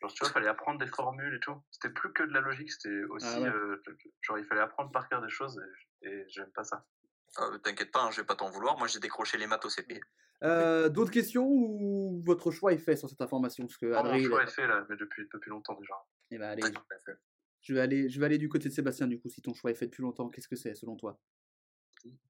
Genre, 0.00 0.12
tu 0.12 0.18
vois, 0.20 0.28
il 0.28 0.32
fallait 0.32 0.48
apprendre 0.48 0.78
des 0.78 0.86
formules 0.86 1.34
et 1.34 1.40
tout. 1.40 1.56
C'était 1.70 1.90
plus 1.92 2.12
que 2.12 2.22
de 2.22 2.32
la 2.32 2.40
logique, 2.40 2.70
c'était 2.70 3.02
aussi. 3.04 3.26
Ah 3.28 3.40
ouais. 3.40 3.48
euh, 3.48 3.82
genre, 4.20 4.38
il 4.38 4.44
fallait 4.44 4.60
apprendre 4.60 4.90
par 4.92 5.08
cœur 5.08 5.22
des 5.22 5.28
choses 5.30 5.60
et, 6.02 6.08
et 6.08 6.24
j'aime 6.28 6.50
pas 6.52 6.64
ça. 6.64 6.84
Euh, 7.40 7.58
T'inquiète 7.58 7.90
pas, 7.92 8.02
hein, 8.04 8.10
je 8.10 8.20
vais 8.20 8.26
pas 8.26 8.34
t'en 8.36 8.50
vouloir, 8.50 8.76
moi 8.78 8.86
j'ai 8.88 9.00
décroché 9.00 9.38
les 9.38 9.46
maths 9.46 9.64
au 9.64 9.68
CP. 9.70 10.00
Euh, 10.42 10.88
D'autres 10.88 11.12
questions 11.12 11.46
ou 11.46 12.22
votre 12.26 12.50
choix 12.50 12.72
est 12.72 12.78
fait 12.78 12.96
sur 12.96 13.08
cette 13.08 13.20
information? 13.22 13.64
Parce 13.66 13.78
que 13.78 13.86
Oh, 13.86 13.90
mon 13.90 13.98
Adrien, 14.00 14.28
choix 14.28 14.42
est- 14.42 14.48
est 14.48 14.50
fait 14.50 14.66
là, 14.66 14.84
mais 14.88 14.96
depuis, 14.96 15.26
depuis 15.32 15.48
longtemps 15.50 15.74
déjà. 15.78 15.94
Eh 16.30 16.38
ben, 16.38 16.50
allez, 16.50 16.62
je 17.62 17.74
vais 17.74 17.80
aller, 17.80 18.08
je 18.08 18.18
vais 18.20 18.26
aller 18.26 18.38
du 18.38 18.48
côté 18.48 18.68
de 18.68 18.74
Sébastien 18.74 19.06
du 19.06 19.20
coup. 19.20 19.28
Si 19.28 19.40
ton 19.40 19.54
choix 19.54 19.70
est 19.70 19.74
fait 19.74 19.86
depuis 19.86 20.02
longtemps, 20.02 20.28
qu'est-ce 20.30 20.48
que 20.48 20.56
c'est 20.56 20.74
selon 20.74 20.96
toi? 20.96 21.18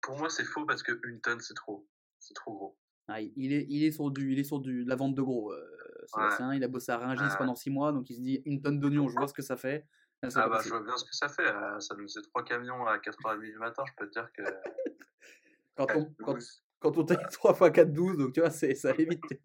Pour 0.02 0.16
moi, 0.18 0.28
c'est 0.28 0.44
faux 0.44 0.66
parce 0.66 0.82
que 0.82 1.00
une 1.08 1.20
tonne, 1.20 1.40
c'est 1.40 1.54
trop. 1.54 1.88
C'est 2.18 2.34
trop 2.34 2.52
gros. 2.54 2.78
Ah, 3.08 3.20
il- 3.20 3.52
est, 3.52 3.66
il 3.68 3.84
est 3.84 3.92
sur 3.92 4.10
du, 4.10 4.32
il 4.32 4.38
est 4.38 4.44
sur 4.44 4.60
du, 4.60 4.84
de 4.84 4.88
la 4.88 4.96
vente 4.96 5.14
de 5.14 5.22
gros. 5.22 5.52
euh, 5.52 5.68
Sébastien, 6.06 6.54
il 6.54 6.64
a 6.64 6.68
bossé 6.68 6.92
à 6.92 6.98
Rungis 6.98 7.22
Ouais. 7.22 7.36
pendant 7.38 7.54
6 7.54 7.70
mois, 7.70 7.92
donc 7.92 8.10
il 8.10 8.16
se 8.16 8.20
dit 8.20 8.42
une 8.44 8.60
tonne 8.60 8.78
d'oignons, 8.80 9.08
je 9.08 9.14
vois 9.16 9.28
ce 9.28 9.34
que 9.34 9.42
ça 9.42 9.56
fait. 9.56 9.86
Là, 10.22 10.30
c'est 10.30 10.38
Ah 10.38 10.42
pas 10.42 10.48
bah, 10.56 10.60
je 10.64 10.68
vois 10.68 10.82
bien 10.82 10.96
ce 10.96 11.04
que 11.04 11.14
ça 11.14 11.28
fait. 11.28 11.46
euh, 11.46 11.80
Ça 11.80 11.94
nous 11.96 12.02
faisait 12.04 12.22
trois 12.22 12.44
camions 12.44 12.84
à 12.86 12.98
4h30 12.98 13.40
du 13.40 13.58
matin, 13.58 13.84
je 13.86 13.92
peux 13.96 14.06
te 14.08 14.12
dire 14.12 14.30
que. 14.32 14.42
Quand 15.74 15.86
on, 15.94 16.04
quand, 16.24 16.38
quand 16.80 16.98
on 16.98 17.04
taille 17.04 17.26
3 17.32 17.52
x 17.58 17.70
4, 17.72 17.92
12, 17.92 18.18
donc 18.18 18.32
tu 18.34 18.40
vois, 18.40 18.50
c'est, 18.50 18.74
ça 18.74 18.90
allait 18.90 19.04
vite. 19.06 19.22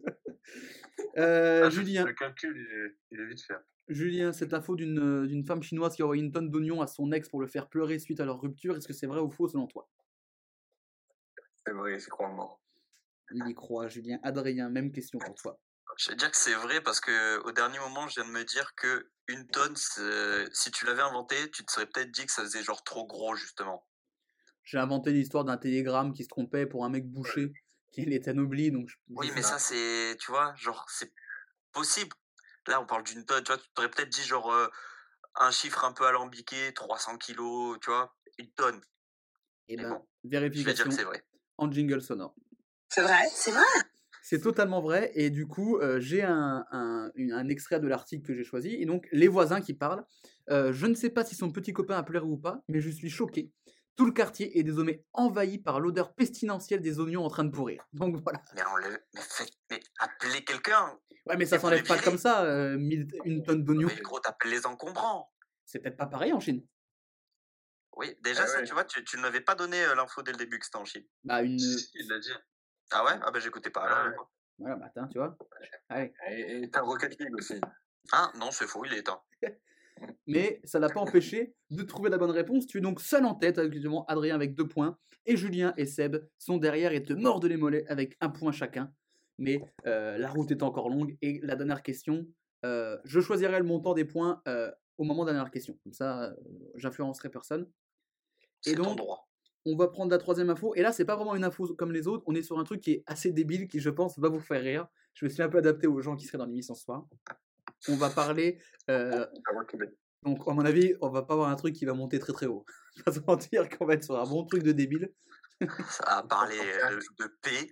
Euh, 1.16 1.62
Ah, 1.66 1.70
Julien, 1.70 2.04
Le 2.04 2.12
calcul, 2.12 2.56
il 2.56 2.62
est, 2.76 2.96
il 3.12 3.20
est 3.20 3.26
vite 3.26 3.42
fait. 3.42 3.54
Julien, 3.88 4.32
cette 4.32 4.52
info 4.52 4.76
d'une, 4.76 5.26
d'une 5.26 5.44
femme 5.44 5.62
chinoise 5.62 5.94
qui 5.96 6.02
a 6.02 6.04
envoyé 6.04 6.22
une 6.22 6.32
tonne 6.32 6.50
d'oignons 6.50 6.80
à 6.82 6.86
son 6.86 7.10
ex 7.12 7.28
pour 7.28 7.40
le 7.40 7.46
faire 7.46 7.68
pleurer 7.68 7.98
suite 7.98 8.20
à 8.20 8.24
leur 8.24 8.40
rupture, 8.40 8.76
est-ce 8.76 8.86
que 8.86 8.92
c'est 8.92 9.06
vrai 9.06 9.20
ou 9.20 9.30
faux 9.30 9.48
selon 9.48 9.66
toi? 9.66 9.88
C'est 11.66 11.72
vrai, 11.72 11.98
c'est 11.98 12.10
crois 12.10 12.28
mort. 12.28 12.60
Il 13.30 13.46
y 13.46 13.54
croit, 13.54 13.88
Julien. 13.88 14.18
Adrien, 14.22 14.68
même 14.70 14.90
question 14.92 15.18
pour 15.18 15.34
toi. 15.34 15.58
Je 15.96 16.10
vais 16.10 16.16
dire 16.16 16.30
que 16.30 16.36
c'est 16.36 16.54
vrai 16.54 16.80
parce 16.80 17.00
que 17.00 17.38
au 17.44 17.52
dernier 17.52 17.78
moment, 17.80 18.06
je 18.08 18.20
viens 18.20 18.24
de 18.30 18.32
me 18.32 18.44
dire 18.44 18.74
que 18.74 19.10
une 19.26 19.46
tonne, 19.48 19.74
si 19.76 20.70
tu 20.70 20.86
l'avais 20.86 21.02
inventé, 21.02 21.50
tu 21.50 21.64
te 21.64 21.72
serais 21.72 21.86
peut-être 21.86 22.10
dit 22.10 22.24
que 22.24 22.32
ça 22.32 22.42
faisait 22.42 22.62
genre 22.62 22.82
trop 22.84 23.06
gros 23.06 23.34
justement. 23.34 23.86
J'ai 24.64 24.78
inventé 24.78 25.12
l'histoire 25.12 25.44
d'un 25.44 25.56
télégramme 25.56 26.12
qui 26.12 26.24
se 26.24 26.28
trompait 26.28 26.66
pour 26.66 26.84
un 26.84 26.88
mec 26.90 27.10
bouché, 27.10 27.52
qui 27.90 28.02
est 28.02 28.28
anobli, 28.28 28.70
donc 28.70 28.88
je- 28.88 28.96
Oui, 29.08 29.30
mais 29.34 29.42
ça 29.42 29.58
c'est, 29.58 30.16
tu 30.20 30.30
vois, 30.30 30.54
genre 30.56 30.86
c'est 30.88 31.12
possible. 31.72 32.14
Là, 32.66 32.80
on 32.80 32.86
parle 32.86 33.02
d'une 33.02 33.24
tonne, 33.24 33.42
tu 33.42 33.50
vois, 33.52 33.58
tu 33.60 33.68
t'aurais 33.74 33.90
peut-être 33.90 34.10
dit 34.10 34.22
genre 34.22 34.52
euh, 34.52 34.68
un 35.36 35.50
chiffre 35.50 35.84
un 35.84 35.92
peu 35.92 36.06
alambiqué, 36.06 36.72
300 36.74 37.16
kilos, 37.16 37.78
tu 37.80 37.90
vois, 37.90 38.14
une 38.38 38.50
tonne. 38.52 38.80
Eh 39.68 39.76
Mais 39.76 39.82
ben, 39.84 39.90
bon, 39.90 40.06
Je 40.22 40.28
vais 40.28 40.38
vérification 40.40 40.74
dire 40.74 40.84
que 40.84 40.94
c'est 40.94 41.04
vrai. 41.04 41.24
en 41.56 41.72
jingle 41.72 42.02
sonore. 42.02 42.34
C'est 42.88 43.02
vrai, 43.02 43.28
c'est 43.32 43.50
vrai. 43.50 43.62
C'est 44.22 44.40
totalement 44.40 44.82
vrai, 44.82 45.10
et 45.14 45.30
du 45.30 45.46
coup, 45.46 45.78
euh, 45.78 46.00
j'ai 46.00 46.22
un, 46.22 46.64
un- 46.70 47.48
extrait 47.48 47.80
de 47.80 47.88
l'article 47.88 48.26
que 48.26 48.34
j'ai 48.34 48.44
choisi, 48.44 48.74
et 48.74 48.84
donc 48.84 49.08
les 49.10 49.28
voisins 49.28 49.60
qui 49.62 49.72
parlent. 49.72 50.04
Euh, 50.50 50.72
je 50.72 50.86
ne 50.86 50.94
sais 50.94 51.08
pas 51.08 51.24
si 51.24 51.34
son 51.34 51.50
petit 51.50 51.72
copain 51.72 51.96
a 51.96 52.02
pleuré 52.02 52.26
ou 52.26 52.36
pas, 52.36 52.62
mais 52.68 52.80
je 52.80 52.90
suis 52.90 53.08
choqué. 53.08 53.50
Tout 53.96 54.04
le 54.04 54.12
quartier 54.12 54.58
est 54.58 54.62
désormais 54.62 55.02
envahi 55.14 55.58
par 55.58 55.80
l'odeur 55.80 56.14
pestilentielle 56.14 56.80
des 56.82 57.00
oignons 57.00 57.24
en 57.24 57.30
train 57.30 57.44
de 57.44 57.50
pourrir. 57.50 57.86
Donc 57.94 58.16
voilà. 58.22 58.42
Mais 58.54 58.62
on 58.70 58.76
le, 58.76 58.90
mais 59.14 59.20
faites, 59.22 59.52
mais 59.70 59.80
appelez 59.98 60.44
quelqu'un. 60.44 60.98
Ouais, 61.26 61.36
mais 61.36 61.46
ça 61.46 61.58
s'enlève 61.58 61.86
pas 61.86 61.98
comme 61.98 62.18
ça, 62.18 62.44
euh, 62.44 62.76
mille- 62.78 63.08
une 63.24 63.42
tonne 63.42 63.64
d'oignons. 63.64 63.88
Mais 63.88 64.02
gros, 64.02 64.20
t'appelles 64.20 64.50
les 64.50 64.66
encombrants. 64.66 65.32
C'est 65.64 65.78
peut-être 65.80 65.96
pas 65.96 66.06
pareil 66.06 66.32
en 66.32 66.40
Chine. 66.40 66.64
Oui, 67.96 68.14
déjà 68.22 68.42
Ah 68.44 68.46
ça, 68.46 68.58
ouais. 68.58 68.64
tu 68.64 68.72
vois, 68.74 68.84
tu, 68.84 69.02
tu 69.04 69.16
ne 69.16 69.22
m'avais 69.22 69.40
pas 69.40 69.54
donné 69.54 69.82
euh, 69.84 69.94
l'info 69.94 70.22
dès 70.22 70.32
le 70.32 70.38
début 70.38 70.58
que 70.58 70.64
c'était 70.66 70.78
en 70.78 70.84
Chine. 70.84 71.04
Bah, 71.24 71.42
une. 71.42 71.56
Il 71.94 72.08
l'a 72.08 72.18
dit. 72.18 72.30
Ah 72.90 73.04
ouais? 73.04 73.18
Ah 73.22 73.30
bah 73.30 73.38
j'écoutais 73.40 73.70
pas. 73.70 73.86
Ah. 73.88 74.12
Voilà, 74.58 74.76
bah, 74.76 74.86
attends, 74.86 75.08
tu 75.08 75.18
vois. 75.18 75.36
Allez. 75.88 76.12
Et 76.30 76.62
et 76.62 76.70
t'as 76.70 76.80
Rocket 76.80 77.18
League 77.18 77.34
aussi. 77.34 77.60
Ah 78.12 78.32
non, 78.38 78.50
c'est 78.50 78.66
faux, 78.66 78.84
il 78.84 78.94
est 78.94 78.98
éteint. 78.98 79.20
Mais 80.26 80.60
ça 80.64 80.78
l'a 80.78 80.88
pas 80.88 81.00
empêché 81.00 81.54
de 81.70 81.82
trouver 81.82 82.10
la 82.10 82.18
bonne 82.18 82.30
réponse. 82.30 82.66
Tu 82.66 82.78
es 82.78 82.80
donc 82.80 83.00
seul 83.00 83.24
en 83.24 83.34
tête, 83.34 83.58
actuellement 83.58 84.04
Adrien 84.06 84.34
avec 84.34 84.54
deux 84.54 84.66
points. 84.66 84.98
Et 85.26 85.36
Julien 85.36 85.74
et 85.76 85.86
Seb 85.86 86.16
sont 86.38 86.56
derrière 86.56 86.92
et 86.92 87.02
te 87.02 87.12
mordent 87.12 87.44
les 87.44 87.56
mollets 87.56 87.86
avec 87.88 88.16
un 88.20 88.30
point 88.30 88.52
chacun. 88.52 88.92
Mais 89.38 89.60
euh, 89.86 90.16
la 90.18 90.30
route 90.30 90.50
est 90.50 90.62
encore 90.62 90.88
longue. 90.88 91.16
Et 91.22 91.40
la 91.42 91.56
dernière 91.56 91.82
question, 91.82 92.26
euh, 92.64 92.98
je 93.04 93.20
choisirai 93.20 93.58
le 93.58 93.64
montant 93.64 93.94
des 93.94 94.04
points 94.04 94.42
euh, 94.48 94.70
au 94.96 95.04
moment 95.04 95.24
de 95.24 95.28
la 95.28 95.34
dernière 95.34 95.52
question. 95.52 95.78
Comme 95.84 95.92
ça, 95.92 96.34
j'influencerai 96.76 97.28
personne. 97.28 97.70
Et 98.66 98.74
ton 98.74 98.84
donc, 98.84 98.98
droit. 98.98 99.27
On 99.68 99.76
va 99.76 99.88
prendre 99.88 100.10
la 100.10 100.18
troisième 100.18 100.50
info. 100.50 100.74
Et 100.74 100.82
là, 100.82 100.92
c'est 100.92 101.04
pas 101.04 101.16
vraiment 101.16 101.34
une 101.34 101.44
info 101.44 101.74
comme 101.74 101.92
les 101.92 102.08
autres. 102.08 102.24
On 102.26 102.34
est 102.34 102.42
sur 102.42 102.58
un 102.58 102.64
truc 102.64 102.80
qui 102.80 102.92
est 102.92 103.04
assez 103.06 103.32
débile, 103.32 103.68
qui 103.68 103.80
je 103.80 103.90
pense 103.90 104.18
va 104.18 104.28
vous 104.28 104.40
faire 104.40 104.62
rire. 104.62 104.86
Je 105.14 105.24
me 105.24 105.30
suis 105.30 105.42
un 105.42 105.48
peu 105.48 105.58
adapté 105.58 105.86
aux 105.86 106.00
gens 106.00 106.16
qui 106.16 106.26
seraient 106.26 106.38
dans 106.38 106.46
l'émission 106.46 106.74
ce 106.74 106.84
soir. 106.84 107.04
On 107.88 107.96
va 107.96 108.10
parler. 108.10 108.60
euh, 108.90 109.26
vais- 109.74 109.94
donc, 110.24 110.48
à 110.48 110.52
mon 110.52 110.64
avis, 110.64 110.94
on 111.00 111.10
va 111.10 111.22
pas 111.22 111.34
avoir 111.34 111.48
un 111.48 111.56
truc 111.56 111.74
qui 111.74 111.84
va 111.84 111.94
monter 111.94 112.18
très 112.18 112.32
très 112.32 112.46
haut. 112.46 112.64
Pas 113.04 113.12
se 113.12 113.20
mentir 113.20 113.68
qu'on 113.68 113.86
va 113.86 113.94
être 113.94 114.04
sur 114.04 114.18
un 114.18 114.24
bon 114.24 114.44
truc 114.44 114.62
de 114.62 114.72
débile. 114.72 115.12
Ça 115.88 116.04
a 116.04 116.22
parlé 116.22 116.56
de, 116.56 117.24
de. 117.24 117.68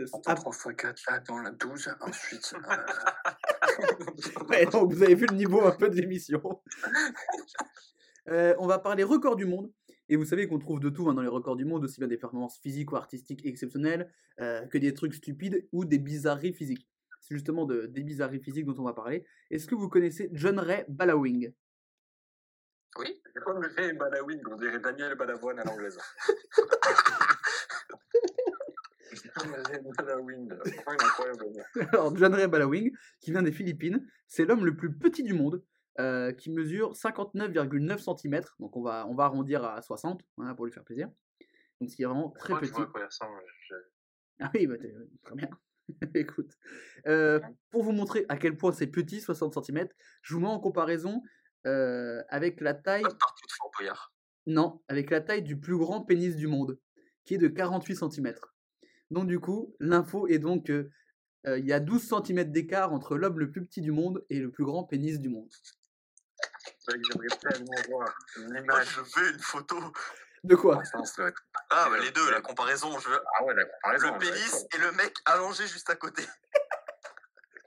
Euh, 0.00 0.06
On 0.12 0.20
ah, 0.26 0.34
prend 0.34 0.50
3 0.50 0.72
x 0.72 0.82
4 0.82 1.02
là 1.10 1.20
dans 1.20 1.38
la 1.38 1.50
12. 1.50 1.88
Ensuite, 2.00 2.54
euh, 2.54 4.42
ouais, 4.48 4.66
donc 4.66 4.92
vous 4.92 5.02
avez 5.02 5.14
vu 5.14 5.26
le 5.26 5.36
niveau 5.36 5.64
un 5.64 5.70
peu 5.70 5.88
de 5.88 5.96
l'émission. 5.96 6.40
Euh, 8.30 8.54
on 8.58 8.66
va 8.66 8.78
parler 8.78 9.04
records 9.04 9.36
du 9.36 9.44
monde. 9.44 9.70
Et 10.14 10.16
vous 10.16 10.24
savez 10.24 10.46
qu'on 10.46 10.60
trouve 10.60 10.78
de 10.78 10.90
tout 10.90 11.10
hein, 11.10 11.14
dans 11.14 11.22
les 11.22 11.28
records 11.28 11.56
du 11.56 11.64
monde, 11.64 11.82
aussi 11.82 11.98
bien 11.98 12.06
des 12.06 12.16
performances 12.16 12.60
physiques 12.60 12.92
ou 12.92 12.96
artistiques 12.96 13.44
exceptionnelles, 13.44 14.08
euh, 14.38 14.64
que 14.66 14.78
des 14.78 14.94
trucs 14.94 15.12
stupides 15.12 15.66
ou 15.72 15.84
des 15.84 15.98
bizarreries 15.98 16.52
physiques. 16.52 16.88
C'est 17.20 17.34
justement 17.34 17.66
de, 17.66 17.86
des 17.86 18.04
bizarreries 18.04 18.38
physiques 18.38 18.64
dont 18.64 18.76
on 18.78 18.84
va 18.84 18.92
parler. 18.92 19.26
Est-ce 19.50 19.66
que 19.66 19.74
vous 19.74 19.88
connaissez 19.88 20.30
John 20.32 20.60
Ray 20.60 20.84
Ballawing? 20.86 21.52
Oui. 22.96 23.20
le 23.34 23.68
fait 23.70 23.92
Balawing 23.94 24.40
On 24.52 24.54
dirait 24.54 24.78
Daniel 24.78 25.16
Balavoine 25.16 25.58
à 25.58 25.64
l'anglaise. 25.64 25.98
Balawing. 29.96 30.48
Alors, 31.92 32.16
John 32.16 32.34
Ray 32.34 32.46
Ballawing, 32.46 32.92
qui 33.18 33.32
vient 33.32 33.42
des 33.42 33.50
Philippines, 33.50 34.06
c'est 34.28 34.44
l'homme 34.44 34.64
le 34.64 34.76
plus 34.76 34.96
petit 34.96 35.24
du 35.24 35.34
monde, 35.34 35.60
euh, 36.00 36.32
qui 36.32 36.50
mesure 36.50 36.92
59,9 36.92 37.98
cm. 38.18 38.40
Donc, 38.58 38.76
on 38.76 38.82
va, 38.82 39.06
on 39.08 39.14
va 39.14 39.24
arrondir 39.24 39.64
à 39.64 39.80
60 39.82 40.22
hein, 40.38 40.54
pour 40.54 40.66
lui 40.66 40.72
faire 40.72 40.84
plaisir. 40.84 41.08
Donc, 41.80 41.90
ce 41.90 41.96
qui 41.96 42.02
est 42.02 42.06
vraiment 42.06 42.32
Je 42.36 42.40
très 42.40 42.54
petit. 42.60 42.72
vois 42.72 42.86
ressemble. 43.04 43.40
Je- 43.68 43.74
Ah 44.40 44.50
oui, 44.54 44.66
bah, 44.66 44.74
très 45.22 45.34
bien. 45.34 45.48
Écoute, 46.14 46.52
euh, 47.06 47.40
pour 47.70 47.82
vous 47.82 47.92
montrer 47.92 48.24
à 48.28 48.36
quel 48.38 48.56
point 48.56 48.72
c'est 48.72 48.86
petit, 48.86 49.20
60 49.20 49.62
cm, 49.64 49.86
je 50.22 50.34
vous 50.34 50.40
mets 50.40 50.46
en 50.46 50.58
comparaison 50.58 51.22
euh, 51.66 52.22
avec 52.30 52.60
la 52.62 52.72
taille, 52.74 53.02
Pas 53.02 53.08
partout 53.10 53.46
de 53.46 53.52
Fort 53.52 53.70
Boyard. 53.78 54.14
non, 54.46 54.82
avec 54.88 55.10
la 55.10 55.20
taille 55.20 55.42
du 55.42 55.58
plus 55.60 55.76
grand 55.76 56.00
pénis 56.02 56.36
du 56.36 56.46
monde, 56.46 56.78
qui 57.24 57.34
est 57.34 57.38
de 57.38 57.48
48 57.48 57.96
cm. 57.96 58.34
Donc 59.10 59.26
du 59.26 59.38
coup, 59.40 59.74
l'info 59.78 60.26
est 60.26 60.38
donc 60.38 60.66
que 60.66 60.90
euh, 61.46 61.58
il 61.58 61.66
y 61.66 61.72
a 61.74 61.80
12 61.80 62.02
cm 62.02 62.50
d'écart 62.50 62.92
entre 62.94 63.16
l'homme 63.18 63.38
le 63.38 63.50
plus 63.50 63.62
petit 63.64 63.82
du 63.82 63.92
monde 63.92 64.24
et 64.30 64.40
le 64.40 64.50
plus 64.50 64.64
grand 64.64 64.84
pénis 64.84 65.20
du 65.20 65.28
monde. 65.28 65.50
Mec, 66.88 67.00
J'aimerais 67.10 67.36
tellement 67.40 67.72
voir 67.88 68.14
une 68.36 68.48
Moi, 68.52 68.60
image. 68.60 68.88
je 68.88 69.00
veux 69.20 69.32
une 69.32 69.38
photo. 69.40 69.76
De 70.42 70.54
quoi? 70.56 70.82
Ah, 70.92 71.00
Ah, 71.70 71.88
bah, 71.90 71.98
les 71.98 72.10
deux, 72.10 72.24
ouais. 72.26 72.30
la 72.32 72.40
comparaison. 72.42 72.98
Je 72.98 73.08
veux 73.08 73.20
Ah 73.38 73.44
ouais, 73.44 73.54
la 73.54 73.64
comparaison. 73.64 74.12
le 74.12 74.18
pénis 74.18 74.66
et 74.74 74.78
le 74.78 74.92
mec 74.92 75.14
allongé 75.24 75.66
juste 75.66 75.88
à 75.88 75.96
côté. 75.96 76.22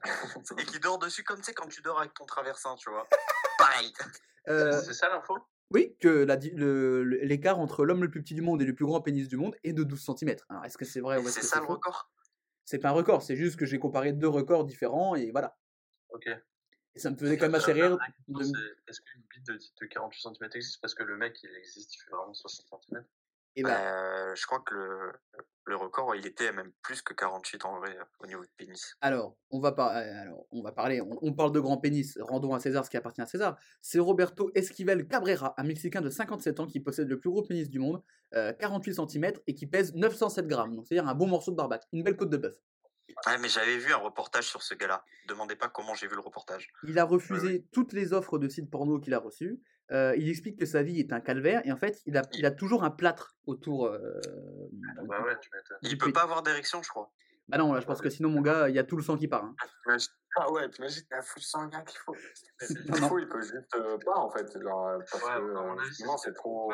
et 0.58 0.66
qui 0.66 0.80
dort 0.80 1.00
dessus 1.00 1.24
comme 1.24 1.38
tu 1.38 1.44
sais 1.46 1.54
quand 1.54 1.68
tu 1.68 1.82
dors 1.82 2.00
avec 2.00 2.14
ton 2.14 2.26
traversin, 2.26 2.76
tu 2.76 2.90
vois. 2.90 3.08
Pareil. 3.58 3.92
Euh, 4.48 4.80
C'est 4.82 4.94
ça 4.94 5.10
l'info? 5.10 5.38
Oui, 5.72 5.98
que 6.00 6.26
l'écart 7.26 7.60
entre 7.60 7.84
l'homme 7.84 8.02
le 8.04 8.10
plus 8.10 8.22
petit 8.22 8.36
du 8.36 8.42
monde 8.42 8.62
et 8.62 8.66
le 8.66 8.74
plus 8.74 8.86
grand 8.86 9.02
pénis 9.02 9.28
du 9.28 9.36
monde 9.36 9.56
est 9.66 9.74
de 9.74 9.84
12 9.84 10.12
cm. 10.18 10.36
Alors 10.50 10.64
est-ce 10.64 10.78
que 10.78 10.86
c'est 10.86 11.02
vrai 11.02 11.18
ou 11.18 11.28
est-ce 11.28 11.42
C'est 11.42 11.48
ça 11.48 11.60
le 11.60 11.66
record? 11.66 12.10
C'est 12.64 12.80
pas 12.80 12.90
un 12.90 12.94
record, 12.94 13.22
c'est 13.22 13.36
juste 13.36 13.58
que 13.60 13.66
j'ai 13.66 13.80
comparé 13.80 14.14
deux 14.14 14.30
records 14.30 14.64
différents 14.64 15.16
et 15.16 15.32
voilà. 15.32 15.58
Ok. 16.10 16.30
Et 16.98 17.00
ça 17.00 17.12
me 17.12 17.16
faisait 17.16 17.38
quand 17.38 17.46
même 17.46 17.56
assez 17.56 17.74
rire. 17.74 17.96
de- 18.28 18.44
Est-ce 18.88 19.02
qu'une 19.02 19.22
bite 19.34 19.46
de, 19.48 19.54
de 19.54 19.86
48 19.86 20.20
cm 20.22 20.50
existe? 20.56 20.82
Parce 20.82 20.96
que 20.96 21.04
le 21.04 21.16
mec, 21.16 21.38
il 21.44 21.50
existe, 21.56 21.94
il 21.96 22.00
fait 22.00 22.10
vraiment 22.12 22.34
60 22.34 22.66
cm. 22.90 23.04
Et 23.56 23.62
bah, 23.64 23.70
Euh, 24.32 24.36
je 24.36 24.46
crois 24.48 24.60
que 24.62 24.74
le, 24.74 25.12
le 25.66 25.76
record, 25.76 26.16
il 26.16 26.26
était 26.26 26.52
même 26.52 26.72
plus 26.82 27.02
que 27.04 27.14
48 27.14 27.66
en 27.66 27.78
vrai 27.80 27.96
au 28.20 28.26
niveau 28.28 28.42
de 28.44 28.50
pénis. 28.58 28.96
alors, 29.02 29.36
on 29.52 29.60
va, 29.60 29.72
par- 29.72 29.96
euh, 29.96 30.22
alors, 30.22 30.46
on 30.52 30.62
va 30.64 30.72
parler, 30.72 31.02
on, 31.02 31.18
on 31.22 31.34
parle 31.34 31.52
de 31.52 31.60
grand 31.60 31.78
pénis, 31.78 32.18
rendons 32.22 32.54
à 32.56 32.60
César 32.60 32.84
ce 32.86 32.90
qui 32.90 32.98
appartient 32.98 33.22
à 33.22 33.26
César. 33.28 33.58
C'est 33.82 34.00
Roberto 34.00 34.52
Esquivel 34.56 35.08
Cabrera, 35.08 35.54
un 35.58 35.64
Mexicain 35.64 36.02
de 36.02 36.10
57 36.10 36.60
ans 36.60 36.66
qui 36.68 36.80
possède 36.80 37.08
le 37.10 37.20
plus 37.20 37.30
gros 37.30 37.44
pénis 37.44 37.70
du 37.70 37.78
monde, 37.80 38.02
euh, 38.36 38.54
48 38.54 38.94
cm 38.96 39.34
et 39.48 39.54
qui 39.56 39.66
pèse 39.68 39.94
907 39.96 40.48
grammes. 40.48 40.76
Donc 40.76 40.88
c'est-à-dire 40.88 41.08
un 41.10 41.16
bon 41.16 41.28
morceau 41.28 41.52
de 41.52 41.56
barbac, 41.58 41.84
une 41.94 42.02
belle 42.04 42.16
côte 42.18 42.30
de 42.30 42.38
bœuf. 42.38 42.58
Ouais, 43.26 43.38
mais 43.40 43.48
j'avais 43.50 43.78
vu 43.78 43.92
un 43.94 43.98
reportage 43.98 44.48
sur 44.48 44.62
ce 44.62 44.74
gars-là. 44.74 45.04
Demandez 45.28 45.56
pas 45.56 45.68
comment 45.70 45.94
j'ai 45.96 46.08
vu 46.08 46.16
le 46.16 46.22
reportage. 46.22 46.70
Il 46.84 47.00
a 47.00 47.04
refusé 47.04 47.66
toutes 47.72 47.94
les 47.94 48.14
offres 48.14 48.38
de 48.38 48.48
sites 48.48 48.70
porno 48.70 49.00
qu'il 49.00 49.14
a 49.14 49.20
reçues. 49.20 49.60
Euh, 49.92 50.14
il 50.18 50.30
explique 50.30 50.60
que 50.60 50.66
sa 50.66 50.84
vie 50.84 51.00
est 51.00 51.14
un 51.14 51.22
calvaire 51.22 51.62
et 51.66 51.72
en 51.72 51.78
fait, 51.78 52.02
il 52.06 52.18
a, 52.18 52.24
il 52.34 52.46
a 52.46 52.52
toujours 52.52 52.84
un 52.84 52.92
plâtre 52.92 53.38
autour. 53.46 53.86
euh, 53.86 54.20
Bah 55.08 55.22
ouais, 55.24 55.40
tu 55.40 55.50
m'étonnes. 55.54 55.78
du 55.82 55.90
Il 55.90 55.98
peut 55.98 56.12
pas 56.12 56.24
avoir 56.24 56.44
d'érection, 56.44 56.84
je 56.84 56.90
crois. 56.90 57.12
Bah 57.48 57.58
non, 57.58 57.72
là, 57.72 57.80
je 57.80 57.86
pense 57.86 58.02
que 58.02 58.10
sinon, 58.10 58.30
mon 58.30 58.42
gars, 58.42 58.68
il 58.68 58.76
y 58.76 58.80
a 58.80 58.84
tout 58.84 58.98
le 58.98 59.04
sang 59.04 59.16
qui 59.18 59.30
part. 59.30 59.46
hein. 59.46 59.56
T'imagines- 59.84 60.12
Ah 60.36 60.52
ouais, 60.52 60.70
t'imagines 60.70 61.04
un 61.12 61.22
flux 61.22 61.42
sanguin 61.42 61.82
qu'il 61.84 61.98
faut. 62.00 62.14
Il 62.70 62.96
faut, 63.08 63.20
il 63.20 63.28
peut 63.30 63.42
juste 63.42 63.74
euh, 63.76 63.98
pas 64.06 64.16
en 64.18 64.30
fait. 64.30 64.46
Genre, 64.62 64.88
euh, 64.88 65.00
parce 65.10 65.24
Ouais, 65.24 65.30
que 65.40 66.04
euh, 66.06 66.18
c'est 66.18 66.34
trop, 66.34 66.74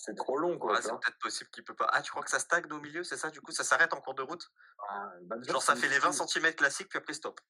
c'est 0.00 0.14
trop 0.14 0.36
long 0.38 0.58
quoi. 0.58 0.72
Ouais, 0.72 0.78
tu 0.78 0.84
c'est 0.84 0.90
peut-être 0.92 1.18
possible 1.20 1.50
qu'il 1.50 1.64
peut 1.64 1.74
pas. 1.74 1.88
Ah, 1.92 2.00
tu 2.02 2.10
crois 2.12 2.22
que 2.22 2.30
ça 2.30 2.38
stagne 2.38 2.64
au 2.72 2.78
milieu, 2.80 3.02
c'est 3.02 3.16
ça 3.16 3.30
Du 3.30 3.40
coup, 3.40 3.50
ça 3.50 3.64
s'arrête 3.64 3.92
en 3.92 4.00
cours 4.00 4.14
de 4.14 4.22
route? 4.22 4.48
Ah, 4.88 5.10
bah, 5.22 5.36
déjà, 5.38 5.52
Genre, 5.52 5.62
ça 5.62 5.74
c'est 5.74 5.82
fait 5.82 5.88
les 5.88 5.98
20 5.98 6.10
difficile. 6.10 6.40
cm 6.42 6.54
classiques, 6.54 6.88
puis 6.88 6.98
après 6.98 7.12
stop. 7.14 7.40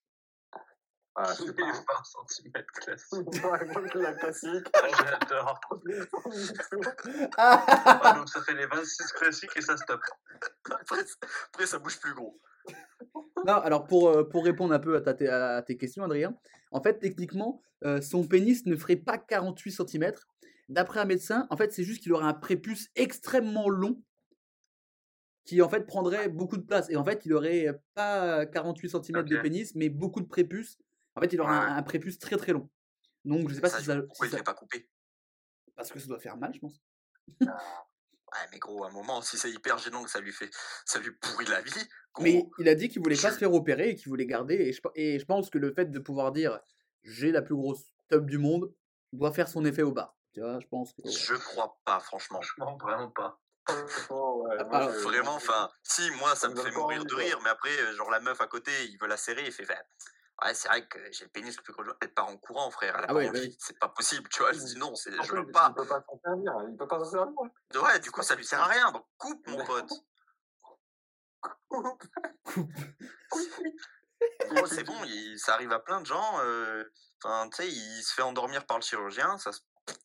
Ah, 1.15 1.25
je 1.39 1.45
sais 1.45 1.53
pas. 1.53 1.65
20 1.65 2.27
cm 2.29 2.65
classique. 2.75 3.45
Ouais, 3.45 3.65
moi, 3.67 3.83
la 3.95 4.13
classique. 4.15 4.67
J'adore. 4.99 5.61
Ah 7.37 7.65
Ah, 8.03 8.13
donc 8.17 8.29
ça 8.29 8.41
fait 8.43 8.55
les 8.55 8.67
26 8.67 9.13
classiques 9.13 9.57
et 9.57 9.61
ça 9.61 9.77
stoppe. 9.77 10.01
Après, 10.71 11.05
après, 11.53 11.67
ça 11.67 11.79
bouge 11.79 11.99
plus 12.01 12.15
gros. 12.15 12.41
Non, 13.47 13.55
alors 13.61 13.87
pour, 13.87 14.09
euh, 14.09 14.29
pour 14.29 14.45
répondre 14.45 14.73
un 14.75 14.79
peu 14.79 14.97
à, 14.97 15.01
ta- 15.01 15.15
tes- 15.15 15.29
à 15.29 15.63
tes 15.63 15.77
questions, 15.77 16.03
Adrien, 16.05 16.35
en 16.73 16.83
fait, 16.83 16.99
techniquement, 16.99 17.63
euh, 17.85 18.01
son 18.01 18.27
pénis 18.27 18.65
ne 18.67 18.77
ferait 18.77 18.97
pas 18.97 19.19
48 19.19 19.73
cm. 19.73 20.13
D'après 20.69 21.01
un 21.01 21.05
médecin, 21.07 21.47
en 21.51 21.57
fait, 21.57 21.73
c'est 21.73 21.85
juste 21.85 22.03
qu'il 22.03 22.13
aurait 22.13 22.27
un 22.27 22.35
prépuce 22.35 22.89
extrêmement 22.95 23.69
long 23.69 24.03
qui, 25.45 25.63
en 25.63 25.69
fait, 25.69 25.87
prendrait 25.87 26.29
beaucoup 26.29 26.59
de 26.59 26.63
place. 26.63 26.91
Et 26.91 26.97
en 26.97 27.05
fait, 27.05 27.23
il 27.25 27.33
aurait 27.33 27.81
pas 27.95 28.45
48 28.47 28.91
cm 28.91 29.23
de 29.25 29.37
pénis, 29.43 29.75
mais 29.75 29.89
beaucoup 29.89 30.21
de 30.21 30.27
prépuce. 30.29 30.77
En 31.15 31.21
fait, 31.23 31.33
il 31.33 31.41
aurait 31.41 31.55
un, 31.55 31.77
un 31.77 31.83
prépuce 31.83 32.19
très 32.19 32.37
très 32.37 32.53
long. 32.53 32.69
Donc, 33.25 33.49
je 33.49 33.55
sais 33.55 33.61
pas 33.63 33.71
ça, 33.71 33.79
si 33.79 33.85
ça. 33.87 33.97
pourquoi 34.03 34.27
si 34.27 34.29
il 34.29 34.31
ça- 34.33 34.37
l'avait 34.37 34.45
pas 34.45 34.55
coupé? 34.55 34.89
Parce 35.75 35.91
que 35.91 35.99
ça 35.99 36.07
doit 36.07 36.19
faire 36.21 36.37
mal, 36.37 36.53
je 36.53 36.59
pense. 36.61 36.81
Ouais, 37.41 38.47
mais 38.53 38.59
gros, 38.59 38.85
à 38.85 38.89
un 38.89 38.93
moment, 38.93 39.23
si 39.23 39.39
c'est 39.39 39.51
hyper 39.51 39.79
gênant 39.79 40.05
que 40.05 40.11
ça 40.11 40.21
lui 40.21 40.33
fait. 40.33 40.51
Ça 40.85 40.99
lui 41.01 41.13
pourrit 41.13 41.47
la 41.47 41.63
vie. 41.63 41.71
Gros, 42.13 42.25
Mais 42.25 42.45
il 42.59 42.69
a 42.69 42.75
dit 42.75 42.89
qu'il 42.91 43.01
voulait 43.03 43.17
pas 43.17 43.33
se 43.33 43.39
faire 43.39 43.53
opérer 43.55 43.91
et 43.91 43.95
qu'il 43.95 44.09
voulait 44.09 44.27
garder. 44.27 44.55
Et 44.55 44.73
je, 44.75 44.83
pe- 44.83 44.91
et 44.97 45.19
je 45.19 45.25
pense 45.25 45.49
que 45.49 45.57
le 45.57 45.73
fait 45.73 45.87
de 45.87 45.99
pouvoir 45.99 46.33
dire 46.33 46.61
j'ai 47.05 47.33
la 47.33 47.41
plus 47.41 47.55
grosse 47.55 47.87
tub 48.11 48.27
du 48.27 48.37
monde 48.37 48.71
doit 49.15 49.33
faire 49.33 49.49
son 49.49 49.65
effet 49.65 49.83
au 49.83 49.93
bas. 49.93 50.18
Tu 50.39 50.45
vois, 50.45 50.61
je 50.61 50.67
pense 50.69 50.93
que. 50.93 51.03
je 51.11 51.35
crois 51.35 51.77
pas, 51.85 51.99
franchement. 51.99 52.41
Franchement, 52.41 52.77
vraiment 52.81 53.11
pas. 53.11 53.41
Ouais, 53.69 54.65
moi, 54.65 54.83
je- 54.93 54.99
Vraiment, 55.01 55.35
enfin, 55.35 55.69
si, 55.83 56.09
moi, 56.13 56.31
ça 56.31 56.43
ça 56.43 56.49
me 56.51 56.55
me 56.55 56.61
fait 56.63 56.71
mourir 56.71 57.01
envie, 57.01 57.07
de 57.09 57.15
rire, 57.17 57.41
mais 57.43 57.51
après, 57.51 57.77
euh, 57.77 57.93
genre, 57.97 58.09
la 58.11 58.21
meuf 58.21 58.41
à 58.41 58.47
côté, 58.47 58.71
il 58.87 58.97
veut 58.99 59.09
la 59.09 59.17
serrer, 59.17 59.45
il 59.45 59.51
fait, 59.53 59.65
fait, 59.65 59.77
ouais, 60.45 60.55
c'est 60.55 60.69
vrai 60.69 60.87
que 60.87 60.99
j'ai 61.11 61.25
le 61.25 61.31
pénis 61.31 61.57
le 61.57 61.63
plus 61.65 61.73
gros. 61.73 61.83
Elle 62.01 62.15
part 62.15 62.29
en 62.29 62.37
courant, 62.37 62.71
frère, 62.71 62.95
elle 62.97 63.01
a 63.01 63.05
Ah 63.05 63.07
pas 63.09 63.15
ouais, 63.15 63.29
envie, 63.29 63.49
bah 63.49 63.55
c'est 63.59 63.79
pas 63.81 63.89
possible, 63.89 64.29
tu 64.29 64.39
vois. 64.43 64.53
Je 64.53 64.61
dis 64.61 64.77
non, 64.79 64.95
c'est, 64.95 65.11
je 65.11 65.33
veux 65.33 65.45
il 65.45 65.51
pas. 65.53 65.71
peut 65.77 65.85
pas 65.87 66.01
s'en 66.09 66.21
servir. 66.25 66.53
Il 66.71 66.77
peut 66.77 66.87
pas 66.87 66.99
s'en 67.01 67.11
servir. 67.11 67.35
Ouais, 67.83 67.99
du 67.99 68.11
coup, 68.13 68.23
ça 68.23 68.37
lui 68.37 68.47
sert 68.47 68.61
à 68.61 68.67
rien, 68.67 68.93
donc 68.93 69.05
coupe, 69.19 69.45
mon 69.49 69.65
pote. 69.67 69.91
Gros, 74.49 74.67
c'est 74.67 74.85
bon, 74.85 75.05
il- 75.05 75.39
ça 75.39 75.55
arrive 75.55 75.73
à 75.73 75.81
plein 75.81 76.01
de 76.01 76.07
gens. 76.07 76.39
euh, 76.43 76.85
Enfin, 77.25 77.49
tu 77.51 77.57
sais, 77.57 77.69
il 77.69 78.03
se 78.05 78.15
fait 78.15 78.23
endormir 78.23 78.65
par 78.65 78.79
le 78.79 78.83
chirurgien, 78.85 79.37
ça, 79.39 79.51
se- 79.51 79.59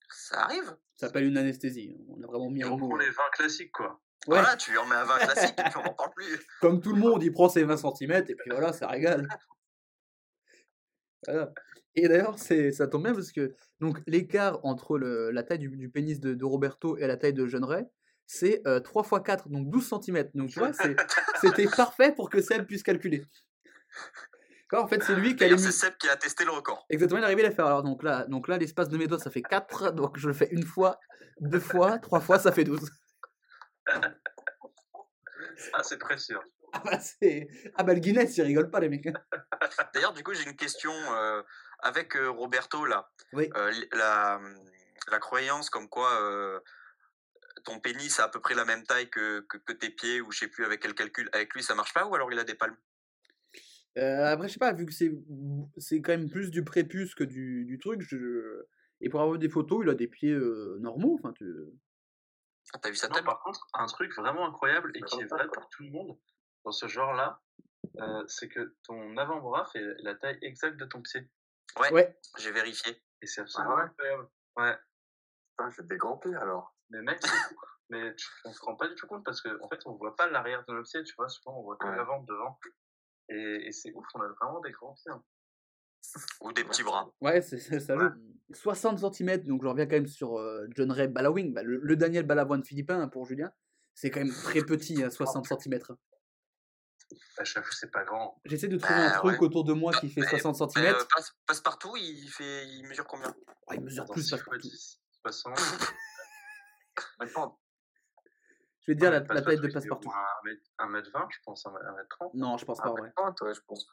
ça 0.10 0.42
arrive. 0.44 0.76
Ça 0.96 1.08
s'appelle 1.08 1.26
une 1.26 1.38
anesthésie. 1.38 1.98
On 2.10 2.22
a 2.24 2.28
vraiment 2.28 2.50
mis 2.50 2.60
Il 2.62 2.66
un 2.66 2.70
reprend 2.72 2.96
les 2.98 3.10
20 3.10 3.14
classiques, 3.34 3.72
quoi. 3.72 4.02
Ouais, 4.28 4.40
Voilà, 4.40 4.56
tu 4.56 4.72
lui 4.72 4.78
en 4.78 4.86
mets 4.88 4.96
un 4.96 5.04
vin 5.04 5.18
classique 5.18 5.56
et 5.60 5.64
puis 5.64 5.74
on 5.78 5.84
n'en 5.84 5.94
parle 5.94 6.12
plus. 6.16 6.40
comme 6.62 6.80
tout 6.82 6.94
le 6.94 7.00
monde, 7.00 7.22
il 7.24 7.32
prend 7.32 7.50
ses 7.50 7.64
20 7.64 7.76
cm 7.78 8.12
et 8.30 8.36
puis 8.36 8.50
voilà, 8.52 8.72
ça 8.72 8.88
régale. 8.88 9.28
Voilà. 11.28 11.52
Et 11.96 12.08
d'ailleurs, 12.08 12.40
c'est, 12.40 12.72
ça 12.72 12.88
tombe 12.88 13.04
bien 13.04 13.14
parce 13.14 13.32
que 13.32 13.54
donc 13.80 14.00
l'écart 14.08 14.60
entre 14.64 14.98
le- 14.98 15.30
la 15.32 15.44
taille 15.44 15.60
du, 15.60 15.70
du 15.70 15.90
pénis 15.90 16.20
de, 16.20 16.34
de 16.34 16.46
Roberto 16.46 16.98
et 16.98 17.06
la 17.08 17.18
taille 17.18 17.34
de 17.34 17.46
Jeune 17.48 17.64
Ray, 17.66 17.86
c'est 18.26 18.66
euh, 18.68 18.80
3 18.80 19.04
x 19.12 19.22
4, 19.26 19.50
donc 19.50 19.70
12 19.70 19.90
cm. 20.02 20.30
Donc 20.34 20.50
tu 20.50 20.60
vois, 20.60 20.72
c'était 21.42 21.68
parfait 21.76 22.14
pour 22.16 22.30
que 22.30 22.42
Seb 22.42 22.66
puisse 22.66 22.82
calculer. 22.84 23.26
D'accord 24.74 24.86
En 24.86 24.88
fait, 24.88 25.04
c'est 25.04 25.14
lui 25.14 25.36
qui 25.36 25.44
a 25.44 25.48
les 25.48 25.58
c'est 25.60 25.72
Seb 25.72 25.94
qui 25.98 26.10
a 26.10 26.16
testé 26.16 26.46
le 26.46 26.52
record. 26.52 26.84
Exactement, 26.90 27.20
il 27.20 27.22
est 27.22 27.26
arrivé 27.26 27.46
à 27.46 27.50
les 27.50 27.56
faire. 27.56 27.68
Alors, 27.68 27.84
donc 27.84 28.02
là, 28.02 28.26
donc 28.26 28.48
là 28.48 28.58
l'espace 28.58 28.90
de 28.90 28.98
mes 28.98 29.06
doigts, 29.06 29.20
ça 29.20 29.30
fait 29.30 29.44
4. 29.44 29.92
Donc, 29.96 30.18
je 30.18 30.28
le 30.28 30.34
fais 30.34 30.48
une 30.50 30.66
fois, 30.66 31.00
deux 31.40 31.60
fois, 31.60 32.00
trois 32.00 32.20
fois, 32.20 32.40
ça 32.40 32.52
fait 32.52 32.64
12. 32.64 32.90
Ah, 35.74 35.84
c'est 35.84 36.00
précieux. 36.00 36.40
Ah 36.74 36.82
bah, 36.84 37.00
c'est... 37.00 37.48
ah 37.76 37.84
bah, 37.84 37.94
le 37.94 38.00
Guinness, 38.00 38.36
ils 38.38 38.42
rigolent 38.42 38.72
pas, 38.72 38.80
les 38.80 38.90
mecs. 38.90 39.04
D'ailleurs, 39.94 40.14
du 40.14 40.24
coup, 40.24 40.34
j'ai 40.34 40.50
une 40.50 40.56
question 40.56 40.92
euh, 40.92 41.44
avec 41.84 42.16
euh, 42.16 42.32
Roberto 42.32 42.84
là. 42.86 43.12
Oui. 43.34 43.52
Euh, 43.56 43.72
la, 43.92 44.42
la 45.12 45.20
croyance 45.20 45.70
comme 45.70 45.88
quoi 45.88 46.10
ton 47.64 47.80
pénis 47.80 48.20
a 48.20 48.24
à 48.24 48.28
peu 48.28 48.42
près 48.42 48.56
la 48.56 48.66
même 48.66 48.84
taille 48.84 49.10
que, 49.12 49.42
que, 49.42 49.58
que 49.58 49.74
tes 49.74 49.92
pieds 49.92 50.20
ou 50.20 50.32
je 50.32 50.40
sais 50.40 50.48
plus 50.48 50.66
avec 50.66 50.82
quel 50.82 50.96
calcul. 50.96 51.30
Avec 51.32 51.54
lui, 51.54 51.62
ça 51.62 51.76
marche 51.76 51.94
pas 51.94 52.08
ou 52.08 52.16
alors 52.16 52.32
il 52.32 52.40
a 52.40 52.44
des 52.44 52.56
palmes? 52.56 52.76
Euh, 53.98 54.26
après, 54.26 54.48
je 54.48 54.54
sais 54.54 54.60
pas, 54.60 54.74
vu 54.74 54.86
que 54.86 54.92
c'est, 54.94 55.12
c'est 55.78 56.02
quand 56.02 56.14
même 56.14 56.30
plus 56.30 56.50
du 56.50 56.64
prépuce 56.64 57.14
que 57.16 57.24
du, 57.24 57.66
du 57.66 57.78
truc, 57.78 58.02
je... 58.02 58.66
et 59.02 59.10
pour 59.10 59.22
avoir 59.22 59.38
des 59.38 59.50
photos, 59.50 59.82
il 59.84 59.90
a 59.90 59.94
des 59.96 60.08
pieds 60.08 60.32
euh, 60.34 60.78
normaux. 60.80 61.16
Enfin, 61.20 61.32
tu... 61.34 61.46
Ah, 62.74 62.80
T'as 62.82 62.90
vu 62.90 62.96
sa 62.96 63.10
tête 63.10 63.26
par 63.26 63.40
contre, 63.44 63.68
un 63.74 63.86
truc 63.86 64.16
vraiment 64.16 64.48
incroyable 64.48 64.92
et 64.96 65.02
qui 65.02 65.20
est 65.22 65.26
vrai 65.26 65.48
pour 65.54 65.68
tout 65.70 65.84
le 65.84 65.92
monde 65.92 66.18
dans 66.66 66.72
ce 66.72 66.88
genre-là, 66.88 67.42
euh, 68.00 68.24
c'est 68.28 68.48
que 68.48 68.76
ton 68.84 69.16
avant-bras 69.18 69.66
fait 69.72 69.84
la 70.00 70.16
taille 70.16 70.40
exacte 70.42 70.78
de 70.78 70.86
ton 70.86 71.02
pied. 71.02 71.30
Ouais, 71.80 71.92
Ouais. 71.92 72.18
j'ai 72.40 72.52
vérifié. 72.52 73.04
Et 73.22 73.28
c'est 73.28 73.42
absolument 73.42 73.76
ouais? 73.76 73.84
incroyable. 73.84 74.28
Ouais. 74.58 74.76
Putain, 75.50 75.70
j'ai 75.72 75.84
des 75.84 75.98
grands 75.98 76.18
pieds 76.18 76.34
alors. 76.36 76.76
Mais 76.90 77.02
mec, 77.02 77.22
mais 77.90 78.16
tu, 78.16 78.28
on 78.46 78.54
se 78.54 78.62
rend 78.62 78.76
pas 78.76 78.88
du 78.88 78.96
tout 78.96 79.08
compte 79.08 79.26
parce 79.26 79.42
qu'en 79.42 79.56
en 79.62 79.68
fait, 79.70 79.80
on 79.86 79.94
voit 79.96 80.16
pas 80.16 80.30
l'arrière 80.30 80.64
de 80.68 80.74
nos 80.74 80.84
pieds, 80.84 81.04
tu 81.04 81.14
vois? 81.16 81.28
Souvent, 81.30 81.60
on 81.60 81.64
voit 81.64 81.76
que 81.78 81.86
Ouais. 81.86 81.96
l'avant 81.96 82.24
devant. 82.24 82.58
Et, 83.30 83.68
et 83.68 83.72
c'est 83.72 83.92
ouf, 83.94 84.06
on 84.16 84.22
a 84.22 84.28
vraiment 84.42 84.60
des 84.62 84.72
grands 84.72 84.94
pieds. 84.94 85.12
hein. 85.12 85.24
Ou 86.42 86.52
des 86.52 86.64
petits 86.66 86.84
bras. 86.84 87.10
Ouais, 87.22 87.42
c'est, 87.42 87.60
ça 87.80 87.98
joue. 87.98 88.10
60 88.54 89.14
cm, 89.14 89.44
donc 89.46 89.64
je 89.64 89.68
reviens 89.68 89.86
quand 89.86 89.96
même 89.96 90.08
sur 90.08 90.38
euh, 90.38 90.68
John 90.76 90.92
Ray 90.92 91.08
Ballawing, 91.08 91.54
bah, 91.54 91.64
le, 91.64 91.80
le 91.82 91.96
Daniel 91.96 92.26
Balavoine 92.26 92.64
philippin 92.64 93.00
hein, 93.02 93.08
pour 93.08 93.26
Julien. 93.26 93.52
C'est 93.96 94.10
quand 94.12 94.20
même 94.20 94.34
très 94.34 94.62
petit, 94.66 95.02
hein, 95.02 95.10
60 95.10 95.48
cm. 95.48 95.80
À 97.38 97.44
chaque 97.46 97.64
fois, 97.64 97.74
c'est 97.80 97.92
pas 97.92 98.04
grand. 98.04 98.42
J'essaie 98.46 98.68
de 98.68 98.78
trouver 98.78 99.00
un 99.00 99.10
Bah, 99.12 99.18
truc 99.18 99.40
ouais. 99.42 99.48
autour 99.48 99.64
de 99.64 99.74
moi 99.74 99.94
qui 99.94 100.10
fait 100.10 100.22
mais- 100.22 100.28
60 100.28 100.76
Mais, 100.76 100.82
cm. 100.84 100.96
euh, 100.96 101.04
passe, 101.16 101.32
passe 101.48 101.62
partout, 101.62 101.96
il 101.96 102.28
fait, 102.30 102.68
il 102.68 102.86
mesure 102.88 103.06
combien? 103.08 103.34
Il 103.72 103.82
mesure 103.82 104.04
Attends, 104.04 104.14
plus, 104.14 104.24
6 104.24 104.32
passe 104.32 104.42
fois 104.42 104.54
partout. 104.54 104.68
10, 104.68 105.02
60. 105.26 105.58
Maintenant, 107.20 107.60
Je 108.86 108.92
vais 108.92 108.96
te 108.96 109.00
dire 109.00 109.12
la, 109.12 109.20
Ouais, 109.22 109.28
la 109.30 109.42
taille 109.42 109.60
de 109.60 109.68
Passepartout, 109.68 109.68
il 109.68 109.74
passe-partout. 109.74 110.10
fait 110.10 110.16
au 110.80 110.88
moins 110.90 111.00
1m20, 111.02 111.28
je 111.32 111.38
pense, 111.46 111.66
1m30. 111.66 112.32
Non, 112.34 112.58
je 112.58 112.66
pense 112.66 112.80
pas, 112.80 112.94
maintenant, 112.94 113.34
ouais, 113.42 113.54
je 113.54 113.62
pense. 113.66 113.88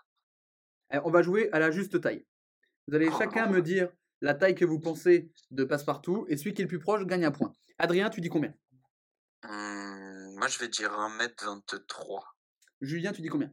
Eh, 0.93 0.99
On 1.05 1.11
va 1.11 1.23
jouer 1.23 1.49
à 1.53 1.59
la 1.61 1.71
juste 1.71 2.01
taille. 2.01 2.27
Vous 2.89 2.95
allez 2.97 3.11
chacun 3.13 3.47
me 3.47 3.63
dire 3.63 3.93
la 4.21 4.35
taille 4.35 4.55
que 4.57 4.65
vous 4.65 4.81
pensez 4.81 5.33
de 5.51 5.65
passe-partout, 5.65 6.27
et 6.29 6.37
celui 6.37 6.55
qui 6.55 6.63
est 6.63 6.65
le 6.65 6.69
plus 6.69 6.81
proche 6.81 7.05
gagne 7.07 7.25
un 7.25 7.31
point. 7.31 7.53
Adrien, 7.79 8.11
tu 8.11 8.21
dis 8.21 8.29
combien? 8.29 8.53
Hum, 9.45 10.35
Moi, 10.37 10.49
je 10.49 10.59
vais 10.59 10.69
dire 10.69 10.91
1m23. 10.93 12.23
Julien, 12.81 13.13
tu 13.13 13.23
dis 13.23 13.29
combien? 13.29 13.53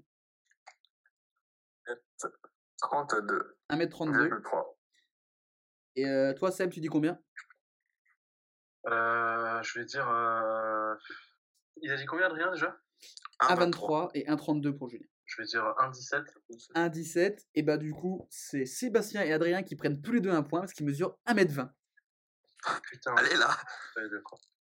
32, 2.82 3.58
1m32. 3.70 4.42
3. 4.44 4.78
Et 5.96 6.06
euh, 6.08 6.34
toi, 6.34 6.52
Seb, 6.52 6.72
tu 6.72 6.80
dis 6.80 6.88
combien? 6.90 7.20
Je 8.90 9.80
vais 9.80 9.86
dire. 9.86 10.10
euh, 10.10 10.96
Il 11.82 11.92
a 11.92 11.98
dit 11.98 12.06
combien, 12.06 12.28
Adrien, 12.28 12.52
déjà? 12.52 12.78
1,23 13.42 14.10
et 14.16 14.26
1,32 14.26 14.72
pour 14.78 14.90
Julien. 14.90 15.06
Je 15.26 15.42
vais 15.42 15.46
dire 15.48 15.64
1,17. 15.80 16.24
1,17. 16.76 17.46
Et 17.56 17.62
bah, 17.62 17.78
du 17.78 17.94
coup, 17.94 18.26
c'est 18.30 18.66
Sébastien 18.66 19.24
et 19.24 19.34
Adrien 19.34 19.62
qui 19.62 19.76
prennent 19.76 20.02
tous 20.02 20.12
les 20.14 20.22
deux 20.22 20.32
un 20.32 20.42
point 20.44 20.62
parce 20.62 20.74
qu'ils 20.74 20.86
mesurent 20.86 21.18
1m20. 21.28 21.70
Putain, 22.84 23.16
Allez 23.16 23.36
là. 23.36 23.50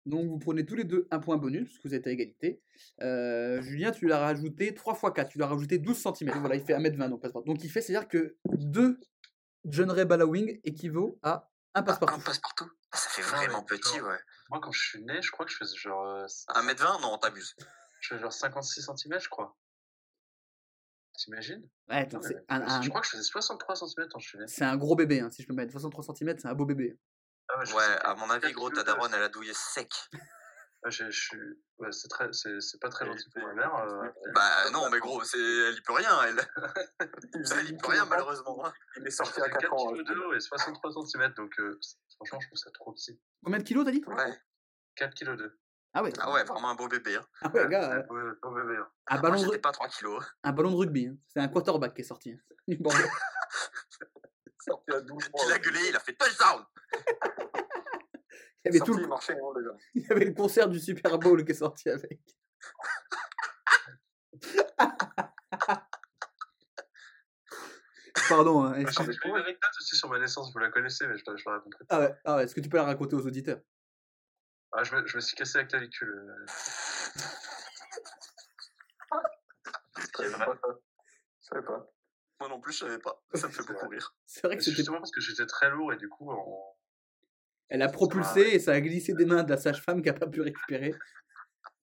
Donc, 0.05 0.27
vous 0.27 0.37
prenez 0.39 0.65
tous 0.65 0.75
les 0.75 0.83
deux 0.83 1.07
un 1.11 1.19
point 1.19 1.37
bonus 1.37 1.69
parce 1.69 1.79
que 1.79 1.87
vous 1.87 1.95
êtes 1.95 2.07
à 2.07 2.11
égalité. 2.11 2.61
Euh, 3.01 3.61
Julien, 3.61 3.91
tu 3.91 4.07
l'as 4.07 4.19
rajouté 4.19 4.73
3 4.73 4.93
x 4.93 5.13
4. 5.15 5.29
Tu 5.29 5.37
l'as 5.39 5.47
rajouté 5.47 5.77
12 5.79 5.97
cm. 5.97 6.39
Voilà, 6.39 6.55
il 6.55 6.61
fait 6.63 6.73
1m20. 6.73 7.09
Donc. 7.09 7.45
Donc, 7.45 7.63
il 7.63 7.69
fait, 7.69 7.81
c'est-à-dire 7.81 8.07
que 8.07 8.35
2 8.45 8.99
John 9.65 9.91
Ray 9.91 10.05
Ballawing 10.05 10.59
équivaut 10.63 11.19
à 11.23 11.49
un 11.79 11.81
Un 11.81 11.85
passe-partout. 11.85 12.21
passe-partout 12.21 12.71
Ah, 12.91 12.97
Ça 12.97 13.09
fait 13.09 13.21
Ouais, 13.23 13.27
vraiment 13.29 13.63
petit, 13.63 13.99
ouais. 14.01 14.19
Moi, 14.49 14.59
quand 14.61 14.71
je 14.71 14.81
suis 14.81 15.03
né, 15.03 15.21
je 15.21 15.31
crois 15.31 15.45
que 15.45 15.51
je 15.51 15.57
faisais 15.57 15.77
genre. 15.77 16.05
euh, 16.05 16.25
1m20 16.55 17.01
Non, 17.01 17.17
t'abuses. 17.17 17.55
Je 18.01 18.09
faisais 18.09 18.21
genre 18.21 18.33
56 18.33 18.81
cm, 18.85 19.19
je 19.19 19.29
crois. 19.29 19.55
T'imagines? 21.17 21.67
Ouais, 21.89 21.97
attends, 21.97 22.17
Non, 22.17 22.23
c'est 22.23 22.35
mais 22.35 22.43
un, 22.49 22.61
un- 22.61 22.81
Je 22.81 22.89
crois 22.89 23.01
que 23.01 23.07
je 23.07 23.11
faisais 23.11 23.23
63 23.23 23.75
cm 23.75 24.07
quand 24.11 24.19
je 24.19 24.27
suis 24.29 24.37
né. 24.37 24.45
c'est 24.47 24.63
un 24.63 24.77
gros 24.77 24.95
bébé, 24.95 25.19
hein, 25.19 25.29
si 25.31 25.41
je 25.41 25.47
peux 25.47 25.53
me 25.53 25.57
mettre. 25.57 25.71
63 25.73 26.15
cm, 26.15 26.37
c'est 26.39 26.47
un 26.47 26.53
beau 26.55 26.65
bébé. 26.65 26.97
Ah 27.49 27.57
Ouais, 27.59 27.65
sais 27.65 27.75
à 28.01 28.15
mon 28.15 28.29
avis, 28.29 28.51
gros, 28.53 28.69
ta 28.69 28.83
daronne, 28.83 29.11
elle 29.13 29.23
a 29.23 29.29
douillé 29.29 29.53
sec. 29.53 29.91
Ouais, 30.83 30.91
je, 30.91 31.09
je. 31.11 31.35
Ouais, 31.77 31.91
c'est 31.91 32.07
très, 32.07 32.31
c'est, 32.31 32.59
c'est 32.61 32.79
pas 32.79 32.89
très 32.89 33.05
gentil 33.05 33.29
pour 33.31 33.43
ma 33.43 33.53
mère. 33.53 33.75
euh, 33.75 34.07
Bah 34.33 34.69
non, 34.71 34.89
mais 34.89 34.99
gros, 34.99 35.21
c'est, 35.23 35.37
elle 35.37 35.75
y 35.75 35.81
peut 35.81 35.93
rien, 35.93 36.21
elle. 36.23 36.39
Elle 37.59 37.69
y 37.69 37.77
peut 37.77 37.87
rien, 37.89 38.05
malheureusement. 38.05 38.65
hein. 38.65 38.73
Il 38.97 39.05
est 39.07 39.11
sorti 39.11 39.41
à 39.41 39.49
4 39.49 39.59
4 39.61 39.73
ans. 39.73 39.91
kg 39.93 40.03
de 40.05 40.15
haut 40.15 40.33
et 40.33 40.39
63 40.39 40.91
cm, 41.05 41.33
donc 41.33 41.57
euh, 41.59 41.77
franchement, 42.15 42.39
je 42.41 42.47
trouve 42.47 42.57
ça 42.57 42.71
trop 42.71 42.93
petit. 42.93 43.19
Combien 43.43 43.59
de 43.59 43.63
kilos, 43.63 43.85
t'as 43.85 43.91
dit? 43.91 44.03
Ouais. 44.07 44.41
4 44.95 45.13
kg 45.15 45.35
2. 45.37 45.59
Ah 45.93 46.03
ouais, 46.03 46.13
Ah 46.19 46.31
ouais, 46.31 46.43
vraiment 46.43 46.69
un 46.69 46.75
beau 46.75 46.87
bébé. 46.87 47.15
Hein. 47.15 47.25
ah 47.41 47.49
ouais, 47.49 47.67
gars, 47.67 47.91
euh, 47.93 48.03
Ouais, 48.13 48.31
bon 48.41 48.51
bébé. 48.51 48.77
hein. 48.77 48.87
un, 49.07 49.19
Moi, 49.19 49.29
ballon 49.31 49.47
de, 49.51 49.57
pas 49.57 49.71
3 49.71 49.87
kilos. 49.89 50.23
un 50.43 50.51
ballon 50.53 50.71
de 50.71 50.75
rugby. 50.75 51.07
hein. 51.07 51.17
C'est 51.27 51.39
un 51.39 51.47
quarterback 51.49 51.93
qui 51.95 52.01
est 52.01 52.05
sorti. 52.05 52.31
hein. 52.31 52.39
Du 52.67 52.77
bordel. 52.77 53.05
Sorti 54.59 54.91
à 54.91 55.01
12 55.01 55.29
mois. 55.31 55.43
Il 55.47 55.51
a 55.53 55.59
gueulé, 55.59 55.79
il 55.89 55.95
a 55.95 55.99
fait 55.99 56.13
touchdown 56.13 56.63
il, 58.65 58.73
y 58.73 58.77
avait 58.77 58.85
tout 58.85 58.93
le- 58.93 59.03
il 59.03 59.07
marchait, 59.07 59.33
hein, 59.33 59.53
déjà. 59.55 59.69
il 59.95 60.01
y 60.03 60.11
avait 60.11 60.25
le 60.25 60.33
concert 60.33 60.67
du 60.69 60.79
Super 60.79 61.17
Bowl 61.19 61.43
qui 61.45 61.51
est 61.51 61.55
sorti 61.55 61.89
avec. 61.89 62.19
Pardon. 68.27 68.63
hein, 68.63 68.73
J'ai 68.75 68.81
une 69.25 69.35
anecdote 69.35 69.71
aussi 69.79 69.95
sur 69.95 70.09
ma 70.09 70.19
naissance, 70.19 70.51
vous 70.53 70.59
la 70.59 70.69
connaissez, 70.69 71.07
mais 71.07 71.17
je 71.17 71.23
je 71.25 71.43
la 71.49 71.55
raconterai. 71.55 71.85
Ah 71.89 71.99
ouais, 71.99 72.13
ah 72.25 72.35
ouais, 72.37 72.43
est-ce 72.43 72.55
que 72.55 72.61
tu 72.61 72.69
peux 72.69 72.77
la 72.77 72.83
raconter 72.85 73.15
aux 73.15 73.25
auditeurs? 73.25 73.59
Ah, 74.71 74.83
je, 74.83 74.95
me, 74.95 75.05
je 75.07 75.15
me 75.15 75.21
suis 75.21 75.35
cassé 75.35 75.57
la 75.59 75.63
clavicule. 75.65 76.09
euh. 76.09 76.45
Je 79.97 80.05
savais 80.15 80.31
pas. 80.45 80.59
Je 81.41 81.47
savais 81.47 81.65
pas. 81.65 81.91
Moi 82.39 82.49
non 82.49 82.59
plus, 82.61 82.73
je 82.73 82.79
savais 82.79 82.99
pas. 82.99 83.21
Ça 83.33 83.47
me 83.47 83.51
fait 83.51 83.65
beaucoup 83.65 83.87
rire. 83.87 84.15
C'est 84.25 84.45
vrai 84.45 84.57
que 84.57 84.63
C'est 84.63 84.69
c'était. 84.71 84.77
justement 84.81 84.99
parce 84.99 85.11
que 85.11 85.21
j'étais 85.21 85.45
très 85.45 85.69
lourd 85.69 85.91
et 85.93 85.97
du 85.97 86.07
coup, 86.09 86.29
en... 86.31 86.77
Elle 87.69 87.81
a 87.81 87.89
propulsé 87.89 88.41
et 88.41 88.59
ça 88.59 88.71
a 88.73 88.81
glissé 88.81 89.13
des 89.13 89.25
mains 89.25 89.43
de 89.43 89.49
la 89.51 89.57
sage-femme 89.57 90.01
qui 90.01 90.09
a 90.09 90.13
pas 90.13 90.27
pu 90.27 90.41
récupérer. 90.41 90.93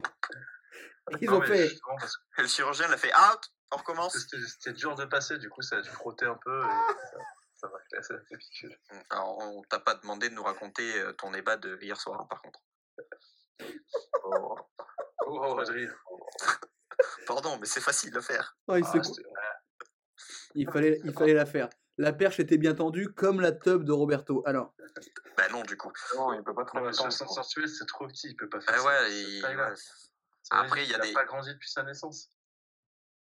Ils 1.20 1.30
Non, 1.30 1.36
ont 1.38 1.42
fait. 1.42 1.70
parce 1.98 2.16
Et 2.38 2.42
le 2.42 2.48
chirurgien 2.48 2.88
l'a 2.88 2.96
fait 2.96 3.12
out 3.14 3.40
On 3.72 3.76
recommence 3.76 4.18
c'était 4.18 4.72
dur 4.72 4.96
de 4.96 5.04
passer, 5.04 5.38
du 5.38 5.48
coup, 5.48 5.62
ça 5.62 5.76
a 5.76 5.80
dû 5.80 5.88
frotter 5.90 6.26
un 6.26 6.36
peu 6.44 6.60
et 6.60 6.64
ça- 6.64 7.18
ça 7.54 7.68
m'a 7.68 7.78
cassé 7.90 8.12
la 8.14 8.18
clavicule. 8.20 8.76
Alors, 9.10 9.38
on 9.38 9.62
t'a 9.62 9.78
pas 9.78 9.94
demandé 9.94 10.28
de 10.28 10.34
nous 10.34 10.42
raconter 10.42 11.00
euh, 11.00 11.12
ton 11.12 11.30
débat 11.30 11.56
de 11.56 11.78
hier 11.80 11.98
soir, 11.98 12.20
hein, 12.20 12.26
par 12.28 12.42
contre. 12.42 12.60
Oh. 14.24 14.58
Oh, 15.26 15.58
Adrien. 15.58 15.90
Pardon, 17.26 17.56
mais 17.58 17.66
c'est 17.66 17.80
facile 17.80 18.16
à 18.16 18.20
faire. 18.20 18.56
Oh, 18.66 18.76
il, 18.76 18.84
Ah, 18.84 19.00
il 20.54 20.70
fallait, 20.70 21.00
il 21.04 21.12
fallait 21.12 21.34
la 21.34 21.46
faire. 21.46 21.68
La 21.98 22.12
perche 22.12 22.40
était 22.40 22.58
bien 22.58 22.74
tendue 22.74 23.08
comme 23.14 23.40
la 23.40 23.52
tub 23.52 23.84
de 23.84 23.92
Roberto. 23.92 24.42
Alors, 24.46 24.74
Bah 25.36 25.48
non, 25.50 25.62
du 25.62 25.76
coup. 25.76 25.90
Non, 26.16 26.32
il 26.34 26.42
peut 26.42 26.54
pas 26.54 26.64
trop 26.64 26.78
attendre. 26.78 27.12
60 27.12 27.44
cm, 27.44 27.66
c'est 27.66 27.86
trop 27.86 28.06
petit, 28.06 28.28
il 28.28 28.36
peut 28.36 28.48
pas 28.48 28.60
faire 28.60 28.74
Ah 28.76 28.78
ça. 28.80 28.86
ouais, 28.86 29.12
il- 29.22 29.42
ouais. 29.44 29.74
Après, 30.50 30.84
il 30.84 30.90
y 30.90 30.94
a 30.94 30.98
des- 30.98 31.12
pas 31.12 31.24
grandi 31.24 31.50
depuis 31.52 31.70
sa 31.70 31.82
naissance. 31.82 32.30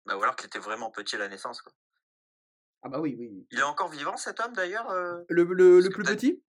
Bah, 0.07 0.17
ou 0.17 0.23
alors 0.23 0.37
qu'il 0.37 0.47
était 0.47 0.59
vraiment 0.61 0.91
petit 0.91 1.17
à 1.17 1.19
la 1.19 1.29
naissance. 1.29 1.61
Quoi. 1.63 1.73
ah 2.83 2.89
bah 2.89 3.01
oui, 3.01 3.15
oui. 3.19 3.47
Il 3.51 3.59
est 3.59 3.63
encore 3.63 3.89
vivant, 3.91 4.17
cet 4.17 4.41
homme, 4.41 4.53
d'ailleurs 4.55 4.89
euh? 4.91 5.21
Le, 5.29 5.43
le, 5.45 5.89
plus 5.91 6.05
petit? 6.05 6.43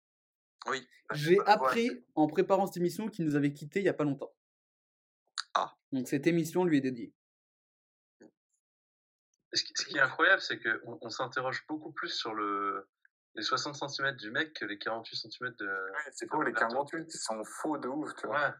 Oui. 0.67 0.87
J'ai 1.13 1.37
Ouais, 1.39 1.45
appris 1.49 2.05
en 2.15 2.27
préparant 2.27 2.67
cette 2.67 2.77
émission 2.77 3.07
qu'il 3.09 3.25
nous 3.25 3.35
avait 3.35 3.51
quittés 3.51 3.79
il 3.79 3.85
y 3.85 3.89
a 3.89 3.93
pas 3.93 4.05
longtemps. 4.05 4.31
Ah. 5.55 5.75
Donc 5.91 6.07
cette 6.07 6.25
émission 6.27 6.63
lui 6.63 6.77
est 6.77 6.81
dédiée. 6.81 7.13
Ce, 9.53 9.63
qui, 9.63 9.73
ce 9.75 9.85
qui 9.85 9.97
est 9.97 10.01
incroyable, 10.01 10.41
c'est 10.41 10.59
qu'on 10.59 10.97
on, 11.01 11.09
s'interroge 11.09 11.65
beaucoup 11.67 11.91
plus 11.91 12.09
sur 12.09 12.33
le, 12.33 12.87
les 13.35 13.41
60 13.43 13.75
cm 13.75 14.15
du 14.15 14.31
mec 14.31 14.53
que 14.53 14.65
les 14.65 14.77
48 14.77 15.15
cm 15.15 15.53
de. 15.59 15.65
Ouais, 15.67 16.11
C'est 16.13 16.29
faux, 16.29 16.41
les 16.41 16.53
48, 16.53 17.13
ils 17.13 17.17
sont 17.17 17.43
faux 17.43 17.77
de 17.77 17.87
ouf, 17.87 18.15
tu 18.15 18.27
vois. 18.27 18.39
Ouais, 18.47 18.53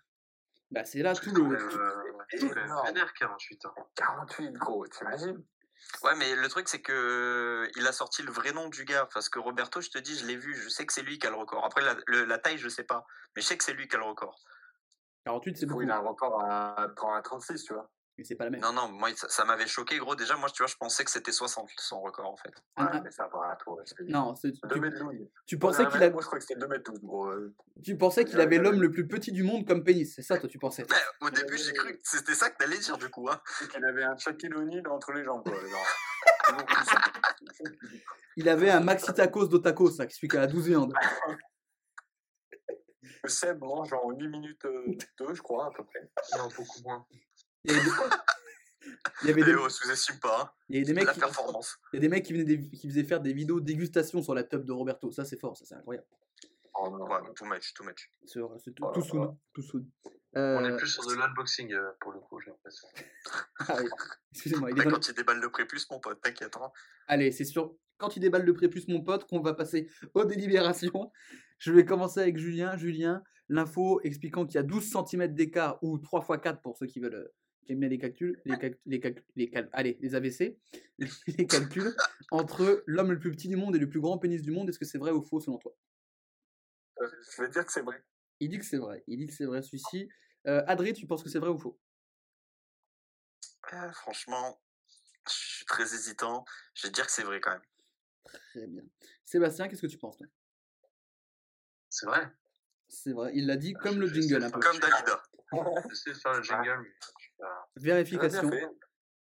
Bah 0.72 0.84
c'est 0.86 1.00
là 1.02 1.16
tout 1.16 1.32
le. 1.34 1.56
euh, 1.56 2.04
c'est 2.30 2.40
quand 2.40 2.56
même 2.56 2.66
énorme. 2.66 2.88
vénère 2.88 3.14
48 3.14 3.66
ans. 3.68 3.76
48, 3.96 4.52
gros, 4.54 4.86
t'imagines? 4.88 5.44
Ouais, 6.04 6.16
mais 6.16 6.36
le 6.36 6.48
truc, 6.48 6.68
c'est 6.70 6.82
que 6.82 7.68
il 7.76 7.88
a 7.88 7.92
sorti 7.92 8.22
le 8.22 8.32
vrai 8.32 8.52
nom 8.52 8.70
du 8.70 8.86
gars. 8.86 9.08
Parce 9.14 9.30
que 9.30 9.40
Roberto, 9.40 9.82
je 9.82 9.90
te 9.90 9.98
dis, 9.98 10.16
je 10.18 10.26
l'ai 10.28 10.36
vu. 10.36 10.54
Je 10.56 10.70
sais 10.70 10.86
que 10.86 10.94
c'est 10.94 11.02
lui 11.02 11.18
qui 11.18 11.26
a 11.26 11.30
le 11.32 11.38
record. 11.38 11.66
Après, 11.66 11.82
la, 11.82 11.96
le- 12.06 12.26
la 12.26 12.38
taille, 12.38 12.58
je 12.60 12.70
sais 12.70 12.84
pas. 12.84 13.06
Mais 13.36 13.42
je 13.42 13.48
sais 13.48 13.58
que 13.58 13.64
c'est 13.64 13.74
lui 13.74 13.88
qui 13.88 13.96
a 13.96 14.00
le 14.00 14.06
record. 14.06 14.38
48 15.26 15.58
c'est 15.58 15.66
beaucoup. 15.66 15.82
il 15.82 15.90
a 15.92 15.96
un 15.98 16.00
record 16.00 16.40
à, 16.42 16.82
à 16.84 17.22
36, 17.24 17.64
tu 17.64 17.74
vois. 17.74 17.90
Mais 18.22 18.26
c'est 18.26 18.36
pas 18.36 18.44
la 18.44 18.52
même. 18.52 18.62
Non, 18.62 18.72
non, 18.72 18.88
moi, 18.90 19.10
ça, 19.16 19.28
ça 19.30 19.46
m'avait 19.46 19.66
choqué, 19.66 19.98
gros. 19.98 20.16
Déjà, 20.16 20.36
moi, 20.38 20.48
tu 20.52 20.62
vois, 20.62 20.68
je 20.68 20.76
pensais 20.76 21.04
que 21.04 21.10
c'était 21.10 21.32
60 21.32 21.68
son 21.78 22.02
record, 22.02 22.28
en 22.30 22.38
fait. 22.38 22.54
Ouais, 22.78 22.84
un- 22.84 23.02
mais 23.02 23.10
ça 23.10 23.28
va, 23.34 23.56
toi. 23.60 23.82
non, 24.08 24.36
c'est- 24.36 24.50
2 24.52 24.76
tu, 24.76 24.80
mètres 24.80 25.00
12. 25.00 25.28
tu 25.48 25.58
pensais 25.58 25.88
qu'il 25.88 25.96
avait, 25.98 26.12
Moi, 26.12 26.22
je 26.22 26.28
crois 26.28 26.38
que 26.38 26.46
c'était 26.46 26.60
2 26.60 26.68
mètres 26.68 26.92
12, 26.92 27.02
gros. 27.02 27.28
euh. 27.30 27.56
tu 27.84 27.98
pensais 27.98 28.24
qu'il 28.26 28.40
avait 28.40 28.60
l'homme 28.60 28.80
le 28.80 28.92
plus 28.92 29.08
petit 29.08 29.32
du 29.32 29.42
monde 29.42 29.66
comme 29.68 29.84
pénis, 29.84 30.14
c'est 30.16 30.22
ça, 30.22 30.38
toi, 30.38 30.48
tu 30.48 30.60
pensais 30.60 30.86
Mais 30.90 31.26
au 31.28 31.30
début, 31.32 31.58
j'ai 31.58 31.74
cru 31.74 31.94
que 31.94 32.00
c'était 32.04 32.36
ça 32.36 32.52
que 32.52 32.58
t'allais 32.58 32.78
dire, 32.78 32.98
du 33.00 33.10
coup. 33.10 33.28
Hein. 33.28 33.42
C'est 33.58 33.68
qu'il 33.70 33.84
avait 33.84 34.04
un 34.04 34.16
Shaquille 34.18 34.54
O'Neal 34.54 34.88
entre 34.90 35.14
les 35.14 35.24
jambes, 35.24 35.44
quoi. 35.44 35.54
genre. 35.54 35.88
Il 38.38 38.48
avait 38.50 38.70
un 38.70 38.80
maxi 38.82 39.12
tacos 39.14 39.48
d'Otacos, 39.48 39.92
ça, 39.92 40.08
celui 40.10 40.28
qui 40.28 40.38
a 40.38 40.42
la 40.42 40.48
12 40.48 40.68
viandes. 40.68 40.94
Le 43.24 43.30
Seb 43.30 43.60
mange 43.60 43.92
en 43.94 44.10
8 44.12 44.28
minutes 44.28 44.66
2, 45.20 45.34
je 45.34 45.42
crois, 45.42 45.68
à 45.68 45.72
peu 45.76 45.84
près. 45.84 46.10
Non, 46.38 46.48
beaucoup 46.56 46.80
moins. 46.84 47.06
Il 47.64 47.72
y 47.72 47.76
avait 47.76 47.84
des, 47.84 47.92
il 49.24 49.28
y 49.28 49.32
avait 49.32 49.44
des, 49.44 49.56
oh, 49.56 49.70
sous-estime 49.70 50.20
pas, 50.20 50.42
hein. 50.42 50.52
il 50.70 50.76
y 50.76 50.78
avait 50.80 50.86
des 50.86 50.94
mecs 50.94 51.06
La 51.06 51.14
qui, 51.14 51.20
performance. 51.20 51.78
il 51.94 51.98
y 51.98 52.00
a 52.00 52.02
des 52.02 52.10
mecs 52.10 52.26
qui, 52.26 52.34
venaient 52.34 52.44
des- 52.44 52.70
qui 52.70 52.88
faisaient 52.90 53.04
faire 53.04 53.22
des 53.22 53.34
vidéos 53.34 53.60
dégustation 53.60 54.22
sur 54.24 54.34
la 54.34 54.44
top 54.44 54.64
de 54.66 54.72
Roberto. 54.72 55.12
Ça, 55.12 55.26
c'est 55.26 55.40
fort, 55.40 55.56
ça, 55.56 55.66
c'est 55.66 55.76
incroyable. 55.76 56.08
Oh, 56.74 56.90
non. 56.90 57.06
Ouais, 57.08 57.20
too 57.36 57.46
much, 57.46 57.74
too 57.74 57.84
much. 57.84 58.10
C'est 58.26 58.40
c'est 58.64 58.72
tout, 58.74 58.84
Oh 58.84 58.88
là 58.88 58.94
tout 58.94 59.00
là. 59.02 59.06
soon, 59.08 59.38
tout 59.54 59.62
soon. 59.62 59.86
On 60.34 60.40
Euh, 60.40 60.74
est 60.74 60.78
plus 60.78 60.88
sur 60.88 61.06
de 61.06 61.14
l'unboxing 61.14 61.74
euh, 61.74 61.92
pour 62.00 62.14
le 62.14 62.20
coup, 62.22 62.40
j'ai 62.40 62.50
l'impression. 62.50 62.88
ah 63.60 63.76
oui, 63.80 63.90
Excusez-moi, 64.32 64.72
il 64.72 64.80
est 64.82 64.86
quand 64.90 65.08
il 65.10 65.14
déballe 65.14 65.40
le 65.42 65.50
prépuce, 65.52 65.90
mon 65.92 66.00
pote, 66.00 66.22
t'inquiète. 66.22 66.56
Hein. 66.58 66.72
Allez, 67.08 67.32
c'est 67.32 67.44
sûr. 67.46 67.76
Quand 67.98 68.10
tu 68.10 68.20
déballes 68.20 68.46
le 68.46 68.54
prépuce, 68.54 68.88
mon 68.88 69.02
pote, 69.04 69.28
qu'on 69.28 69.42
va 69.42 69.54
passer 69.54 69.90
aux 70.16 70.24
délibérations. 70.26 71.12
Je 71.60 71.72
vais 71.72 71.86
commencer 71.86 72.22
avec 72.22 72.38
Julien. 72.38 72.76
Julien, 72.78 73.22
l'info 73.50 74.00
expliquant 74.02 74.46
qu'il 74.48 74.56
y 74.56 74.60
a 74.60 74.64
12 74.64 74.92
cm 74.92 75.28
d'écart 75.36 75.78
ou 75.84 76.00
3 76.00 76.22
x 76.30 76.42
4 76.42 76.62
pour 76.62 76.78
ceux 76.78 76.88
qui 76.88 77.00
veulent 77.02 77.30
aiment 77.70 77.80
bien 77.80 77.90
les 77.90 77.98
calculs, 77.98 78.42
les, 78.46 78.56
calc- 78.58 78.80
les, 78.86 79.00
calc- 79.00 79.24
les 79.36 79.50
cal- 79.50 79.70
allez, 79.74 79.98
les 80.02 80.16
AVC, 80.16 80.58
les 81.28 81.48
calculs 81.48 81.96
entre 82.32 82.84
l'homme 82.86 83.12
le 83.12 83.20
plus 83.20 83.32
petit 83.32 83.48
du 83.48 83.56
monde 83.56 83.76
et 83.76 83.80
le 83.80 83.90
plus 83.90 84.00
grand 84.02 84.18
pénis 84.18 84.42
du 84.42 84.52
monde. 84.52 84.70
Est-ce 84.70 84.80
que 84.80 84.86
c'est 84.86 84.98
vrai 84.98 85.12
ou 85.12 85.22
faux 85.22 85.40
selon 85.40 85.58
toi? 85.58 85.76
Euh, 87.02 87.08
Je 87.36 87.42
vais 87.42 87.50
dire 87.50 87.66
que 87.66 87.72
c'est 87.72 87.82
vrai. 87.82 88.04
Il 88.40 88.50
dit 88.50 88.58
que 88.60 88.66
c'est 88.66 88.78
vrai. 88.78 89.04
Il 89.08 89.18
dit 89.18 89.28
que 89.28 89.34
c'est 89.34 89.46
vrai 89.46 89.62
celui-ci. 89.62 90.10
Euh, 90.48 90.64
Adrien, 90.68 90.94
tu 90.94 91.06
penses 91.06 91.24
que 91.24 91.30
c'est 91.30 91.40
vrai 91.40 91.50
ou 91.50 91.58
faux? 91.58 91.80
Euh, 93.74 93.92
franchement, 93.94 94.60
je 95.28 95.34
suis 95.34 95.66
très 95.66 95.84
hésitant. 95.94 96.44
Je 96.74 96.88
vais 96.88 96.92
dire 96.92 97.06
que 97.06 97.12
c'est 97.12 97.24
vrai 97.24 97.40
quand 97.40 97.52
même. 97.52 97.62
Très 98.52 98.68
bien. 98.68 98.84
Sébastien, 99.26 99.68
qu'est-ce 99.68 99.82
que 99.82 99.88
tu 99.88 99.98
penses 99.98 100.18
C'est 101.90 102.06
vrai. 102.06 102.28
C'est 102.90 103.14
vrai. 103.14 103.32
Il 103.36 103.46
l'a 103.48 103.56
dit 103.58 103.74
Ah, 103.78 103.82
comme 103.84 103.96
je- 103.96 104.00
le 104.00 104.08
je 104.08 104.16
sais 104.16 104.22
jingle 104.28 104.44
un 104.44 104.50
peu. 104.52 104.60
Comme 104.60 104.80
Dalida. 104.80 105.24
J'essaie 105.90 106.12
de 106.12 106.18
faire 106.18 106.34
le 106.34 106.44
jingle, 106.44 106.80
mais 106.84 106.90
Vérification 107.76 108.50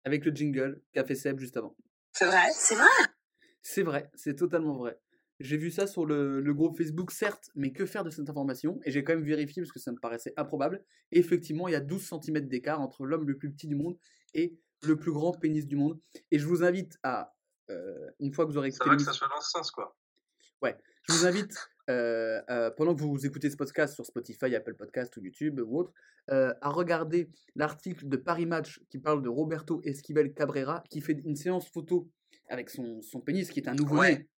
avec 0.04 0.24
le 0.24 0.32
jingle 0.32 0.80
qu'a 0.92 1.04
fait 1.04 1.14
Seb 1.14 1.38
juste 1.40 1.56
avant. 1.56 1.76
C'est 2.12 2.26
vrai, 2.26 2.46
c'est 2.52 2.74
vrai. 2.74 2.86
C'est 3.62 3.82
vrai, 3.82 4.10
c'est 4.14 4.36
totalement 4.36 4.76
vrai. 4.76 4.98
J'ai 5.40 5.56
vu 5.56 5.70
ça 5.70 5.86
sur 5.86 6.06
le, 6.06 6.40
le 6.40 6.54
groupe 6.54 6.76
Facebook, 6.78 7.10
certes, 7.10 7.50
mais 7.56 7.72
que 7.72 7.86
faire 7.86 8.04
de 8.04 8.10
cette 8.10 8.28
information? 8.30 8.78
Et 8.84 8.90
j'ai 8.92 9.02
quand 9.02 9.14
même 9.14 9.24
vérifié 9.24 9.62
parce 9.62 9.72
que 9.72 9.80
ça 9.80 9.90
me 9.90 9.98
paraissait 9.98 10.32
improbable. 10.36 10.84
Et 11.10 11.18
effectivement, 11.18 11.66
il 11.66 11.72
y 11.72 11.74
a 11.74 11.80
12 11.80 12.08
cm 12.08 12.46
d'écart 12.46 12.80
entre 12.80 13.04
l'homme 13.04 13.26
le 13.26 13.36
plus 13.36 13.50
petit 13.50 13.66
du 13.66 13.74
monde 13.74 13.98
et 14.34 14.56
le 14.84 14.96
plus 14.96 15.10
grand 15.12 15.32
pénis 15.32 15.66
du 15.66 15.76
monde. 15.76 15.98
Et 16.30 16.38
je 16.38 16.46
vous 16.46 16.62
invite 16.62 16.98
à, 17.02 17.34
euh, 17.70 18.10
une 18.20 18.32
fois 18.32 18.44
que 18.44 18.50
vous 18.52 18.58
aurez 18.58 18.70
Ça 18.70 18.76
écouté 18.84 18.90
va 18.90 18.94
que 18.96 19.00
l'émission- 19.00 19.12
ça 19.12 19.18
soit 19.18 19.28
dans 19.34 19.40
ce 19.40 19.50
sens, 19.50 19.70
quoi. 19.72 19.96
je 20.62 21.12
vous 21.14 21.26
invite, 21.26 21.68
euh, 21.90 22.40
euh, 22.50 22.70
pendant 22.70 22.94
que 22.94 23.00
vous 23.02 23.26
écoutez 23.26 23.50
ce 23.50 23.56
podcast 23.56 23.94
sur 23.94 24.06
Spotify, 24.06 24.54
Apple 24.54 24.74
Podcast 24.74 25.16
ou 25.16 25.20
YouTube 25.24 25.60
ou 25.60 25.78
autre, 25.80 25.92
euh, 26.30 26.54
à 26.62 26.70
regarder 26.70 27.30
l'article 27.54 28.08
de 28.08 28.16
Paris 28.16 28.46
Match 28.46 28.80
qui 28.90 28.98
parle 28.98 29.22
de 29.22 29.28
Roberto 29.28 29.80
Esquivel 29.84 30.32
Cabrera, 30.32 30.82
qui 30.90 31.00
fait 31.00 31.12
une 31.24 31.36
séance 31.36 31.68
photo 31.68 32.08
avec 32.48 32.70
son, 32.70 33.00
son 33.02 33.20
pénis, 33.20 33.50
qui 33.50 33.60
est 33.60 33.68
un 33.68 33.74
nouveau-né, 33.74 34.00
Ouais. 34.00 34.28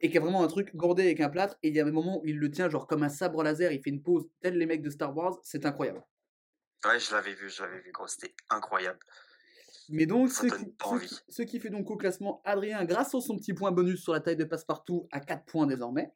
et 0.00 0.10
qui 0.10 0.16
a 0.18 0.20
vraiment 0.20 0.42
un 0.42 0.48
truc 0.48 0.74
bordé 0.74 1.02
avec 1.04 1.20
un 1.20 1.28
plâtre, 1.28 1.56
et 1.62 1.68
il 1.68 1.74
y 1.74 1.80
a 1.80 1.86
un 1.86 1.90
moment 1.90 2.20
où 2.22 2.26
il 2.26 2.38
le 2.38 2.50
tient 2.50 2.68
genre 2.70 2.86
comme 2.86 3.02
un 3.02 3.08
sabre 3.08 3.42
laser, 3.42 3.72
il 3.72 3.82
fait 3.82 3.90
une 3.90 4.02
pose 4.02 4.26
tel 4.40 4.56
les 4.56 4.66
mecs 4.66 4.82
de 4.82 4.90
Star 4.90 5.14
Wars, 5.16 5.38
c'est 5.42 5.64
incroyable. 5.66 6.02
Ouais, 6.84 6.98
je 6.98 7.12
l'avais 7.12 7.32
vu, 7.34 7.48
je 7.50 7.62
l'avais 7.62 7.80
vu, 7.80 7.90
gros. 7.92 8.06
C'était 8.06 8.34
incroyable. 8.50 8.98
Mais 9.88 10.04
donc, 10.06 10.30
ce 10.30 10.46
qui- 10.46 10.74
ce 11.28 11.42
qui 11.42 11.60
fait 11.60 11.70
donc 11.70 11.90
au 11.90 11.96
classement 11.96 12.40
Adrien, 12.44 12.84
grâce 12.84 13.14
à 13.14 13.20
son 13.20 13.36
petit 13.36 13.54
point 13.54 13.70
bonus 13.72 14.02
sur 14.02 14.12
la 14.12 14.20
taille 14.20 14.36
de 14.36 14.44
passe-partout, 14.44 15.06
à 15.12 15.20
4 15.20 15.44
points 15.44 15.66
désormais. 15.66 16.10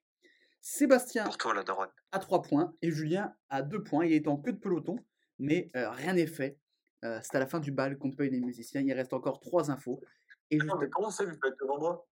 Sébastien 0.63 1.25
Pour 1.25 1.39
toi, 1.39 1.55
la 1.55 1.63
daronne. 1.63 1.91
à 2.13 2.19
3 2.19 2.43
points 2.43 2.75
et 2.83 2.91
Julien 2.91 3.35
à 3.49 3.63
2 3.63 3.83
points. 3.83 4.05
Il 4.05 4.13
est 4.13 4.29
en 4.29 4.37
queue 4.37 4.53
de 4.53 4.59
peloton, 4.59 4.97
mais 5.39 5.71
euh, 5.77 5.91
rien 5.91 6.13
n'est 6.15 6.27
fait. 6.27 6.59
Euh, 7.05 7.19
c'est 7.23 7.35
à 7.37 7.41
la 7.41 7.47
fin 7.47 7.61
du 7.61 7.73
bal 7.73 7.97
qu'on 7.99 8.13
paye 8.13 8.31
les 8.31 8.41
musiciens. 8.41 8.81
Il 8.83 8.93
reste 8.93 9.13
encore 9.15 9.41
3 9.41 9.71
infos. 9.71 10.03
Et 10.51 10.59
juste 10.61 10.73
mais 10.81 10.91
comment 10.91 11.11
ça, 11.11 11.25
vous 11.25 11.33
faites 11.43 11.59
devant 11.61 11.79
moi? 11.79 12.07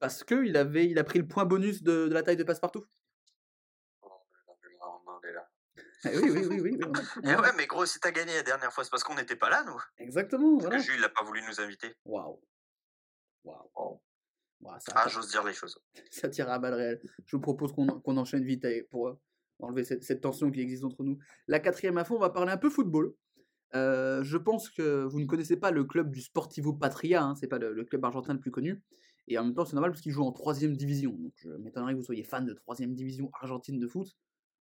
Parce 0.00 0.24
que 0.24 0.44
il 0.44 0.56
avait, 0.56 0.86
il 0.86 0.98
a 0.98 1.04
pris 1.04 1.18
le 1.20 1.26
point 1.28 1.44
bonus 1.44 1.82
de, 1.82 2.08
de 2.08 2.12
la 2.14 2.22
taille 2.22 2.36
de 2.36 2.42
passe-partout. 2.44 2.84
Oh, 4.02 4.08
mais 4.62 4.68
on 5.06 5.20
est 5.28 5.32
là. 5.32 5.48
Eh 6.06 6.18
oui, 6.18 6.30
oui, 6.30 6.46
oui, 6.46 6.60
oui. 6.60 6.78
oui, 6.78 6.80
on 6.84 6.92
Eh 7.22 7.36
ouais, 7.36 7.52
mais 7.56 7.66
gros, 7.66 7.86
si 7.86 8.00
t'as 8.00 8.10
gagné 8.10 8.34
la 8.34 8.42
dernière 8.42 8.72
fois, 8.72 8.82
c'est 8.84 8.90
parce 8.90 9.04
qu'on 9.04 9.14
n'était 9.14 9.36
pas 9.36 9.48
là, 9.50 9.62
nous. 9.64 9.80
Exactement, 9.98 10.56
Parce 10.58 10.64
voilà. 10.66 10.78
que 10.78 10.84
Jules, 10.84 10.98
il 10.98 11.04
a 11.04 11.08
pas 11.08 11.22
voulu 11.22 11.42
nous 11.48 11.60
inviter. 11.60 11.94
Waouh. 12.04 12.42
Waouh. 13.44 14.00
Ça, 14.78 14.92
Ah, 14.96 15.08
j'ose 15.08 15.30
dire 15.30 15.44
les 15.44 15.52
choses. 15.52 15.78
ça 16.10 16.28
tire 16.28 16.50
à 16.50 16.58
balles 16.58 16.74
réelles. 16.74 17.00
Je 17.26 17.36
vous 17.36 17.42
propose 17.42 17.72
qu'on 17.72 17.86
qu'on 17.86 18.16
enchaîne 18.16 18.44
vite 18.44 18.66
pour 18.90 19.08
euh, 19.08 19.20
enlever 19.58 19.84
cette, 19.84 20.04
cette 20.04 20.20
tension 20.20 20.50
qui 20.50 20.60
existe 20.60 20.84
entre 20.84 21.02
nous. 21.04 21.18
La 21.46 21.60
quatrième 21.60 21.98
info, 21.98 22.16
on 22.16 22.20
va 22.20 22.30
parler 22.30 22.52
un 22.52 22.56
peu 22.56 22.70
football. 22.70 23.14
Euh, 23.74 24.22
je 24.22 24.36
pense 24.36 24.70
que 24.70 25.04
vous 25.04 25.20
ne 25.20 25.26
connaissez 25.26 25.56
pas 25.56 25.70
le 25.70 25.84
club 25.84 26.10
du 26.10 26.20
Sportivo 26.20 26.72
Patria, 26.72 27.24
hein, 27.24 27.34
c'est 27.34 27.48
pas 27.48 27.58
le, 27.58 27.72
le 27.72 27.84
club 27.84 28.04
argentin 28.04 28.34
le 28.34 28.40
plus 28.40 28.52
connu. 28.52 28.82
Et 29.26 29.38
en 29.38 29.44
même 29.44 29.54
temps, 29.54 29.64
c'est 29.64 29.74
normal 29.74 29.90
parce 29.90 30.02
qu'il 30.02 30.12
joue 30.12 30.22
en 30.22 30.32
troisième 30.32 30.76
division. 30.76 31.12
Donc 31.12 31.32
je 31.36 31.48
m'étonnerais 31.48 31.92
que 31.92 31.98
vous 31.98 32.04
soyez 32.04 32.24
fan 32.24 32.44
de 32.44 32.52
troisième 32.52 32.94
division 32.94 33.30
argentine 33.40 33.78
de 33.78 33.86
foot, 33.88 34.08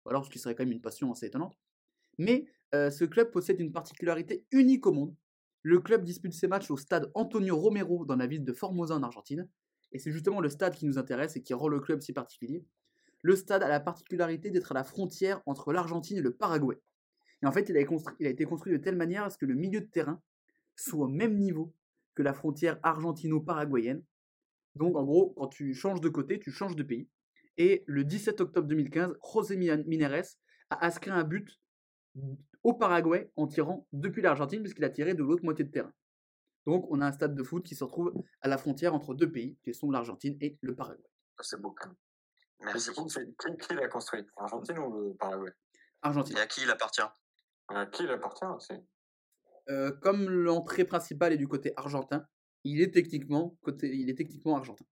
ou 0.04 0.10
alors 0.10 0.24
ce 0.24 0.30
qui 0.30 0.38
serait 0.38 0.54
quand 0.54 0.64
même 0.64 0.72
une 0.72 0.80
passion 0.80 1.12
assez 1.12 1.26
étonnante. 1.26 1.58
Mais 2.18 2.46
euh, 2.74 2.90
ce 2.90 3.04
club 3.04 3.30
possède 3.30 3.60
une 3.60 3.72
particularité 3.72 4.46
unique 4.50 4.86
au 4.86 4.92
monde. 4.92 5.14
Le 5.62 5.78
club 5.80 6.04
dispute 6.04 6.32
ses 6.32 6.48
matchs 6.48 6.70
au 6.70 6.76
stade 6.76 7.10
Antonio 7.14 7.56
Romero 7.56 8.04
dans 8.04 8.16
la 8.16 8.26
ville 8.26 8.44
de 8.44 8.52
Formosa 8.52 8.94
en 8.94 9.02
Argentine. 9.02 9.48
Et 9.92 9.98
c'est 9.98 10.10
justement 10.10 10.40
le 10.40 10.48
stade 10.48 10.74
qui 10.74 10.86
nous 10.86 10.98
intéresse 10.98 11.36
et 11.36 11.42
qui 11.42 11.54
rend 11.54 11.68
le 11.68 11.80
club 11.80 12.00
si 12.00 12.12
particulier. 12.12 12.64
Le 13.22 13.36
stade 13.36 13.62
a 13.62 13.68
la 13.68 13.80
particularité 13.80 14.50
d'être 14.50 14.72
à 14.72 14.74
la 14.74 14.84
frontière 14.84 15.42
entre 15.46 15.72
l'Argentine 15.72 16.18
et 16.18 16.22
le 16.22 16.32
Paraguay. 16.32 16.80
Et 17.42 17.46
en 17.46 17.52
fait, 17.52 17.68
il 17.68 17.76
a, 17.76 18.28
été 18.28 18.44
construit 18.44 18.72
de 18.72 18.78
telle 18.78 18.96
manière 18.96 19.24
à 19.24 19.30
ce 19.30 19.38
que 19.38 19.46
le 19.46 19.54
milieu 19.54 19.80
de 19.80 19.86
terrain 19.86 20.20
soit 20.76 21.04
au 21.04 21.08
même 21.08 21.36
niveau 21.36 21.74
que 22.14 22.22
la 22.22 22.32
frontière 22.32 22.78
argentino-paraguayenne. 22.82 24.02
Donc, 24.74 24.96
en 24.96 25.04
gros, 25.04 25.30
quand 25.36 25.48
tu 25.48 25.74
changes 25.74 26.00
de 26.00 26.08
côté, 26.08 26.38
tu 26.38 26.50
changes 26.50 26.76
de 26.76 26.82
pays. 26.82 27.08
Et 27.58 27.84
le 27.86 28.04
17 28.04 28.40
octobre 28.40 28.66
2015, 28.66 29.14
José 29.32 29.56
Mi- 29.56 29.84
Mineres 29.86 30.38
a 30.70 30.86
inscrit 30.86 31.10
un 31.10 31.24
but 31.24 31.60
au 32.62 32.74
Paraguay 32.74 33.30
en 33.36 33.46
tirant 33.46 33.86
depuis 33.92 34.22
l'Argentine, 34.22 34.62
puisqu'il 34.62 34.84
a 34.84 34.90
tiré 34.90 35.14
de 35.14 35.22
l'autre 35.22 35.44
moitié 35.44 35.64
de 35.64 35.70
terrain. 35.70 35.92
Donc, 36.66 36.86
on 36.90 37.00
a 37.00 37.06
un 37.06 37.12
stade 37.12 37.34
de 37.34 37.42
foot 37.42 37.64
qui 37.64 37.74
se 37.74 37.84
retrouve 37.84 38.12
à 38.40 38.48
la 38.48 38.58
frontière 38.58 38.94
entre 38.94 39.14
deux 39.14 39.30
pays, 39.30 39.58
qui 39.64 39.74
sont 39.74 39.90
l'Argentine 39.90 40.36
et 40.40 40.58
le 40.60 40.74
Paraguay. 40.74 41.04
Ça, 41.38 41.42
C'est 41.44 41.60
beau 41.60 41.72
quand 41.72 41.88
même. 41.88 41.96
Et 42.60 42.64
Merci. 42.66 42.90
du 42.90 42.94
coup, 42.96 43.08
c'est 43.08 43.26
qui, 43.36 43.56
qui 43.66 43.74
l'a 43.74 43.88
construit? 43.88 44.24
L'Argentine 44.38 44.78
ou 44.78 45.08
le 45.08 45.14
Paraguay? 45.14 45.50
Argentine. 46.02 46.36
Et 46.36 46.40
à 46.40 46.46
qui 46.46 46.62
il 46.62 46.70
appartient? 46.70 47.02
À 47.68 47.86
qui 47.86 48.04
il 48.04 48.10
appartient 48.10 48.44
aussi? 48.44 48.74
Euh, 49.68 49.90
comme 49.92 50.28
l'entrée 50.28 50.84
principale 50.84 51.32
est 51.32 51.36
du 51.36 51.48
côté 51.48 51.72
argentin, 51.76 52.26
il 52.64 52.80
est 52.80 52.92
techniquement, 52.92 53.56
côté, 53.62 53.92
il 53.94 54.08
est 54.10 54.14
techniquement 54.14 54.56
argentin. 54.56 54.84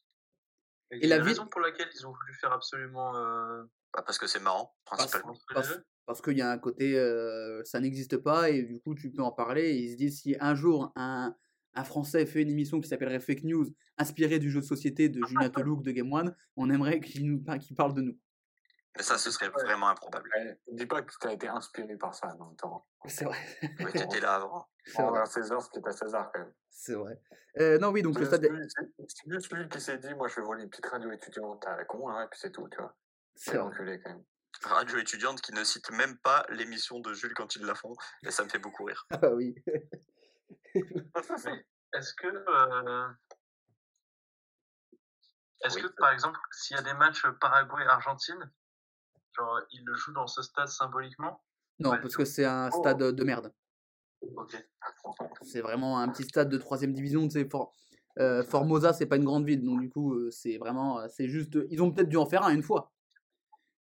Et, 0.92 1.08
la 1.08 1.16
a 1.16 1.18
une 1.20 1.24
ville- 1.24 1.34
raison 1.34 1.48
pour 1.48 1.62
laquelle 1.62 1.90
ils 1.94 2.08
ont 2.08 2.12
voulu 2.12 2.34
faire 2.34 2.52
absolument. 2.52 3.16
Euh, 3.16 3.64
Bah, 3.94 4.04
Parce 4.06 4.20
que 4.20 4.28
c'est 4.28 4.40
marrant, 4.40 4.76
principalement. 4.86 5.36
Parce, 5.52 5.80
parce 6.06 6.22
qu'il 6.22 6.38
y 6.38 6.42
a 6.44 6.52
un 6.52 6.60
côté, 6.60 6.98
euh, 6.98 7.64
ça 7.64 7.80
n'existe 7.80 8.18
pas, 8.18 8.50
et 8.52 8.62
du 8.64 8.80
coup, 8.80 8.94
tu 8.94 9.12
peux 9.12 9.24
en 9.24 9.32
parler. 9.32 9.64
Et 9.70 9.78
ils 9.78 9.92
se 9.94 9.98
disent, 9.98 10.22
si 10.22 10.36
un 10.40 10.54
jour, 10.54 10.92
un, 10.96 11.36
un 11.80 11.84
Français 11.84 12.26
fait 12.26 12.42
une 12.42 12.50
émission 12.50 12.80
qui 12.82 12.88
s'appellerait 12.88 13.20
Fake 13.20 13.44
News, 13.44 13.66
inspirée 13.98 14.40
du 14.40 14.50
jeu 14.52 14.60
de 14.62 14.66
société 14.66 15.10
de 15.10 15.26
Julien 15.26 15.50
Telouk 15.50 15.82
de 15.84 15.92
Game 15.92 16.12
One, 16.12 16.36
on 16.56 16.70
aimerait 16.70 17.00
qu'il 17.00 17.26
nous 17.26 17.44
parle 17.76 17.94
de 17.94 18.02
nous. 18.02 18.18
Mais 18.98 19.04
ça, 19.04 19.18
ce 19.18 19.30
serait 19.32 19.48
Ouais. 19.48 19.64
vraiment 19.64 19.88
improbable. 19.90 20.28
Ouais, 20.36 20.60
Dis 20.74 20.86
pas 20.86 21.02
que 21.04 21.12
tu 21.22 21.28
as 21.28 21.34
été 21.34 21.48
inspiré 21.48 21.96
par 21.96 22.14
ça 22.14 22.34
dans 22.40 22.50
le 22.50 22.56
temps. 22.56 22.86
C'est 23.06 23.24
vrai. 23.26 23.38
Ouais, 23.80 23.92
T'étais 23.92 24.20
là 24.20 24.36
avant. 24.36 24.68
C'est 24.86 25.02
vrai. 25.04 25.26
César 25.26 25.62
ce 25.62 25.70
qui 25.70 25.80
est 25.80 25.88
à 25.88 25.92
César 25.92 26.32
quand 26.34 26.40
même. 26.40 26.54
C'est 26.70 26.96
vrai. 26.96 27.22
Euh, 27.60 27.78
non, 27.78 27.90
oui, 27.90 28.02
donc 28.02 28.18
le 28.20 28.26
C'est 28.26 28.38
stade. 28.38 28.48
juste 29.28 29.54
lui 29.54 29.70
qui 29.70 29.80
s'est 29.80 29.98
dit 30.00 30.14
Moi 30.16 30.28
je 30.28 30.36
vais 30.38 30.42
voler 30.42 30.64
une 30.64 30.70
petite 30.70 30.88
radio 30.88 31.12
étudiante 31.12 31.66
à 31.68 31.78
la 31.78 31.86
con, 31.86 32.10
hein, 32.10 32.24
et 32.26 32.28
puis 32.30 32.40
c'est 32.42 32.52
tout, 32.52 32.68
tu 32.70 32.78
vois. 32.78 32.96
C'est 33.36 33.58
enculé 33.58 34.02
quand 34.04 34.10
même. 34.12 34.24
Radio 34.64 34.98
étudiante 34.98 35.40
qui 35.42 35.54
ne 35.54 35.64
cite 35.64 35.92
même 35.92 36.18
pas 36.18 36.46
l'émission 36.50 37.00
de 37.00 37.14
Jules 37.14 37.34
quand 37.36 37.56
ils 37.56 37.64
la 37.64 37.76
font. 37.76 37.94
Et 38.26 38.32
ça 38.32 38.44
me 38.44 38.50
fait 38.50 38.60
beaucoup 38.60 38.84
rire. 38.86 39.06
Ah 39.12 39.30
oui. 39.34 39.56
Mais 40.76 40.84
est-ce 41.94 42.14
que. 42.14 42.28
euh, 42.28 43.08
Est-ce 45.64 45.76
Oui. 45.76 45.82
que, 45.84 45.88
par 45.98 46.12
exemple, 46.12 46.40
s'il 46.52 46.78
y 46.78 46.80
a 46.80 46.84
des 46.84 46.94
matchs 46.94 47.24
Paraguay-Argentine, 47.42 48.52
genre, 49.38 49.60
ils 49.72 49.84
le 49.86 49.94
jouent 49.96 50.14
dans 50.14 50.28
ce 50.28 50.42
stade 50.42 50.68
symboliquement? 50.68 51.44
Non, 51.80 51.92
Ouais. 51.92 52.02
parce 52.02 52.16
que 52.16 52.26
c'est 52.26 52.46
un 52.46 52.70
Oh. 52.74 52.80
stade 52.80 53.00
de 53.00 53.24
merde. 53.24 53.54
Ok. 54.36 54.56
C'est 55.44 55.62
vraiment 55.62 56.00
un 56.00 56.10
petit 56.10 56.24
stade 56.24 56.50
de 56.50 56.58
troisième 56.58 56.94
division. 56.94 57.24
Tu 57.28 57.32
sais, 57.42 57.50
For- 57.50 57.74
euh, 58.20 58.44
Formosa, 58.44 58.94
c'est 58.94 59.06
pas 59.06 59.16
une 59.18 59.24
grande 59.26 59.46
ville, 59.46 59.64
donc 59.64 59.80
du 59.80 59.90
coup, 59.90 60.14
euh, 60.14 60.30
c'est 60.32 60.58
vraiment, 60.58 61.08
c'est 61.10 61.28
juste. 61.30 61.58
Ils 61.70 61.82
ont 61.82 61.92
peut-être 61.92 62.10
dû 62.10 62.18
en 62.18 62.26
faire 62.26 62.44
un 62.44 62.54
une 62.54 62.64
fois 62.64 62.92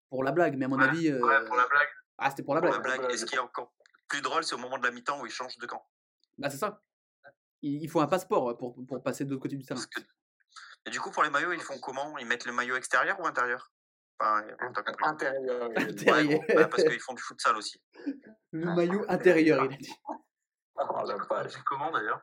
pour 0.10 0.24
la 0.24 0.32
blague, 0.32 0.58
mais 0.58 0.66
à 0.66 0.68
mon 0.68 0.78
Ouais, 0.78 0.84
avis. 0.88 1.08
euh, 1.10 1.22
Ouais, 1.22 1.46
pour 1.46 1.56
la 1.56 1.68
blague. 1.68 1.88
Ah, 2.20 2.30
c'était 2.30 2.44
pour 2.44 2.54
la 2.56 2.62
Pour 2.62 2.70
blague. 2.70 2.82
la 2.84 2.88
blague. 2.88 3.00
blague. 3.02 3.14
Et 3.14 3.18
ce 3.18 3.26
qui 3.26 3.36
est 3.36 3.40
encore 3.40 3.74
plus 4.08 4.22
drôle, 4.22 4.44
c'est 4.44 4.56
au 4.56 4.60
moment 4.60 4.78
de 4.78 4.84
la 4.84 4.92
mi-temps 4.92 5.20
où 5.22 5.26
ils 5.26 5.32
changent 5.32 5.58
de 5.58 5.66
camp. 5.66 5.84
Bah, 6.38 6.50
c'est 6.50 6.58
ça. 6.58 6.82
Il 7.62 7.82
il 7.84 7.90
faut 7.90 8.00
un 8.02 8.08
passeport 8.08 8.58
pour, 8.58 8.76
pour 8.86 9.02
passer 9.04 9.26
de 9.26 9.30
l'autre 9.32 9.42
côté 9.44 9.56
du 9.56 9.66
terrain. 9.66 9.82
Que... 9.96 10.02
Et 10.86 10.90
du 10.90 11.00
coup, 11.00 11.12
pour 11.12 11.24
les 11.24 11.30
maillots, 11.30 11.54
ils 11.54 11.60
font 11.62 11.78
comment? 11.80 12.18
Ils 12.18 12.26
mettent 12.28 12.46
le 12.46 12.54
maillot 12.54 12.76
extérieur 12.76 13.20
ou 13.20 13.26
intérieur? 13.28 13.72
Enfin. 14.20 14.44
Intérieur. 15.04 15.72
est- 15.72 15.84
Intérieur. 15.90 16.40
Ouais, 16.50 16.56
ouais, 16.56 16.68
parce 16.68 16.84
qu'ils 16.84 17.00
font 17.00 17.14
du 17.14 17.22
futsal 17.24 17.56
aussi. 17.58 17.82
Le 18.52 18.74
maillot 18.76 19.06
intérieur, 19.10 19.66
il 19.66 19.74
a 19.74 19.78
dit. 19.78 19.94
Oh, 20.80 21.04
la 21.08 21.18
page. 21.26 21.56
comment 21.66 21.90
d'ailleurs? 21.92 22.22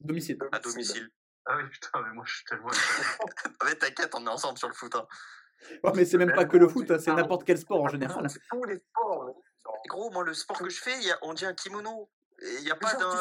Domicile. 0.00 0.38
À 0.52 0.58
domicile. 0.58 1.10
Ah 1.44 1.58
oui, 1.58 1.64
putain, 1.68 1.90
mais 2.02 2.14
moi 2.14 2.24
je 2.26 2.36
suis 2.36 2.44
tellement. 2.46 2.70
Ah, 3.60 3.64
Mais 3.66 3.74
t'inquiète, 3.76 4.14
on 4.14 4.24
est 4.26 4.30
ensemble 4.30 4.56
sur 4.58 4.68
le 4.68 4.74
foot. 4.74 4.94
hein. 4.94 5.06
Ouais, 5.82 5.92
mais 5.94 6.06
c'est 6.06 6.16
même 6.16 6.32
pas 6.32 6.46
que 6.46 6.56
le 6.56 6.66
foot, 6.66 6.90
hein, 6.90 6.98
c'est 6.98 7.12
n'importe 7.12 7.44
quel 7.44 7.58
sport 7.58 7.82
en 7.82 7.88
général. 7.88 8.28
C'est 8.30 8.40
tous 8.50 8.64
les 8.64 8.78
sports. 8.78 9.36
gros, 9.88 10.10
moi, 10.12 10.24
le 10.24 10.32
sport 10.32 10.58
que 10.58 10.70
je 10.70 10.80
fais, 10.80 10.96
il 10.98 11.04
y 11.06 11.10
a- 11.10 11.18
on 11.22 11.34
dit 11.34 11.44
un 11.44 11.52
kimono. 11.52 12.10
Il 12.42 12.62
n'y 12.64 12.70
a 12.70 12.74
Mais 12.74 12.80
pas 12.80 12.94
d'un. 12.94 13.10
tu 13.10 13.16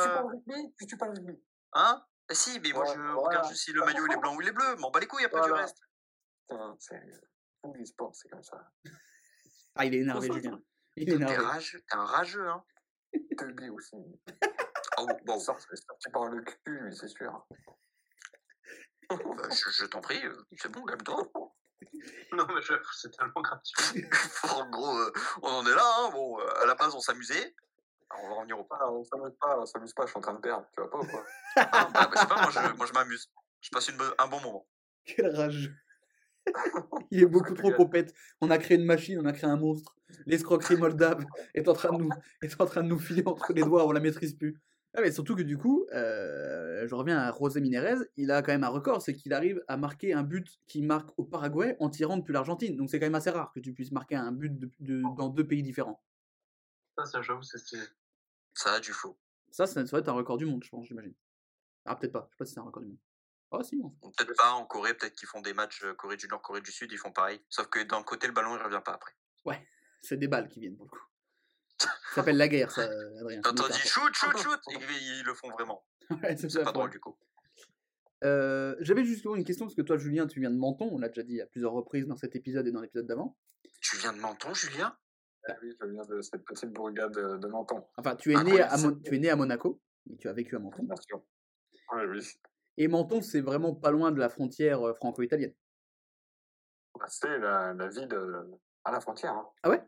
suis 0.87 0.97
pas 0.97 1.07
au 1.07 1.11
rugby. 1.11 1.43
Hein? 1.73 2.05
Eh 2.29 2.35
Si, 2.35 2.59
mais 2.59 2.71
moi, 2.71 2.85
je 2.85 2.93
voilà. 2.99 3.13
regarde 3.15 3.49
juste 3.49 3.63
si 3.63 3.73
le 3.73 3.83
maillot 3.85 4.05
il 4.07 4.13
est 4.13 4.17
blanc 4.17 4.35
ou 4.35 4.41
il 4.41 4.47
est 4.47 4.51
bleu. 4.51 4.75
M'en 4.77 4.91
bats 4.91 4.99
les 4.99 5.07
couilles, 5.07 5.23
il 5.23 5.27
n'y 5.27 5.33
a 5.33 5.39
pas 5.39 5.45
du 5.45 5.51
reste. 5.51 5.77
Putain, 6.47 6.75
c'est 6.79 7.01
tous 7.63 7.73
les 7.73 7.85
sports, 7.85 8.13
c'est 8.15 8.29
comme 8.29 8.43
ça. 8.43 8.71
Ah, 9.75 9.85
il 9.85 9.95
est 9.95 10.01
énervé, 10.01 10.31
Julien. 10.31 10.61
Il 10.95 11.09
est 11.09 11.13
énervé. 11.15 11.35
t'es 11.71 11.95
un 11.95 12.05
rageux, 12.05 12.47
hein. 12.47 12.63
Teubé 13.39 13.69
aussi. 13.69 13.95
Oh, 14.99 15.07
bon, 15.25 15.39
sorti 15.39 15.65
par 16.11 16.25
le 16.25 16.43
cul, 16.43 16.79
lui, 16.79 16.95
c'est 16.95 17.07
sûr. 17.07 17.47
bah, 19.09 19.17
je, 19.49 19.69
je 19.71 19.85
t'en 19.87 19.99
prie, 20.01 20.23
euh, 20.23 20.45
c'est 20.59 20.69
bon, 20.71 20.83
calme-toi. 20.85 21.27
Non, 22.33 22.45
mais 22.53 22.61
j'avoue, 22.61 22.83
c'est 22.93 23.09
tellement 23.17 23.41
gratuit. 23.41 24.05
en 24.43 24.69
gros, 24.69 24.95
euh, 24.97 25.11
on 25.41 25.49
en 25.49 25.65
est 25.65 25.73
là, 25.75 25.95
hein. 25.99 26.09
Bon, 26.11 26.39
euh, 26.39 26.61
à 26.61 26.65
la 26.67 26.75
base, 26.75 26.93
on 26.93 26.99
s'amusait. 26.99 27.55
On 28.21 28.29
va 28.29 28.35
revenir 28.35 28.59
au 28.59 28.63
pas. 28.63 28.77
Ah, 28.81 28.91
on 28.91 29.03
s'amuse 29.03 29.33
pas, 29.39 29.59
on 29.59 29.65
s'amuse 29.65 29.93
pas, 29.93 30.03
je 30.05 30.09
suis 30.11 30.17
en 30.17 30.21
train 30.21 30.33
de 30.33 30.39
perdre, 30.39 30.67
tu 30.73 30.81
vois 30.81 30.89
pas 30.89 30.99
ou 30.99 31.05
quoi? 31.07 31.23
Ah, 31.55 31.87
bah, 31.93 32.09
je 32.13 32.19
sais 32.19 32.25
pas, 32.27 32.41
moi, 32.41 32.51
je, 32.51 32.77
moi, 32.77 32.85
je 32.85 32.93
m'amuse. 32.93 33.29
Je 33.61 33.69
passe 33.69 33.87
une 33.89 33.97
un 34.17 34.27
bon 34.27 34.41
moment. 34.41 34.67
Quel 35.05 35.35
rageux. 35.35 35.73
Il 37.11 37.21
est 37.23 37.25
beaucoup 37.27 37.53
trop 37.53 37.71
popette. 37.71 38.13
On 38.41 38.49
a 38.49 38.57
créé 38.57 38.77
une 38.77 38.85
machine, 38.85 39.19
on 39.19 39.25
a 39.25 39.33
créé 39.33 39.49
un 39.49 39.57
monstre. 39.57 39.95
L'escroquerie 40.25 40.75
moldave 40.77 41.25
est 41.53 41.67
en 41.67 41.73
train 41.73 41.91
de 41.91 42.03
nous, 42.03 42.09
est 42.41 42.59
en 42.61 42.65
train 42.65 42.83
de 42.83 42.87
nous 42.89 42.99
filer 42.99 43.23
entre 43.25 43.53
les 43.53 43.63
doigts, 43.63 43.85
on 43.87 43.91
la 43.91 43.99
maîtrise 43.99 44.33
plus. 44.33 44.59
Ah, 44.95 45.01
mais 45.01 45.11
surtout 45.11 45.35
que 45.35 45.41
du 45.41 45.57
coup, 45.57 45.87
euh, 45.93 46.87
je 46.87 46.93
reviens 46.93 47.17
à 47.17 47.31
José 47.35 47.61
Minerez, 47.61 47.95
il 48.15 48.29
a 48.29 48.41
quand 48.43 48.51
même 48.51 48.63
un 48.63 48.69
record, 48.69 49.01
c'est 49.01 49.13
qu'il 49.15 49.33
arrive 49.33 49.63
à 49.67 49.75
marquer 49.77 50.13
un 50.13 50.21
but 50.21 50.59
qui 50.67 50.83
marque 50.83 51.09
au 51.17 51.23
Paraguay 51.23 51.75
en 51.79 51.89
tirant 51.89 52.17
depuis 52.17 52.33
l'Argentine. 52.33 52.75
Donc 52.75 52.89
c'est 52.91 52.99
quand 52.99 53.07
même 53.07 53.15
assez 53.15 53.31
rare 53.31 53.51
que 53.53 53.59
tu 53.59 53.73
puisses 53.73 53.91
marquer 53.91 54.15
un 54.15 54.31
but 54.31 54.55
de- 54.57 54.69
de- 54.81 55.01
dans 55.17 55.29
deux 55.29 55.47
pays 55.47 55.63
différents. 55.63 56.03
Ça, 56.97 57.05
ça 57.05 57.21
j'avoue, 57.23 57.41
c'est 57.41 57.57
stylé. 57.57 57.81
Ça 58.53 58.73
a 58.73 58.79
du 58.79 58.93
flow. 58.93 59.17
Ça, 59.51 59.67
ça 59.67 59.83
doit 59.83 59.99
être 59.99 60.09
un 60.09 60.13
record 60.13 60.37
du 60.37 60.45
monde, 60.45 60.63
je 60.63 60.69
pense, 60.69 60.87
j'imagine. 60.87 61.13
Ah, 61.85 61.95
peut-être 61.95 62.13
pas, 62.13 62.27
je 62.29 62.33
sais 62.33 62.37
pas 62.37 62.45
si 62.45 62.53
c'est 62.53 62.59
un 62.59 62.63
record 62.63 62.83
du 62.83 62.89
monde. 62.89 62.99
Ah, 63.51 63.63
si, 63.63 63.77
non. 63.77 63.91
Peut-être 64.01 64.35
pas 64.35 64.51
en 64.53 64.65
Corée, 64.65 64.95
peut-être 64.95 65.15
qu'ils 65.15 65.27
font 65.27 65.41
des 65.41 65.53
matchs 65.53 65.83
euh, 65.83 65.93
Corée 65.93 66.17
du 66.17 66.27
Nord, 66.27 66.41
Corée 66.41 66.61
du 66.61 66.71
Sud, 66.71 66.91
ils 66.91 66.97
font 66.97 67.11
pareil. 67.11 67.39
Sauf 67.49 67.67
que 67.67 67.83
d'un 67.83 68.01
côté, 68.01 68.25
le 68.25 68.33
ballon, 68.33 68.55
il 68.55 68.63
revient 68.63 68.81
pas 68.83 68.93
après. 68.93 69.13
c'est 70.01 70.17
des 70.17 70.27
balles 70.27 70.49
qui 70.49 70.59
viennent 70.59 70.75
pour 70.75 70.85
le 70.85 70.91
coup. 70.91 71.05
Ça 71.77 71.89
s'appelle 72.15 72.37
la 72.37 72.47
guerre, 72.47 72.71
ça, 72.71 72.83
Adrien. 73.19 73.41
Quand 73.41 73.59
on 73.59 73.67
dit 73.67 73.79
shoot, 73.79 74.13
shoot, 74.13 74.37
shoot, 74.37 74.59
ils, 74.71 75.19
ils 75.19 75.23
le 75.23 75.33
font 75.35 75.49
vraiment. 75.51 75.85
Ouais, 76.09 76.35
c'est 76.35 76.51
pas 76.53 76.65
ouais. 76.65 76.73
drôle 76.73 76.89
du 76.89 76.99
coup. 76.99 77.15
Euh, 78.23 78.75
J'avais 78.79 79.03
justement 79.03 79.35
une 79.35 79.43
question, 79.43 79.65
parce 79.65 79.75
que 79.75 79.81
toi, 79.81 79.97
Julien, 79.97 80.27
tu 80.27 80.39
viens 80.39 80.51
de 80.51 80.57
Menton, 80.57 80.89
on 80.91 80.97
l'a 80.97 81.09
déjà 81.09 81.23
dit 81.23 81.41
à 81.41 81.45
plusieurs 81.45 81.73
reprises 81.73 82.07
dans 82.07 82.15
cet 82.15 82.35
épisode 82.35 82.65
et 82.67 82.71
dans 82.71 82.81
l'épisode 82.81 83.05
d'avant. 83.05 83.37
Tu 83.81 83.97
viens 83.97 84.13
de 84.13 84.19
Menton, 84.19 84.53
Julien? 84.53 84.97
Ah 85.47 85.55
Oui, 85.61 85.75
je 85.79 85.87
viens 85.87 86.05
de 86.05 86.21
cette 86.21 86.45
petite 86.45 86.71
bourgade 86.71 87.11
de, 87.13 87.47
Menton, 87.47 87.85
Enfin, 87.97 88.15
tu 88.15 88.33
es, 88.33 88.43
né 88.43 88.61
à 88.61 88.77
Mon- 88.77 88.99
tu 88.99 89.15
es 89.15 89.19
né 89.19 89.29
à 89.29 89.35
Monaco, 89.35 89.81
mais 90.05 90.15
tu 90.15 90.27
as 90.29 90.33
vécu 90.33 90.55
à 90.55 90.59
Menton. 90.59 90.83
bien 90.83 90.95
sûr. 90.95 91.21
Oui, 91.93 92.03
oui. 92.05 92.27
Et 92.77 92.87
Menton, 92.87 93.21
c'est 93.21 93.41
vraiment 93.41 93.75
pas 93.75 93.91
loin 93.91 94.11
de 94.11 94.19
la 94.19 94.29
frontière 94.29 94.81
euh, 94.87 94.93
franco-italienne. 94.93 95.53
Bah, 96.97 97.05
C'est 97.09 97.37
la, 97.39 97.73
la 97.73 97.87
vie 97.89 98.07
de, 98.07 98.51
à 98.83 98.91
la 98.91 99.01
frontière. 99.01 99.33
Hein. 99.33 99.49
Ah 99.63 99.69
ouais? 99.69 99.83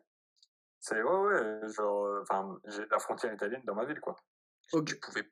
C'est, 0.80 1.01
ouais, 1.01 1.10
ouais, 1.10 1.62
genre, 1.70 2.06
euh, 2.06 2.22
enfin, 2.22 2.60
j'ai 2.66 2.86
la 2.91 2.99
frontière 2.99 3.34
italienne 3.34 3.64
dans 3.66 3.76
ma 3.76 3.86
ville, 3.86 3.99
quoi. 3.99 4.16
Tu 4.86 4.99
pouvais 4.99 5.32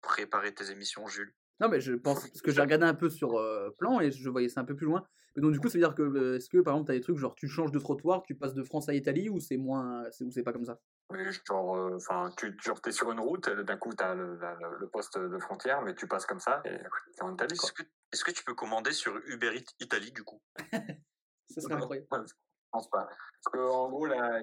préparer 0.00 0.54
tes 0.54 0.70
émissions, 0.70 1.06
Jules. 1.06 1.34
Non, 1.60 1.68
mais 1.68 1.80
je 1.80 1.92
pense, 1.92 2.20
parce 2.26 2.40
que 2.42 2.50
j'ai 2.50 2.60
regardé 2.62 2.86
un 2.86 2.94
peu 2.94 3.10
sur 3.10 3.38
euh, 3.38 3.70
plan 3.78 4.00
et 4.00 4.10
je 4.10 4.28
voyais 4.30 4.48
ça 4.48 4.60
un 4.60 4.64
peu 4.64 4.74
plus 4.74 4.86
loin. 4.86 5.06
Mais 5.36 5.42
donc, 5.42 5.52
du 5.52 5.60
coup, 5.60 5.68
ça 5.68 5.74
veut 5.74 5.84
dire 5.84 5.94
que, 5.94 6.02
euh, 6.02 6.36
est-ce 6.36 6.48
que 6.48 6.58
par 6.58 6.74
exemple, 6.74 6.86
tu 6.86 6.92
as 6.92 6.94
des 6.96 7.02
trucs 7.02 7.18
genre 7.18 7.34
tu 7.34 7.48
changes 7.48 7.70
de 7.70 7.78
trottoir, 7.78 8.22
tu 8.22 8.34
passes 8.34 8.54
de 8.54 8.62
France 8.62 8.88
à 8.88 8.94
Italie 8.94 9.28
ou 9.28 9.40
c'est 9.40 9.58
moins, 9.58 10.04
c'est- 10.10 10.24
ou 10.24 10.30
c'est 10.30 10.42
pas 10.42 10.52
comme 10.52 10.64
ça? 10.64 10.80
Oui, 11.10 11.18
genre, 11.46 11.76
euh, 11.76 11.96
enfin, 11.96 12.30
tu, 12.36 12.56
genre, 12.64 12.80
t'es 12.80 12.92
sur 12.92 13.10
une 13.12 13.20
route, 13.20 13.48
d'un 13.50 13.76
coup, 13.76 13.90
t'as 13.92 14.14
le, 14.14 14.36
la- 14.36 14.54
le, 14.54 14.78
le 14.78 14.88
poste 14.88 15.18
de 15.18 15.38
frontière, 15.38 15.82
mais 15.82 15.94
tu 15.94 16.06
passes 16.06 16.24
comme 16.24 16.40
ça 16.40 16.62
et 16.64 16.78
t'es 17.16 17.22
en 17.22 17.34
Italie, 17.34 17.56
quoi. 17.56 17.68
Est-ce 17.68 17.72
que, 17.74 17.82
est-ce 18.12 18.24
que 18.24 18.30
tu 18.30 18.44
peux 18.44 18.54
commander 18.54 18.92
sur 18.92 19.16
Uber 19.26 19.54
Eats 19.56 19.74
Italie 19.80 20.12
du 20.12 20.24
coup? 20.24 20.40
Ça 21.48 21.60
serait 21.60 21.74
incroyable. 21.74 22.06
Je 22.26 22.32
pense 22.70 22.88
pas. 22.90 23.06
Parce 23.06 23.52
que, 23.52 23.58
en 23.58 23.90
gros, 23.90 24.06
la, 24.06 24.40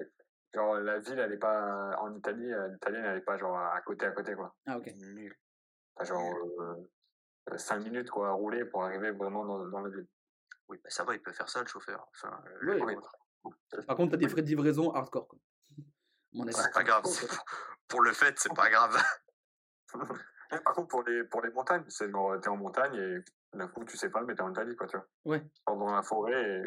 genre, 0.54 0.74
la 0.76 0.98
ville, 1.00 1.18
elle 1.18 1.32
est 1.32 1.38
pas, 1.38 1.96
en 2.00 2.14
Italie, 2.14 2.52
euh, 2.52 2.68
l'italienne, 2.68 3.04
elle 3.06 3.18
est 3.18 3.22
pas, 3.22 3.38
genre, 3.38 3.56
à 3.56 3.80
côté, 3.80 4.06
à 4.06 4.12
côté, 4.12 4.34
quoi. 4.34 4.54
Ah, 4.66 4.76
ok. 4.78 4.92
Genre, 6.04 6.34
euh, 6.60 6.74
5 7.56 7.78
minutes, 7.80 8.10
quoi, 8.10 8.28
à 8.28 8.32
rouler 8.32 8.64
pour 8.64 8.84
arriver 8.84 9.10
vraiment 9.12 9.44
dans, 9.44 9.66
dans 9.68 9.80
la 9.80 9.90
ville. 9.90 10.06
Oui, 10.68 10.78
bah 10.82 10.90
ça 10.90 11.04
va, 11.04 11.14
il 11.14 11.22
peut 11.22 11.32
faire 11.32 11.48
ça 11.48 11.60
le 11.60 11.66
chauffeur. 11.66 12.06
Enfin, 12.14 12.42
Oui, 12.62 12.78
le-. 12.78 13.84
Par 13.86 13.96
contre, 13.96 14.10
tu 14.10 14.14
as 14.16 14.18
des 14.18 14.28
frais 14.28 14.42
de 14.42 14.48
livraison 14.48 14.92
hardcore. 14.92 15.28
Quoi. 15.28 15.38
Mon 16.32 16.44
avis. 16.44 16.54
C'est 16.54 16.72
pas 16.72 16.84
grave. 16.84 17.04
c'est 17.06 17.26
pour, 17.88 18.02
le 18.02 18.12
fait, 18.12 18.38
c'est 18.38 18.54
pas 18.54 18.68
grave. 18.68 18.96
Mais 19.94 20.04
Par 20.64 20.74
contre, 20.74 20.88
pour 20.88 21.02
les, 21.04 21.24
pour 21.24 21.42
les 21.42 21.50
montagnes, 21.50 21.84
c'est 21.88 22.10
genre, 22.10 22.38
t'es 22.40 22.48
en 22.48 22.56
montagne 22.56 22.94
et 22.94 23.56
d'un 23.56 23.68
coup, 23.68 23.84
tu 23.84 23.96
sais 23.96 24.10
pas, 24.10 24.22
mais 24.22 24.34
t'es 24.34 24.42
en 24.42 24.50
Italie, 24.50 24.76
quoi, 24.76 24.86
tu 24.86 24.96
vois. 24.96 25.06
Ouais. 25.24 25.46
Genre 25.66 25.78
dans 25.78 25.94
la 25.94 26.02
forêt 26.02 26.60
et 26.60 26.62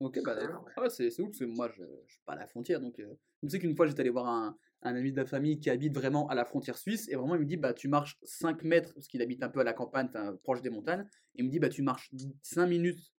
Ok, 0.00 0.18
bah 0.24 0.32
Et 0.32 0.46
d'accord. 0.46 0.68
Ah 0.76 0.80
ouais, 0.80 0.90
c'est 0.90 1.10
c'est 1.10 1.22
ouf, 1.22 1.28
parce 1.28 1.38
que 1.38 1.44
moi, 1.44 1.68
je, 1.68 1.84
je 2.06 2.12
suis 2.12 2.22
pas 2.24 2.32
à 2.32 2.36
la 2.36 2.46
frontière. 2.48 2.80
Donc, 2.80 2.98
euh, 2.98 3.14
je 3.42 3.48
sais 3.48 3.60
qu'une 3.60 3.76
fois, 3.76 3.86
j'étais 3.86 4.00
allé 4.00 4.10
voir 4.10 4.26
un, 4.26 4.56
un 4.82 4.96
ami 4.96 5.12
de 5.12 5.16
la 5.16 5.24
famille 5.24 5.58
qui 5.58 5.70
habite 5.70 5.94
vraiment 5.94 6.28
à 6.28 6.34
la 6.34 6.44
frontière 6.44 6.76
suisse. 6.76 7.08
Et 7.08 7.14
vraiment, 7.14 7.34
il 7.34 7.40
me 7.40 7.46
dit, 7.46 7.56
bah, 7.56 7.72
tu 7.72 7.88
marches 7.88 8.18
5 8.22 8.64
mètres, 8.64 8.92
parce 8.94 9.06
qu'il 9.06 9.22
habite 9.22 9.42
un 9.42 9.48
peu 9.48 9.60
à 9.60 9.64
la 9.64 9.72
campagne, 9.72 10.08
proche 10.42 10.62
des 10.62 10.70
montagnes. 10.70 11.06
Et 11.34 11.40
il 11.40 11.44
me 11.44 11.50
dit, 11.50 11.58
bah, 11.58 11.68
tu 11.68 11.82
marches 11.82 12.10
5 12.42 12.66
minutes 12.66 13.12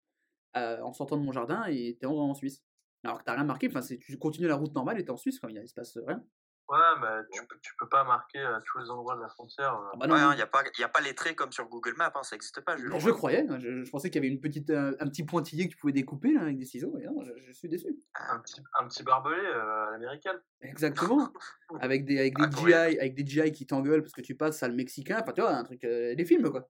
euh, 0.57 0.81
en 0.81 0.93
sortant 0.93 1.17
de 1.17 1.23
mon 1.23 1.31
jardin 1.31 1.65
et 1.67 1.97
t'es 1.99 2.05
en, 2.05 2.33
Suisse. 2.33 2.63
Alors 3.03 3.19
que 3.19 3.23
t'as 3.23 3.33
rien 3.33 3.43
marqué, 3.43 3.67
enfin, 3.67 3.81
tu 3.81 4.17
continues 4.17 4.47
la 4.47 4.55
route 4.55 4.73
normale 4.73 4.99
et 4.99 5.03
t'es 5.03 5.11
en 5.11 5.17
Suisse, 5.17 5.39
quand 5.39 5.47
il, 5.47 5.57
il 5.57 5.67
se 5.67 5.73
passe 5.73 5.97
rien. 6.05 6.23
Ouais, 6.69 6.77
mais 7.01 7.07
tu 7.31 7.45
peux, 7.45 7.57
tu 7.61 7.71
peux 7.77 7.89
pas 7.89 8.03
marquer 8.05 8.39
à 8.39 8.59
tous 8.65 8.79
les 8.79 8.89
endroits 8.89 9.15
de 9.17 9.21
la 9.21 9.27
frontière. 9.27 9.73
euh. 9.75 9.89
Ah 9.93 9.97
bah 9.97 10.05
Il 10.05 10.09
non, 10.09 10.29
non. 10.29 10.33
n'y 10.35 10.41
a, 10.41 10.47
pas- 10.47 10.63
y 10.79 10.83
a 10.83 10.87
pas 10.87 11.01
les 11.01 11.13
traits 11.13 11.35
comme 11.35 11.51
sur 11.51 11.67
Google 11.67 11.93
Maps, 11.97 12.11
hein, 12.15 12.23
ça 12.23 12.35
n'existe 12.35 12.61
pas, 12.61 12.77
Jules. 12.77 12.91
je 12.97 13.09
croyais, 13.09 13.45
hein, 13.49 13.59
je, 13.59 13.83
je 13.83 13.91
pensais 13.91 14.09
qu'il 14.09 14.23
y 14.23 14.25
avait 14.25 14.33
une 14.33 14.39
petite, 14.39 14.69
euh, 14.69 14.95
un 14.99 15.07
petit 15.07 15.23
pointillé 15.25 15.65
que 15.67 15.71
tu 15.73 15.77
pouvais 15.77 15.91
découper 15.93 16.31
là, 16.33 16.41
avec 16.41 16.57
des 16.57 16.65
ciseaux. 16.65 16.97
Et 16.99 17.05
non, 17.05 17.21
je, 17.21 17.31
je 17.45 17.51
suis 17.51 17.67
déçu. 17.67 17.87
Un 18.29 18.39
petit, 18.39 18.61
un 18.79 18.87
petit 18.87 19.03
barbelé 19.03 19.35
euh, 19.37 19.87
à 19.87 19.91
l'américaine. 19.91 20.39
Exactement. 20.61 21.29
Avec 21.81 22.05
des, 22.05 22.19
avec 22.19 22.37
des 22.37 22.57
GI, 22.57 22.73
avec 22.99 23.15
des 23.15 23.25
GI 23.25 23.51
qui 23.51 23.65
t'engueulent 23.65 24.01
parce 24.03 24.13
que 24.13 24.21
tu 24.21 24.35
passes 24.35 24.61
à 24.63 24.67
le 24.67 24.75
mexicain. 24.75 25.19
Enfin, 25.21 25.31
tu 25.33 25.41
vois, 25.41 25.55
un 25.55 25.63
truc, 25.63 25.83
euh, 25.85 26.13
des 26.15 26.23
films 26.25 26.49
quoi. 26.51 26.69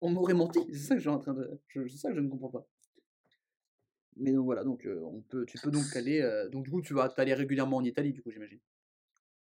On 0.00 0.10
m'aurait 0.10 0.34
menti. 0.34 0.64
C'est 0.72 0.78
ça 0.78 0.94
que 0.94 1.00
je 1.00 1.08
suis 1.08 1.08
en 1.10 1.18
train 1.18 1.34
de, 1.34 1.60
je- 1.68 1.86
c'est 1.88 1.96
ça 1.98 2.08
que 2.10 2.14
je 2.16 2.20
ne 2.20 2.30
comprends 2.30 2.48
pas. 2.50 2.64
Mais 4.16 4.32
donc 4.32 4.44
voilà, 4.44 4.62
donc 4.64 4.84
euh, 4.86 5.00
on 5.04 5.20
peut, 5.22 5.46
tu 5.46 5.58
peux 5.58 5.70
donc 5.70 5.84
aller, 5.96 6.20
euh, 6.20 6.48
donc 6.50 6.64
du 6.64 6.70
coup 6.70 6.82
tu 6.82 6.92
vas 6.94 7.08
t'aller 7.08 7.34
régulièrement 7.34 7.78
en 7.78 7.84
Italie 7.84 8.12
du 8.12 8.22
coup 8.22 8.30
j'imagine? 8.30 8.60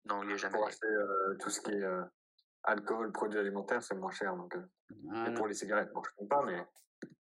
Non, 0.07 0.22
il 0.22 0.32
est 0.32 0.38
jamais. 0.38 0.55
pour 0.57 0.66
acheter 0.66 0.86
euh, 0.86 1.36
tout 1.40 1.50
ce 1.50 1.61
qui 1.61 1.72
est 1.72 1.82
euh, 1.82 2.02
alcool, 2.62 3.11
produits 3.12 3.38
alimentaires, 3.38 3.82
c'est 3.82 3.94
moins 3.94 4.11
cher. 4.12 4.36
Donc, 4.36 4.55
euh, 4.55 4.61
et 4.61 4.94
Voilà. 5.02 5.30
pour 5.32 5.46
les 5.48 5.55
cigarettes, 5.55 5.92
bon, 5.92 6.02
je 6.05 6.22
ne 6.24 6.28
pas, 6.28 6.42
mais 6.44 6.64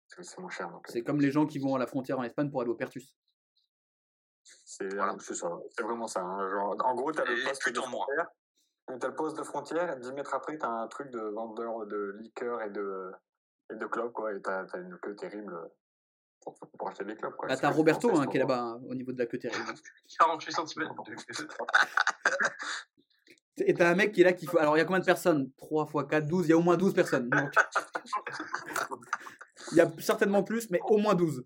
c'est- 0.07 0.23
c'est 0.23 0.39
moins 0.39 0.49
cher. 0.49 0.69
Donc, 0.69 0.88
euh, 0.88 0.93
C'est 0.93 1.01
comme 1.03 1.19
les 1.19 1.32
gens 1.32 1.45
qui 1.47 1.59
vont 1.59 1.75
à 1.75 1.80
la 1.80 1.88
frontière 1.88 2.19
en 2.19 2.23
Espagne 2.23 2.49
pour 2.51 2.61
aller 2.61 2.69
au 2.71 2.75
Pertus. 2.75 3.15
c'est 4.43 4.93
Voilà. 4.93 5.15
c'est 5.19 5.34
ça. 5.36 5.49
C'est 5.71 5.84
vraiment 5.84 6.07
ça. 6.07 6.21
hein. 6.21 6.49
Genre, 6.49 6.75
en 6.86 6.95
gros, 6.95 7.11
tu 7.11 7.19
as 7.19 7.25
le 7.25 7.39
Et 7.39 7.43
poste 7.43 7.69
de 7.73 7.80
en 7.80 7.88
moins. 7.88 8.05
frontière. 8.05 8.28
T'as 8.99 9.07
le 9.09 9.15
poste 9.15 9.38
de 9.38 9.43
frontière, 9.43 9.97
et 9.97 9.99
10 9.99 10.13
mètres 10.13 10.34
après, 10.34 10.57
tu 10.57 10.65
as 10.65 10.69
un 10.69 10.88
truc 10.88 11.09
de 11.11 11.19
vendeur 11.19 11.86
de 11.88 12.15
liqueurs 12.21 12.61
et 12.61 12.69
de, 12.69 13.11
et 13.71 13.75
de 13.75 13.86
clopes, 13.86 14.13
quoi. 14.13 14.34
Et 14.34 14.41
tu 14.41 14.49
as, 14.49 14.65
une 14.78 14.97
queue 14.99 15.15
terrible 15.15 15.53
pour, 16.54 16.70
pour 16.78 16.89
acheter 16.89 17.06
des 17.06 17.16
clopes, 17.16 17.36
quoi. 17.36 17.48
Bah, 17.48 17.58
t'as 17.58 17.70
Roberto 17.70 18.18
hein, 18.18 18.28
qui 18.28 18.38
est 18.38 18.39
là-bas 18.39 18.60
hein, 18.60 18.82
au 18.88 18.95
niveau 18.95 19.12
de 19.12 19.20
la 19.20 19.26
queue 19.26 19.38
terrible. 19.39 19.74
48 20.20 20.52
cm. 20.52 20.89
Et 23.60 23.74
t'as 23.74 23.89
un 23.89 23.95
mec 23.95 24.12
qui 24.12 24.22
est 24.22 24.24
là 24.24 24.34
qui 24.34 24.45
faut. 24.45 24.60
Alors 24.60 24.78
il 24.78 24.80
y 24.80 24.82
a 24.82 24.86
combien 24.86 25.00
de 25.00 25.06
personnes? 25.06 25.52
3 25.58 25.86
x 25.86 26.10
4, 26.10 26.28
12. 26.28 26.45
Il 26.45 26.50
y 26.50 26.54
a 26.54 26.58
au 26.58 26.62
moins 26.62 26.78
12 26.78 26.93
personnes. 26.93 27.30
Donc... 27.30 27.50
il 29.72 29.78
y 29.78 29.82
a 29.82 29.91
certainement 30.00 30.43
plus, 30.43 30.70
mais 30.70 30.80
au 30.88 30.98
moins 30.98 31.16
12. 31.16 31.43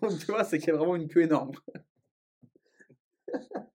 Donc 0.00 0.18
tu 0.18 0.26
vois, 0.26 0.44
c'est 0.44 0.58
qu'il 0.58 0.68
y 0.68 0.70
a 0.70 0.76
vraiment 0.76 0.96
une 0.96 1.08
queue 1.08 1.22
énorme. 1.22 1.52
Bah, 1.74 1.80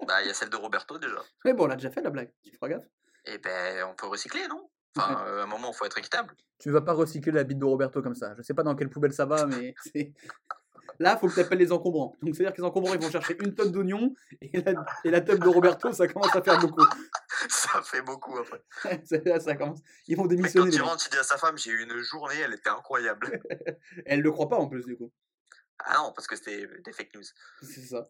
Bah, 0.08 0.22
il 0.22 0.28
y 0.28 0.32
a 0.32 0.34
celle 0.34 0.50
de 0.50 0.58
Roberto 0.58 0.98
déjà. 0.98 1.22
Mais 1.46 1.54
bon, 1.54 1.66
on 1.66 1.68
l'a 1.68 1.76
déjà 1.76 1.92
fait 1.92 2.02
la 2.02 2.10
blague, 2.10 2.32
tu 2.44 2.52
feras 2.56 2.70
gaffe. 2.70 2.88
Et 3.26 3.38
ben, 3.38 3.88
on 3.90 3.96
peut 3.96 4.08
recycler, 4.08 4.48
non? 4.48 4.70
Enfin, 4.96 5.24
euh, 5.26 5.42
à 5.42 5.44
un 5.44 5.48
moment, 5.48 5.72
il 5.72 5.76
faut 5.76 5.86
être 5.86 5.98
équitable. 5.98 6.34
Tu 6.60 6.70
vas 6.70 6.82
pas 6.82 6.94
recycler 6.94 7.32
la 7.32 7.44
bite 7.44 7.60
de 7.60 7.66
Roberto 7.66 8.02
comme 8.02 8.16
ça. 8.16 8.36
Je 8.38 8.42
sais 8.44 8.54
pas 8.54 8.64
dans 8.64 8.76
quelle 8.76 8.90
poubelle 8.90 9.14
ça 9.14 9.26
va, 9.26 9.46
mais 9.48 9.74
c'est. 9.94 10.14
Là, 11.00 11.18
faut 11.18 11.28
que 11.28 11.34
tu 11.34 11.40
appelles 11.40 11.58
les 11.58 11.72
encombrants. 11.72 12.16
Donc, 12.22 12.36
c'est-à-dire 12.36 12.54
que 12.56 12.62
les 12.62 12.68
encombrants, 12.68 12.94
ils 12.94 13.02
vont 13.02 13.10
chercher 13.10 13.36
une 13.44 13.56
tonne 13.56 13.72
d'oignons 13.72 14.14
et 14.42 14.62
la, 14.62 14.86
et 15.04 15.10
la 15.10 15.22
table 15.22 15.40
de 15.44 15.50
Roberto, 15.50 15.92
ça 15.92 16.08
commence 16.08 16.36
à 16.36 16.42
faire 16.44 16.60
beaucoup. 16.60 16.86
Ça 17.50 17.82
fait 17.82 18.02
beaucoup 18.04 18.38
après. 18.38 18.62
ça, 19.06 19.40
ça 19.40 19.56
commence. 19.56 19.80
Ils 20.08 20.16
vont 20.16 20.24
Mais 20.24 20.30
quand 20.30 20.36
démissionner. 20.36 20.70
il 20.72 20.80
mecs. 20.80 20.88
rentre, 20.88 21.04
il 21.08 21.10
dit 21.12 21.18
à 21.18 21.24
sa 21.24 21.38
femme 21.38 21.58
J'ai 21.58 21.72
eu 21.72 21.84
une 21.84 21.98
journée, 21.98 22.36
elle 22.40 22.54
était 22.54 22.70
incroyable. 22.70 23.42
Elle 24.06 24.22
le 24.22 24.32
croit 24.32 24.48
pas 24.48 24.58
en 24.58 24.68
plus, 24.68 24.86
du 24.86 24.96
coup. 24.96 25.12
ah 25.80 25.98
non, 25.98 26.14
parce 26.16 26.28
que 26.28 26.36
c'était 26.36 26.70
des 26.86 26.94
fake 26.94 27.16
news. 27.16 27.24
C'est 27.64 27.82
ça. 27.82 28.08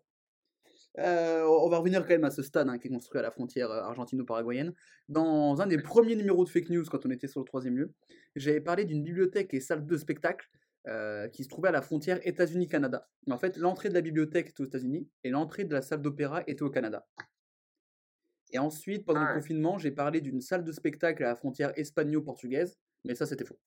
Euh, 1.00 1.44
on 1.44 1.70
va 1.70 1.80
revenir 1.80 2.02
quand 2.02 2.10
même 2.10 2.24
à 2.24 2.30
ce 2.30 2.44
stade 2.44 2.70
hein, 2.70 2.78
qui 2.78 2.88
est 2.88 2.92
construit 2.92 3.20
à 3.20 3.24
la 3.24 3.32
frontière 3.32 3.72
euh, 3.72 3.82
argentino-paraguayenne. 3.82 4.74
Dans 5.10 5.60
un 5.60 5.66
des 5.66 5.80
premiers 5.80 6.16
numéros 6.16 6.46
de 6.46 6.50
fake 6.50 6.70
news, 6.70 6.86
quand 6.86 7.06
on 7.06 7.10
était 7.10 7.28
sur 7.28 7.40
le 7.40 7.46
troisième 7.46 7.78
lieu, 7.78 7.94
j'avais 8.36 8.62
parlé 8.62 8.86
d'une 8.86 9.04
bibliothèque 9.04 9.54
et 9.54 9.60
salle 9.60 9.86
de 9.86 9.98
spectacle 9.98 10.48
euh, 10.88 11.28
qui 11.30 11.44
se 11.44 11.50
trouvait 11.50 11.70
à 11.70 11.72
la 11.72 11.82
frontière 11.82 12.20
États-Unis-Canada. 12.28 13.10
En 13.30 13.38
fait, 13.38 13.58
l'entrée 13.58 13.90
de 13.90 13.96
la 13.96 14.02
bibliothèque 14.02 14.50
était 14.50 14.62
aux 14.62 14.66
États-Unis 14.66 15.10
et 15.24 15.30
l'entrée 15.32 15.64
de 15.66 15.74
la 15.74 15.82
salle 15.82 16.02
d'opéra 16.02 16.44
était 16.46 16.64
au 16.64 16.70
Canada. 16.70 17.08
Et 18.52 18.60
ensuite, 18.60 19.04
pendant 19.04 19.22
Ah 19.22 19.24
le 19.24 19.30
ouais. 19.30 19.42
confinement, 19.42 19.80
j'ai 19.80 19.92
parlé 19.92 20.22
d'une 20.22 20.42
salle 20.42 20.64
de 20.64 20.72
spectacle 20.72 21.24
à 21.24 21.30
la 21.30 21.36
frontière 21.36 21.72
espagno-portugaise, 21.76 22.78
mais 23.04 23.16
ça 23.16 23.26
c'était 23.26 23.46
faux. 23.46 23.58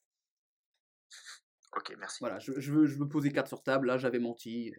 Ok, 1.76 1.92
merci. 1.98 2.18
Voilà, 2.20 2.38
je, 2.38 2.52
je 2.60 2.72
veux, 2.72 2.86
je 2.86 2.96
veux 2.96 3.08
poser 3.08 3.32
carte 3.32 3.48
sur 3.48 3.62
table, 3.62 3.88
là 3.88 3.98
j'avais 3.98 4.20
menti. 4.20 4.72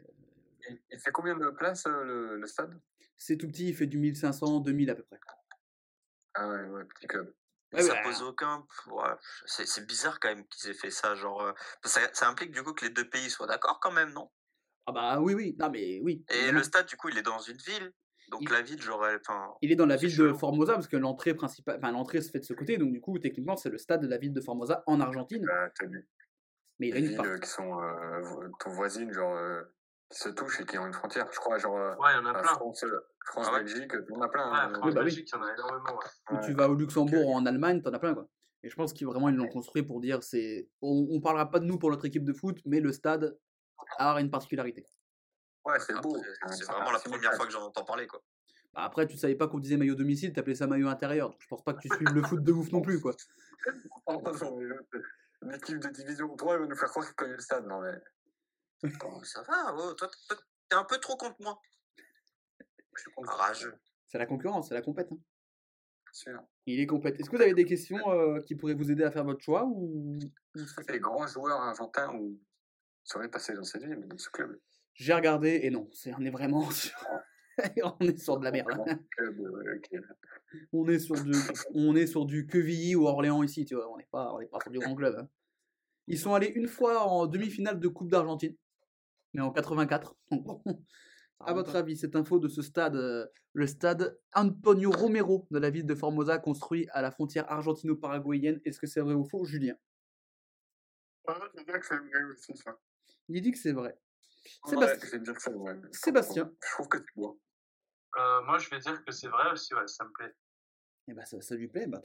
Il, 0.70 0.80
il 0.92 1.00
fait 1.00 1.12
combien 1.12 1.36
de 1.38 1.50
places 1.50 1.86
euh, 1.88 2.04
le, 2.04 2.38
le 2.38 2.48
stade? 2.48 2.80
C'est 3.18 3.38
tout 3.38 3.48
petit, 3.48 3.70
il 3.70 3.76
fait 3.76 3.88
du 3.88 3.98
1500, 3.98 4.60
2000 4.60 4.90
à 4.90 4.96
peu 4.96 5.04
près. 5.04 5.20
Ah 6.36 6.48
ouais, 6.50 6.64
ouais, 6.66 6.86
petit 6.86 7.08
club. 7.08 7.34
Ouais, 7.74 7.82
ça 7.82 7.96
bah, 7.96 8.04
pose 8.04 8.22
aucun. 8.22 8.66
ouais, 8.88 9.10
c'est 9.46 9.86
bizarre 9.86 10.20
quand 10.20 10.30
même 10.30 10.48
qu'ils 10.48 10.70
aient 10.70 10.74
fait 10.74 10.92
ça. 10.92 11.16
Genre, 11.16 11.42
euh, 11.42 11.54
ça, 11.84 12.02
ça 12.14 12.30
implique 12.30 12.52
du 12.52 12.64
coup 12.64 12.74
que 12.74 12.86
les 12.86 12.92
deux 12.92 13.10
pays 13.10 13.30
soient 13.30 13.48
d'accord 13.48 13.80
quand 13.82 13.92
même, 13.92 14.14
non? 14.14 14.30
Ah 14.86 14.92
bah 14.94 15.20
oui, 15.20 15.34
oui, 15.34 15.56
non 15.60 15.70
mais 15.70 16.00
oui. 16.02 16.24
Et 16.30 16.52
le 16.52 16.64
stade, 16.64 16.86
du 16.86 16.96
coup, 16.96 17.10
il 17.10 17.18
est 17.18 17.24
dans 17.24 17.40
une 17.40 17.58
ville. 17.58 17.92
Donc 18.30 18.42
Il- 18.44 18.50
la 18.52 18.62
ville, 18.62 18.82
j'aurais. 18.82 19.16
Enfin, 19.20 19.54
Il 19.62 19.72
est 19.72 19.76
dans 19.76 19.86
la 19.86 19.96
ville 19.98 20.16
de. 20.16 20.34
Formosa 20.34 20.74
parce 20.74 20.88
que 20.88 20.98
l'entrée 20.98 21.34
principale, 21.34 21.78
enfin 21.78 21.92
l'entrée 21.92 22.22
se 22.22 22.30
fait 22.30 22.40
de 22.40 22.46
ce 22.46 22.54
côté, 22.54 22.78
donc 22.78 22.92
du 22.92 23.02
coup 23.02 23.18
techniquement 23.20 23.56
c'est 23.56 23.70
le 23.70 23.78
stade 23.78 24.02
de 24.02 24.08
la 24.08 24.18
ville 24.18 24.34
de 24.34 24.42
Formosa 24.42 24.84
en 24.86 25.00
Argentine, 25.02 25.46
Bah, 25.46 25.70
t'as 25.76 25.86
des, 25.88 26.06
mais 26.80 26.90
il 26.90 26.94
a 26.94 26.96
des 26.96 27.02
une 27.04 27.08
villes 27.08 27.18
part. 27.18 27.40
qui 27.40 27.50
sont 27.50 27.82
euh, 27.82 28.22
vo- 28.22 28.44
tout 28.60 28.70
voisines, 28.72 29.14
genre, 29.14 29.34
euh, 29.36 29.64
qui 30.10 30.20
se 30.20 30.30
touchent 30.30 30.62
et 30.62 30.66
qui 30.66 30.78
ont 30.78 30.88
une 30.88 30.94
frontière. 30.94 31.28
Je 31.32 31.40
crois, 31.40 31.58
genre, 31.58 31.76
euh, 31.78 31.96
Ouais, 31.96 32.10
il 32.14 32.18
y 32.18 32.20
en 32.20 32.26
a 32.26 32.30
euh, 32.30 32.42
plein. 32.42 32.44
France, 32.54 32.84
euh, 32.84 33.00
France 33.26 33.48
Ah 33.50 33.54
ouais 33.54 33.64
Belgique, 33.64 33.92
tout 33.92 33.98
le 34.08 34.14
monde 34.16 34.24
a 34.24 34.28
plein. 34.30 34.52
Ouais, 34.52 34.58
hein. 34.58 34.70
France, 34.74 34.84
Oui, 34.86 34.94
bah 34.94 35.00
oui. 35.02 35.06
Belgique, 35.06 35.30
il 35.32 35.36
y 35.36 35.40
en 35.40 35.44
a 35.44 35.54
énormément. 35.54 35.84
Ouais. 35.98 36.06
Ou 36.32 36.36
Ouais. 36.36 36.42
tu 36.46 36.54
vas 36.54 36.70
au 36.70 36.76
Luxembourg 36.76 37.28
ou 37.28 37.34
en 37.34 37.46
Allemagne, 37.46 37.82
t'en 37.82 37.92
as 37.94 38.00
plein 38.00 38.14
quoi. 38.14 38.28
Et 38.64 38.70
je 38.70 38.76
pense 38.76 38.94
qu'ils 38.94 39.06
vraiment 39.08 39.30
ils 39.30 39.36
l'ont 39.36 39.48
construit 39.50 39.84
pour 39.84 40.02
dire 40.02 40.24
c'est, 40.24 40.68
on, 40.82 41.08
on 41.12 41.22
parlera 41.22 41.50
pas 41.50 41.60
de 41.60 41.66
nous 41.66 41.78
pour 41.78 41.90
notre 41.92 42.06
équipe 42.06 42.24
de 42.24 42.34
foot, 42.34 42.58
mais 42.66 42.80
le 42.80 42.92
stade 42.92 43.38
a 44.00 44.20
une 44.20 44.32
particularité. 44.32 44.86
Ouais, 45.66 45.80
c'est 45.80 45.94
beau. 46.02 46.18
c'est 46.50 46.66
vraiment 46.66 46.92
la 46.92 47.00
première 47.00 47.34
fois 47.34 47.46
que 47.46 47.52
j'en 47.52 47.64
entends 47.64 47.84
parler, 47.86 48.08
quoi. 48.08 48.22
Bah, 48.74 48.84
après 48.84 49.08
tu 49.08 49.18
savais 49.18 49.36
pas 49.36 49.48
qu'on 49.48 49.60
disait 49.60 49.78
maillot 49.78 49.96
domicile, 49.96 50.34
t'appelais 50.34 50.56
ça 50.56 50.68
maillot 50.68 50.88
intérieur, 50.88 51.30
donc 51.30 51.40
je 51.42 51.48
pense 51.48 51.64
pas 51.64 51.74
que 51.74 51.80
tu 51.82 51.90
suives 51.90 52.14
le 52.14 52.22
foot 52.24 52.44
de 52.44 52.52
ouf 52.52 52.72
non 52.72 52.82
plus 52.82 53.00
quoi. 53.02 53.14
Oh, 54.06 54.22
non, 54.24 54.56
mais 54.58 54.64
l'autre, 54.66 54.88
Une 55.42 55.54
équipe 55.54 55.80
de 55.80 55.90
division 55.90 56.34
3, 56.36 56.56
il 56.56 56.60
va 56.62 56.68
nous 56.68 56.76
faire 56.76 56.90
croire 56.90 57.06
qu'il 57.06 57.16
connaît 57.16 57.34
le 57.34 57.40
stade. 57.40 57.66
Non, 57.68 57.82
mais. 57.82 57.92
Ça 59.24 59.42
va, 59.44 59.74
toi, 59.98 60.10
t'es 60.70 60.76
un 60.76 60.84
peu 60.84 60.98
trop 60.98 61.16
contre 61.18 61.36
moi. 61.40 61.60
Je 62.96 63.02
suis 63.02 63.12
contre. 63.12 63.32
Rageux. 63.32 63.76
C'est 64.08 64.18
la 64.18 64.26
concurrence, 64.26 64.70
c'est 64.70 64.74
la 64.74 64.82
compète. 64.82 65.10
hein. 65.12 66.48
Il 66.66 66.80
est 66.80 66.88
compète. 66.88 67.20
Est-ce 67.20 67.30
que 67.30 67.36
vous 67.36 67.42
avez 67.42 67.54
des 67.54 67.66
questions 67.66 68.10
euh, 68.10 68.42
qui 68.42 68.56
pourraient 68.56 68.74
vous 68.74 68.92
aider 68.92 69.04
à 69.04 69.12
faire 69.12 69.24
votre 69.24 69.42
choix 69.42 69.66
ou, 69.66 70.18
les 70.90 71.00
grands 71.00 71.28
joueurs 71.28 71.60
argentins 71.60 72.14
ou 72.16 72.40
seraient 73.04 73.30
passés 73.30 73.54
dans 73.54 73.64
cette 73.64 73.84
ville, 73.84 74.06
dans 74.08 74.18
ce 74.18 74.30
club 74.30 74.60
J'ai 74.94 75.14
regardé 75.14 75.60
et 75.64 75.70
non, 75.70 75.90
c'est, 75.94 76.14
on 76.16 76.22
est 76.26 76.30
vraiment 76.32 76.70
sur... 76.72 76.98
on 77.84 78.00
est 78.00 78.18
sur 78.18 78.38
de 78.40 78.46
la 78.46 78.52
merde. 78.52 78.70
Ok. 78.80 80.02
On 80.72 80.88
est 80.88 81.00
sur 81.00 81.16
du, 81.24 81.32
on 81.74 81.96
est 81.96 82.08
sur 82.08 82.26
du 82.26 82.48
Quevilly 82.48 82.96
ou 82.96 83.06
Orléans 83.08 83.44
ici, 83.44 83.66
tu 83.66 83.76
vois. 83.76 83.92
On 83.92 83.98
n'est 83.98 84.08
pas, 84.12 84.34
on 84.34 84.40
n'est 84.40 84.48
pas 84.48 84.60
sur 84.62 84.72
du 84.72 84.80
grand 84.80 84.96
club. 84.96 85.16
hein. 85.20 85.30
Ils 86.08 86.18
sont 86.20 86.34
allés 86.34 86.48
une 86.56 86.68
fois 86.68 87.04
en 87.04 87.28
demi-finale 87.28 87.80
de 87.80 87.88
Coupe 87.90 88.10
d'Argentine, 88.10 88.56
mais 89.38 89.44
en 89.44 89.52
84. 89.52 90.16
Donc 90.32 90.44
bon, 90.44 90.62
à 91.40 91.54
votre 91.54 91.76
avis, 91.76 91.96
cette 91.96 92.16
info 92.16 92.40
de 92.40 92.50
ce 92.50 92.62
stade, 92.62 92.96
euh, 92.96 93.28
le 93.54 93.68
stade 93.68 94.20
Antonio 94.34 94.92
Romero 94.92 95.48
de 95.52 95.60
la 95.60 95.70
ville 95.70 95.86
de 95.86 95.96
Formosa, 95.96 96.40
construit 96.40 96.88
à 96.92 97.02
la 97.02 97.12
frontière 97.12 97.50
argentino-paraguayenne, 97.50 98.60
est-ce 98.66 98.80
que 98.80 98.88
c'est 98.88 99.02
vrai 99.02 99.14
ou 99.14 99.24
faux, 99.24 99.46
Julien? 99.46 99.76
Ah, 101.28 101.40
c'est 101.56 101.66
bien 101.66 101.80
que 101.80 101.86
c'est 101.86 101.98
vrai 101.98 102.24
aussi, 102.32 102.58
ça. 102.58 102.78
Il 103.30 103.42
dit 103.42 103.52
que 103.52 103.60
c'est 103.60 103.74
vrai. 103.74 103.98
Sébastien, 104.66 105.10
que 105.10 105.52
vrai. 105.52 105.80
Je 105.94 106.72
trouve 106.74 106.88
que 106.88 106.98
c'est 106.98 107.16
beau. 107.16 107.40
Euh, 108.18 108.42
moi, 108.44 108.58
je 108.58 108.70
vais 108.70 108.80
dire 108.80 109.04
que 109.06 109.12
c'est 109.12 109.28
vrai 109.28 109.52
aussi, 109.52 109.76
ouais, 109.76 109.88
ça 109.88 110.06
me 110.06 110.12
plaît. 110.12 110.34
eh 111.10 111.14
ben, 111.14 111.26
ça, 111.26 111.40
ça 111.42 111.56
lui 111.56 111.68
plaît, 111.68 111.86
bah, 111.86 112.02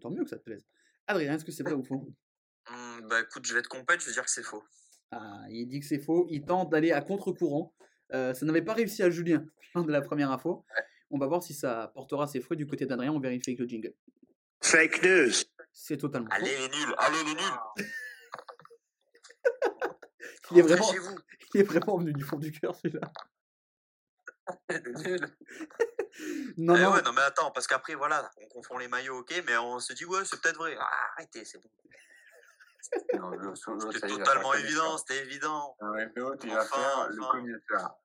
tant 0.00 0.10
mieux 0.10 0.24
que 0.24 0.30
ça 0.30 0.38
te 0.38 0.44
plaise. 0.44 0.64
Adrien, 1.06 1.34
est-ce 1.34 1.44
que 1.44 1.52
c'est 1.52 1.64
vrai 1.64 1.74
ou 1.74 1.84
faux? 1.84 2.08
Hum, 2.68 3.08
bah 3.08 3.20
écoute, 3.20 3.44
je 3.44 3.54
vais 3.54 3.58
être 3.58 3.68
compète, 3.68 4.00
je 4.00 4.06
vais 4.06 4.12
dire 4.12 4.24
que 4.24 4.30
c'est 4.30 4.44
faux. 4.44 4.62
Ah, 5.12 5.42
il 5.50 5.66
dit 5.66 5.80
que 5.80 5.86
c'est 5.86 5.98
faux. 5.98 6.26
Il 6.30 6.44
tente 6.44 6.70
d'aller 6.70 6.92
à 6.92 7.00
contre-courant. 7.02 7.74
Euh, 8.12 8.32
ça 8.34 8.46
n'avait 8.46 8.62
pas 8.62 8.72
réussi 8.74 9.02
à 9.02 9.10
Julien 9.10 9.44
de 9.76 9.90
la 9.92 10.00
première 10.00 10.30
info. 10.30 10.64
On 11.10 11.18
va 11.18 11.26
voir 11.26 11.42
si 11.42 11.52
ça 11.54 11.90
portera 11.94 12.26
ses 12.26 12.40
fruits 12.40 12.56
du 12.56 12.66
côté 12.66 12.86
d'Adrien. 12.86 13.12
On 13.12 13.20
vérifie 13.20 13.50
avec 13.50 13.58
le 13.60 13.66
jingle. 13.68 13.92
Fake 14.62 15.02
news. 15.02 15.32
C'est 15.72 15.96
totalement 15.98 16.28
faux. 16.30 16.36
Allez 16.36 16.56
les 16.56 16.68
nuls, 16.68 16.94
allez 16.98 17.24
les 17.24 17.34
nuls 17.34 17.58
Il 20.50 20.58
est 20.58 20.62
vraiment, 20.62 20.92
il 21.54 21.60
est 21.60 21.64
vraiment 21.64 21.98
venu 21.98 22.12
du 22.12 22.24
fond 22.24 22.36
du 22.38 22.52
cœur 22.52 22.74
celui-là. 22.76 23.10
Non, 26.56 26.76
Eh 26.76 26.80
non. 26.80 26.92
ouais, 26.92 27.02
non 27.02 27.12
mais 27.12 27.22
attends, 27.22 27.50
parce 27.52 27.66
qu'après, 27.66 27.94
voilà, 27.94 28.30
on 28.38 28.46
confond 28.48 28.76
les 28.78 28.88
maillots, 28.88 29.18
ok, 29.20 29.42
mais 29.46 29.56
on 29.56 29.78
se 29.78 29.92
dit, 29.94 30.04
ouais, 30.04 30.24
c'est 30.24 30.40
peut-être 30.40 30.56
vrai. 30.58 30.76
Ah, 30.78 30.88
arrêtez, 31.16 31.44
c'est 31.44 31.58
bon. 31.58 31.70
C'était 32.82 34.06
totalement 34.08 34.54
évident, 34.54 34.98
c'était 34.98 35.22
évident. 35.22 35.76
Ouais, 35.80 36.08
l'autre, 36.16 36.44
il 36.44 36.52
va 36.52 36.62
Enfin, 36.62 37.08
le 37.08 37.30
connaisseur. 37.30 37.96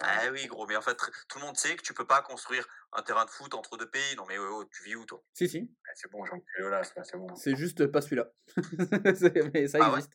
Ah 0.00 0.22
oui, 0.32 0.46
gros, 0.46 0.66
mais 0.66 0.74
en 0.76 0.82
fait, 0.82 0.96
tout 1.28 1.38
le 1.38 1.44
monde 1.44 1.56
sait 1.56 1.76
que 1.76 1.82
tu 1.82 1.94
peux 1.94 2.06
pas 2.06 2.22
construire 2.22 2.66
un 2.92 3.02
terrain 3.02 3.24
de 3.24 3.30
foot 3.30 3.54
entre 3.54 3.76
deux 3.76 3.88
pays. 3.88 4.16
Non 4.16 4.24
mais 4.26 4.36
oh, 4.38 4.62
oh, 4.62 4.64
tu 4.64 4.82
vis 4.82 4.96
où, 4.96 5.04
toi? 5.04 5.22
Si, 5.32 5.48
si. 5.48 5.70
C'est 5.94 6.10
bon, 6.10 6.24
j'en 6.24 6.40
plus 6.40 6.68
là, 6.68 6.82
c'est 6.82 7.16
bon. 7.16 7.28
C'est 7.36 7.54
juste 7.54 7.86
pas 7.86 8.00
celui-là. 8.00 8.30
Mais 9.54 9.68
ça 9.68 9.78
Ah 9.80 9.92
ouais? 9.92 9.98
existe. 9.98 10.12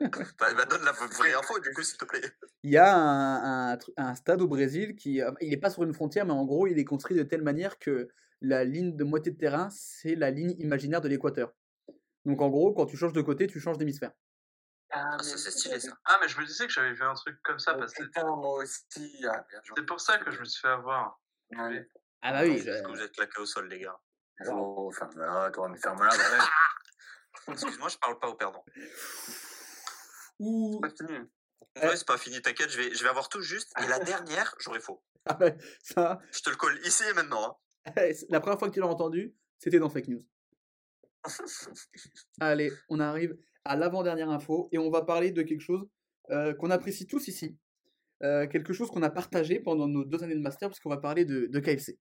bah, 0.38 0.52
bah, 0.54 0.64
donne 0.66 0.84
la 0.84 0.92
vraie 0.92 1.32
info, 1.34 1.58
du 1.60 1.72
coup, 1.72 1.82
s'il 1.82 1.96
te 1.98 2.04
plaît. 2.04 2.20
Il 2.62 2.70
y 2.70 2.76
a 2.76 2.94
un, 2.94 3.70
un 3.72 3.76
tru- 3.76 3.92
un 3.96 4.14
stade 4.14 4.42
au 4.42 4.48
Brésil 4.48 4.96
qui. 4.96 5.22
euh, 5.22 5.30
Il 5.40 5.50
n'est 5.50 5.56
pas 5.56 5.70
sur 5.70 5.82
une 5.82 5.94
frontière, 5.94 6.26
mais 6.26 6.32
en 6.32 6.44
gros, 6.44 6.66
il 6.66 6.78
est 6.78 6.84
construit 6.84 7.16
de 7.16 7.22
telle 7.22 7.42
manière 7.42 7.78
que 7.78 8.08
la 8.42 8.64
ligne 8.64 8.96
de 8.96 9.04
moitié 9.04 9.32
de 9.32 9.38
terrain, 9.38 9.68
c'est 9.70 10.14
la 10.14 10.30
ligne 10.30 10.54
imaginaire 10.58 11.00
de 11.00 11.08
l'équateur. 11.08 11.54
Donc 12.30 12.40
en 12.42 12.48
gros, 12.48 12.72
quand 12.72 12.86
tu 12.86 12.96
changes 12.96 13.12
de 13.12 13.22
côté, 13.22 13.48
tu 13.48 13.58
changes 13.58 13.76
d'hémisphère. 13.76 14.12
Ah, 14.92 15.16
Ah, 15.18 15.22
ça, 15.22 15.36
c'est 15.36 15.50
stylé, 15.50 15.80
ça. 15.80 15.92
Ah, 16.04 16.18
mais 16.20 16.28
je 16.28 16.38
me 16.40 16.46
disais 16.46 16.66
que 16.68 16.72
j'avais 16.72 16.92
vu 16.92 17.02
un 17.02 17.14
truc 17.14 17.40
comme 17.42 17.58
ça, 17.58 17.72
Oh, 17.74 17.78
parce 17.80 17.92
que 17.92 18.04
putain, 18.04 18.24
moi 18.24 18.58
aussi. 18.62 19.24
Ah, 19.28 19.44
c'est 19.76 19.84
pour 19.86 20.00
ça 20.00 20.18
que 20.18 20.30
je 20.30 20.38
me 20.38 20.44
suis 20.44 20.60
fait 20.60 20.68
avoir. 20.68 21.20
Ouais. 21.50 21.88
Ah 22.22 22.32
bah 22.32 22.42
oui, 22.44 22.62
Parce 22.64 22.78
je- 22.78 22.82
que 22.84 22.88
vous 22.92 23.00
êtes 23.02 23.12
claqués 23.12 23.40
au 23.40 23.46
sol, 23.46 23.68
les 23.68 23.80
gars. 23.80 23.98
Oh, 24.46 24.92
ferme-la, 24.96 25.50
toi, 25.50 25.68
mais 25.68 25.78
ferme-la, 25.78 26.08
bordel. 26.16 26.40
Excuse-moi, 27.48 27.88
je 27.88 27.96
parle 27.98 28.18
pas 28.20 28.28
au 28.28 28.34
perdant. 28.34 28.64
Ouh. 30.38 30.72
C'est 30.82 30.88
pas 30.88 31.06
fini. 31.06 31.18
Ouais, 31.82 31.96
c'est 31.96 32.06
pas 32.06 32.18
fini, 32.18 32.40
t'inquiète, 32.40 32.70
je 32.70 32.76
vais, 32.80 32.94
je 32.94 33.02
vais 33.02 33.08
avoir 33.10 33.28
tout 33.28 33.40
juste. 33.42 33.72
Et 33.82 33.86
la 33.88 33.98
dernière, 33.98 34.54
j'aurai 34.60 34.80
faux. 34.80 35.02
Ah 35.26 35.36
ouais, 35.38 35.54
ça, 35.82 36.18
Je 36.32 36.40
te 36.40 36.48
le 36.48 36.56
colle 36.56 36.78
ici 36.86 37.04
et 37.04 37.12
maintenant. 37.12 37.60
hein. 37.84 37.92
la 38.30 38.40
première 38.40 38.58
fois 38.58 38.68
que 38.68 38.74
tu 38.74 38.80
l'as 38.80 38.86
entendu, 38.86 39.34
c'était 39.58 39.78
dans 39.78 39.90
Fake 39.90 40.08
News. 40.08 40.22
Allez, 42.40 42.72
on 42.88 43.00
arrive 43.00 43.36
à 43.64 43.76
l'avant-dernière 43.76 44.30
info 44.30 44.68
et 44.72 44.78
on 44.78 44.90
va 44.90 45.02
parler 45.02 45.32
de 45.32 45.42
quelque 45.42 45.60
chose 45.60 45.86
euh, 46.30 46.54
qu'on 46.54 46.70
apprécie 46.70 47.06
tous 47.06 47.28
ici. 47.28 47.58
Euh, 48.22 48.46
quelque 48.46 48.72
chose 48.72 48.90
qu'on 48.90 49.02
a 49.02 49.10
partagé 49.10 49.60
pendant 49.60 49.88
nos 49.88 50.04
deux 50.04 50.22
années 50.22 50.34
de 50.34 50.40
master, 50.40 50.68
parce 50.68 50.78
qu'on 50.80 50.90
va 50.90 50.98
parler 50.98 51.24
de, 51.24 51.46
de 51.46 51.60
KFC. 51.60 51.98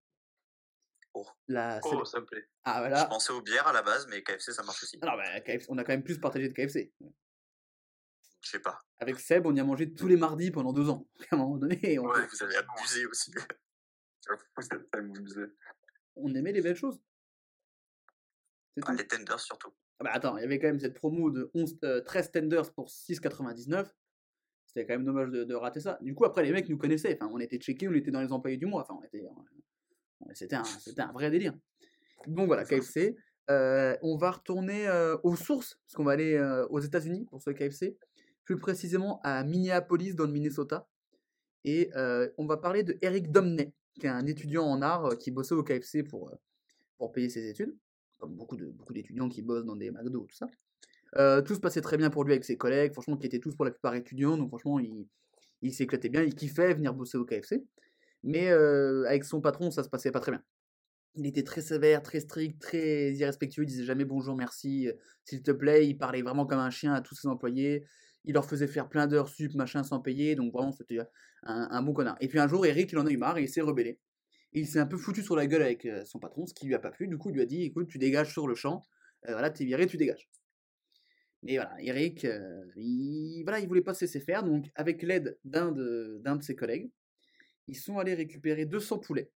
Oh. 1.14 1.26
La 1.48 1.80
Oh, 1.84 2.04
ça 2.06 2.20
me 2.20 2.26
plaît. 2.26 2.46
Ah 2.64 2.82
Je 2.84 2.90
voilà. 2.90 3.06
pensais 3.06 3.34
aux 3.34 3.42
bières 3.42 3.68
à 3.68 3.74
la 3.74 3.82
base, 3.82 4.06
mais 4.10 4.22
KFC, 4.22 4.52
ça 4.52 4.64
marche 4.64 4.84
aussi. 4.84 5.00
Alors, 5.02 5.18
bah, 5.18 5.40
KFC, 5.42 5.68
on 5.70 5.78
a 5.78 5.84
quand 5.84 5.94
même 5.94 6.04
plus 6.04 6.20
partagé 6.20 6.50
de 6.50 6.54
KFC. 6.54 6.92
Je 8.42 8.50
sais 8.50 8.60
pas. 8.60 8.82
Avec 9.00 9.20
Seb, 9.20 9.46
on 9.46 9.56
y 9.56 9.60
a 9.60 9.64
mangé 9.64 9.94
tous 9.94 10.08
les 10.08 10.18
mardis 10.18 10.52
pendant 10.52 10.74
deux 10.74 10.90
ans. 10.90 11.08
À 11.32 11.36
un 11.36 11.38
moment 11.38 11.58
donné, 11.58 12.00
on, 12.00 12.08
Ouais. 12.08 12.28
Vous 12.28 12.44
avez 12.44 12.56
abusé 12.58 13.06
aussi. 13.06 13.32
J'avoue, 14.28 14.44
c'est 14.60 14.92
pas 14.92 15.00
amusé. 15.00 15.42
on 16.16 16.34
aimait 16.36 16.52
les 16.52 16.62
belles 16.62 16.76
choses. 16.76 17.02
Ah, 18.86 18.94
les 18.94 19.08
tenders 19.08 19.40
surtout. 19.40 19.72
Ah 20.00 20.06
bah 20.06 20.12
attends, 20.14 20.38
il 20.38 20.42
y 20.42 20.44
avait 20.46 20.60
quand 20.60 20.68
même 20.68 20.80
cette 20.80 20.94
promo 20.94 21.30
de 21.30 21.52
11, 21.54 21.78
euh, 21.84 22.02
13 22.02 22.32
tenders 22.32 22.72
pour 22.74 22.90
6,99. 22.90 23.88
C'était 24.66 24.86
quand 24.86 24.94
même 24.94 25.06
dommage 25.06 25.30
de, 25.30 25.44
de 25.44 25.56
rater 25.56 25.80
ça. 25.80 25.98
Du 26.02 26.14
coup, 26.16 26.26
après, 26.26 26.44
les 26.44 26.52
mecs 26.52 26.70
nous 26.70 26.78
connaissaient. 26.78 27.18
Enfin, 27.20 27.30
on 27.34 27.40
était 27.40 27.58
checkés, 27.58 27.88
on 27.90 27.94
était 27.94 28.12
dans 28.12 28.22
les 28.22 28.32
employés 28.32 28.58
du 28.58 28.66
mois. 28.68 28.84
Enfin, 28.84 28.98
on 29.02 29.04
était. 29.04 29.26
on- 29.28 30.30
C'était 30.34 30.56
un, 30.56 30.64
c'était 30.64 31.02
un 31.02 31.12
vrai 31.12 31.32
délire. 31.32 31.54
Donc 32.28 32.48
voilà, 32.48 32.64
KFC. 32.66 33.16
Euh, 33.50 33.98
on 34.04 34.16
va 34.16 34.30
retourner 34.32 34.88
euh, 34.88 35.18
aux 35.24 35.36
sources, 35.36 35.80
parce 35.86 35.96
qu'on 35.96 36.04
va 36.04 36.12
aller 36.12 36.36
euh, 36.36 36.68
aux 36.68 36.80
États-Unis 36.80 37.26
pour 37.32 37.42
ce 37.42 37.50
KFC, 37.50 37.98
plus 38.46 38.58
précisément 38.58 39.20
à 39.24 39.44
Minneapolis, 39.44 40.14
dans 40.16 40.26
le 40.26 40.32
Minnesota. 40.32 40.88
Et 41.66 41.90
euh, 41.96 42.30
on 42.38 42.46
va 42.46 42.58
parler 42.58 42.84
de 42.84 42.98
Eric 43.02 43.32
Domney, 43.32 43.74
qui 44.00 44.06
est 44.06 44.10
un 44.10 44.28
étudiant 44.28 44.66
en 44.66 44.82
art 44.84 45.06
euh, 45.08 45.16
qui 45.16 45.32
bossait 45.32 45.56
au 45.56 45.64
KFC 45.64 46.04
pour, 46.04 46.30
euh, 46.30 46.36
pour 47.00 47.12
payer 47.12 47.28
ses 47.30 47.50
études, 47.50 47.76
comme 48.20 48.36
beaucoup 48.36 48.58
beaucoup 48.58 48.94
d'étudiants 48.94 49.30
qui 49.30 49.42
bossent 49.42 49.66
dans 49.66 49.76
des 49.76 49.92
McDo, 49.92 50.26
tout 50.30 50.36
ça. 50.36 50.48
Euh, 51.18 51.42
tout 51.42 51.56
se 51.56 51.60
passait 51.60 51.82
très 51.82 51.98
bien 51.98 52.10
pour 52.10 52.24
lui 52.24 52.34
avec 52.34 52.44
ses 52.44 52.58
collègues, 52.58 52.94
franchement, 52.94 53.18
qui 53.18 53.26
étaient 53.26 53.40
tous 53.40 53.56
pour 53.56 53.66
la 53.66 53.72
plupart 53.72 53.96
étudiants, 53.96 54.38
donc 54.38 54.50
franchement, 54.50 54.80
il, 54.80 55.08
il 55.62 55.74
s'éclatait 55.74 56.10
bien, 56.10 56.24
il 56.24 56.36
kiffait 56.36 56.74
venir 56.74 56.94
bosser 56.94 57.18
au 57.18 57.26
KFC. 57.26 57.66
Mais 58.24 58.50
euh, 58.50 59.06
avec 59.08 59.24
son 59.24 59.42
patron, 59.42 59.72
ça 59.72 59.84
se 59.84 59.90
passait 59.90 60.12
pas 60.12 60.20
très 60.20 60.32
bien. 60.32 60.44
Il 61.16 61.26
était 61.26 61.44
très 61.44 61.62
sévère, 61.62 62.04
très 62.04 62.20
strict, 62.20 62.62
très 62.62 63.14
irrespectueux, 63.14 63.64
il 63.64 63.68
disait 63.68 63.86
jamais 63.86 64.06
bonjour, 64.06 64.36
merci, 64.36 64.88
euh, 64.88 64.94
s'il 65.24 65.42
te 65.42 65.52
plaît, 65.52 65.88
il 65.88 65.98
parlait 65.98 66.22
vraiment 66.22 66.46
comme 66.46 66.60
un 66.60 66.70
chien 66.70 66.94
à 66.94 67.02
tous 67.02 67.16
ses 67.16 67.28
employés, 67.28 67.86
il 68.26 68.34
leur 68.34 68.46
faisait 68.46 68.68
faire 68.68 68.90
plein 68.90 69.08
d'heures 69.08 69.30
sup, 69.30 69.56
machin, 69.56 69.84
sans 69.84 70.00
payer, 70.00 70.36
donc 70.36 70.54
vraiment, 70.54 70.72
c'était 70.72 71.00
un 71.44 71.82
bon 71.82 71.94
connard. 71.94 72.18
Et 72.20 72.28
puis 72.28 72.38
un 72.38 72.48
jour, 72.48 72.66
Eric, 72.66 72.92
il 72.92 72.98
en 73.00 73.06
a 73.06 73.10
eu 73.10 73.18
marre 73.18 73.38
et 73.38 73.44
il 73.44 73.50
s'est 73.50 73.62
rebellé. 73.62 73.98
Il 74.54 74.68
s'est 74.68 74.80
un 74.80 74.86
peu 74.88 74.98
foutu 74.98 75.22
sur 75.22 75.36
la 75.36 75.46
gueule 75.46 75.62
avec 75.62 75.86
euh, 75.86 76.04
son 76.06 76.20
patron, 76.20 76.46
ce 76.48 76.54
qui 76.54 76.66
lui 76.66 76.74
a 76.74 76.80
pas 76.80 76.92
plu. 76.92 77.08
Du 77.08 77.18
coup, 77.18 77.30
il 77.30 77.36
lui 77.36 77.42
a 77.42 77.46
dit 77.46 77.64
écoute, 77.64 77.88
tu 77.88 77.98
dégages 77.98 78.32
sur 78.32 78.48
le 78.48 78.56
champ. 78.56 78.84
Euh, 79.28 79.34
voilà, 79.34 79.50
t'es 79.50 79.66
viré, 79.66 79.86
tu 79.86 79.98
dégages. 79.98 80.30
Mais 81.44 81.56
voilà, 81.56 81.76
Eric, 81.82 82.26
euh, 82.26 82.66
il, 82.76 83.44
voilà, 83.44 83.60
il 83.60 83.68
voulait 83.68 83.82
pas 83.82 83.94
se 83.94 84.06
laisser 84.06 84.20
faire. 84.20 84.44
Donc, 84.44 84.70
avec 84.76 85.04
l'aide 85.04 85.38
d'un 85.44 85.72
de, 85.72 86.22
ses 86.42 86.56
collègues, 86.56 86.92
ils 87.68 87.78
sont 87.78 88.00
allés 88.00 88.16
récupérer 88.16 88.66
200 88.66 89.00
poulets 89.00 89.32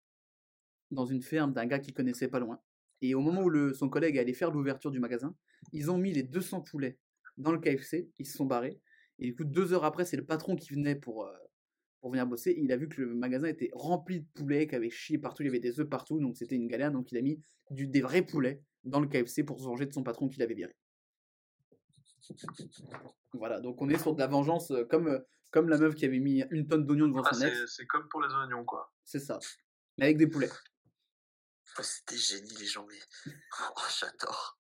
dans 0.90 1.06
une 1.06 1.22
ferme 1.22 1.54
d'un 1.54 1.66
gars 1.66 1.80
qu'il 1.80 1.94
connaissait 1.94 2.28
pas 2.28 2.40
loin. 2.40 2.60
Et 3.02 3.14
au 3.14 3.20
moment 3.20 3.44
où 3.44 3.74
son 3.74 3.90
collègue 3.90 4.18
allait 4.18 4.34
faire 4.34 4.52
l'ouverture 4.52 4.92
du 4.92 5.00
magasin, 5.00 5.36
ils 5.74 5.92
ont 5.92 5.98
mis 5.98 6.14
les 6.14 6.24
200 6.24 6.62
poulets 6.62 6.98
dans 7.38 7.52
le 7.52 7.60
KFC, 7.60 8.10
ils 8.18 8.26
se 8.26 8.38
sont 8.38 8.46
barrés. 8.46 8.80
Et 9.20 9.26
du 9.26 9.36
coup, 9.36 9.44
deux 9.44 9.74
heures 9.74 9.86
après, 9.86 10.06
c'est 10.06 10.18
le 10.18 10.26
patron 10.26 10.56
qui 10.56 10.74
venait 10.74 10.96
pour, 10.96 11.30
pour 12.02 12.12
venir 12.12 12.26
bosser. 12.28 12.56
Il 12.58 12.72
a 12.72 12.78
vu 12.78 12.90
que 12.90 13.02
le 13.02 13.14
magasin 13.14 13.48
était 13.48 13.70
rempli 13.74 14.22
de 14.22 14.26
poulets, 14.34 14.68
qui 14.68 14.76
avaient 14.76 14.90
chié 14.90 15.18
partout, 15.18 15.44
il 15.44 15.46
y 15.46 15.50
avait 15.50 15.60
des 15.60 15.80
œufs 15.80 15.88
partout, 15.88 16.20
donc 16.20 16.36
c'était 16.36 16.56
une 16.56 16.68
galère. 16.68 16.92
Donc 16.92 17.12
il 17.12 17.18
a 17.18 17.22
mis 17.22 17.40
du, 17.70 17.88
des 17.88 18.02
vrais 18.02 18.24
poulets 18.24 18.62
dans 18.84 19.00
le 19.00 19.08
KFC 19.08 19.44
pour 19.44 19.60
se 19.60 19.66
venger 19.66 19.86
de 19.86 19.94
son 19.94 20.04
patron 20.04 20.28
qui 20.28 20.40
l'avait 20.40 20.56
viré. 20.56 20.76
Voilà, 23.34 23.60
donc 23.62 23.82
on 23.82 23.90
est 23.90 23.98
sur 23.98 24.14
de 24.14 24.20
la 24.20 24.28
vengeance 24.28 24.72
euh, 24.72 24.84
comme, 24.86 25.08
euh, 25.08 25.20
comme 25.52 25.70
la 25.70 25.78
meuf 25.78 25.96
qui 25.96 26.06
avait 26.06 26.20
mis 26.20 26.44
une 26.52 26.68
tonne 26.68 26.86
d'oignons 26.86 27.08
devant 27.08 27.24
Ah, 27.24 27.34
son 27.34 27.46
ex. 27.46 27.76
c'est 27.76 27.86
comme 27.86 28.08
pour 28.10 28.22
les 28.22 28.34
oignons, 28.34 28.64
quoi. 28.66 28.92
C'est 29.06 29.20
ça. 29.20 29.40
Mais 29.98 30.06
avec 30.06 30.18
des 30.18 30.28
poulets. 30.28 30.50
Oh, 31.80 31.84
C'était 31.84 32.18
génie, 32.18 32.54
les 32.60 32.66
gens. 32.66 32.86
Mais... 32.86 33.32
Oh, 33.78 33.82
j'adore. 33.98 34.60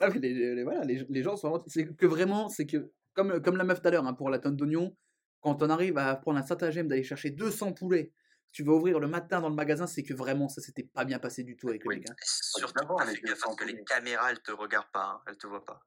Ah, 0.00 0.08
les, 0.10 0.34
les- 0.34 0.64
voilà, 0.64 0.84
les, 0.84 1.06
les 1.08 1.22
gens 1.22 1.34
sont 1.36 1.48
vraiment. 1.48 1.64
C'est 1.66 1.86
que 1.94 2.04
vraiment, 2.04 2.50
c'est 2.50 2.66
que, 2.66 2.92
comme, 3.14 3.40
comme 3.40 3.56
la 3.56 3.64
meuf 3.64 3.80
tout 3.80 3.88
à 3.88 3.90
l'heure, 3.90 4.06
hein, 4.06 4.12
pour 4.12 4.28
la 4.28 4.38
tonne 4.38 4.54
d'oignons, 4.56 4.94
quand 5.42 5.62
on 5.62 5.68
arrive 5.68 5.98
à 5.98 6.16
prendre 6.16 6.38
un 6.38 6.42
stratagème 6.42 6.88
d'aller 6.88 7.02
chercher 7.02 7.30
200 7.30 7.72
poulets, 7.74 8.12
tu 8.52 8.62
vas 8.62 8.72
ouvrir 8.72 9.00
le 9.00 9.08
matin 9.08 9.40
dans 9.40 9.48
le 9.48 9.54
magasin, 9.54 9.86
c'est 9.86 10.02
que 10.02 10.14
vraiment 10.14 10.48
ça 10.48 10.60
s'était 10.60 10.84
pas 10.84 11.04
bien 11.04 11.18
passé 11.18 11.42
du 11.42 11.56
tout 11.56 11.68
avec 11.68 11.84
le 11.84 11.88
Oui. 11.88 11.96
Et 11.98 12.12
surtout, 12.22 12.86
fait 12.98 13.20
gaffe 13.22 13.56
que 13.56 13.64
les 13.64 13.72
200 13.74 13.84
caméras, 13.86 14.30
elles 14.30 14.40
te 14.40 14.52
regardent 14.52 14.92
pas, 14.92 15.04
hein, 15.04 15.20
elles 15.26 15.36
te 15.36 15.46
voient 15.46 15.64
pas. 15.64 15.80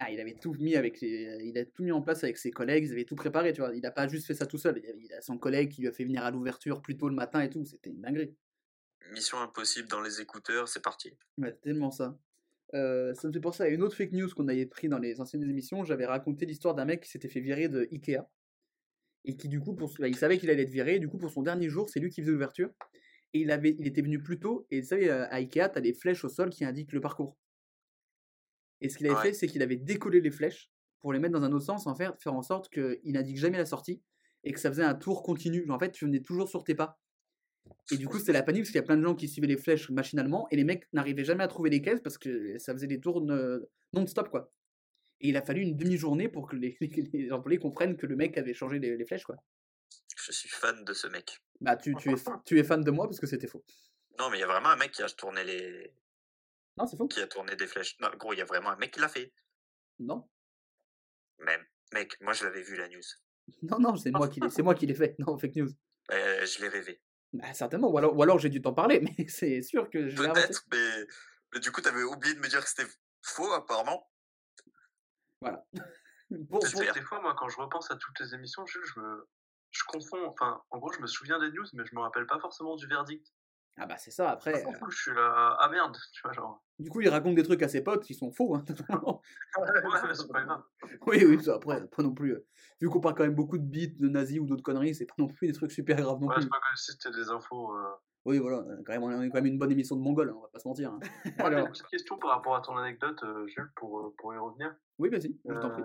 Ah, 0.00 0.10
il 0.10 0.20
avait 0.20 0.34
tout 0.34 0.54
mis 0.54 0.76
avec 0.76 1.00
les- 1.00 1.40
il 1.42 1.58
a 1.58 1.64
tout 1.64 1.82
mis 1.82 1.90
en 1.90 2.02
place 2.02 2.22
avec 2.22 2.38
ses 2.38 2.52
collègues, 2.52 2.84
ils 2.84 2.92
avaient 2.92 3.04
tout 3.04 3.16
préparé, 3.16 3.52
tu 3.52 3.62
vois. 3.62 3.74
Il 3.74 3.84
a 3.84 3.90
pas 3.90 4.06
juste 4.06 4.26
fait 4.26 4.34
ça 4.34 4.46
tout 4.46 4.58
seul. 4.58 4.80
Il 4.84 5.12
a, 5.12 5.20
son 5.20 5.38
collègue 5.38 5.70
qui 5.70 5.80
lui 5.80 5.88
a 5.88 5.92
fait 5.92 6.04
venir 6.04 6.22
à 6.22 6.30
l'ouverture 6.30 6.82
plus 6.82 6.96
tôt 6.96 7.08
le 7.08 7.16
matin 7.16 7.40
et 7.40 7.50
tout. 7.50 7.64
C'était 7.64 7.90
une 7.90 8.00
dinguerie. 8.00 8.36
Mission 9.10 9.40
impossible 9.40 9.88
dans 9.88 10.00
les 10.00 10.20
écouteurs, 10.20 10.68
c'est 10.68 10.82
parti. 10.82 11.16
Ouais, 11.38 11.52
tellement 11.52 11.90
ça. 11.90 12.16
Euh, 12.74 13.14
ça 13.14 13.26
me 13.26 13.32
fait 13.32 13.40
penser 13.40 13.62
à 13.62 13.68
une 13.68 13.82
autre 13.82 13.96
fake 13.96 14.12
news 14.12 14.28
qu'on 14.28 14.46
avait 14.46 14.66
pris 14.66 14.88
dans 14.88 14.98
les 14.98 15.20
anciennes 15.20 15.42
émissions. 15.42 15.84
J'avais 15.84 16.06
raconté 16.06 16.46
l'histoire 16.46 16.74
d'un 16.74 16.84
mec 16.84 17.02
qui 17.02 17.10
s'était 17.10 17.28
fait 17.28 17.40
virer 17.40 17.68
de 17.68 17.88
Ikea. 17.90 18.20
Et 19.28 19.36
qui, 19.36 19.48
du 19.48 19.60
coup, 19.60 19.74
pour, 19.76 19.92
bah, 20.00 20.08
il 20.08 20.16
savait 20.16 20.38
qu'il 20.38 20.50
allait 20.50 20.62
être 20.64 20.70
viré. 20.70 20.96
Et 20.96 20.98
du 20.98 21.06
coup, 21.06 21.18
pour 21.18 21.30
son 21.30 21.42
dernier 21.42 21.68
jour, 21.68 21.88
c'est 21.88 22.00
lui 22.00 22.10
qui 22.10 22.22
faisait 22.22 22.32
l'ouverture. 22.32 22.70
Et 23.34 23.40
il, 23.40 23.50
avait, 23.50 23.76
il 23.78 23.86
était 23.86 24.00
venu 24.00 24.20
plus 24.22 24.40
tôt. 24.40 24.66
Et 24.70 24.80
vous 24.80 24.86
savez, 24.86 25.10
euh, 25.10 25.26
à 25.28 25.34
Ikea, 25.34 25.68
tu 25.68 25.78
as 25.78 25.80
des 25.82 25.92
flèches 25.92 26.24
au 26.24 26.30
sol 26.30 26.48
qui 26.48 26.64
indiquent 26.64 26.92
le 26.92 27.00
parcours. 27.00 27.36
Et 28.80 28.88
ce 28.88 28.96
qu'il 28.96 29.06
avait 29.06 29.16
Ouais. 29.16 29.22
fait, 29.22 29.32
c'est 29.34 29.46
qu'il 29.46 29.62
avait 29.62 29.76
décollé 29.76 30.20
les 30.20 30.30
flèches 30.30 30.72
pour 31.00 31.12
les 31.12 31.18
mettre 31.18 31.38
dans 31.38 31.44
un 31.44 31.52
autre 31.52 31.64
sens, 31.64 31.86
en 31.86 31.94
faire, 31.94 32.16
faire 32.18 32.34
en 32.34 32.42
sorte 32.42 32.70
qu'il 32.70 33.12
n'indique 33.12 33.36
jamais 33.36 33.58
la 33.58 33.66
sortie. 33.66 34.02
Et 34.44 34.52
que 34.52 34.60
ça 34.60 34.70
faisait 34.70 34.82
un 34.84 34.94
tour 34.94 35.22
continu. 35.22 35.66
Genre, 35.66 35.76
en 35.76 35.78
fait, 35.78 35.92
tu 35.92 36.06
venais 36.06 36.22
toujours 36.22 36.48
sur 36.48 36.64
tes 36.64 36.74
pas. 36.74 36.98
Et 37.90 37.98
du 37.98 38.08
coup, 38.08 38.18
c'était 38.18 38.32
la 38.32 38.42
panique 38.42 38.62
parce 38.62 38.70
qu'il 38.70 38.80
y 38.80 38.84
a 38.84 38.86
plein 38.86 38.96
de 38.96 39.02
gens 39.02 39.14
qui 39.14 39.28
suivaient 39.28 39.46
les 39.46 39.56
flèches 39.58 39.90
machinalement 39.90 40.46
et 40.50 40.56
les 40.56 40.64
mecs 40.64 40.86
n'arrivaient 40.94 41.24
jamais 41.24 41.44
à 41.44 41.48
trouver 41.48 41.68
les 41.68 41.82
caisses 41.82 42.00
parce 42.00 42.16
que 42.16 42.56
ça 42.58 42.72
faisait 42.72 42.86
des 42.86 43.00
tours 43.00 43.20
ne- 43.20 43.68
non-stop, 43.92 44.30
quoi. 44.30 44.52
Et 45.20 45.28
il 45.28 45.36
a 45.36 45.42
fallu 45.42 45.62
une 45.62 45.76
demi-journée 45.76 46.28
pour 46.28 46.48
que 46.48 46.56
les, 46.56 46.76
les 46.80 47.32
employés 47.32 47.58
comprennent 47.58 47.96
que 47.96 48.06
le 48.06 48.16
mec 48.16 48.36
avait 48.38 48.54
changé 48.54 48.78
les, 48.78 48.96
les 48.96 49.04
flèches, 49.04 49.24
quoi. 49.24 49.36
Je 50.16 50.32
suis 50.32 50.48
fan 50.48 50.84
de 50.84 50.92
ce 50.92 51.06
mec. 51.06 51.38
Bah, 51.60 51.76
tu, 51.76 51.94
tu, 51.96 52.10
es, 52.10 52.14
tu 52.44 52.58
es 52.58 52.64
fan 52.64 52.82
de 52.82 52.90
moi 52.90 53.06
parce 53.06 53.20
que 53.20 53.26
c'était 53.26 53.46
faux. 53.46 53.64
Non, 54.18 54.30
mais 54.30 54.38
il 54.38 54.40
y 54.40 54.44
a 54.44 54.46
vraiment 54.46 54.68
un 54.70 54.76
mec 54.76 54.92
qui 54.92 55.02
a 55.02 55.08
tourné 55.08 55.44
les, 55.44 55.92
Non, 56.76 56.86
c'est 56.86 56.96
faux. 56.96 57.08
qui 57.08 57.20
a 57.20 57.26
tourné 57.26 57.56
des 57.56 57.66
flèches. 57.66 57.96
Non, 58.00 58.08
gros, 58.18 58.32
il 58.32 58.38
y 58.38 58.42
a 58.42 58.44
vraiment 58.44 58.70
un 58.70 58.76
mec 58.76 58.92
qui 58.92 59.00
l'a 59.00 59.08
fait. 59.08 59.32
Non, 60.00 60.28
Même, 61.38 61.64
mec, 61.92 62.20
moi 62.20 62.32
je 62.32 62.44
l'avais 62.44 62.62
vu 62.62 62.76
la 62.76 62.88
news. 62.88 63.00
non, 63.62 63.78
non, 63.78 63.96
c'est 63.96 64.10
moi 64.10 64.28
qui 64.28 64.40
l'ai 64.40 64.50
c'est 64.50 64.62
moi 64.62 64.74
qui 64.74 64.86
l'ai 64.86 64.94
fait. 64.94 65.16
Non, 65.18 65.38
fake 65.38 65.56
news. 65.56 65.70
Euh, 66.10 66.46
je 66.46 66.60
l'ai 66.60 66.68
rêvé. 66.68 67.00
Bah, 67.32 67.52
certainement. 67.54 67.90
Ou 67.90 67.98
alors, 67.98 68.16
ou 68.16 68.22
alors 68.22 68.38
j'ai 68.38 68.48
dû 68.48 68.60
t'en 68.60 68.74
parler, 68.74 69.00
mais 69.18 69.28
c'est 69.28 69.62
sûr 69.62 69.88
que 69.90 70.08
je. 70.08 70.16
Peut-être, 70.16 70.64
mais, 70.72 71.06
mais 71.54 71.60
du 71.60 71.70
coup, 71.72 71.80
t'avais 71.80 72.02
oublié 72.02 72.34
de 72.34 72.40
me 72.40 72.48
dire 72.48 72.62
que 72.62 72.68
c'était 72.68 72.90
faux, 73.22 73.52
apparemment. 73.52 74.08
Voilà. 75.40 75.64
Pour- 76.50 76.66
Super. 76.66 76.86
pour- 76.86 76.94
Des 76.94 77.02
fois, 77.02 77.20
moi, 77.22 77.34
quand 77.38 77.48
je 77.48 77.58
repense 77.60 77.90
à 77.90 77.96
toutes 77.96 78.18
les 78.20 78.34
émissions, 78.34 78.66
je, 78.66 78.78
je 78.82 79.00
me. 79.00 79.28
Je 79.70 79.82
confonds, 79.86 80.26
enfin, 80.28 80.62
en 80.70 80.78
gros, 80.78 80.90
je 80.92 81.00
me 81.00 81.06
souviens 81.06 81.38
des 81.38 81.50
news, 81.52 81.64
mais 81.74 81.84
je 81.84 81.94
me 81.94 82.00
rappelle 82.00 82.26
pas 82.26 82.38
forcément 82.40 82.74
du 82.76 82.86
verdict. 82.86 83.26
Ah 83.76 83.86
bah 83.86 83.96
c'est 83.98 84.10
ça, 84.10 84.30
après. 84.30 84.66
Euh, 84.66 84.72
coup, 84.78 84.90
je 84.90 84.96
suis 85.02 85.14
là, 85.14 85.56
ah 85.60 85.68
merde, 85.68 85.96
tu 86.12 86.20
vois, 86.24 86.32
genre. 86.32 86.64
du 86.78 86.88
coup, 86.90 87.00
il 87.02 87.08
raconte 87.10 87.34
des 87.34 87.42
trucs 87.42 87.62
à 87.62 87.68
ses 87.68 87.82
potes 87.84 88.02
qui 88.02 88.14
sont 88.14 88.32
faux. 88.32 88.54
Hein, 88.56 88.64
totalement. 88.66 89.20
Ouais, 89.58 90.00
mais 90.06 90.14
c'est 90.14 90.26
pas 90.32 90.42
grave. 90.42 90.62
oui, 91.06 91.22
oui, 91.24 91.42
ça, 91.44 91.54
après, 91.56 91.86
pas 91.86 92.02
non 92.02 92.14
plus. 92.14 92.32
euh, 92.32 92.46
vu 92.80 92.88
qu'on 92.88 93.00
parle 93.00 93.14
quand 93.14 93.24
même 93.24 93.34
beaucoup 93.34 93.58
de 93.58 93.62
beats, 93.64 93.94
de 93.98 94.08
nazis 94.08 94.40
ou 94.40 94.46
d'autres 94.46 94.62
conneries, 94.62 94.94
c'est 94.94 95.06
pas 95.06 95.14
non 95.18 95.28
plus 95.28 95.46
des 95.48 95.52
trucs 95.52 95.70
super 95.70 95.96
graves 96.00 96.18
non 96.20 96.28
Ouais, 96.28 96.34
plus. 96.36 96.42
c'est 96.44 96.48
pas 96.48 96.60
comme 96.60 96.76
si 96.76 96.92
c'était 96.92 97.10
des 97.10 97.28
infos. 97.30 97.76
Euh... 97.76 97.88
Oui, 98.28 98.36
voilà, 98.40 98.58
euh, 98.58 98.82
quand 98.84 98.92
même, 98.92 99.02
on 99.02 99.22
est 99.22 99.30
quand 99.30 99.38
même 99.38 99.46
une 99.46 99.58
bonne 99.58 99.72
émission 99.72 99.96
de 99.96 100.02
Mongol, 100.02 100.28
hein, 100.28 100.34
on 100.36 100.42
va 100.42 100.48
pas 100.48 100.58
se 100.58 100.68
mentir. 100.68 100.90
hein. 100.92 101.00
Alors, 101.38 101.64
une 101.64 101.72
petite 101.72 101.86
question 101.86 102.18
par 102.18 102.32
rapport 102.32 102.56
à 102.56 102.60
ton 102.60 102.76
anecdote, 102.76 103.18
euh, 103.22 103.46
Jules, 103.46 103.72
pour, 103.74 104.00
euh, 104.00 104.14
pour 104.18 104.34
y 104.34 104.36
revenir. 104.36 104.76
oui, 104.98 105.08
vas-y, 105.08 105.34
je 105.48 105.54
t'en 105.54 105.70
prie. 105.70 105.82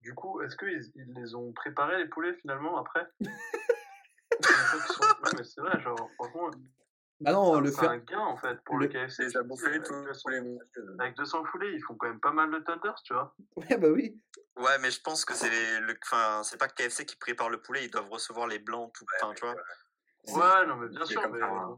Du 0.00 0.12
coup, 0.12 0.40
est-ce 0.42 0.56
qu'ils 0.56 0.90
ils 0.96 1.14
les 1.14 1.36
ont 1.36 1.52
préparés, 1.52 1.98
les 1.98 2.08
poulets, 2.08 2.34
finalement, 2.34 2.76
après? 2.76 3.06
Non, 4.40 5.30
mais 5.36 5.44
c'est 5.44 5.60
vrai, 5.60 5.80
genre, 5.80 6.10
franchement, 6.14 6.50
Bah 7.20 7.32
non, 7.32 7.60
le 7.60 7.70
un 7.84 7.98
gain, 7.98 8.18
en 8.18 8.36
fait, 8.36 8.58
pour 8.64 8.78
le- 8.78 8.86
le, 8.86 8.92
KFC. 8.92 9.26
Dis, 9.26 9.36
bouffait 9.44 9.66
avec 9.66 9.84
tous 9.84 10.04
200 10.04 10.30
les 10.30 10.58
Avec 10.98 11.16
200 11.16 11.44
poulets, 11.44 11.72
ils 11.74 11.82
font 11.82 11.94
quand 11.94 12.08
même 12.08 12.18
pas 12.20 12.32
mal 12.32 12.50
de 12.50 12.58
Thunders, 12.60 13.00
tu 13.04 13.12
vois. 13.12 13.36
Ouais, 13.56 13.76
bah 13.76 13.88
oui. 13.88 14.20
Ouais, 14.56 14.78
mais 14.80 14.90
je 14.90 15.00
pense 15.02 15.24
que 15.24 15.34
c'est 15.34 15.80
le, 15.80 15.94
enfin, 16.02 16.42
c'est 16.42 16.58
pas 16.58 16.68
KFC 16.68 17.04
qui 17.04 17.16
prépare 17.16 17.50
le 17.50 17.60
poulet, 17.60 17.84
ils 17.84 17.90
doivent 17.90 18.08
recevoir 18.08 18.46
les 18.48 18.58
blancs 18.58 18.92
tout, 18.94 19.04
enfin, 19.20 19.34
tu 19.34 19.44
vois. 19.44 19.54
Ouais, 19.54 19.60
non, 20.28 20.76
mais 20.76 20.88
bien 20.88 21.04
C'est 21.04 21.12
sûr, 21.12 21.28
mais. 21.30 21.38
ça. 21.40 21.68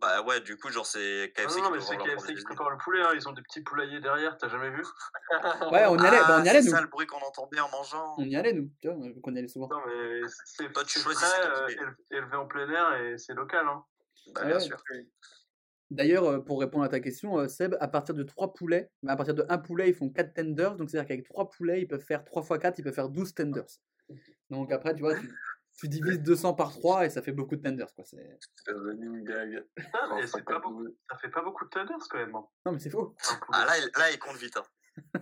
Bah 0.00 0.22
ouais, 0.22 0.40
du 0.40 0.58
coup, 0.58 0.70
genre, 0.70 0.84
c'est 0.84 1.32
Non, 1.38 1.44
KFC 1.44 1.60
non, 1.60 1.66
qui 1.68 1.72
mais 1.72 1.80
c'est 1.80 1.96
KFC 1.96 2.34
qui 2.34 2.42
prépare 2.44 2.68
le 2.70 2.76
poulet, 2.76 3.00
hein, 3.02 3.10
ils 3.14 3.26
ont 3.28 3.32
des 3.32 3.42
petits 3.42 3.62
poulaillers 3.62 4.00
derrière, 4.00 4.36
t'as 4.36 4.48
jamais 4.48 4.70
vu? 4.70 4.82
Ouais, 5.72 5.86
on 5.86 5.96
y 5.96 6.06
allait, 6.06 6.18
bah, 6.18 6.38
on 6.40 6.44
y 6.44 6.48
Ah, 6.48 6.50
allait, 6.50 6.62
c'est 6.62 6.68
nous. 6.70 6.74
ça 6.76 6.80
le 6.82 6.88
bruit 6.88 7.06
qu'on 7.06 7.20
entendait 7.24 7.60
en 7.60 7.70
mangeant. 7.70 8.14
On 8.18 8.24
y 8.24 8.36
allait, 8.36 8.52
nous. 8.52 8.70
Tu 8.82 8.88
vois, 8.88 8.96
vu 9.08 9.20
qu'on 9.22 9.34
y 9.34 9.38
allait 9.38 9.48
souvent. 9.48 9.68
Non, 9.68 9.80
mais 9.86 10.20
c'est 10.44 10.70
Toi, 10.72 10.84
tu 10.84 10.98
c'est 10.98 11.04
choisis 11.04 11.24
euh, 11.44 11.68
élevé 12.10 12.36
en 12.36 12.46
plein 12.46 12.68
air 12.68 12.94
et 13.00 13.16
c'est 13.18 13.34
local. 13.34 13.66
Hein. 13.66 13.84
Bah, 14.34 14.42
Ouais. 14.42 14.46
bien 14.48 14.60
sûr. 14.60 14.82
D'ailleurs, 15.90 16.24
euh, 16.24 16.40
pour 16.40 16.60
répondre 16.60 16.84
à 16.84 16.88
ta 16.88 16.98
question, 17.00 17.38
euh, 17.38 17.46
Seb, 17.48 17.76
à 17.80 17.88
partir 17.88 18.14
de 18.14 18.22
3 18.24 18.52
poulets, 18.52 18.90
bah, 19.02 19.12
à 19.12 19.16
partir 19.16 19.34
de 19.34 19.46
1 19.48 19.58
poulet, 19.58 19.88
ils 19.88 19.94
font 19.94 20.10
4 20.10 20.34
tenders. 20.34 20.76
Donc, 20.76 20.90
c'est-à-dire 20.90 21.08
qu'avec 21.08 21.24
3 21.24 21.48
poulets, 21.50 21.80
ils 21.82 21.86
peuvent 21.86 22.04
faire 22.04 22.24
3 22.24 22.42
x 22.42 22.58
4, 22.58 22.78
ils 22.78 22.82
peuvent 22.82 22.94
faire 22.94 23.08
12 23.10 23.32
tenders. 23.34 23.64
Donc, 24.50 24.72
après, 24.72 24.94
tu 24.94 25.00
vois, 25.02 25.14
tu, 25.18 25.32
tu 25.76 25.88
divises 25.88 26.20
200 26.20 26.54
par 26.54 26.70
3 26.72 27.06
et 27.06 27.10
ça 27.10 27.20
fait 27.22 27.32
beaucoup 27.32 27.56
de 27.56 27.62
tenders. 27.62 27.92
Quoi. 27.94 28.04
c'est- 28.04 28.38
devenu 28.66 29.18
une 29.18 29.26
Quand 29.92 30.16
mais 30.16 30.26
ça 30.26 30.38
c'est 30.38 30.44
pas 30.44 30.54
tape 30.54 30.62
beaucoup, 30.62 30.84
douze. 30.84 30.94
ça 31.10 31.18
fait 31.18 31.28
pas 31.30 31.42
beaucoup 31.42 31.64
de 31.64 31.70
Thunders 31.70 31.98
quand 32.08 32.18
même. 32.18 32.34
hein, 32.36 32.46
Non, 32.66 32.72
mais 32.72 32.78
c'est 32.78 32.90
faux. 32.90 33.14
poulet. 33.16 33.38
Ah 33.52 33.64
là, 33.66 33.78
il- 33.78 33.90
là, 33.98 34.10
il 34.12 34.18
compte 34.18 34.36
vite. 34.36 34.56
Hein. 34.56 34.64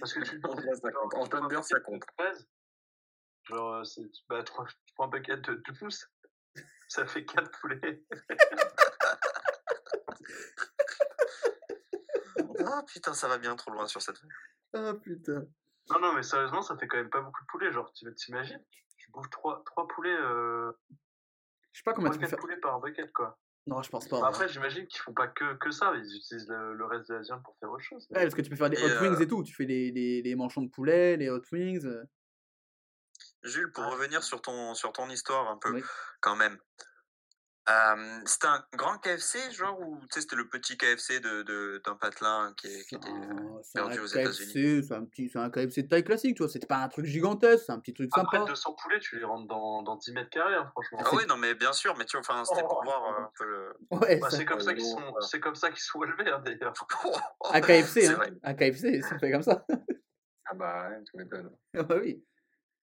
Parce 0.00 0.14
que 0.14 0.20
tu 0.24 0.38
Là, 0.40 0.74
ça 0.74 0.90
compte. 0.92 1.14
En 1.14 1.26
Thunder, 1.26 1.62
ça 1.62 1.80
compte. 1.80 2.02
13, 2.16 2.48
genre, 3.44 3.74
euh, 3.74 3.84
c'est, 3.84 4.02
bah, 4.28 4.42
tu 4.42 4.52
prends 4.52 4.64
tu 4.64 4.94
prends 4.94 5.06
un 5.06 5.10
paquet 5.10 5.36
de 5.36 5.54
2 5.54 5.72
pouces, 5.78 6.08
ça 6.88 7.06
fait 7.06 7.24
4 7.24 7.50
poulets. 7.60 8.02
Ah 12.60 12.82
putain, 12.86 13.14
ça 13.14 13.28
va 13.28 13.38
bien 13.38 13.54
trop 13.56 13.70
loin 13.70 13.86
sur 13.86 14.02
cette. 14.02 14.20
Ah 14.74 14.92
putain. 15.02 15.46
Non, 15.90 16.00
non, 16.00 16.12
mais 16.12 16.22
sérieusement, 16.22 16.60
ça 16.62 16.76
fait 16.76 16.86
quand 16.86 16.96
même 16.98 17.08
pas 17.10 17.20
beaucoup 17.20 17.40
de 17.42 17.46
poulets. 17.46 17.72
Genre, 17.72 17.90
tu 17.92 18.12
t'imagines 18.14 18.62
Tu 19.08 19.12
bouffes 19.12 19.30
3, 19.30 19.62
trois 19.64 19.88
poulets, 19.88 20.10
euh, 20.14 20.70
Je 21.72 21.78
sais 21.80 21.82
pas 21.84 21.94
combien 21.94 22.10
trois, 22.10 22.22
tu 22.22 22.28
faire. 22.28 22.38
poulets 22.38 22.56
par 22.58 22.78
bucket, 22.80 23.10
quoi. 23.12 23.38
Non, 23.66 23.82
je 23.82 23.88
pense 23.90 24.06
pas. 24.08 24.18
vrai. 24.18 24.28
Après, 24.28 24.48
j'imagine 24.48 24.86
qu'ils 24.86 25.00
font 25.00 25.12
pas 25.14 25.28
que, 25.28 25.54
que 25.54 25.70
ça. 25.70 25.92
Ils 25.94 26.16
utilisent 26.16 26.48
le, 26.48 26.74
le 26.74 26.84
reste 26.86 27.08
de 27.08 27.14
la 27.14 27.20
viande 27.22 27.42
pour 27.42 27.56
faire 27.58 27.70
autre 27.70 27.82
chose. 27.84 28.06
Ouais, 28.10 28.22
parce 28.22 28.34
que 28.34 28.40
tu 28.42 28.50
peux 28.50 28.56
faire 28.56 28.70
des 28.70 28.78
Et, 28.78 28.84
hot 28.84 28.88
euh, 28.88 29.00
wings 29.10 29.20
et 29.22 29.26
tout. 29.26 29.42
Tu 29.42 29.54
fais 29.54 29.64
les, 29.64 29.90
les, 29.90 30.22
les 30.22 30.34
manchons 30.34 30.62
de 30.62 30.70
poulet, 30.70 31.16
les 31.16 31.28
hot 31.30 31.42
wings. 31.52 31.84
euh. 31.86 32.04
Jules, 33.44 33.70
pour 33.72 33.84
Ah. 33.84 33.90
revenir 33.90 34.22
sur 34.22 34.40
ton, 34.42 34.74
sur 34.74 34.92
ton 34.92 35.08
histoire 35.10 35.48
un 35.50 35.58
peu, 35.58 35.72
Oui. 35.72 35.82
quand 36.20 36.36
même. 36.36 36.58
Euh, 37.70 38.20
c'était 38.24 38.46
un 38.46 38.64
grand 38.76 38.96
KFC, 38.98 39.38
genre, 39.52 39.78
ou 39.80 39.98
tu 40.00 40.06
sais, 40.12 40.20
c'était 40.22 40.36
le 40.36 40.48
petit 40.48 40.78
KFC 40.78 41.20
de, 41.20 41.42
de, 41.42 41.82
d'un 41.84 41.96
patelin 41.96 42.54
qui, 42.56 42.66
est- 42.68 42.84
qui 42.88 42.94
était. 42.94 43.10
euh, 43.10 43.12
Non, 43.34 43.60
C'est 43.62 43.78
un 43.78 43.86
perdu 43.88 44.00
aux 44.00 44.06
États-Unis. 44.06 44.52
KFC, 44.54 44.82
c'est 44.88 44.94
un, 44.94 45.04
petit, 45.04 45.28
c'est 45.28 45.38
un 45.38 45.50
KFC 45.50 45.82
de 45.82 45.88
taille 45.88 46.04
classique, 46.04 46.36
tu 46.36 46.42
vois. 46.42 46.50
C'était 46.50 46.66
pas 46.66 46.78
un 46.78 46.88
truc 46.88 47.04
gigantesque, 47.04 47.64
c'est 47.66 47.72
un 47.72 47.78
petit 47.80 47.92
truc 47.92 48.08
Après, 48.16 48.38
sympa. 48.38 48.48
200 48.50 48.72
poulets, 48.82 49.00
tu 49.00 49.18
les 49.18 49.24
rentres 49.24 49.46
dans, 49.48 49.82
dans 49.82 49.96
10 49.96 50.12
mètres 50.12 50.30
carrés, 50.30 50.54
hein, 50.54 50.68
franchement. 50.72 50.98
Ah 51.04 51.10
oui, 51.14 51.24
non, 51.28 51.36
mais 51.36 51.54
bien 51.54 51.72
sûr, 51.74 51.94
mais 51.98 52.06
tu 52.06 52.16
vois, 52.16 52.20
enfin, 52.20 52.42
c'était 52.44 52.62
pour 52.62 52.78
Oh. 52.80 52.84
voir 52.84 53.04
euh, 53.04 53.24
un 53.24 53.30
peu 53.36 53.44
le. 53.44 53.74
Ouais, 53.90 54.16
Bah, 54.16 54.30
ça- 54.30 54.36
c'est 54.38 54.44
comme 54.46 54.60
ça 54.60 54.70
Ouais, 54.70 54.76
qu'ils 54.76 54.84
sont, 54.86 55.14
c'est 55.20 55.40
comme 55.40 55.54
ça 55.54 55.68
qu'ils 55.70 55.80
sont 55.80 56.02
élevés, 56.04 56.30
hein, 56.30 56.40
d'ailleurs. 56.44 56.72
à 57.52 57.60
KFC, 57.60 58.00
C'est 58.06 58.14
hein. 58.14 58.20
À 58.44 58.54
KFC, 58.54 59.02
c'est 59.02 59.18
fait 59.18 59.30
comme 59.30 59.42
ça. 59.42 59.66
Ah 60.46 60.54
bah, 60.54 60.88
ouais, 60.88 61.04
tu 61.04 61.16
m'étonnes. 61.18 61.50
Ah 61.76 61.82
bah 61.82 61.96
oui. 62.00 62.24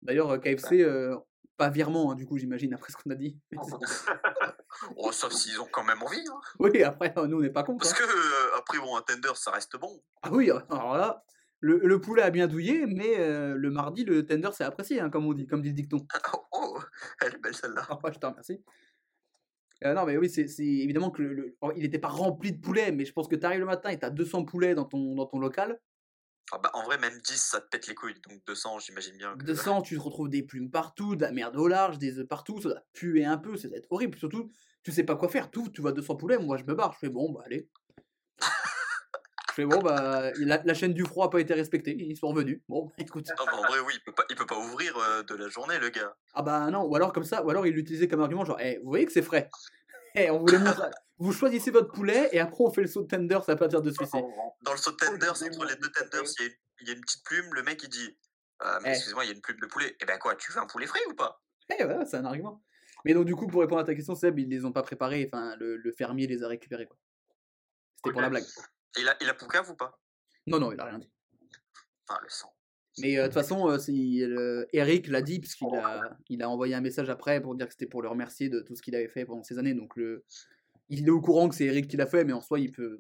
D'ailleurs, 0.03 0.31
euh, 0.31 0.39
KFC, 0.39 0.83
euh, 0.83 1.17
pas 1.59 1.69
virement, 1.69 2.13
hein, 2.13 2.15
du 2.15 2.25
coup, 2.25 2.39
j'imagine, 2.39 2.73
après 2.73 2.93
ce 2.93 2.97
qu'on 2.97 3.11
a 3.11 3.15
dit. 3.15 3.39
Oh, 4.97 5.11
sauf 5.13 5.33
s'ils 5.33 5.61
ont 5.61 5.69
quand 5.71 5.83
même 5.83 6.01
envie. 6.03 6.25
Hein. 6.31 6.41
oui, 6.61 6.83
après, 6.83 7.13
nous, 7.27 7.39
on 7.39 7.41
n'est 7.41 7.51
pas 7.51 7.65
contre. 7.65 7.79
Parce 7.85 7.93
hein. 7.93 8.05
que, 8.05 8.11
euh, 8.11 8.59
après, 8.59 8.79
bon, 8.79 8.97
un 8.97 9.03
tender, 9.03 9.33
ça 9.35 9.51
reste 9.51 9.77
bon. 9.77 10.03
Ah 10.23 10.31
oui, 10.31 10.51
alors 10.51 10.97
là, 10.97 11.25
le, 11.61 11.79
le 11.79 12.01
poulet 12.01 12.23
a 12.23 12.31
bien 12.31 12.47
douillé, 12.47 12.87
mais 12.87 13.19
euh, 13.19 13.55
le 13.57 13.71
mardi, 13.71 14.05
le 14.05 14.25
tender, 14.25 14.51
c'est 14.53 14.65
apprécié, 14.65 15.01
hein, 15.01 15.11
comme 15.11 15.27
on 15.27 15.33
dit, 15.33 15.47
comme 15.47 15.63
dit 15.63 15.71
le 15.71 15.75
dicton. 15.75 16.07
Oh, 16.33 16.45
oh, 16.53 16.79
elle 17.21 17.35
est 17.35 17.39
belle 17.39 17.57
celle-là. 17.57 17.87
Ah, 17.91 18.11
je 18.13 18.19
te 18.19 18.27
remercie. 18.27 18.63
Euh, 19.85 19.95
non, 19.95 20.05
mais 20.07 20.17
oui, 20.17 20.29
c'est 20.29 20.47
évidemment 20.59 21.11
que 21.11 21.23
le, 21.23 21.35
le- 21.35 21.57
oh, 21.61 21.73
il 21.77 21.83
n'était 21.83 21.99
pas 21.99 22.09
rempli 22.09 22.53
de 22.53 22.61
poulets, 22.61 22.93
mais 22.93 23.05
je 23.05 23.13
pense 23.13 23.29
que 23.29 23.37
tu 23.37 23.47
arrives 23.47 23.61
le 23.61 23.67
matin 23.67 23.91
et 23.91 23.99
tu 23.99 24.05
as 24.05 24.11
200 24.11 24.45
poulets 24.45 24.75
dans 24.75 24.85
ton, 24.85 25.15
dans 25.15 25.27
ton 25.27 25.39
local. 25.39 25.81
Ah 26.53 26.59
bah, 26.59 26.71
en 26.75 26.83
vrai, 26.85 26.99
même 26.99 27.19
10, 27.19 27.37
ça 27.37 27.61
te 27.61 27.69
pète 27.69 27.87
les 27.87 27.95
couilles. 27.95 28.15
Donc 28.29 28.41
200, 28.47 28.79
j'imagine 28.79 29.17
bien. 29.17 29.37
Que... 29.37 29.45
200, 29.45 29.83
tu 29.83 29.97
te 29.97 30.01
retrouves 30.01 30.29
des 30.29 30.43
plumes 30.43 30.71
partout, 30.71 31.17
de 31.17 31.23
la 31.23 31.33
merde 31.33 31.57
au 31.57 31.69
large, 31.69 31.99
des 31.99 32.19
œufs 32.19 32.27
partout, 32.27 32.61
ça 32.61 32.71
doit 32.71 32.83
puer 32.93 33.25
un 33.25 33.39
peu, 33.39 33.57
ça 33.57 33.69
doit 33.69 33.79
être 33.79 33.91
horrible. 33.91 34.17
Surtout, 34.19 34.51
tu 34.83 34.93
sais 34.93 35.05
pas 35.05 35.17
quoi 35.17 35.29
faire, 35.29 35.51
tout, 35.51 35.69
tu 35.69 35.81
vois 35.81 35.93
200 35.93 36.17
poulets, 36.17 36.39
moi 36.39 36.57
je 36.57 36.65
me 36.65 36.75
barre, 36.75 36.93
je 36.95 36.99
fais 36.99 37.09
bon, 37.11 37.31
bah 37.31 37.43
allez. 37.45 37.69
je 38.41 39.55
fais 39.55 39.67
bon, 39.67 39.81
bah 39.81 40.31
la, 40.39 40.63
la 40.65 40.75
chaîne 40.75 40.95
du 40.95 41.05
froid 41.05 41.27
a 41.27 41.31
pas 41.31 41.41
été 41.41 41.53
respectée, 41.53 41.95
ils 41.99 42.17
sont 42.17 42.29
revenus. 42.29 42.63
Bon, 42.69 42.91
écoute. 42.99 43.27
Non, 43.39 43.45
mais 43.47 43.59
en 43.59 43.63
vrai, 43.67 43.81
oui, 43.87 43.93
il 43.97 44.01
peut 44.05 44.15
pas, 44.15 44.25
il 44.31 44.37
peut 44.37 44.47
pas 44.47 44.59
ouvrir 44.59 44.97
euh, 44.97 45.23
de 45.23 45.35
la 45.35 45.49
journée, 45.49 45.79
le 45.79 45.91
gars. 45.91 46.15
Ah 46.33 46.43
bah 46.43 46.71
non, 46.71 46.85
ou 46.85 46.95
alors 46.97 47.13
comme 47.13 47.25
ça, 47.25 47.45
ou 47.45 47.51
alors 47.51 47.67
il 47.67 47.75
l'utilisait 47.75 48.09
comme 48.09 48.21
argument, 48.21 48.45
genre, 48.45 48.61
Eh, 48.61 48.79
vous 48.83 48.89
voyez 48.89 49.05
que 49.05 49.13
c'est 49.13 49.23
frais? 49.23 49.51
Eh, 50.19 50.31
on 50.31 50.39
voulait 50.41 50.59
montrer. 50.59 50.89
Vous 51.19 51.33
choisissez 51.33 51.71
votre 51.71 51.93
poulet 51.93 52.29
et 52.33 52.39
après 52.41 52.63
on 52.65 52.71
fait 52.71 52.83
le 52.83 52.87
saut 52.87 53.03
de 53.03 53.09
tender, 53.09 53.39
ça 53.45 53.53
va 53.53 53.57
pas 53.57 53.69
dire 53.69 53.83
de 53.83 53.91
suicide. 53.91 54.25
Dans 54.63 54.73
le 54.73 54.79
saut 54.79 54.91
de 54.93 54.97
Oh, 55.03 55.07
tenders, 55.07 55.31
entre 55.43 55.65
les 55.65 55.77
deux 55.77 55.91
tenders, 55.91 56.23
il 56.39 56.43
y, 56.43 56.45
a 56.45 56.47
une- 56.49 56.55
il 56.81 56.89
y 56.89 56.91
a 56.91 56.95
une 56.95 57.01
petite 57.01 57.25
plume. 57.25 57.53
Le 57.55 57.63
mec, 57.63 57.83
il 57.83 57.89
dit 57.89 58.19
euh, 58.63 58.79
mais 58.83 58.91
Eh. 58.91 58.93
Excuse-moi, 58.97 59.25
il 59.25 59.29
y 59.29 59.31
a 59.31 59.35
une 59.35 59.41
plume 59.41 59.59
de 59.61 59.67
poulet. 59.67 59.97
Eh 60.01 60.05
ben 60.05 60.19
quoi, 60.19 60.35
tu 60.37 60.51
veux 60.53 60.59
un 60.59 60.67
poulet 60.67 60.87
frais 60.87 61.01
ou 61.11 61.15
pas? 61.15 61.41
Eh 61.71 61.85
voilà, 61.85 62.05
c'est 62.05 62.17
un 62.17 62.25
argument. 62.25 62.63
Mais 63.05 63.15
donc 63.15 63.25
du 63.27 63.37
coup, 63.37 63.47
pour 63.47 63.61
répondre 63.61 63.81
à 63.81 63.85
ta 63.85 63.95
question, 63.95 64.15
Seb, 64.17 64.39
ils 64.39 64.49
les 64.49 64.65
ont 64.65 64.73
pas 64.73 64.83
préparés, 64.83 65.29
enfin 65.33 65.55
le, 65.57 65.77
le 65.77 65.93
fermier 65.93 66.27
les 66.27 66.43
a 66.43 66.49
récupérés 66.49 66.87
quoi. 66.87 66.97
C'était 67.97 68.13
pour 68.13 68.21
la 68.21 68.29
blague. 68.31 68.45
il 68.97 69.09
a, 69.09 69.17
il 69.21 69.29
a 69.29 69.35
poucave 69.35 69.71
ou 69.71 69.75
pas? 69.77 70.01
Non, 70.47 70.59
non, 70.59 70.73
il 70.73 70.81
a 70.81 70.85
rien 70.85 70.99
dit. 70.99 71.11
Enfin, 72.09 72.21
le 72.23 72.29
sang. 72.29 72.53
Mais 73.01 73.19
euh, 73.19 73.23
de 73.23 73.27
toute 73.29 73.35
façon, 73.35 73.69
euh, 73.69 73.79
euh, 73.89 74.67
Eric 74.73 75.07
l'a 75.09 75.23
dit, 75.23 75.41
puisqu'il 75.41 75.75
a, 75.75 76.17
il 76.29 76.43
a 76.43 76.49
envoyé 76.51 76.75
un 76.75 76.81
message 76.81 77.09
après 77.11 77.41
pour 77.41 77.55
dire 77.55 77.67
que 77.67 77.73
c'était 77.73 77.87
pour 77.87 78.03
le 78.03 78.09
remercier 78.09 78.49
de 78.49 78.61
tout 78.61 78.75
ce 78.75 78.83
qu'il 78.83 78.95
avait 78.95 79.09
fait 79.09 79.25
pendant 79.25 79.43
ces 79.43 79.59
années. 79.59 79.75
Donc 79.75 79.97
le, 79.97 80.25
il 80.89 81.07
est 81.07 81.11
au 81.11 81.21
courant 81.21 81.49
que 81.49 81.55
c'est 81.55 81.65
Eric 81.67 81.89
qui 81.89 81.97
l'a 81.97 82.07
fait, 82.07 82.25
mais 82.25 82.33
en 82.33 82.41
soi, 82.41 82.61
il 82.61 82.73
peut. 82.73 82.99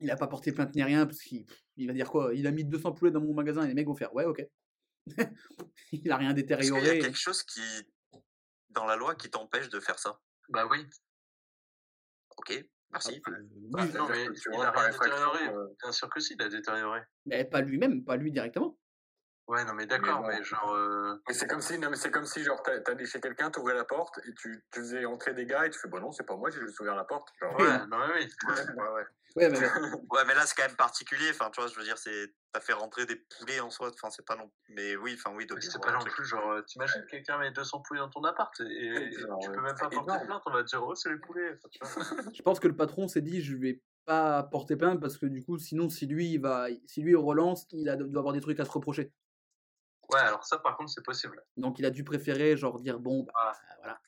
Il 0.00 0.10
a 0.10 0.16
pas 0.16 0.26
porté 0.26 0.50
plainte 0.52 0.74
ni 0.74 0.82
rien, 0.82 1.06
parce 1.06 1.20
qu'il 1.20 1.46
il 1.76 1.86
va 1.86 1.92
dire 1.92 2.10
quoi 2.10 2.34
Il 2.34 2.46
a 2.46 2.50
mis 2.50 2.64
200 2.64 2.92
poulets 2.92 3.12
dans 3.12 3.20
mon 3.20 3.34
magasin 3.34 3.62
et 3.64 3.68
les 3.68 3.74
mecs 3.74 3.86
vont 3.86 3.94
faire 3.94 4.12
Ouais, 4.14 4.24
ok. 4.24 4.44
il 5.92 6.10
a 6.10 6.16
rien 6.16 6.34
Est-ce 6.34 6.42
qu'il 6.44 6.50
y 6.50 6.54
a 6.54 6.56
détérioré. 6.56 6.98
quelque 6.98 7.18
chose 7.18 7.42
qui, 7.44 7.60
dans 8.70 8.84
la 8.86 8.96
loi 8.96 9.14
qui 9.14 9.30
t'empêche 9.30 9.68
de 9.68 9.78
faire 9.80 9.98
ça? 9.98 10.18
Bah 10.48 10.66
oui. 10.70 10.78
Ok, 12.36 12.64
merci. 12.90 13.20
Euh, 13.28 13.32
Bah, 13.70 13.84
oui, 13.84 13.92
Non, 13.94 14.08
mais 14.08 14.24
il 14.24 14.52
vois, 14.54 14.66
a 14.66 14.72
par 14.72 14.82
rien 14.84 14.92
détérioré. 14.92 15.48
euh, 15.48 15.66
Bien 15.82 15.92
sûr 15.92 16.08
que 16.10 16.18
si, 16.20 16.34
il 16.34 16.42
a 16.42 16.48
détérioré. 16.48 17.00
mais 17.26 17.44
pas 17.44 17.60
lui-même, 17.60 18.04
pas 18.04 18.16
lui 18.16 18.32
directement. 18.32 18.78
Ouais, 19.52 19.64
non, 19.66 19.74
mais 19.74 19.84
d'accord, 19.84 20.20
bon. 20.22 20.28
mais 20.28 20.42
genre. 20.42 20.72
euh, 20.72 21.14
Mais 21.28 21.34
c'est 21.34 21.46
comme 21.46 21.60
si, 21.60 21.78
non, 21.78 21.90
mais 21.90 21.96
c'est 21.96 22.10
comme 22.10 22.24
si, 22.24 22.42
genre, 22.42 22.62
t'as- 22.62 22.80
t'allais 22.80 23.04
chez 23.04 23.20
quelqu'un, 23.20 23.50
t'ouvrais 23.50 23.74
la 23.74 23.84
porte 23.84 24.18
et 24.26 24.32
tu, 24.34 24.64
tu 24.72 24.80
faisais 24.80 25.04
entrer 25.04 25.34
des 25.34 25.44
gars 25.44 25.66
et 25.66 25.70
tu 25.70 25.78
fais, 25.78 25.88
bon, 25.88 26.00
non, 26.00 26.10
c'est 26.10 26.24
pas 26.24 26.36
moi, 26.36 26.48
j'ai 26.48 26.60
juste 26.60 26.80
ouvert 26.80 26.94
la 26.96 27.04
porte. 27.04 27.28
Genre, 27.38 27.54
Ouais, 27.58 27.86
non, 27.86 27.98
mais 27.98 28.14
oui. 28.24 28.30
Ouais, 28.48 28.88
ouais. 28.88 29.04
Ouais, 29.36 29.48
mais, 29.50 29.58
Ouais, 30.10 30.24
mais 30.26 30.34
là, 30.34 30.46
c'est 30.46 30.54
quand 30.54 30.66
même 30.66 30.76
particulier. 30.76 31.28
Enfin, 31.30 31.50
tu 31.50 31.60
vois, 31.60 31.68
je 31.70 31.76
veux 31.76 31.84
dire, 31.84 31.98
c'est. 31.98 32.32
T'as 32.52 32.60
fait 32.60 32.72
rentrer 32.74 33.04
des 33.06 33.16
poulets 33.16 33.60
en 33.60 33.70
soi. 33.70 33.90
Enfin, 33.94 34.08
c'est 34.10 34.24
pas 34.26 34.36
non. 34.36 34.50
Mais 34.70 34.94
oui, 34.96 35.14
enfin, 35.18 35.34
oui, 35.34 35.46
c'est 35.60 35.80
pas 35.82 35.92
non 35.92 36.00
plus 36.04 36.24
genre, 36.26 36.50
euh, 36.52 36.62
t'imagines 36.62 37.04
quelqu'un 37.10 37.38
met 37.38 37.50
200 37.50 37.80
poulets 37.80 38.00
dans 38.00 38.10
ton 38.10 38.22
appart 38.24 38.52
et, 38.60 38.64
et- 38.64 39.14
et 39.14 39.18
genre, 39.20 39.38
tu 39.38 39.50
peux 39.52 39.62
même 39.62 39.74
pas 39.76 39.88
porter 39.88 40.24
plainte, 40.26 40.42
on 40.46 40.50
va 40.50 40.62
te 40.62 40.68
dire, 40.68 40.82
oh, 40.82 40.94
c'est 40.94 41.10
les 41.10 41.16
poulets. 41.18 41.52
Enfin, 41.54 41.68
tu 41.70 41.78
vois. 41.82 41.88
je 42.34 42.42
pense 42.42 42.60
que 42.60 42.68
le 42.68 42.76
patron 42.76 43.08
s'est 43.08 43.22
dit 43.22 43.40
Je 43.42 43.56
vais 43.56 43.80
pas 44.04 44.42
porter 44.42 44.76
plainte 44.76 45.00
parce 45.00 45.16
que 45.16 45.24
du 45.26 45.42
coup, 45.42 45.56
sinon, 45.58 45.88
si 45.88 46.06
lui, 46.06 46.32
il 46.32 46.40
va, 46.42 46.66
si 46.86 47.00
lui 47.02 47.12
il 47.12 47.16
relance, 47.16 47.66
il 47.72 47.88
a, 47.88 47.96
doit 47.96 48.18
avoir 48.20 48.34
des 48.34 48.40
trucs 48.42 48.60
à 48.60 48.66
se 48.66 48.70
reprocher. 48.70 49.12
Ouais, 50.10 50.18
alors 50.20 50.44
ça, 50.44 50.58
par 50.58 50.76
contre, 50.76 50.90
c'est 50.90 51.02
possible. 51.04 51.42
Donc 51.56 51.78
il 51.78 51.84
a 51.86 51.90
dû 51.90 52.04
préférer 52.04 52.56
genre 52.56 52.80
dire 52.80 52.98
bon 52.98 53.22
bah 53.24 53.32
Ah. 53.36 53.58
voilà. 53.78 54.00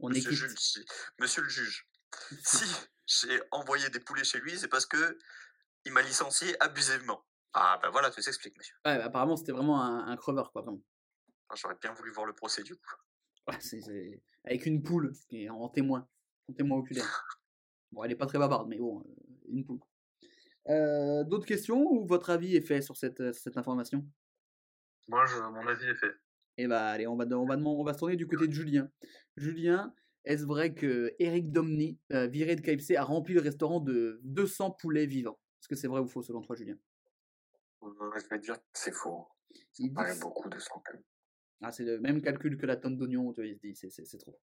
On 0.00 0.10
est 0.10 0.14
Monsieur, 0.26 0.48
quitte. 0.48 0.58
Si- 0.58 0.84
Monsieur 1.20 1.42
le 1.42 1.48
juge, 1.48 1.88
si 2.44 2.64
j'ai 3.06 3.40
envoyé 3.50 3.88
des 3.90 4.00
poulets 4.00 4.24
chez 4.24 4.38
lui, 4.40 4.56
c'est 4.58 4.68
parce 4.68 4.86
que 4.86 5.18
il 5.84 5.92
m'a 5.92 6.02
licencié 6.02 6.56
abusivement. 6.62 7.24
Ah, 7.52 7.78
ben 7.82 7.90
voilà, 7.90 8.10
tout 8.10 8.20
s'explique, 8.22 8.56
monsieur. 8.56 8.74
Ouais, 8.86 8.96
bah, 8.98 9.04
apparemment 9.04 9.36
c'était 9.36 9.52
vraiment 9.52 9.80
un, 9.82 10.06
un 10.08 10.16
creveur 10.16 10.50
quoi 10.50 10.62
vraiment. 10.62 10.80
Ah, 11.48 11.54
J'aurais 11.56 11.76
bien 11.80 11.92
voulu 11.92 12.10
voir 12.10 12.26
le 12.26 12.32
procès 12.34 12.62
du 12.62 12.74
coup. 12.74 12.94
Ouais, 13.48 13.60
c'est- 13.60 13.80
c'est- 13.82 14.22
Avec 14.44 14.64
une 14.66 14.82
poule 14.82 15.12
qui 15.28 15.44
est 15.44 15.50
en 15.50 15.68
témoin, 15.68 16.08
en 16.48 16.52
témoin 16.54 16.78
oculaire. 16.78 17.26
Bon 17.92 18.02
elle 18.02 18.12
est 18.12 18.16
pas 18.16 18.26
très 18.26 18.38
bavarde 18.38 18.68
mais 18.68 18.78
bon, 18.78 19.00
euh, 19.00 19.14
une 19.48 19.64
poule. 19.64 19.80
Euh, 20.70 21.22
D'autres 21.24 21.46
questions 21.46 21.82
ou 21.92 22.06
votre 22.06 22.30
avis 22.30 22.56
est 22.56 22.62
fait 22.62 22.80
sur 22.80 22.96
cette, 22.96 23.20
euh, 23.20 23.32
cette 23.34 23.56
information? 23.58 24.04
Moi, 25.08 25.24
je, 25.26 25.36
mon 25.36 25.66
avis 25.66 25.86
est 25.86 25.94
fait. 25.94 26.12
Eh 26.56 26.66
bah 26.66 26.86
allez, 26.88 27.06
on 27.06 27.16
va, 27.16 27.24
on, 27.36 27.46
va, 27.46 27.56
on 27.56 27.84
va 27.84 27.92
se 27.94 27.98
tourner 27.98 28.16
du 28.16 28.26
côté 28.26 28.46
de 28.46 28.52
Julien. 28.52 28.88
Julien, 29.36 29.92
est-ce 30.24 30.44
vrai 30.44 30.72
que 30.74 31.14
Eric 31.18 31.50
Domny, 31.50 31.98
euh, 32.12 32.26
viré 32.26 32.54
de 32.56 32.60
KFC, 32.60 32.96
a 32.96 33.02
rempli 33.04 33.34
le 33.34 33.40
restaurant 33.40 33.80
de 33.80 34.20
200 34.22 34.70
poulets 34.70 35.06
vivants? 35.06 35.38
Est-ce 35.60 35.68
que 35.68 35.74
c'est 35.74 35.88
vrai 35.88 36.00
ou 36.00 36.06
faux 36.06 36.22
selon 36.22 36.42
toi, 36.42 36.54
Julien? 36.54 36.76
Je 37.82 38.28
vais 38.30 38.38
dire 38.38 38.56
que 38.56 38.62
c'est 38.72 38.92
faux. 38.94 39.26
Il 39.78 39.88
dit 39.88 39.94
paraît 39.94 40.14
que- 40.14 40.20
beaucoup 40.20 40.48
de 40.48 40.58
sang, 40.58 40.80
quand 40.86 40.94
même. 40.94 41.02
Ah, 41.62 41.72
c'est 41.72 41.84
le 41.84 41.98
même 42.00 42.22
calcul 42.22 42.56
que 42.56 42.66
la 42.66 42.76
tonne 42.76 42.96
d'oignons, 42.96 43.32
tu 43.32 43.40
vois, 43.40 43.46
il 43.46 43.56
se 43.56 43.60
dit, 43.60 43.74
c'est- 43.74 44.18
trop. 44.18 44.38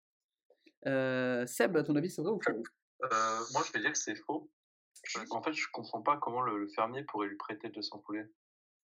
Euh, 0.88 1.45
Seb, 1.45 1.78
à 1.78 1.84
ton 1.84 1.95
avis, 1.95 2.09
c'est 2.09 2.22
vrai 2.22 2.32
ou 2.32 2.39
faux? 2.43 2.64
Euh, 3.03 3.39
moi, 3.53 3.64
je 3.66 3.72
vais 3.74 3.80
dire 3.80 3.91
que 3.91 3.97
c'est 3.97 4.16
faux. 4.16 4.51
Je- 5.05 5.20
en 5.32 5.41
fait, 5.41 5.53
je 5.53 5.66
comprends 5.72 6.01
pas 6.01 6.18
comment 6.18 6.41
le, 6.41 6.57
le 6.59 6.68
fermier 6.70 7.03
pourrait 7.03 7.28
lui 7.28 7.38
prêter 7.38 7.70
200 7.70 7.99
poulets. 7.99 8.30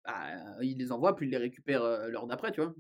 Ah, 0.05 0.57
Il 0.63 0.79
les 0.79 0.93
envoie, 0.93 1.15
puis 1.17 1.27
il 1.27 1.31
les 1.31 1.37
récupère 1.39 1.83
euh, 1.83 2.09
l'heure 2.09 2.27
d'après, 2.27 2.53
tu 2.53 2.61
vois? 2.61 2.75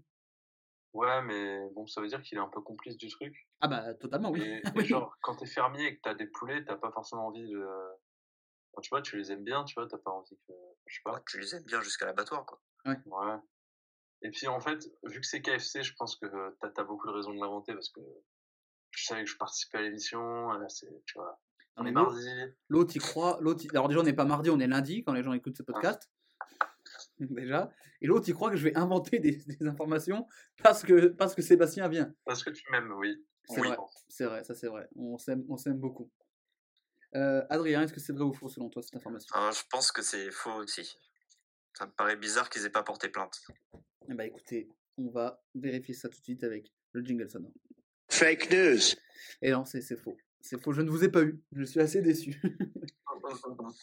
Ouais, 0.92 1.22
mais 1.22 1.68
bon, 1.74 1.86
ça 1.86 2.00
veut 2.00 2.06
dire 2.08 2.22
qu'il 2.22 2.38
est 2.38 2.40
un 2.40 2.48
peu 2.48 2.60
complice 2.60 2.96
du 2.96 3.08
truc. 3.08 3.48
Ah 3.60 3.66
bah, 3.68 3.94
totalement, 3.94 4.30
oui. 4.30 4.42
Et, 4.42 4.56
et 4.66 4.70
Oui. 4.76 4.84
genre, 4.84 5.16
quand 5.22 5.36
t'es 5.36 5.46
fermier 5.46 5.86
et 5.86 5.96
que 5.96 6.00
t'as 6.02 6.14
des 6.14 6.26
poulets, 6.26 6.64
t'as 6.64 6.76
pas 6.76 6.92
forcément 6.92 7.26
envie 7.26 7.48
de. 7.48 7.66
Enfin, 8.72 8.80
tu 8.82 8.90
vois, 8.90 9.02
tu 9.02 9.16
les 9.16 9.32
aimes 9.32 9.44
bien, 9.44 9.64
tu 9.64 9.74
vois, 9.74 9.88
t'as 9.88 9.98
pas 9.98 10.10
envie 10.10 10.36
que. 10.46 10.52
Je 10.86 10.94
sais 10.94 11.00
pas. 11.04 11.14
Ouais, 11.14 11.20
tu 11.26 11.40
les 11.40 11.54
aimes 11.54 11.64
bien 11.64 11.80
jusqu'à 11.80 12.06
l'abattoir, 12.06 12.46
quoi. 12.46 12.60
Ouais. 12.86 12.96
Et 14.22 14.30
puis 14.30 14.46
en 14.46 14.60
fait, 14.60 14.86
vu 15.04 15.20
que 15.20 15.26
c'est 15.26 15.42
KFC, 15.42 15.82
je 15.82 15.94
pense 15.98 16.16
que 16.16 16.26
t'as 16.60 16.70
as 16.80 16.84
beaucoup 16.84 17.06
de 17.08 17.12
raisons 17.12 17.34
de 17.34 17.40
l'inventer 17.40 17.72
parce 17.74 17.90
que 17.90 18.00
je 18.90 19.04
savais 19.04 19.24
que 19.24 19.30
je 19.30 19.36
participais 19.36 19.78
à 19.78 19.82
l'émission, 19.82 20.48
c'est, 20.68 20.88
tu 21.06 21.18
vois, 21.18 21.40
on 21.76 21.84
est 21.86 21.90
mardi. 21.92 22.26
L'autre, 22.68 22.92
il 22.94 23.00
croit. 23.02 23.38
L'autre, 23.40 23.64
il- 23.64 23.70
Alors, 23.72 23.88
déjà, 23.88 24.00
on 24.00 24.04
n'est 24.04 24.12
pas 24.14 24.24
mardi, 24.24 24.48
on 24.50 24.60
est 24.60 24.66
lundi 24.66 25.02
quand 25.04 25.12
les 25.12 25.22
gens 25.22 25.32
écoutent 25.32 25.56
ce 25.56 25.62
podcast. 25.64 26.08
Déjà. 27.20 27.70
Et 28.00 28.06
l'autre, 28.06 28.28
il 28.28 28.34
croit 28.34 28.50
que 28.50 28.56
je 28.56 28.64
vais 28.64 28.76
inventer 28.76 29.18
des, 29.18 29.36
des 29.60 29.66
informations 29.66 30.26
parce 30.62 30.82
que, 30.82 31.06
parce 31.08 31.34
que 31.34 31.42
Sébastien 31.42 31.88
vient. 31.88 32.12
Parce 32.24 32.42
que 32.42 32.50
tu 32.50 32.64
m'aimes, 32.70 32.92
oui. 32.92 33.24
C'est 33.46 33.60
Oui. 33.60 33.68
vrai. 33.68 33.76
C'est 34.08 34.24
vrai, 34.24 34.44
ça 34.44 34.54
c'est 34.54 34.68
vrai. 34.68 34.88
On 34.96 35.18
s'aime, 35.18 35.44
on 35.48 35.56
s'aime 35.56 35.78
beaucoup. 35.78 36.10
Euh, 37.14 37.44
Adrien, 37.50 37.82
est-ce 37.82 37.92
que 37.92 38.00
c'est 38.00 38.12
vrai 38.12 38.24
ou 38.24 38.32
faux 38.32 38.48
selon 38.48 38.68
toi 38.70 38.82
cette 38.82 38.96
information? 38.96 39.34
Euh, 39.36 39.52
je 39.52 39.62
pense 39.70 39.92
que 39.92 40.02
c'est 40.02 40.30
faux 40.30 40.54
aussi. 40.54 40.96
Ça 41.76 41.86
me 41.86 41.92
paraît 41.92 42.16
bizarre 42.16 42.48
qu'ils 42.50 42.64
aient 42.64 42.70
pas 42.70 42.82
porté 42.82 43.08
plainte. 43.08 43.40
Eh 44.08 44.14
bah 44.14 44.24
écoutez, 44.26 44.68
on 44.96 45.10
va 45.10 45.42
vérifier 45.54 45.94
ça 45.94 46.08
tout 46.08 46.18
de 46.18 46.24
suite 46.24 46.42
avec 46.44 46.72
le 46.92 47.04
jingle 47.04 47.28
sonore. 47.30 47.52
Fake 48.08 48.50
news. 48.50 48.80
Et 49.42 49.50
non, 49.52 49.64
c'est 49.64 49.80
c'est 49.80 49.96
faux. 49.96 50.16
C'est 50.40 50.60
faux, 50.60 50.72
je 50.72 50.82
ne 50.82 50.90
vous 50.90 51.04
ai 51.04 51.08
pas 51.08 51.22
eu. 51.22 51.40
Je 51.52 51.64
suis 51.64 51.80
assez 51.80 52.02
déçu. 52.02 52.40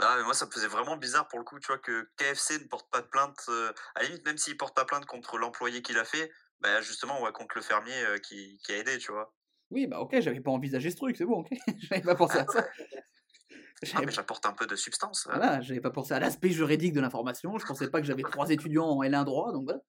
Ah, 0.00 0.16
mais 0.18 0.24
moi, 0.24 0.34
ça 0.34 0.44
me 0.46 0.50
faisait 0.50 0.66
vraiment 0.66 0.96
bizarre 0.96 1.28
pour 1.28 1.38
le 1.38 1.44
coup, 1.44 1.60
tu 1.60 1.68
vois, 1.68 1.78
que 1.78 2.08
KFC 2.16 2.58
ne 2.58 2.64
porte 2.66 2.90
pas 2.90 3.00
de 3.00 3.06
plainte. 3.06 3.38
euh, 3.48 3.72
à 3.94 4.02
la 4.02 4.08
limite, 4.08 4.26
même 4.26 4.36
s'il 4.38 4.56
porte 4.56 4.74
pas 4.74 4.84
plainte 4.84 5.06
contre 5.06 5.38
l'employé 5.38 5.82
qui 5.82 5.92
l'a 5.92 6.04
fait, 6.04 6.32
bah 6.60 6.80
justement, 6.80 7.22
ouais, 7.22 7.30
contre 7.30 7.54
le 7.56 7.62
fermier 7.62 7.94
euh, 8.04 8.18
qui, 8.18 8.58
qui 8.64 8.72
a 8.72 8.78
aidé, 8.78 8.98
tu 8.98 9.12
vois. 9.12 9.32
Oui, 9.70 9.86
bah 9.86 10.00
ok, 10.00 10.18
j'avais 10.20 10.40
pas 10.40 10.50
envisagé 10.50 10.90
ce 10.90 10.96
truc, 10.96 11.16
c'est 11.16 11.24
bon, 11.24 11.42
ok. 11.42 11.48
j'avais 11.90 12.02
pas 12.02 12.16
pensé 12.16 12.38
à 12.38 12.46
ça. 12.46 12.66
Ah, 13.94 14.00
mais 14.06 14.12
j'apporte 14.12 14.46
un 14.46 14.52
peu 14.52 14.66
de 14.66 14.76
substance. 14.76 15.26
euh. 15.26 15.34
Voilà, 15.34 15.60
j'avais 15.60 15.80
pas 15.80 15.90
pensé 15.90 16.14
à 16.14 16.18
l'aspect 16.18 16.48
juridique 16.48 16.94
de 16.94 17.00
l'information. 17.02 17.58
Je 17.58 17.66
pensais 17.66 17.90
pas 17.90 18.00
que 18.00 18.06
j'avais 18.06 18.22
trois 18.22 18.48
étudiants 18.48 18.86
en 18.88 19.02
L1 19.02 19.24
droit, 19.24 19.52
donc 19.52 19.64
voilà. 19.64 19.80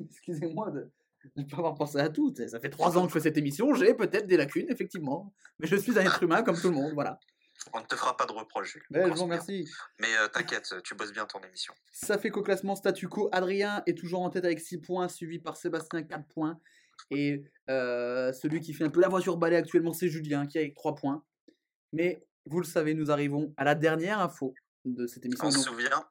Excusez-moi 0.00 0.70
de 0.70 0.90
ne 1.36 1.44
pas 1.44 1.56
avoir 1.56 1.74
pensé 1.74 1.98
à 1.98 2.10
tout. 2.10 2.34
Ça 2.36 2.60
fait 2.60 2.68
trois 2.68 2.98
ans 2.98 3.02
que 3.02 3.08
je 3.08 3.14
fais 3.14 3.20
cette 3.20 3.38
émission, 3.38 3.72
j'ai 3.74 3.94
peut-être 3.94 4.26
des 4.26 4.36
lacunes, 4.36 4.70
effectivement. 4.70 5.32
Mais 5.60 5.66
je 5.66 5.76
suis 5.76 5.98
un 5.98 6.02
être 6.02 6.22
humain 6.22 6.42
comme 6.42 6.60
tout 6.60 6.68
le 6.68 6.74
monde, 6.74 6.92
voilà. 6.92 7.18
On 7.72 7.80
ne 7.80 7.84
te 7.86 7.96
fera 7.96 8.16
pas 8.16 8.24
de 8.26 8.32
reproches, 8.32 8.72
Jules. 8.72 8.86
Je 8.90 9.00
vous 9.00 9.22
remercie. 9.24 9.68
Mais 9.98 10.16
euh, 10.18 10.28
t'inquiète, 10.28 10.74
tu 10.84 10.94
bosses 10.94 11.12
bien 11.12 11.26
ton 11.26 11.40
émission. 11.40 11.74
Ça 11.92 12.18
fait 12.18 12.30
qu'au 12.30 12.42
classement 12.42 12.76
statu 12.76 13.08
quo, 13.08 13.28
Adrien 13.32 13.82
est 13.86 13.96
toujours 13.98 14.22
en 14.22 14.30
tête 14.30 14.44
avec 14.44 14.60
6 14.60 14.78
points, 14.80 15.08
suivi 15.08 15.38
par 15.38 15.56
Sébastien 15.56 16.02
4 16.02 16.26
points. 16.28 16.60
Et 17.10 17.44
euh, 17.68 18.32
celui 18.32 18.60
qui 18.60 18.72
fait 18.74 18.84
un 18.84 18.90
peu 18.90 19.00
la 19.00 19.08
voiture 19.08 19.36
balai 19.36 19.56
actuellement, 19.56 19.92
c'est 19.92 20.08
Julien 20.08 20.46
qui 20.46 20.58
est 20.58 20.62
avec 20.62 20.74
3 20.74 20.94
points. 20.94 21.24
Mais 21.92 22.24
vous 22.46 22.60
le 22.60 22.66
savez, 22.66 22.94
nous 22.94 23.10
arrivons 23.10 23.52
à 23.56 23.64
la 23.64 23.74
dernière 23.74 24.20
info 24.20 24.54
de 24.84 25.06
cette 25.06 25.24
émission. 25.24 25.46
On 25.46 25.50
se 25.50 25.60
souvient, 25.60 26.08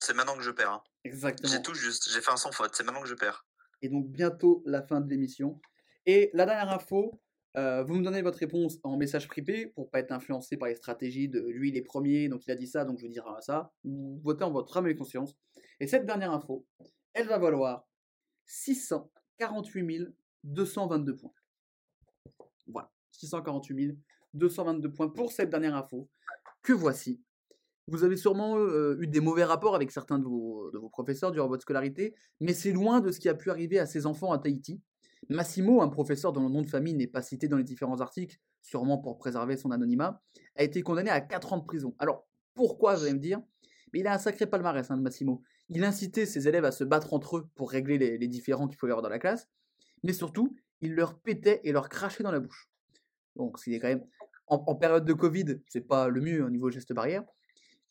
c'est 0.00 0.14
maintenant 0.14 0.36
que 0.36 0.42
je 0.42 0.50
perds. 0.50 0.72
hein. 0.72 0.82
exactement. 1.04 1.48
J'ai 1.52 1.62
tout 1.62 1.74
juste, 1.74 2.10
j'ai 2.10 2.20
fait 2.20 2.30
un 2.32 2.36
sans 2.36 2.52
faute, 2.52 2.74
c'est 2.74 2.84
maintenant 2.84 3.02
que 3.02 3.08
je 3.08 3.14
perds. 3.14 3.46
et 3.82 3.88
donc 3.88 4.08
bientôt 4.08 4.62
la 4.66 4.82
fin 4.82 5.00
de 5.00 5.08
l'émission. 5.08 5.60
Et 6.06 6.30
la 6.34 6.46
dernière 6.46 6.70
info, 6.70 7.20
euh, 7.56 7.82
vous 7.84 7.94
me 7.94 8.04
donnez 8.04 8.20
votre 8.20 8.38
réponse 8.38 8.78
en 8.82 8.96
message 8.98 9.28
privé 9.28 9.66
pour 9.66 9.90
pas 9.90 10.00
être 10.00 10.12
influencé 10.12 10.58
par 10.58 10.68
les 10.68 10.74
stratégies 10.74 11.28
de 11.28 11.40
lui 11.40 11.70
il 11.70 11.76
est 11.76 11.82
premier, 11.82 12.28
donc 12.28 12.46
il 12.46 12.50
a 12.50 12.54
dit 12.54 12.66
ça, 12.66 12.84
donc 12.84 12.98
je 12.98 13.06
dire 13.06 13.26
euh, 13.26 13.40
ça. 13.40 13.72
Vous 13.82 14.20
votez 14.22 14.44
en 14.44 14.50
votre 14.50 14.76
âme 14.76 14.88
et 14.88 14.94
conscience. 14.94 15.34
Et 15.80 15.86
cette 15.86 16.04
dernière 16.04 16.32
info, 16.32 16.66
elle 17.14 17.28
va 17.28 17.38
valoir 17.38 17.86
648 18.44 20.14
222 20.44 21.16
points. 21.16 21.32
Voilà, 22.66 22.90
648 23.12 23.98
222 24.34 24.92
points 24.92 25.08
pour 25.08 25.32
cette 25.32 25.48
dernière 25.48 25.76
info 25.76 26.10
que 26.62 26.74
voici. 26.74 27.22
Vous 27.88 28.04
avez 28.04 28.16
sûrement 28.16 28.58
euh, 28.58 28.98
eu 29.00 29.06
des 29.06 29.20
mauvais 29.20 29.44
rapports 29.44 29.74
avec 29.74 29.92
certains 29.92 30.18
de 30.18 30.24
vos, 30.24 30.70
de 30.72 30.78
vos 30.78 30.90
professeurs 30.90 31.30
durant 31.30 31.48
votre 31.48 31.62
scolarité, 31.62 32.14
mais 32.40 32.52
c'est 32.52 32.72
loin 32.72 33.00
de 33.00 33.12
ce 33.12 33.20
qui 33.20 33.28
a 33.30 33.34
pu 33.34 33.50
arriver 33.50 33.78
à 33.78 33.86
ces 33.86 34.04
enfants 34.04 34.32
à 34.32 34.38
Tahiti. 34.38 34.82
Massimo, 35.28 35.82
un 35.82 35.88
professeur 35.88 36.32
dont 36.32 36.42
le 36.42 36.48
nom 36.48 36.62
de 36.62 36.68
famille 36.68 36.94
n'est 36.94 37.06
pas 37.06 37.22
cité 37.22 37.48
dans 37.48 37.56
les 37.56 37.64
différents 37.64 38.00
articles, 38.00 38.38
sûrement 38.62 38.98
pour 38.98 39.18
préserver 39.18 39.56
son 39.56 39.70
anonymat, 39.70 40.22
a 40.56 40.62
été 40.62 40.82
condamné 40.82 41.10
à 41.10 41.20
4 41.20 41.52
ans 41.52 41.58
de 41.58 41.64
prison. 41.64 41.94
Alors, 41.98 42.26
pourquoi, 42.54 42.94
vous 42.94 43.04
allez 43.04 43.14
me 43.14 43.18
dire? 43.18 43.40
Mais 43.92 44.00
il 44.00 44.06
a 44.06 44.14
un 44.14 44.18
sacré 44.18 44.46
palmarès, 44.46 44.90
hein, 44.90 44.96
Massimo. 44.96 45.42
Il 45.68 45.84
incitait 45.84 46.26
ses 46.26 46.48
élèves 46.48 46.64
à 46.64 46.72
se 46.72 46.84
battre 46.84 47.12
entre 47.12 47.38
eux 47.38 47.48
pour 47.54 47.70
régler 47.70 47.98
les, 47.98 48.28
différends 48.28 48.68
qu'il 48.68 48.78
pouvait 48.78 48.92
avoir 48.92 49.02
dans 49.02 49.08
la 49.08 49.18
classe, 49.18 49.48
mais 50.02 50.12
surtout, 50.12 50.56
il 50.80 50.94
leur 50.94 51.18
pétait 51.18 51.60
et 51.64 51.72
leur 51.72 51.88
crachait 51.88 52.22
dans 52.22 52.30
la 52.30 52.40
bouche. 52.40 52.70
Donc, 53.34 53.58
c'est 53.58 53.78
quand 53.78 53.88
même... 53.88 54.06
En, 54.48 54.76
période 54.76 55.04
de 55.04 55.12
Covid, 55.12 55.60
c'est 55.68 55.80
pas 55.80 56.08
le 56.08 56.20
mieux 56.20 56.44
au 56.44 56.50
niveau 56.50 56.70
geste 56.70 56.92
barrière. 56.92 57.24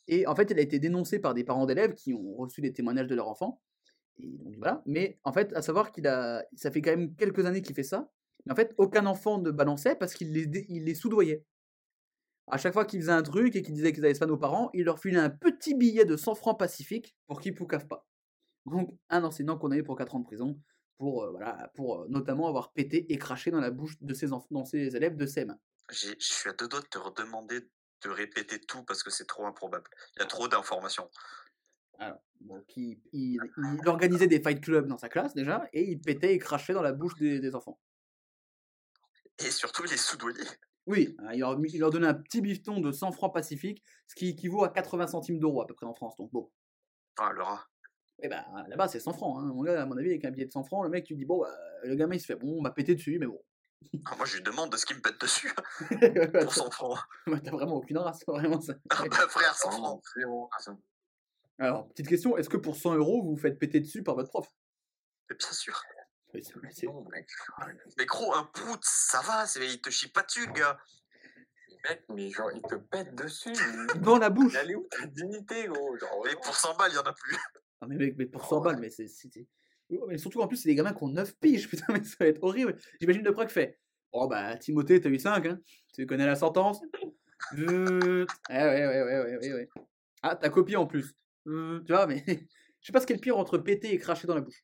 Et 0.08 0.26
en 0.26 0.36
fait, 0.36 0.52
il 0.52 0.58
a 0.58 0.62
été 0.62 0.80
dénoncé 0.80 1.20
par 1.20 1.34
des 1.34 1.44
parents 1.44 1.66
d'élèves 1.66 1.96
qui 1.96 2.14
ont 2.14 2.34
reçu 2.36 2.62
des 2.62 2.72
témoignages 2.72 3.08
de 3.08 3.16
leur 3.16 3.28
enfant. 3.28 3.62
Mais 4.86 5.20
en 5.24 5.34
fait, 5.34 5.54
à 5.54 5.62
savoir 5.62 5.92
qu'il 5.92 6.08
a, 6.08 6.44
ça 6.56 6.72
fait 6.72 6.82
quand 6.82 6.92
même 6.92 7.16
quelques 7.16 7.46
années 7.46 7.62
qu'il 7.62 7.76
fait 7.76 7.84
ça. 7.84 8.10
En 8.50 8.56
fait, 8.56 8.74
aucun 8.78 9.06
enfant 9.06 9.40
ne 9.40 9.52
balançait 9.52 9.96
parce 9.96 10.14
qu'il 10.14 10.32
les, 10.34 10.66
il 10.70 10.84
les 10.86 10.96
soudoyait. 10.96 11.44
À 12.48 12.58
chaque 12.58 12.74
fois 12.74 12.86
qu'ils 12.86 13.02
faisaient 13.02 13.12
un 13.12 13.24
truc 13.24 13.56
et 13.56 13.62
qu'ils 13.64 13.74
disaient 13.74 13.92
qu'ils 13.92 14.06
avaient 14.06 14.18
pas 14.18 14.28
nos 14.28 14.38
parents, 14.38 14.70
il 14.74 14.84
leur 14.86 15.00
filait 15.00 15.20
un 15.20 15.32
petit 15.32 15.74
billet 15.76 16.06
de 16.06 16.16
100 16.16 16.36
francs 16.36 16.58
pacifiques 16.60 17.16
pour 17.28 17.40
qu'ils 17.42 17.56
poucavent 17.56 17.88
pas. 17.88 18.08
Donc, 18.68 18.96
un 19.10 19.24
enseignant 19.24 19.58
condamné 19.58 19.82
pour 19.84 19.98
4 19.98 20.16
ans 20.16 20.20
de 20.20 20.26
prison 20.26 20.60
pour, 20.98 21.24
euh, 21.24 21.32
voilà, 21.32 21.72
pour 21.76 22.02
euh, 22.04 22.08
notamment 22.08 22.48
avoir 22.48 22.72
pété 22.72 23.12
et 23.12 23.18
craché 23.18 23.52
dans 23.52 23.60
la 23.60 23.72
bouche 23.72 23.96
de 24.00 24.14
ses, 24.14 24.28
enf- 24.30 24.46
dans 24.52 24.64
ses 24.64 24.96
élèves 24.96 25.16
de 25.18 25.26
CM1. 25.26 25.58
J'ai- 25.92 26.16
Je 26.20 26.34
suis 26.34 26.50
à 26.50 26.54
deux 26.54 26.68
doigts 26.68 26.82
de 26.82 26.88
te 26.88 26.98
redemander 26.98 27.62
de 28.04 28.10
répéter 28.10 28.60
tout 28.60 28.84
parce 28.84 29.02
que 29.04 29.10
c'est 29.10 29.26
trop 29.26 29.46
improbable. 29.46 29.90
Il 30.16 30.20
y 30.20 30.24
a 30.24 30.26
trop 30.28 30.48
d'informations. 30.48 31.10
Alors, 32.00 32.18
donc 32.42 32.64
il, 32.78 33.00
il- 33.14 33.40
il 33.82 33.88
organisait 33.88 34.28
des 34.28 34.42
fight 34.42 34.62
clubs 34.62 34.88
dans 34.88 34.98
sa 34.98 35.10
classe 35.10 35.34
déjà, 35.34 35.68
et 35.74 35.84
il 35.90 36.00
pétait 36.00 36.34
et 36.34 36.38
crachait 36.40 36.74
dans 36.74 36.82
la 36.82 36.92
bouche 36.94 37.16
des, 37.16 37.40
des 37.40 37.56
enfants. 37.56 37.80
Et 39.40 39.52
surtout, 39.52 39.84
il 39.86 39.94
est 39.94 39.98
soudoyé. 39.98 40.42
Oui, 40.88 41.16
hein, 41.20 41.32
il 41.34 41.40
leur, 41.40 41.60
il 41.66 41.80
leur 41.80 41.90
donnait 41.90 42.08
un 42.08 42.14
petit 42.14 42.42
bifton 42.42 42.80
de 42.80 42.92
100 42.92 43.12
francs 43.12 43.34
pacifiques, 43.34 43.84
ce 44.08 44.16
qui 44.16 44.30
équivaut 44.30 44.64
à 44.64 44.70
80 44.70 45.08
centimes 45.08 45.40
d'euros 45.40 45.62
à 45.62 45.68
peu 45.68 45.74
près 45.74 45.86
en 45.86 45.94
France. 45.96 46.16
Donc 46.18 46.32
bon, 46.32 46.52
Ah, 47.18 47.32
le 47.34 47.42
rat. 47.42 47.66
et 48.22 48.28
ben 48.30 48.46
là-bas 48.68 48.88
c'est 48.88 49.00
100 49.00 49.14
francs. 49.14 49.40
Hein. 49.42 49.48
Mon 49.54 49.64
gars, 49.64 49.82
à 49.82 49.86
mon 49.86 49.98
avis, 49.98 50.10
avec 50.10 50.24
un 50.26 50.32
billet 50.32 50.46
de 50.46 50.52
100 50.52 50.64
francs, 50.64 50.84
le 50.84 50.90
mec, 50.90 51.06
tu 51.06 51.16
dis, 51.16 51.26
bon, 51.26 51.40
bah, 51.42 51.50
le 51.84 51.96
gamin 51.96 52.16
il 52.16 52.20
se 52.20 52.28
fait, 52.28 52.36
bon, 52.36 52.60
on 52.60 52.62
m'a 52.62 52.72
pété 52.72 52.94
dessus, 52.96 53.18
mais 53.20 53.26
bon. 53.26 53.42
Ah, 54.06 54.16
moi, 54.16 54.26
je 54.26 54.38
lui 54.38 54.44
demande 54.44 54.72
de 54.72 54.78
ce 54.78 54.86
qu'il 54.86 54.96
me 54.96 55.02
pète 55.02 55.20
dessus 55.20 55.54
pour 56.44 56.54
100 56.54 56.72
francs. 56.72 57.00
T'as 57.44 57.52
vraiment 57.52 57.76
aucune 57.78 57.98
race, 57.98 58.24
vraiment 58.28 58.62
ça. 58.62 58.74
Ah, 58.92 59.04
bah, 59.10 59.28
frère, 59.28 59.56
100 59.56 59.70
Vraiment, 59.70 60.02
francs. 60.52 60.80
Alors, 61.58 61.88
petite 61.90 62.08
question, 62.10 62.38
est-ce 62.38 62.50
que 62.50 62.58
pour 62.58 62.76
100 62.76 62.96
euros, 62.96 63.24
vous 63.24 63.32
vous 63.32 63.42
faites 63.42 63.58
péter 63.58 63.80
dessus 63.80 64.04
par 64.04 64.16
votre 64.16 64.30
prof? 64.30 64.48
Mais 65.30 65.36
bien 65.38 65.52
sûr. 65.52 65.82
Mais 66.34 66.42
c'est- 66.42 66.56
mais 66.62 66.70
c'est- 66.72 66.86
Non, 66.88 67.06
mec. 67.10 67.28
Mais 67.98 68.06
gros, 68.06 68.34
un 68.34 68.44
prout, 68.44 68.80
ça 68.84 69.22
va, 69.22 69.46
il 69.64 69.80
te 69.82 69.90
chie 69.90 70.10
pas 70.10 70.24
dessus, 70.24 70.46
le 70.48 70.54
gars. 70.54 70.78
Mec, 71.90 72.04
mais 72.10 72.30
genre, 72.30 72.52
il 72.54 72.62
te 72.62 72.76
pète 72.76 73.16
dessus. 73.16 73.54
Dans 74.16 74.18
la 74.18 74.30
bouche 74.30 74.56
Elle 74.60 74.72
est 74.72 74.76
où 74.76 74.88
ta 74.90 75.06
dignité, 75.08 75.68
gros 75.68 75.98
genre, 75.98 76.22
Mais 76.26 76.34
pour 76.36 76.56
100 76.56 76.76
balles, 76.76 76.92
il 76.92 76.96
y 76.96 76.98
en 76.98 77.04
a 77.04 77.14
plus. 77.14 77.38
Non 77.82 77.90
mais 77.90 77.98
mec, 77.98 78.16
mais 78.18 78.26
pour 78.26 78.42
Ah 78.44 78.48
100 78.48 78.62
balles, 78.62 78.76
ouais. 78.76 78.82
mais 78.82 78.90
c'est... 78.90 79.08
Oh, 79.92 80.06
Mais 80.08 80.18
surtout 80.18 80.42
en 80.42 80.48
plus, 80.48 80.58
c'est 80.58 80.70
des 80.70 80.76
gamins 80.76 80.94
qui 80.94 81.04
ont 81.04 81.10
9 81.10 81.36
piges, 81.40 81.70
putain, 81.70 81.86
mais 81.94 82.04
ça 82.04 82.16
va 82.22 82.28
être 82.28 82.42
horrible. 82.44 82.78
J'imagine 83.00 83.24
le 83.24 83.34
proc 83.34 83.50
fait. 83.50 83.80
Oh 84.12 84.28
bah, 84.28 84.58
Timothée, 84.58 85.00
t'as 85.02 85.10
eu 85.10 85.20
5, 85.20 85.46
hein 85.46 85.60
Tu 85.94 86.06
connais 86.08 86.26
la 86.26 86.36
sentence? 86.36 86.82
Euh, 87.58 88.26
Ouais, 88.50 88.56
ouais, 88.56 88.88
ouais, 88.88 89.04
ouais, 89.04 89.20
ouais, 89.24 89.38
ouais, 89.38 89.54
ouais. 89.54 89.70
Ah, 90.24 90.36
t'as 90.36 90.50
copié 90.50 90.78
en 90.78 90.88
plus. 90.88 91.14
Euh, 91.48 91.82
Tu 91.86 91.94
vois, 91.94 92.08
mais... 92.08 92.24
Je 92.82 92.88
sais 92.88 92.94
pas 92.94 93.02
ce 93.02 93.08
qui 93.08 93.14
est 93.14 93.16
le 93.16 93.22
pire 93.22 93.38
entre 93.38 93.58
péter 93.58 93.94
et 93.94 93.98
cracher 93.98 94.28
dans 94.28 94.36
la 94.36 94.42
bouche. 94.42 94.64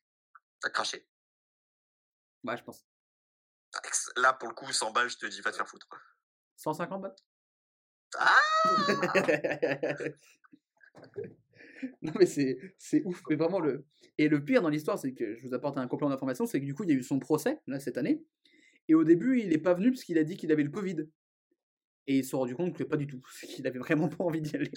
T'as 0.60 0.70
craché. 0.70 1.08
Ouais, 2.44 2.56
je 2.56 2.62
pense. 2.62 2.86
Là, 4.16 4.32
pour 4.34 4.48
le 4.48 4.54
coup, 4.54 4.70
100 4.70 4.92
balles, 4.92 5.10
je 5.10 5.16
te 5.16 5.26
dis, 5.26 5.40
va 5.40 5.50
te 5.50 5.56
faire 5.56 5.66
foutre. 5.66 5.88
150 6.56 7.02
balles? 7.02 7.16
Ah 8.16 8.38
Non 12.02 12.12
mais 12.14 12.26
c'est 12.26 13.02
ouf, 13.04 13.22
mais 13.28 13.34
vraiment 13.34 13.58
le... 13.58 13.86
Et 14.18 14.28
le 14.28 14.44
pire 14.44 14.62
dans 14.62 14.68
l'histoire, 14.68 14.98
c'est 14.98 15.14
que 15.14 15.34
je 15.36 15.48
vous 15.48 15.54
apporte 15.54 15.78
un 15.78 15.88
complément 15.88 16.10
d'information, 16.10 16.46
c'est 16.46 16.60
que 16.60 16.64
du 16.64 16.74
coup, 16.74 16.84
il 16.84 16.90
y 16.90 16.92
a 16.92 16.96
eu 16.96 17.02
son 17.02 17.18
procès, 17.18 17.60
là, 17.66 17.80
cette 17.80 17.98
année, 17.98 18.22
et 18.88 18.94
au 18.94 19.04
début, 19.04 19.40
il 19.40 19.52
est 19.52 19.58
pas 19.58 19.74
venu 19.74 19.90
parce 19.90 20.04
qu'il 20.04 20.18
a 20.18 20.24
dit 20.24 20.36
qu'il 20.36 20.52
avait 20.52 20.62
le 20.62 20.70
Covid. 20.70 21.08
Et 22.06 22.18
ils 22.18 22.24
se 22.24 22.30
sont 22.30 22.38
rendus 22.38 22.54
compte 22.56 22.76
que 22.76 22.84
pas 22.84 22.96
du 22.96 23.06
tout, 23.06 23.22
qu'il 23.48 23.66
avait 23.66 23.78
vraiment 23.78 24.08
pas 24.08 24.24
envie 24.24 24.40
d'y 24.40 24.54
aller. 24.56 24.70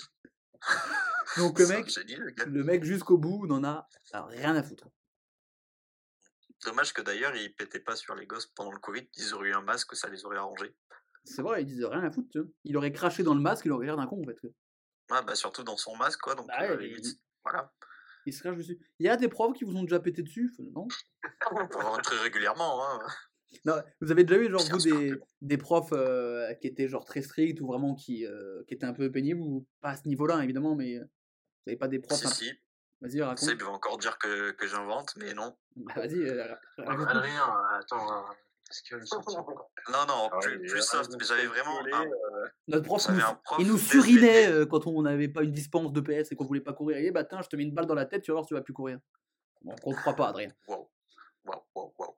Donc 1.37 1.59
le 1.59 1.67
mec, 1.67 1.89
génie, 1.89 2.15
le 2.15 2.63
mec 2.63 2.83
jusqu'au 2.83 3.17
bout 3.17 3.47
n'en 3.47 3.63
a 3.63 3.87
rien 4.13 4.55
à 4.55 4.63
foutre. 4.63 4.89
Dommage 6.65 6.93
que 6.93 7.01
d'ailleurs, 7.01 7.35
ils 7.35 7.53
pétaient 7.53 7.79
pas 7.79 7.95
sur 7.95 8.15
les 8.15 8.25
gosses 8.25 8.47
pendant 8.47 8.71
le 8.71 8.79
Covid. 8.79 9.07
Ils 9.17 9.33
auraient 9.33 9.49
eu 9.49 9.53
un 9.53 9.61
masque, 9.61 9.95
ça 9.95 10.09
les 10.09 10.25
aurait 10.25 10.37
arrangés. 10.37 10.75
C'est 11.23 11.41
vrai, 11.41 11.61
il 11.61 11.65
disait 11.65 11.85
rien 11.85 12.03
à 12.03 12.11
foutre, 12.11 12.29
tu 12.31 12.39
vois. 12.39 12.47
Il 12.63 12.77
aurait 12.77 12.91
craché 12.91 13.23
dans 13.23 13.35
le 13.35 13.41
masque, 13.41 13.65
il 13.65 13.71
aurait 13.71 13.85
l'air 13.85 13.97
d'un 13.97 14.07
con 14.07 14.21
en 14.21 14.25
fait. 14.25 14.37
Ah, 15.09 15.21
bah, 15.21 15.35
surtout 15.35 15.63
dans 15.63 15.77
son 15.77 15.95
masque, 15.95 16.21
quoi. 16.21 16.35
Donc, 16.35 16.47
Bah 16.47 16.63
euh, 16.63 16.77
ouais, 16.77 16.87
limite, 16.87 17.05
il- 17.05 17.19
voilà. 17.43 17.73
Il 18.25 18.33
se 18.33 18.39
crache 18.41 18.57
dessus. 18.57 18.79
Il 18.99 19.05
y 19.05 19.09
a 19.09 19.17
des 19.17 19.27
profs 19.27 19.55
qui 19.55 19.63
vous 19.65 19.75
ont 19.75 19.83
déjà 19.83 19.99
pété 19.99 20.23
dessus? 20.23 20.51
Non 20.73 20.87
Pour 21.69 22.01
très 22.03 22.17
régulièrement, 22.23 22.83
hein. 22.83 22.99
Non, 23.63 23.75
vous 24.01 24.11
avez 24.11 24.23
déjà 24.23 24.41
eu 24.41 24.49
genre 24.49 24.61
vous 24.69 24.79
des, 24.79 25.13
des 25.41 25.57
profs 25.57 25.93
euh, 25.93 26.53
qui 26.55 26.67
étaient 26.67 26.87
genre 26.87 27.05
très 27.05 27.21
stricts 27.21 27.61
ou 27.61 27.67
vraiment 27.67 27.95
qui, 27.95 28.25
euh, 28.25 28.63
qui 28.67 28.73
étaient 28.73 28.85
un 28.85 28.93
peu 28.93 29.11
pénibles 29.11 29.41
ou 29.41 29.65
pas 29.81 29.91
à 29.91 29.95
ce 29.95 30.07
niveau-là 30.07 30.43
évidemment 30.43 30.75
mais 30.75 30.97
euh, 30.97 31.05
vous 31.65 31.71
avez 31.71 31.77
pas 31.77 31.87
des 31.87 31.99
profs 31.99 32.19
Si, 32.19 32.27
si. 32.27 32.53
Vas-y 33.01 33.21
raconte. 33.21 33.49
Ils 33.49 33.57
peuvent 33.57 33.69
encore 33.69 33.97
dire 33.97 34.17
que, 34.17 34.51
que 34.51 34.67
j'invente, 34.67 35.15
mais 35.17 35.33
non. 35.33 35.55
Bah, 35.75 35.93
vas-y 35.97 36.15
euh, 36.29 36.45
ra- 36.77 36.85
raconte. 36.85 37.07
Adrien, 37.09 37.57
attends, 37.73 38.25
encore 39.37 39.71
Non, 39.91 40.05
non, 40.07 40.29
Ah 40.31 40.39
plus, 40.39 40.81
soft. 40.81 41.11
Mais 41.19 41.25
j'avais 41.25 41.43
me 41.43 41.49
vraiment 41.49 41.81
un, 41.93 42.03
euh, 42.05 42.47
Notre 42.67 42.85
prof, 42.85 43.09
nous- 43.09 43.19
prof 43.43 43.57
il 43.59 43.67
nous 43.67 43.77
surinait 43.77 44.47
euh, 44.47 44.65
quand 44.65 44.87
on 44.87 45.01
n'avait 45.01 45.27
pas 45.27 45.43
une 45.43 45.51
dispense 45.51 45.91
de 45.91 46.01
PS 46.01 46.31
et 46.31 46.35
qu'on 46.35 46.45
voulait 46.45 46.61
pas 46.61 46.73
courir. 46.73 46.97
Et 46.97 47.11
bah 47.11 47.23
tiens, 47.23 47.41
je 47.41 47.49
te 47.49 47.55
mets 47.55 47.63
une 47.63 47.73
balle 47.73 47.85
dans 47.85 47.93
la 47.95 48.05
tête, 48.05 48.21
tu 48.23 48.31
vas 48.31 48.35
voir 48.35 48.45
si 48.45 48.49
tu 48.49 48.53
vas 48.53 48.61
plus 48.61 48.73
courir. 48.73 48.99
Bon, 49.61 49.75
on 49.83 49.91
ne 49.91 49.95
croit 49.95 50.15
pas 50.15 50.29
Adrien. 50.29 50.49
Waouh, 50.67 50.89
waouh, 51.45 51.61
waouh, 51.75 51.93
waouh. 51.97 52.15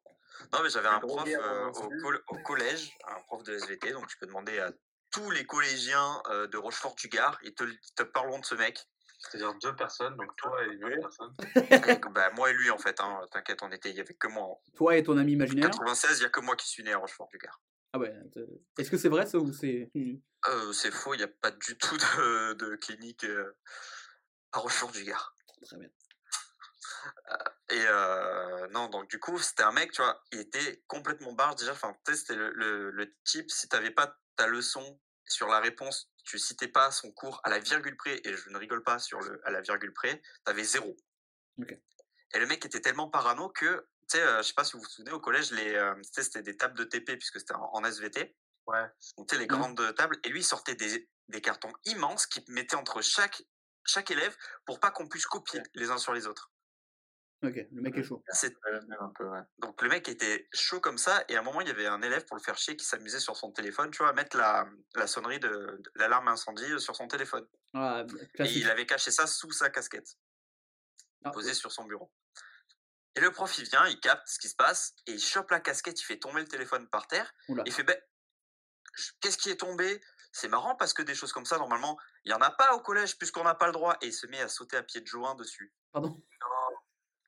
Non, 0.53 0.59
mais 0.63 0.69
j'avais 0.69 0.87
un 0.87 0.99
prof 0.99 1.27
euh, 1.27 1.37
hein, 1.41 1.71
au, 1.75 1.89
col- 2.01 2.23
au 2.27 2.37
collège, 2.43 2.95
un 3.07 3.19
prof 3.23 3.43
de 3.43 3.53
SVT, 3.53 3.91
donc 3.93 4.07
tu 4.07 4.17
peux 4.17 4.27
demander 4.27 4.59
à 4.59 4.71
tous 5.11 5.31
les 5.31 5.45
collégiens 5.45 6.21
de 6.29 6.57
Rochefort-du-Gard, 6.57 7.39
ils 7.43 7.53
te, 7.55 7.63
ils 7.63 7.93
te 7.95 8.03
parleront 8.03 8.39
de 8.39 8.45
ce 8.45 8.55
mec. 8.55 8.85
C'est-à-dire 9.19 9.53
deux 9.55 9.75
personnes, 9.75 10.15
donc 10.15 10.35
toi 10.35 10.63
et 10.63 10.67
une 10.73 10.83
autre 10.85 10.99
personne. 11.01 11.33
Bah, 12.13 12.29
moi 12.35 12.49
et 12.51 12.53
lui, 12.53 12.69
en 12.69 12.77
fait, 12.77 12.99
hein, 12.99 13.21
t'inquiète, 13.31 13.61
on 13.63 13.71
était, 13.71 13.89
il 13.89 13.95
y 13.95 13.99
avait 13.99 14.13
que 14.13 14.27
moi. 14.27 14.59
Toi 14.75 14.95
et 14.97 15.03
ton 15.03 15.17
ami 15.17 15.31
En 15.31 15.35
imaginaire. 15.35 15.69
96, 15.71 16.19
il 16.19 16.23
y 16.23 16.25
a 16.25 16.29
que 16.29 16.39
moi 16.39 16.55
qui 16.55 16.67
suis 16.67 16.83
né 16.83 16.93
à 16.93 16.97
Rochefort-du-Gard. 16.97 17.59
Ah 17.93 17.99
ouais. 17.99 18.13
euh, 18.37 18.45
Est-ce 18.77 18.91
que 18.91 18.97
c'est 18.97 19.09
vrai 19.09 19.25
ça 19.25 19.37
ou 19.39 19.51
c'est. 19.51 19.89
Euh, 20.49 20.71
c'est 20.73 20.91
faux, 20.91 21.13
il 21.13 21.17
n'y 21.17 21.23
a 21.23 21.27
pas 21.27 21.51
du 21.51 21.77
tout 21.77 21.97
de, 21.97 22.53
de 22.53 22.75
clinique 22.75 23.23
euh, 23.23 23.57
à 24.51 24.59
Rochefort-du-Gard. 24.59 25.33
Très 25.65 25.77
bien. 25.77 25.89
Et 27.69 27.85
euh, 27.87 28.67
non, 28.69 28.87
donc 28.89 29.09
du 29.09 29.19
coup, 29.19 29.37
c'était 29.39 29.63
un 29.63 29.71
mec, 29.71 29.91
tu 29.91 30.01
vois, 30.01 30.21
il 30.31 30.39
était 30.39 30.83
complètement 30.87 31.33
barge 31.33 31.55
déjà. 31.57 31.71
Enfin, 31.71 31.95
tu 32.05 32.11
sais, 32.13 32.19
c'était 32.19 32.35
le, 32.35 32.51
le, 32.53 32.91
le 32.91 33.15
type, 33.23 33.49
si 33.49 33.67
t'avais 33.67 33.91
pas 33.91 34.17
ta 34.35 34.47
leçon 34.47 34.99
sur 35.25 35.47
la 35.47 35.59
réponse, 35.59 36.09
tu 36.27 36.37
citais 36.39 36.67
pas 36.67 36.91
son 36.91 37.11
cours 37.11 37.39
à 37.43 37.49
la 37.49 37.59
virgule 37.59 37.95
près, 37.97 38.19
et 38.23 38.35
je 38.35 38.49
ne 38.49 38.57
rigole 38.57 38.83
pas 38.83 38.99
sur 38.99 39.19
le 39.21 39.41
à 39.47 39.51
la 39.51 39.61
virgule 39.61 39.93
près, 39.93 40.21
t'avais 40.43 40.63
zéro. 40.63 40.95
Et 42.33 42.39
le 42.39 42.45
mec 42.45 42.65
était 42.65 42.81
tellement 42.81 43.09
parano 43.09 43.49
que, 43.49 43.87
tu 44.09 44.17
sais, 44.17 44.21
euh, 44.21 44.37
je 44.41 44.47
sais 44.49 44.53
pas 44.53 44.63
si 44.65 44.73
vous 44.73 44.83
vous 44.83 44.89
souvenez, 44.89 45.11
au 45.13 45.19
collège, 45.21 45.51
les, 45.51 45.73
euh, 45.73 45.95
c'était 46.03 46.41
des 46.43 46.57
tables 46.57 46.77
de 46.77 46.83
TP, 46.83 47.17
puisque 47.17 47.39
c'était 47.39 47.53
en, 47.55 47.69
en 47.73 47.83
SVT. 47.85 48.35
Ouais. 48.67 48.85
Donc, 49.17 49.31
les 49.31 49.39
Mhm. 49.39 49.47
grandes 49.47 49.95
tables. 49.95 50.17
Et 50.23 50.29
lui, 50.29 50.41
il 50.41 50.43
sortait 50.43 50.75
des, 50.75 51.09
des 51.29 51.41
cartons 51.41 51.71
immenses 51.85 52.27
qu'il 52.27 52.43
mettait 52.49 52.75
entre 52.75 53.01
chaque, 53.01 53.41
chaque 53.85 54.11
élève 54.11 54.35
pour 54.65 54.79
pas 54.81 54.91
qu'on 54.91 55.07
puisse 55.07 55.25
copier 55.25 55.61
les 55.73 55.89
uns 55.89 55.97
sur 55.97 56.13
les 56.13 56.27
autres. 56.27 56.51
Ok, 57.43 57.53
le 57.71 57.81
mec 57.81 57.95
est 57.97 58.03
chaud. 58.03 58.23
C'est 58.29 58.55
Ouais, 58.65 58.71
même 58.87 58.97
un 58.99 59.11
peu, 59.15 59.25
ouais. 59.29 59.41
donc 59.59 59.79
le 59.83 59.89
mec 59.89 60.09
était 60.09 60.47
chaud 60.53 60.79
comme 60.81 60.97
ça, 60.97 61.23
et 61.29 61.35
à 61.35 61.39
un 61.39 61.43
moment 61.43 61.61
il 61.61 61.67
y 61.67 61.71
avait 61.71 61.85
un 61.85 62.01
élève 62.01 62.25
pour 62.25 62.35
le 62.35 62.41
faire 62.41 62.57
chier 62.57 62.75
qui 62.75 62.83
s'amusait 62.85 63.19
sur 63.19 63.37
son 63.37 63.51
téléphone, 63.51 63.91
tu 63.91 63.99
vois, 63.99 64.09
à 64.09 64.13
mettre 64.13 64.35
la, 64.35 64.67
la 64.95 65.05
sonnerie 65.05 65.39
de, 65.39 65.47
de 65.47 65.91
l'alarme 65.95 66.27
incendie 66.29 66.71
euh, 66.71 66.79
sur 66.79 66.95
son 66.95 67.07
téléphone. 67.07 67.45
Ah, 67.75 68.03
Et 68.21 68.27
classique. 68.29 68.57
il 68.57 68.69
avait 68.71 68.87
caché 68.87 69.11
ça 69.11 69.27
sous 69.27 69.51
sa 69.51 69.69
casquette, 69.69 70.17
Ah, 71.23 71.29
posée 71.29 71.53
sur 71.53 71.71
son 71.71 71.83
bureau. 71.85 72.11
Et 73.15 73.19
le 73.19 73.31
prof 73.31 73.55
il 73.59 73.65
vient, 73.65 73.85
il 73.87 73.99
capte 73.99 74.27
ce 74.27 74.39
qui 74.39 74.49
se 74.49 74.55
passe, 74.55 74.95
et 75.05 75.11
il 75.13 75.19
chope 75.21 75.51
la 75.51 75.59
casquette, 75.59 76.01
il 76.01 76.05
fait 76.05 76.17
tomber 76.17 76.41
le 76.41 76.47
téléphone 76.47 76.87
par 76.89 77.05
terre, 77.07 77.31
Oula. 77.49 77.61
il 77.67 77.71
fait 77.71 77.83
ben, 77.83 77.97
qu'est-ce 79.21 79.37
qui 79.37 79.49
est 79.51 79.57
tombé? 79.59 80.01
C'est 80.31 80.49
marrant 80.49 80.75
parce 80.75 80.93
que 80.93 81.01
des 81.01 81.15
choses 81.15 81.33
comme 81.33 81.45
ça, 81.45 81.57
normalement, 81.57 81.97
il 82.25 82.29
n'y 82.29 82.33
en 82.35 82.41
a 82.41 82.51
pas 82.51 82.73
au 82.75 82.79
collège 82.81 83.17
puisqu'on 83.17 83.43
n'a 83.43 83.55
pas 83.55 83.67
le 83.67 83.73
droit, 83.73 83.97
et 84.01 84.07
il 84.07 84.13
se 84.13 84.27
met 84.27 84.41
à 84.41 84.47
sauter 84.47 84.77
à 84.77 84.83
pieds 84.83 85.03
joint 85.05 85.35
dessus. 85.35 85.73
Pardon? 85.91 86.21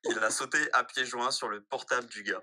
Il 0.04 0.18
a 0.18 0.30
sauté 0.30 0.58
à 0.72 0.84
pieds 0.84 1.04
joints 1.04 1.30
sur 1.30 1.48
le 1.48 1.62
portable 1.62 2.08
du 2.08 2.22
gars. 2.22 2.42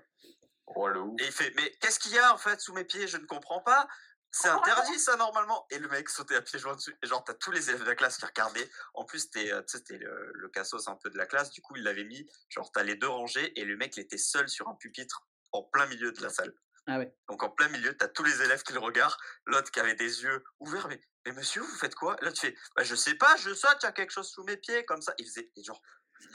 Oh, 0.66 0.88
le 0.88 1.00
ouf. 1.00 1.20
Et 1.20 1.26
il 1.26 1.32
fait, 1.32 1.52
mais 1.56 1.70
qu'est-ce 1.80 1.98
qu'il 1.98 2.12
y 2.12 2.18
a 2.18 2.32
en 2.32 2.38
fait 2.38 2.60
sous 2.60 2.72
mes 2.72 2.84
pieds? 2.84 3.08
Je 3.08 3.16
ne 3.16 3.26
comprends 3.26 3.60
pas. 3.60 3.88
C'est 4.30 4.48
interdit 4.48 4.98
ça 4.98 5.16
normalement. 5.16 5.66
Et 5.70 5.78
le 5.78 5.88
mec 5.88 6.08
sautait 6.10 6.36
à 6.36 6.42
pieds 6.42 6.58
joints 6.58 6.76
dessus. 6.76 6.94
Et 7.02 7.06
genre, 7.06 7.24
t'as 7.24 7.32
tous 7.32 7.50
les 7.50 7.70
élèves 7.70 7.80
de 7.80 7.86
la 7.86 7.94
classe 7.94 8.18
qui 8.18 8.26
regardaient. 8.26 8.70
En 8.92 9.06
plus, 9.06 9.20
c'était 9.20 9.50
euh, 9.50 9.62
tu 9.62 9.96
le, 9.96 10.32
le 10.34 10.48
cassos 10.50 10.86
un 10.86 10.96
peu 10.96 11.08
de 11.08 11.16
la 11.16 11.24
classe. 11.24 11.50
Du 11.50 11.62
coup, 11.62 11.76
il 11.76 11.82
l'avait 11.82 12.04
mis. 12.04 12.28
Genre, 12.50 12.70
t'as 12.70 12.82
les 12.82 12.94
deux 12.94 13.08
rangées. 13.08 13.58
Et 13.58 13.64
le 13.64 13.76
mec, 13.76 13.96
il 13.96 14.00
était 14.00 14.18
seul 14.18 14.46
sur 14.48 14.68
un 14.68 14.74
pupitre 14.74 15.26
en 15.52 15.62
plein 15.62 15.86
milieu 15.86 16.12
de 16.12 16.22
la 16.22 16.28
salle. 16.28 16.52
Ah 16.86 16.98
ouais. 16.98 17.16
Donc, 17.28 17.42
en 17.42 17.48
plein 17.48 17.68
milieu, 17.68 17.96
t'as 17.96 18.08
tous 18.08 18.22
les 18.22 18.42
élèves 18.42 18.62
qui 18.62 18.74
le 18.74 18.80
regardent. 18.80 19.16
L'autre 19.46 19.70
qui 19.70 19.80
avait 19.80 19.94
des 19.94 20.22
yeux 20.22 20.44
ouverts. 20.60 20.88
Mais, 20.88 21.00
mais 21.24 21.32
monsieur, 21.32 21.62
vous 21.62 21.76
faites 21.76 21.94
quoi? 21.94 22.18
Là, 22.20 22.30
tu 22.30 22.48
fais, 22.48 22.56
bah, 22.76 22.84
je 22.84 22.94
sais 22.94 23.14
pas, 23.14 23.34
je 23.36 23.54
saute, 23.54 23.78
il 23.82 23.86
y 23.86 23.88
a 23.88 23.92
quelque 23.92 24.12
chose 24.12 24.28
sous 24.28 24.44
mes 24.44 24.58
pieds. 24.58 24.84
Comme 24.84 25.00
ça. 25.00 25.14
Il 25.16 25.26
faisait, 25.26 25.50
et 25.56 25.64
genre, 25.64 25.80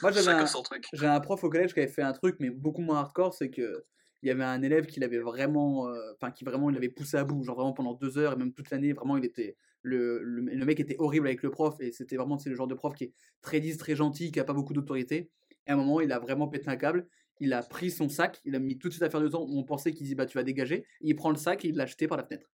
Moi 0.01 0.11
j'avais 0.11 0.31
un, 0.31 0.45
j'ai 0.93 1.07
un 1.07 1.19
prof 1.19 1.43
au 1.43 1.49
collège 1.49 1.73
qui 1.73 1.79
avait 1.79 1.91
fait 1.91 2.01
un 2.01 2.13
truc, 2.13 2.37
mais 2.39 2.49
beaucoup 2.49 2.81
moins 2.81 2.99
hardcore, 2.99 3.33
c'est 3.33 3.49
que 3.49 3.85
il 4.21 4.27
y 4.27 4.31
avait 4.31 4.43
un 4.43 4.61
élève 4.61 4.85
qui 4.85 5.01
l'avait 5.01 5.19
vraiment, 5.19 5.89
euh, 5.89 6.13
enfin 6.13 6.31
qui 6.31 6.45
vraiment 6.45 6.69
il 6.69 6.73
l'avait 6.73 6.89
poussé 6.89 7.17
à 7.17 7.25
bout, 7.25 7.43
genre 7.43 7.57
vraiment 7.57 7.73
pendant 7.73 7.93
deux 7.93 8.17
heures 8.17 8.33
et 8.33 8.35
même 8.37 8.53
toute 8.53 8.69
l'année, 8.69 8.93
vraiment 8.93 9.17
il 9.17 9.25
était, 9.25 9.57
le, 9.81 10.23
le, 10.23 10.41
le 10.43 10.65
mec 10.65 10.79
était 10.79 10.95
horrible 10.97 11.27
avec 11.27 11.43
le 11.43 11.51
prof 11.51 11.75
et 11.81 11.91
c'était 11.91 12.15
vraiment 12.15 12.39
c'est 12.39 12.49
le 12.49 12.55
genre 12.55 12.67
de 12.67 12.73
prof 12.73 12.95
qui 12.95 13.03
est 13.03 13.13
très 13.41 13.59
lisse, 13.59 13.77
très 13.77 13.97
gentil, 13.97 14.31
qui 14.31 14.39
a 14.39 14.45
pas 14.45 14.53
beaucoup 14.53 14.71
d'autorité. 14.71 15.29
Et 15.67 15.71
à 15.71 15.73
un 15.73 15.75
moment 15.77 15.99
il 15.99 16.11
a 16.13 16.19
vraiment 16.19 16.47
pété 16.47 16.69
un 16.69 16.77
câble, 16.77 17.05
il 17.41 17.51
a 17.51 17.61
pris 17.63 17.91
son 17.91 18.07
sac, 18.07 18.39
il 18.45 18.55
a 18.55 18.59
mis 18.59 18.77
toutes 18.77 18.93
ses 18.93 19.03
affaires 19.03 19.19
dedans, 19.19 19.45
on 19.49 19.65
pensait 19.65 19.91
qu'il 19.91 20.07
dit 20.07 20.15
bah 20.15 20.25
tu 20.25 20.37
vas 20.37 20.43
dégager, 20.43 20.75
et 20.75 20.85
il 21.01 21.15
prend 21.15 21.29
le 21.29 21.35
sac 21.37 21.65
et 21.65 21.67
il 21.67 21.75
l'a 21.75 21.85
jeté 21.85 22.07
par 22.07 22.17
la 22.17 22.23
fenêtre. 22.23 22.49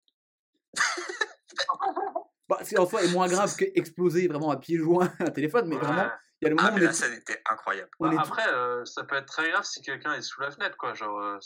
bah, 2.48 2.60
c'est 2.62 2.78
en 2.78 2.86
soi 2.86 3.04
est 3.04 3.12
moins 3.12 3.28
grave 3.28 3.56
que 3.56 3.66
exploser 3.74 4.28
vraiment 4.28 4.52
à 4.52 4.58
pieds 4.58 4.78
joints 4.78 5.12
un 5.20 5.32
téléphone, 5.32 5.68
mais 5.68 5.78
vraiment 5.78 6.10
il 6.42 6.46
y 6.46 6.48
a 6.48 6.50
le 6.50 6.56
moment 6.56 6.70
Ah, 6.72 6.76
où 6.76 6.84
est, 6.84 6.94
scène 6.94 7.14
était 7.14 7.42
incroyable. 7.50 7.90
on 8.00 8.10
Bah, 8.10 8.22
après, 8.22 8.48
euh, 8.54 8.84
ça 8.86 9.04
peut 9.04 9.16
être 9.16 9.26
très 9.28 9.50
grave 9.52 9.64
si 9.64 9.82
quelqu'un 9.82 10.14
est 10.14 10.22
sous 10.22 10.42
la 10.42 10.52
fenêtre, 10.52 10.78
quoi. 10.78 10.94
Genre, 10.94 11.20
euh, 11.20 11.38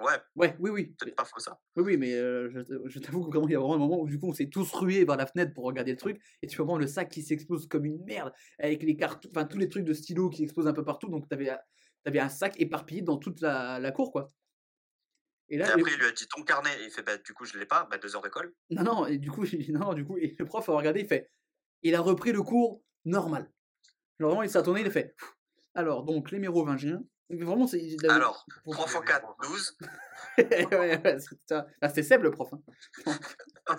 Ouais, 0.00 0.18
Ouais, 0.34 0.56
oui, 0.58 0.70
oui. 0.70 0.94
peut-être 0.98 1.14
pas 1.14 1.24
faux 1.24 1.38
ça. 1.38 1.60
Oui, 1.76 1.84
oui, 1.84 1.96
mais 1.96 2.14
euh, 2.14 2.50
je, 2.50 2.88
je 2.88 2.98
t'avoue 2.98 3.24
que 3.24 3.30
vraiment, 3.30 3.46
il 3.46 3.52
y 3.52 3.54
a 3.54 3.60
vraiment 3.60 3.74
un 3.74 3.78
moment 3.78 4.00
où 4.00 4.08
du 4.08 4.18
coup, 4.18 4.28
on 4.28 4.32
s'est 4.32 4.48
tous 4.48 4.72
rués 4.72 5.04
vers 5.04 5.16
la 5.16 5.26
fenêtre 5.26 5.52
pour 5.54 5.64
regarder 5.64 5.92
le 5.92 5.96
truc, 5.98 6.20
et 6.40 6.46
tu 6.48 6.56
peux 6.56 6.62
voir 6.64 6.78
le 6.78 6.86
sac 6.88 7.08
qui 7.10 7.22
s'explose 7.22 7.68
comme 7.68 7.84
une 7.84 8.02
merde, 8.04 8.32
avec 8.58 8.82
les 8.82 8.96
cartons, 8.96 9.28
enfin 9.30 9.44
tous 9.44 9.58
les 9.58 9.68
trucs 9.68 9.84
de 9.84 9.92
stylo 9.92 10.28
qui 10.30 10.42
explosent 10.44 10.66
un 10.66 10.72
peu 10.72 10.82
partout, 10.84 11.08
donc 11.08 11.28
t'avais, 11.28 11.50
avais 12.04 12.18
un 12.18 12.28
sac 12.30 12.58
éparpillé 12.60 13.02
dans 13.02 13.16
toute 13.18 13.40
la, 13.42 13.78
la 13.78 13.92
cour, 13.92 14.10
quoi. 14.10 14.32
Et 15.48 15.54
Et 15.56 15.58
là, 15.58 15.66
après, 15.66 15.82
le- 15.82 15.90
il 15.90 15.98
lui 16.00 16.06
a 16.06 16.12
dit 16.12 16.26
ton 16.26 16.42
carnet. 16.42 16.70
Et 16.80 16.84
il 16.86 16.90
fait, 16.90 17.02
bah, 17.02 17.18
du 17.18 17.34
coup, 17.34 17.44
je 17.44 17.58
l'ai 17.58 17.66
pas. 17.66 17.86
Bah, 17.90 17.98
deux 17.98 18.16
heures 18.16 18.22
de 18.22 18.28
colle. 18.28 18.54
non, 18.70 18.82
non, 18.82 19.06
et 19.06 19.18
du 19.18 19.30
coup, 19.30 19.44
non, 19.68 19.92
du 19.92 20.04
coup, 20.04 20.16
et 20.16 20.34
le 20.38 20.44
prof 20.46 20.68
a 20.68 20.72
regardé, 20.72 21.00
il 21.00 21.06
fait, 21.06 21.30
il 21.82 21.94
a 21.94 22.00
repris 22.00 22.32
le 22.32 22.42
cours 22.42 22.82
normal. 23.04 23.50
Genre 24.18 24.28
vraiment, 24.30 24.42
il 24.42 24.50
s'est 24.50 24.58
retourné, 24.58 24.80
il 24.82 24.86
a 24.86 24.90
fait, 24.90 25.14
alors, 25.74 26.04
donc, 26.04 26.30
les 26.30 26.38
mérovingiens, 26.38 27.02
vraiment, 27.30 27.66
c'est... 27.66 27.96
Alors, 28.08 28.46
3 28.70 28.84
x 28.86 28.98
4, 29.06 29.36
12. 29.42 29.78
ouais, 30.38 31.00
ouais, 31.02 31.16
ça. 31.46 31.66
Ah, 31.80 31.88
c'était 31.88 32.02
Seb 32.02 32.22
le 32.22 32.30
prof. 32.30 32.52
hein. 32.52 32.60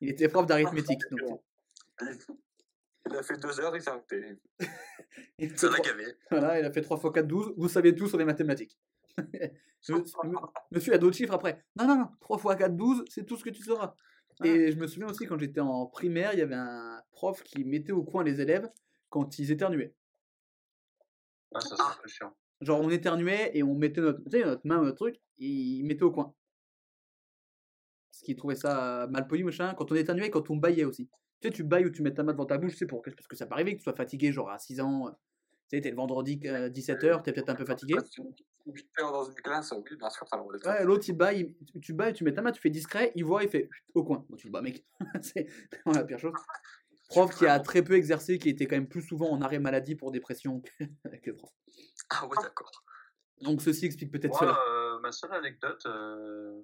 il 0.00 0.10
était 0.10 0.28
prof 0.28 0.46
d'arithmétique. 0.46 1.00
Donc, 1.10 1.40
Il 3.10 3.16
a 3.16 3.22
fait 3.22 3.36
deux 3.38 3.58
heures, 3.60 3.74
il 3.74 3.82
s'est 3.82 3.90
arrêté. 3.90 4.36
il 5.38 5.46
a 5.46 5.48
fait 5.48 5.56
C'est 5.56 5.66
là 5.70 5.76
trois-. 5.78 5.94
Voilà, 6.30 6.60
il 6.60 6.64
a 6.66 6.70
fait 6.72 6.82
3 6.82 6.98
x 6.98 7.06
4, 7.14 7.26
12. 7.26 7.54
Vous 7.56 7.68
savez 7.68 7.94
tout 7.94 8.06
sur 8.08 8.18
les 8.18 8.24
mathématiques. 8.26 8.78
Monsieur- 9.88 10.04
Monsieur 10.70 10.92
a 10.94 10.98
d'autres 10.98 11.16
chiffres 11.16 11.32
après. 11.34 11.64
Non, 11.76 11.86
non, 11.86 11.96
non. 11.96 12.08
3 12.20 12.36
x 12.52 12.58
4, 12.58 12.76
12, 12.76 13.04
c'est 13.08 13.24
tout 13.24 13.36
ce 13.36 13.44
que 13.44 13.50
tu 13.50 13.62
sauras. 13.62 13.94
Et 14.44 14.70
je 14.70 14.76
me 14.76 14.86
souviens 14.86 15.08
aussi 15.08 15.26
quand 15.26 15.38
j'étais 15.38 15.60
en 15.60 15.86
primaire, 15.86 16.32
il 16.34 16.38
y 16.38 16.42
avait 16.42 16.54
un 16.54 17.02
prof 17.10 17.42
qui 17.42 17.64
mettait 17.64 17.90
au 17.92 18.04
coin 18.04 18.22
les 18.22 18.40
élèves 18.40 18.68
quand 19.08 19.38
ils 19.38 19.50
éternuaient. 19.50 19.94
ah, 21.54 21.60
ça, 21.60 21.76
c'est 22.02 22.10
chiant. 22.10 22.34
Genre 22.60 22.80
on 22.80 22.90
éternuait 22.90 23.52
et 23.54 23.62
on 23.62 23.74
mettait 23.74 24.00
notre, 24.00 24.20
main, 24.64 24.82
notre 24.82 24.96
truc, 24.96 25.16
et 25.38 25.46
il 25.46 25.84
mettait 25.84 26.02
au 26.02 26.10
coin. 26.10 26.34
Parce 28.10 28.22
qu'il 28.22 28.36
trouvait 28.36 28.56
ça 28.56 29.06
mal 29.10 29.28
poli, 29.28 29.44
machin. 29.44 29.74
Quand 29.74 29.92
on 29.92 29.94
éternuait 29.94 30.30
quand 30.30 30.50
on 30.50 30.56
baillait 30.56 30.84
aussi. 30.84 31.08
Tu 31.40 31.48
sais, 31.48 31.54
tu 31.54 31.62
bailles 31.62 31.86
ou 31.86 31.90
tu 31.90 32.02
mets 32.02 32.12
ta 32.12 32.24
main 32.24 32.32
devant 32.32 32.46
ta 32.46 32.58
bouche, 32.58 32.74
c'est 32.76 32.86
pour 32.86 33.00
parce 33.02 33.28
que 33.28 33.36
ça 33.36 33.46
peut 33.46 33.52
arriver 33.54 33.74
que 33.74 33.78
tu 33.78 33.84
sois 33.84 33.94
fatigué, 33.94 34.32
genre 34.32 34.50
à 34.50 34.58
6 34.58 34.80
ans. 34.80 35.06
euh, 35.06 35.10
Tu 35.70 35.76
sais, 35.76 35.80
t'es 35.82 35.90
le 35.90 35.96
vendredi 35.96 36.36
17h, 36.36 37.22
t'es 37.22 37.32
peut-être 37.32 37.50
un 37.50 37.54
peu 37.54 37.64
fatigué. 37.64 37.94
Dans 38.98 39.24
une 39.24 39.34
classe, 39.36 39.72
oui, 39.72 39.96
bien 39.96 40.10
sûr, 40.10 40.26
le 40.32 40.68
Ouais, 40.68 40.84
l'autre 40.84 41.04
il 41.08 41.12
baille, 41.16 41.54
il- 41.74 41.80
tu- 41.80 41.92
bailles, 41.92 42.12
tu 42.12 42.24
mets 42.24 42.34
ta 42.34 42.42
main, 42.42 42.50
tu 42.50 42.60
fais 42.60 42.70
discret, 42.70 43.12
il 43.14 43.24
voit, 43.24 43.44
il 43.44 43.48
fait 43.48 43.68
au 43.94 44.02
coin. 44.02 44.26
Bon, 44.28 44.36
tu 44.36 44.48
dis, 44.48 44.50
bah 44.50 44.62
mec, 44.62 44.84
c'est 45.22 45.46
vraiment 45.84 46.00
la 46.00 46.04
pire 46.04 46.18
chose. 46.18 46.32
Prof 47.08 47.34
qui 47.34 47.46
a 47.46 47.58
très 47.58 47.82
peu 47.82 47.94
exercé, 47.94 48.38
qui 48.38 48.50
était 48.50 48.66
quand 48.66 48.76
même 48.76 48.88
plus 48.88 49.02
souvent 49.02 49.30
en 49.30 49.40
arrêt 49.40 49.58
maladie 49.58 49.94
pour 49.94 50.10
dépression 50.12 50.60
que, 51.22 51.30
prof. 51.30 51.50
Ah 52.10 52.26
ouais, 52.26 52.36
d'accord. 52.42 52.70
Donc 53.40 53.62
ceci 53.62 53.86
explique 53.86 54.12
peut-être 54.12 54.30
Moi, 54.30 54.40
cela. 54.40 54.58
euh, 54.68 54.98
ma 55.00 55.12
seule 55.12 55.32
anecdote, 55.32 55.86
euh, 55.86 56.60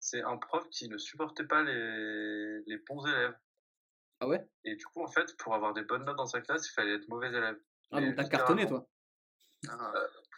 c'est 0.00 0.22
un 0.22 0.36
prof 0.36 0.68
qui 0.70 0.88
ne 0.88 0.96
supportait 0.96 1.44
pas 1.44 1.62
les, 1.62 2.62
les 2.66 2.78
bons 2.78 3.04
élèves. 3.06 3.36
Ah 4.20 4.28
ouais? 4.28 4.48
Et 4.64 4.76
du 4.76 4.86
coup, 4.86 5.02
en 5.02 5.08
fait, 5.08 5.36
pour 5.36 5.54
avoir 5.54 5.74
des 5.74 5.82
bonnes 5.82 6.04
notes 6.04 6.16
dans 6.16 6.26
sa 6.26 6.40
classe, 6.40 6.68
il 6.68 6.72
fallait 6.72 6.94
être 6.94 7.08
mauvais 7.08 7.28
élève. 7.28 7.58
Ah 7.90 8.00
donc 8.00 8.14
t'as 8.16 8.24
cartonné 8.24 8.66
toi? 8.66 8.88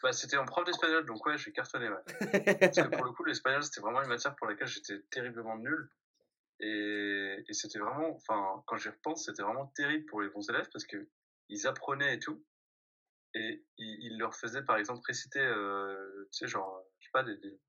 Bah, 0.02 0.12
c'était 0.12 0.36
un 0.36 0.44
prof 0.44 0.64
d'espagnol, 0.64 1.04
donc 1.06 1.24
ouais, 1.26 1.36
j'ai 1.38 1.52
cartonné, 1.52 1.88
ouais. 1.88 2.02
Parce 2.60 2.76
que 2.76 2.96
pour 2.96 3.04
le 3.04 3.12
coup, 3.12 3.24
l'espagnol, 3.24 3.62
c'était 3.62 3.80
vraiment 3.80 4.02
une 4.02 4.08
matière 4.08 4.34
pour 4.36 4.46
laquelle 4.46 4.68
j'étais 4.68 5.00
terriblement 5.10 5.56
nul. 5.58 5.90
Et, 6.60 7.44
et 7.46 7.52
c'était 7.52 7.78
vraiment, 7.78 8.10
enfin, 8.16 8.62
quand 8.66 8.76
j'y 8.76 8.88
repense, 8.88 9.24
c'était 9.26 9.42
vraiment 9.42 9.66
terrible 9.76 10.06
pour 10.06 10.20
les 10.22 10.28
bons 10.28 10.48
élèves 10.50 10.68
parce 10.72 10.84
que 10.86 11.08
ils 11.48 11.66
apprenaient 11.66 12.14
et 12.16 12.18
tout. 12.18 12.44
Et 13.34 13.64
ils, 13.76 13.98
ils 14.12 14.18
leur 14.18 14.34
faisaient, 14.34 14.62
par 14.64 14.76
exemple, 14.78 15.00
réciter, 15.06 15.38
euh, 15.40 16.28
tu 16.32 16.38
sais, 16.38 16.48
genre, 16.48 16.82
je 16.98 17.04
sais 17.06 17.10
pas, 17.12 17.22
des, 17.22 17.36
des- 17.36 17.60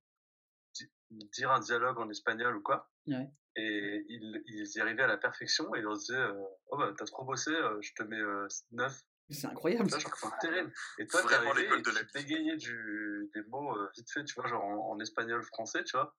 di- 0.76 0.92
dire 1.34 1.52
un 1.52 1.60
dialogue 1.60 2.00
en 2.00 2.10
espagnol 2.10 2.56
ou 2.58 2.62
quoi. 2.62 2.90
Ouais. 3.08 3.30
Et 3.56 4.06
ils, 4.08 4.42
ils 4.48 4.68
y 4.76 4.80
arrivaient 4.80 5.04
à 5.04 5.08
la 5.08 5.18
perfection 5.18 5.74
et 5.76 5.80
ils 5.80 5.84
leur 5.84 5.98
disaient, 5.98 6.16
euh, 6.16 6.42
oh 6.70 6.78
bah, 6.78 6.94
t'as 6.98 7.06
trop 7.06 7.26
bossé, 7.26 7.52
euh, 7.52 7.78
je 7.82 7.94
te 7.94 8.04
mets 8.04 8.20
euh, 8.20 8.48
9. 8.72 9.02
C'est 9.32 9.48
incroyable. 9.48 9.86
Tu 9.90 9.90
vois, 9.92 10.00
genre, 10.00 10.40
terrible. 10.40 10.74
Et 10.98 11.06
toi, 11.08 11.22
t'arrivais 11.30 11.62
l'école 11.62 11.80
et 11.80 11.82
de 11.82 11.90
tu 11.92 12.58
du, 12.58 13.32
des 13.36 13.42
mots 13.50 13.76
euh, 13.78 13.90
vite 13.96 14.10
fait, 14.12 14.24
tu 14.24 14.34
vois, 14.36 14.48
genre 14.48 14.64
en, 14.64 14.92
en 14.92 15.00
espagnol, 15.00 15.44
français, 15.44 15.84
tu 15.84 15.96
vois. 15.98 16.16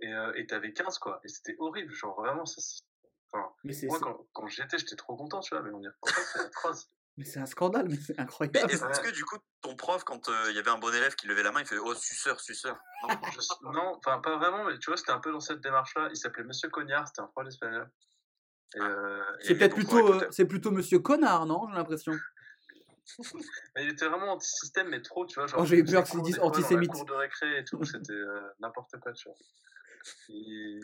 Et 0.00 0.12
euh, 0.12 0.32
et 0.34 0.46
t'avais 0.46 0.72
15, 0.72 0.98
quoi. 0.98 1.20
Et 1.24 1.28
c'était 1.28 1.56
horrible, 1.58 1.92
genre 1.92 2.14
vraiment, 2.20 2.44
ça, 2.46 2.60
c'est- 2.60 2.80
enfin, 3.32 3.52
Mais 3.64 3.72
c'est 3.72 3.86
moi, 3.86 3.98
quand, 4.00 4.26
quand 4.32 4.46
j'y 4.48 4.62
étais, 4.62 4.78
j'étais 4.78 4.96
trop 4.96 5.16
content, 5.16 5.40
tu 5.40 5.54
vois, 5.54 5.62
mais 5.62 5.70
on 5.70 5.80
y 5.80 5.86
repense 5.88 6.12
pas, 6.12 6.22
c'est 6.32 6.40
atroce. 6.46 6.88
mais 7.16 7.24
c'est 7.24 7.40
un 7.40 7.46
scandale, 7.46 7.88
mais 7.88 7.96
c'est 7.96 8.14
Mais 8.14 8.20
incroyable. 8.20 8.72
est-ce 8.72 8.84
est-ce 8.84 9.00
que 9.00 9.10
du 9.14 9.24
coup, 9.24 9.36
ton 9.62 9.76
prof, 9.76 10.02
quand 10.04 10.28
euh, 10.28 10.50
il 10.50 10.56
y 10.56 10.58
avait 10.58 10.70
un 10.70 10.78
bon 10.78 10.92
élève 10.92 11.14
qui 11.14 11.26
levait 11.26 11.42
la 11.42 11.52
main, 11.52 11.60
il 11.60 11.66
fait 11.66 11.78
Oh, 11.78 11.94
suceur, 11.94 12.40
suceur? 12.40 12.78
Non, 13.02 13.08
Je 13.32 13.40
sais- 13.40 13.54
non, 13.62 13.94
enfin, 13.98 14.18
pas 14.20 14.36
vraiment, 14.36 14.64
mais 14.64 14.78
tu 14.78 14.90
vois, 14.90 14.96
c'était 14.96 15.12
un 15.12 15.20
peu 15.20 15.32
dans 15.32 15.40
cette 15.40 15.60
démarche-là. 15.60 16.08
Il 16.10 16.16
s'appelait 16.16 16.44
Monsieur 16.44 16.68
Cognard, 16.68 17.06
c'était 17.08 17.22
un 17.22 17.26
prof 17.28 17.44
d'espagnol. 17.44 17.90
Et, 18.76 18.80
euh, 18.80 19.22
C'est 19.40 19.56
peut-être 19.56 19.74
plutôt, 19.76 20.12
euh, 20.14 20.26
c'est 20.30 20.46
plutôt 20.46 20.70
Monsieur 20.72 20.98
Connard, 20.98 21.46
non 21.46 21.68
J'ai 21.68 21.76
l'impression? 21.76 22.12
Mais 23.76 23.84
il 23.84 23.90
était 23.90 24.06
vraiment 24.08 24.32
anti-système, 24.32 24.88
mais 24.88 25.02
trop, 25.02 25.26
tu 25.26 25.34
vois. 25.34 25.46
Genre, 25.46 25.60
Oh, 25.60 25.64
j'ai 25.64 25.78
eu 25.78 25.84
peur 25.84 26.04
qu'ils 26.04 26.22
disent 26.22 26.36
cours 26.38 26.46
antisémite. 26.48 26.90
cour 26.90 27.04
de 27.04 27.12
récré 27.12 27.58
et 27.58 27.64
tout, 27.64 27.82
c'était 27.84 28.12
euh, 28.12 28.40
n'importe 28.60 28.98
quoi, 29.00 29.12
tu 29.12 29.28
vois. 29.28 29.36
Il- 30.28 30.80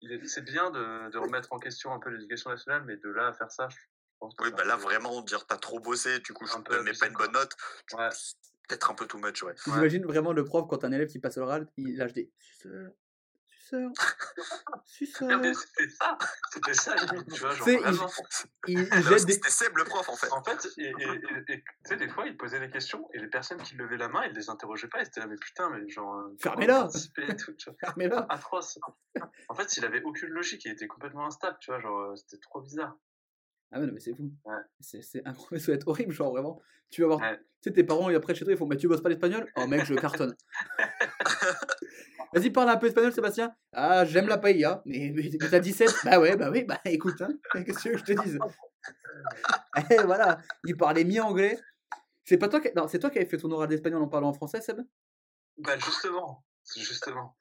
il 0.00 0.12
est- 0.12 0.26
C'est 0.26 0.42
bien 0.42 0.70
de, 0.70 1.10
de 1.10 1.18
remettre 1.18 1.52
en 1.52 1.58
question 1.58 1.92
un 1.92 1.98
peu 2.00 2.10
l'éducation 2.10 2.50
nationale, 2.50 2.84
mais 2.86 2.96
de 2.96 3.08
là 3.10 3.28
à 3.28 3.32
faire 3.32 3.50
ça, 3.50 3.68
je 3.68 3.76
pense 4.18 4.34
que 4.34 4.44
Oui, 4.44 4.50
bah 4.52 4.64
là, 4.64 4.76
peu- 4.76 4.82
vraiment, 4.82 5.20
dire 5.22 5.46
t'as 5.46 5.56
trop 5.58 5.80
bossé, 5.80 6.18
du 6.20 6.32
coup, 6.32 6.46
je 6.46 6.54
Un 6.56 6.62
peu 6.62 6.76
ne 6.78 6.82
mets 6.82 6.92
pas 6.92 7.06
une 7.06 7.14
bonne 7.14 7.32
note. 7.32 7.52
Ouais. 7.94 8.08
Peut-être 8.68 8.90
un 8.90 8.94
peu 8.94 9.06
too 9.06 9.18
much, 9.18 9.42
ouais. 9.42 9.54
J'imagine 9.66 10.04
vraiment 10.06 10.32
le 10.32 10.44
prof, 10.44 10.66
quand 10.68 10.84
un 10.84 10.92
élève 10.92 11.08
qui 11.08 11.18
passe 11.18 11.36
l'oral, 11.36 11.68
il 11.76 11.96
lâche 11.96 12.12
des 12.12 12.32
suceurs. 14.84 15.40
Mais 15.40 15.52
C'était 15.54 15.88
ça, 15.90 16.18
c'était 16.52 16.74
ça, 16.74 16.94
limite, 16.96 17.32
tu 17.32 17.40
vois, 17.40 17.50
genre 17.54 17.68
il-. 17.68 17.98
Il, 18.68 18.78
il 18.80 19.24
des. 19.26 19.32
C'était 19.32 19.50
Seb 19.50 19.76
le 19.76 19.84
prof, 19.84 20.08
en 20.08 20.16
fait. 20.16 20.30
En 20.32 20.42
fait, 20.42 20.66
et, 20.78 20.82
et- 20.82 20.90
et- 20.90 21.52
et, 21.52 21.62
tu 21.62 21.64
sais, 21.84 21.96
des 21.96 22.08
fois, 22.08 22.26
il 22.26 22.36
posait 22.36 22.60
des 22.60 22.70
questions 22.70 23.08
et 23.12 23.18
les 23.18 23.28
personnes 23.28 23.62
qui 23.62 23.74
levaient 23.76 23.96
la 23.96 24.08
main, 24.08 24.24
ils 24.26 24.32
les 24.34 24.48
interrogeaient 24.50 24.88
pas. 24.88 25.00
Ils 25.00 25.06
étaient 25.06 25.20
là, 25.20 25.26
mais 25.26 25.36
putain, 25.36 25.70
mais 25.70 25.88
genre. 25.88 26.14
euh, 26.16 26.36
Fermez-la. 26.40 26.88
Mais 27.96 28.08
là, 28.08 28.26
Atroce. 28.28 28.78
En 29.48 29.54
fait, 29.54 29.76
il 29.76 29.84
avait 29.84 30.02
aucune 30.02 30.30
logique, 30.30 30.64
il 30.64 30.72
était 30.72 30.86
complètement 30.86 31.26
instable, 31.26 31.56
tu 31.60 31.70
vois, 31.70 31.80
genre, 31.80 31.98
euh, 31.98 32.16
c'était 32.16 32.38
trop 32.38 32.60
bizarre. 32.60 32.96
Ah 33.74 33.80
ouais, 33.80 33.86
non, 33.86 33.92
mais 33.94 34.00
c'est 34.00 34.14
fou. 34.14 34.30
Ouais. 34.44 34.54
C'est, 34.80 35.26
incroyable, 35.26 35.60
ça 35.60 35.66
doit 35.68 35.74
être 35.76 35.88
horrible, 35.88 36.12
genre 36.12 36.30
vraiment. 36.30 36.60
Tu 36.90 37.00
vas 37.00 37.06
voir, 37.08 37.20
Ouais. 37.20 37.38
tu 37.38 37.70
sais, 37.70 37.72
tes 37.72 37.84
parents, 37.84 38.10
et 38.10 38.14
après 38.14 38.34
chez 38.34 38.44
toi, 38.44 38.52
ils 38.52 38.58
font, 38.58 38.66
mais 38.66 38.76
tu 38.76 38.86
bosses 38.86 39.00
pas 39.00 39.08
l'espagnol? 39.08 39.50
Oh 39.56 39.66
mec, 39.66 39.86
je 39.86 39.94
cartonne. 39.94 40.36
Vas-y, 42.34 42.50
parle 42.50 42.70
un 42.70 42.76
peu 42.76 42.86
espagnol, 42.86 43.12
Sébastien. 43.12 43.54
Ah, 43.72 44.04
j'aime 44.04 44.26
la 44.26 44.38
paella, 44.38 44.82
mais, 44.86 45.12
mais, 45.14 45.30
mais 45.40 45.48
t'as 45.50 45.60
17 45.60 45.90
Bah 46.04 46.18
ouais, 46.18 46.36
bah 46.36 46.50
oui, 46.50 46.64
bah 46.64 46.80
écoute, 46.86 47.20
hein, 47.20 47.28
qu'est-ce 47.52 47.76
que 47.78 47.82
tu 47.82 47.88
veux 47.90 47.94
que 47.94 48.00
je 48.00 48.04
te 48.04 48.22
dise? 48.22 48.38
Eh 49.90 50.02
voilà, 50.02 50.38
il 50.64 50.76
parlait 50.76 51.04
mi-anglais. 51.04 51.58
C'est 52.24 52.38
pas 52.38 52.48
toi 52.48 52.60
qui... 52.60 52.68
Non, 52.74 52.88
c'est 52.88 52.98
toi 52.98 53.10
qui 53.10 53.18
avais 53.18 53.28
fait 53.28 53.36
ton 53.36 53.50
oral 53.50 53.68
d'espagnol 53.68 54.02
en 54.02 54.08
parlant 54.08 54.28
en 54.28 54.32
français, 54.32 54.60
Seb? 54.60 54.80
Bah, 55.58 55.78
justement, 55.78 56.44
justement. 56.76 57.36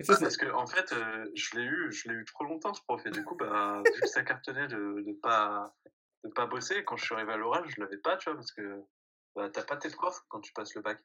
Et 0.00 0.04
ça, 0.04 0.14
c'est- 0.14 0.22
Parce 0.24 0.36
que, 0.36 0.50
en 0.52 0.66
fait, 0.66 0.92
euh, 0.92 1.24
je 1.34 1.56
l'ai 1.56 1.64
eu, 1.64 1.92
je 1.92 2.08
l'ai 2.08 2.14
eu 2.14 2.24
trop 2.24 2.44
longtemps, 2.44 2.74
ce 2.74 2.82
prof, 2.82 3.04
et 3.06 3.10
du 3.10 3.24
coup, 3.24 3.36
bah, 3.36 3.82
vu 3.94 4.00
que 4.00 4.06
ça 4.08 4.22
cartonnait 4.22 4.66
de, 4.68 5.02
de 5.06 5.12
pas, 5.22 5.74
de 6.24 6.30
pas 6.30 6.46
bosser, 6.46 6.84
quand 6.84 6.96
je 6.96 7.04
suis 7.04 7.14
arrivé 7.14 7.32
à 7.32 7.36
l'oral, 7.36 7.64
je 7.68 7.80
l'avais 7.80 7.98
pas, 7.98 8.16
tu 8.16 8.28
vois, 8.28 8.36
parce 8.36 8.52
que, 8.52 8.82
bah, 9.34 9.48
t'as 9.52 9.62
pas 9.64 9.76
tes 9.76 9.90
profs 9.90 10.20
quand 10.28 10.40
tu 10.40 10.52
passes 10.52 10.74
le 10.74 10.82
bac. 10.82 10.98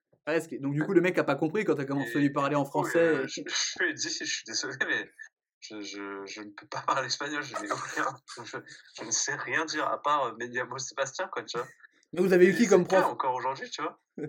Donc 0.61 0.73
du 0.73 0.83
coup, 0.83 0.93
le 0.93 1.01
mec 1.01 1.17
a 1.17 1.23
pas 1.23 1.35
compris 1.35 1.65
quand 1.65 1.75
t'as 1.75 1.85
commencé 1.85 2.15
à 2.17 2.19
lui 2.19 2.29
parler 2.31 2.55
en 2.55 2.63
coup, 2.63 2.69
français. 2.69 2.99
euh, 2.99 3.27
je, 3.27 3.41
je 3.47 3.83
lui 3.83 3.91
ai 3.91 3.93
dit, 3.93 4.09
je 4.09 4.23
suis 4.25 4.43
désolé, 4.45 4.75
mais 4.87 5.09
je, 5.61 5.81
je, 5.81 6.25
je 6.25 6.41
ne 6.41 6.49
peux 6.51 6.67
pas 6.67 6.81
parler 6.81 7.07
espagnol, 7.07 7.41
je 7.43 7.55
ne 9.05 9.11
sais 9.11 9.35
rien 9.35 9.65
dire 9.65 9.87
à 9.87 10.01
part 10.01 10.25
euh, 10.25 10.35
Mediamo 10.37 10.77
Sébastien, 10.77 11.27
quoi, 11.31 11.43
tu 11.43 11.57
vois. 11.57 11.67
Mais 12.13 12.21
vous 12.21 12.33
avez 12.33 12.47
eu 12.47 12.55
qui 12.55 12.67
comme 12.67 12.85
prof? 12.87 13.03
encore 13.05 13.35
aujourd'hui, 13.35 13.69
tu 13.69 13.81
vois. 13.81 13.99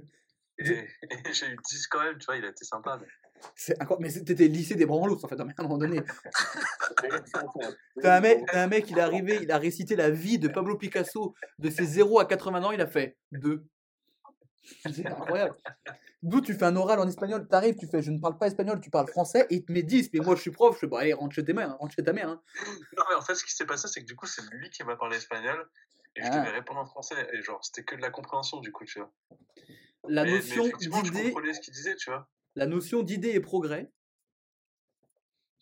Et, 0.62 0.72
et 0.72 1.32
j'ai 1.32 1.46
eu 1.46 1.56
10 1.70 1.86
quand 1.86 2.02
même, 2.04 2.18
tu 2.18 2.26
vois, 2.26 2.36
il 2.36 2.44
a 2.44 2.48
été 2.50 2.66
sympa. 2.66 2.98
mais- 3.00 3.06
C'est. 3.54 3.74
Mais 3.98 4.10
c'était 4.10 4.34
le 4.34 4.52
lycée 4.52 4.74
des 4.74 4.84
branlos 4.84 5.18
en 5.24 5.26
fait, 5.26 5.40
à 5.40 5.42
un 5.42 5.62
moment 5.62 5.78
donné. 5.78 6.02
T'as 8.02 8.16
un, 8.16 8.20
mec, 8.20 8.44
t'as 8.46 8.62
un 8.64 8.66
mec, 8.66 8.90
il 8.90 8.98
est 8.98 9.00
arrivé, 9.00 9.38
il 9.40 9.50
a 9.52 9.56
récité 9.56 9.96
la 9.96 10.10
vie 10.10 10.38
de 10.38 10.48
Pablo 10.48 10.76
Picasso 10.76 11.34
de 11.58 11.70
ses 11.70 11.84
0 11.86 12.20
à 12.20 12.26
80 12.26 12.62
ans, 12.62 12.72
il 12.72 12.80
a 12.82 12.86
fait 12.86 13.16
2. 13.32 13.64
C'est 14.92 15.06
incroyable. 15.06 15.56
D'où 16.22 16.40
tu 16.42 16.52
fais 16.54 16.64
un 16.66 16.76
oral 16.76 17.00
en 17.00 17.08
espagnol, 17.08 17.48
t'arrives, 17.48 17.76
tu 17.76 17.86
fais 17.86 18.02
je 18.02 18.10
ne 18.10 18.18
parle 18.20 18.36
pas 18.36 18.46
espagnol, 18.48 18.78
tu 18.80 18.90
parles 18.90 19.08
français, 19.08 19.46
et 19.48 19.56
il 19.56 19.64
te 19.64 19.72
met 19.72 19.82
10. 19.82 20.10
Mais 20.12 20.20
moi 20.20 20.36
je 20.36 20.42
suis 20.42 20.50
prof, 20.50 20.74
je 20.74 20.80
fais 20.80 20.86
bon, 20.86 20.96
allez, 20.96 21.14
rentre 21.14 21.34
chez, 21.34 21.44
tes 21.44 21.54
mères, 21.54 21.76
rentre 21.78 21.94
chez 21.94 22.02
ta 22.04 22.12
mère. 22.12 22.28
hein. 22.28 22.42
Non, 22.98 23.04
mais 23.08 23.14
en 23.16 23.22
fait, 23.22 23.34
ce 23.34 23.44
qui 23.44 23.52
s'est 23.54 23.64
passé, 23.66 23.88
c'est 23.88 24.00
que 24.00 24.06
du 24.06 24.16
coup, 24.16 24.26
c'est 24.26 24.42
lui 24.50 24.68
qui 24.70 24.84
m'a 24.84 24.96
parlé 24.96 25.16
espagnol. 25.16 25.66
Et 26.16 26.22
je 26.22 26.26
Ah. 26.30 26.40
devais 26.40 26.50
répondre 26.50 26.80
en 26.80 26.86
français. 26.86 27.14
Et 27.32 27.40
genre, 27.42 27.64
c'était 27.64 27.84
que 27.84 27.94
de 27.96 28.00
la 28.02 28.10
compréhension, 28.10 28.58
du 28.60 28.72
coup, 28.72 28.84
tu 28.84 28.98
vois. 28.98 29.12
La 30.08 30.24
Mais- 30.24 30.32
notion 30.32 30.64
je 30.64 30.88
d'idée, 31.02 31.32
ce 31.54 31.60
qu'il 31.60 31.72
disait, 31.72 31.94
tu 31.96 32.10
vois. 32.10 32.28
la 32.56 32.66
notion 32.66 33.02
d'idée 33.02 33.30
et 33.30 33.40
progrès, 33.40 33.90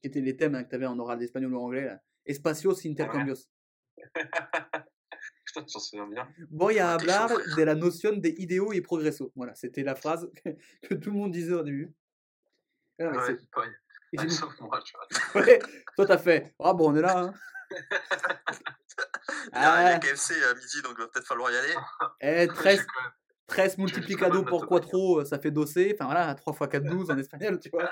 qui 0.01 0.09
étaient 0.09 0.21
les 0.23 0.37
thèmes 0.37 0.55
hein, 0.55 0.65
que 0.65 0.71
tu 0.71 0.75
avais 0.75 0.87
en 0.87 0.99
oral 0.99 1.19
d'espagnol 1.19 1.53
ou 1.55 1.59
anglais, 1.61 1.85
là. 1.85 2.01
Espacios 2.25 2.75
intercambios. 2.87 3.47
Putain, 5.55 5.63
tu 5.65 5.73
t'en 5.73 5.79
souviens 5.81 6.07
bien. 6.07 6.29
Voy 6.51 6.79
a 6.79 6.93
Ah, 6.93 6.97
t'es 6.99 7.05
chaud, 7.07 7.11
hablar 7.11 7.31
frère. 7.41 7.57
de 7.57 7.63
la 7.63 7.75
notion 7.75 8.13
de 8.17 8.29
ideo 8.29 8.73
y 8.73 8.81
progreso. 8.81 9.33
Voilà, 9.35 9.55
c'était 9.55 9.83
la 9.83 9.95
phrase 9.95 10.31
que, 10.83 10.95
tout 10.95 11.11
le 11.11 11.17
monde 11.17 11.33
disait 11.33 11.55
au 11.55 11.63
début. 11.63 11.93
Ah 13.01 13.05
Ouais, 13.11 13.19
ouais. 13.19 13.39
et 14.25 14.29
Sauf 14.29 14.59
moi, 14.61 14.81
tu 14.85 14.95
vois. 14.97 15.07
Ouais, 15.43 15.59
toi 15.97 16.07
t'as 16.07 16.19
fait. 16.19 16.55
Ah 16.59 16.73
bon, 16.75 16.93
on 16.93 16.97
est 16.97 17.01
là. 17.03 17.19
Hein. 17.19 17.35
Il 17.71 17.77
y 17.77 19.65
a, 19.65 19.83
il 19.83 19.85
y 19.85 19.93
a 19.93 19.95
Ah, 19.95 19.99
KFC 19.99 20.35
à 20.43 20.55
midi, 20.55 20.83
donc 20.83 20.95
il 20.99 21.03
va 21.03 21.09
peut-être 21.09 21.27
falloir 21.27 21.51
y 21.53 21.57
aller. 21.57 21.75
eh, 22.21 22.41
J'ai 22.41 22.47
13, 22.49 22.87
quand 22.87 23.03
même- 23.03 23.13
13 23.47 23.79
multiplicado 23.79 24.43
note, 24.43 24.67
quattro, 24.67 25.25
ça 25.25 25.39
fait 25.39 25.51
dossé. 25.51 25.93
Enfin 25.95 26.07
voilà, 26.07 26.35
3 26.35 26.53
x 26.55 26.69
4, 26.71 26.85
12 26.85 27.11
en 27.11 27.17
espagnol, 27.19 27.59
tu 27.61 27.71
vois. 27.71 27.91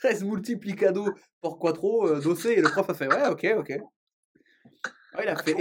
13 0.00 0.24
multiplicado 0.24 1.14
por 1.40 1.58
quattro, 1.58 2.06
euh, 2.08 2.20
dossé. 2.20 2.50
Et 2.52 2.60
le 2.62 2.68
prof 2.70 2.88
a 2.90 2.94
fait, 2.94 3.08
ouais, 3.08 3.28
ok, 3.28 3.46
ok. 3.58 3.68
Ouais, 5.16 5.22
il 5.24 5.28
a 5.28 5.36
fait, 5.36 5.54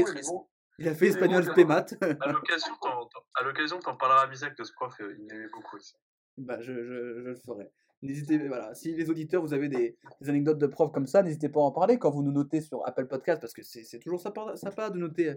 il 0.79 0.87
a 0.87 0.95
fait 0.95 1.07
espagnol 1.07 1.43
spé 1.45 1.65
maths. 1.65 1.95
À 2.01 2.31
l'occasion, 2.31 2.73
t'en- 2.81 3.05
t'en- 3.05 3.19
à 3.35 3.43
l'occasion, 3.43 3.79
t'en 3.79 3.95
parleras 3.95 4.23
à 4.23 4.27
Misak 4.27 4.57
de 4.57 4.63
ce 4.63 4.73
prof, 4.73 4.93
euh, 5.01 5.15
il 5.17 5.25
m'aimait 5.25 5.47
beaucoup 5.53 5.75
aussi. 5.77 5.93
Bah, 6.37 6.59
je, 6.59 6.73
je, 6.73 6.83
je 6.83 7.29
le 7.29 7.35
ferai. 7.45 7.69
N'hésitez, 8.01 8.37
voilà, 8.47 8.73
si 8.75 8.93
les 8.95 9.09
auditeurs, 9.09 9.41
vous 9.41 9.53
avez 9.53 9.69
des, 9.69 9.97
des 10.19 10.29
anecdotes 10.29 10.57
de 10.57 10.67
profs 10.67 10.91
comme 10.91 11.07
ça, 11.07 11.23
n'hésitez 11.23 11.47
pas 11.47 11.61
à 11.61 11.63
en 11.63 11.71
parler 11.71 11.97
quand 11.97 12.09
vous 12.11 12.21
nous 12.23 12.33
notez 12.33 12.59
sur 12.59 12.85
Apple 12.85 13.05
Podcast, 13.07 13.39
parce 13.39 13.53
que 13.53 13.61
c'est 13.63 13.83
c'est 13.85 13.99
toujours 13.99 14.19
sympa, 14.19 14.57
sympa 14.57 14.89
de 14.89 14.97
noter 14.97 15.35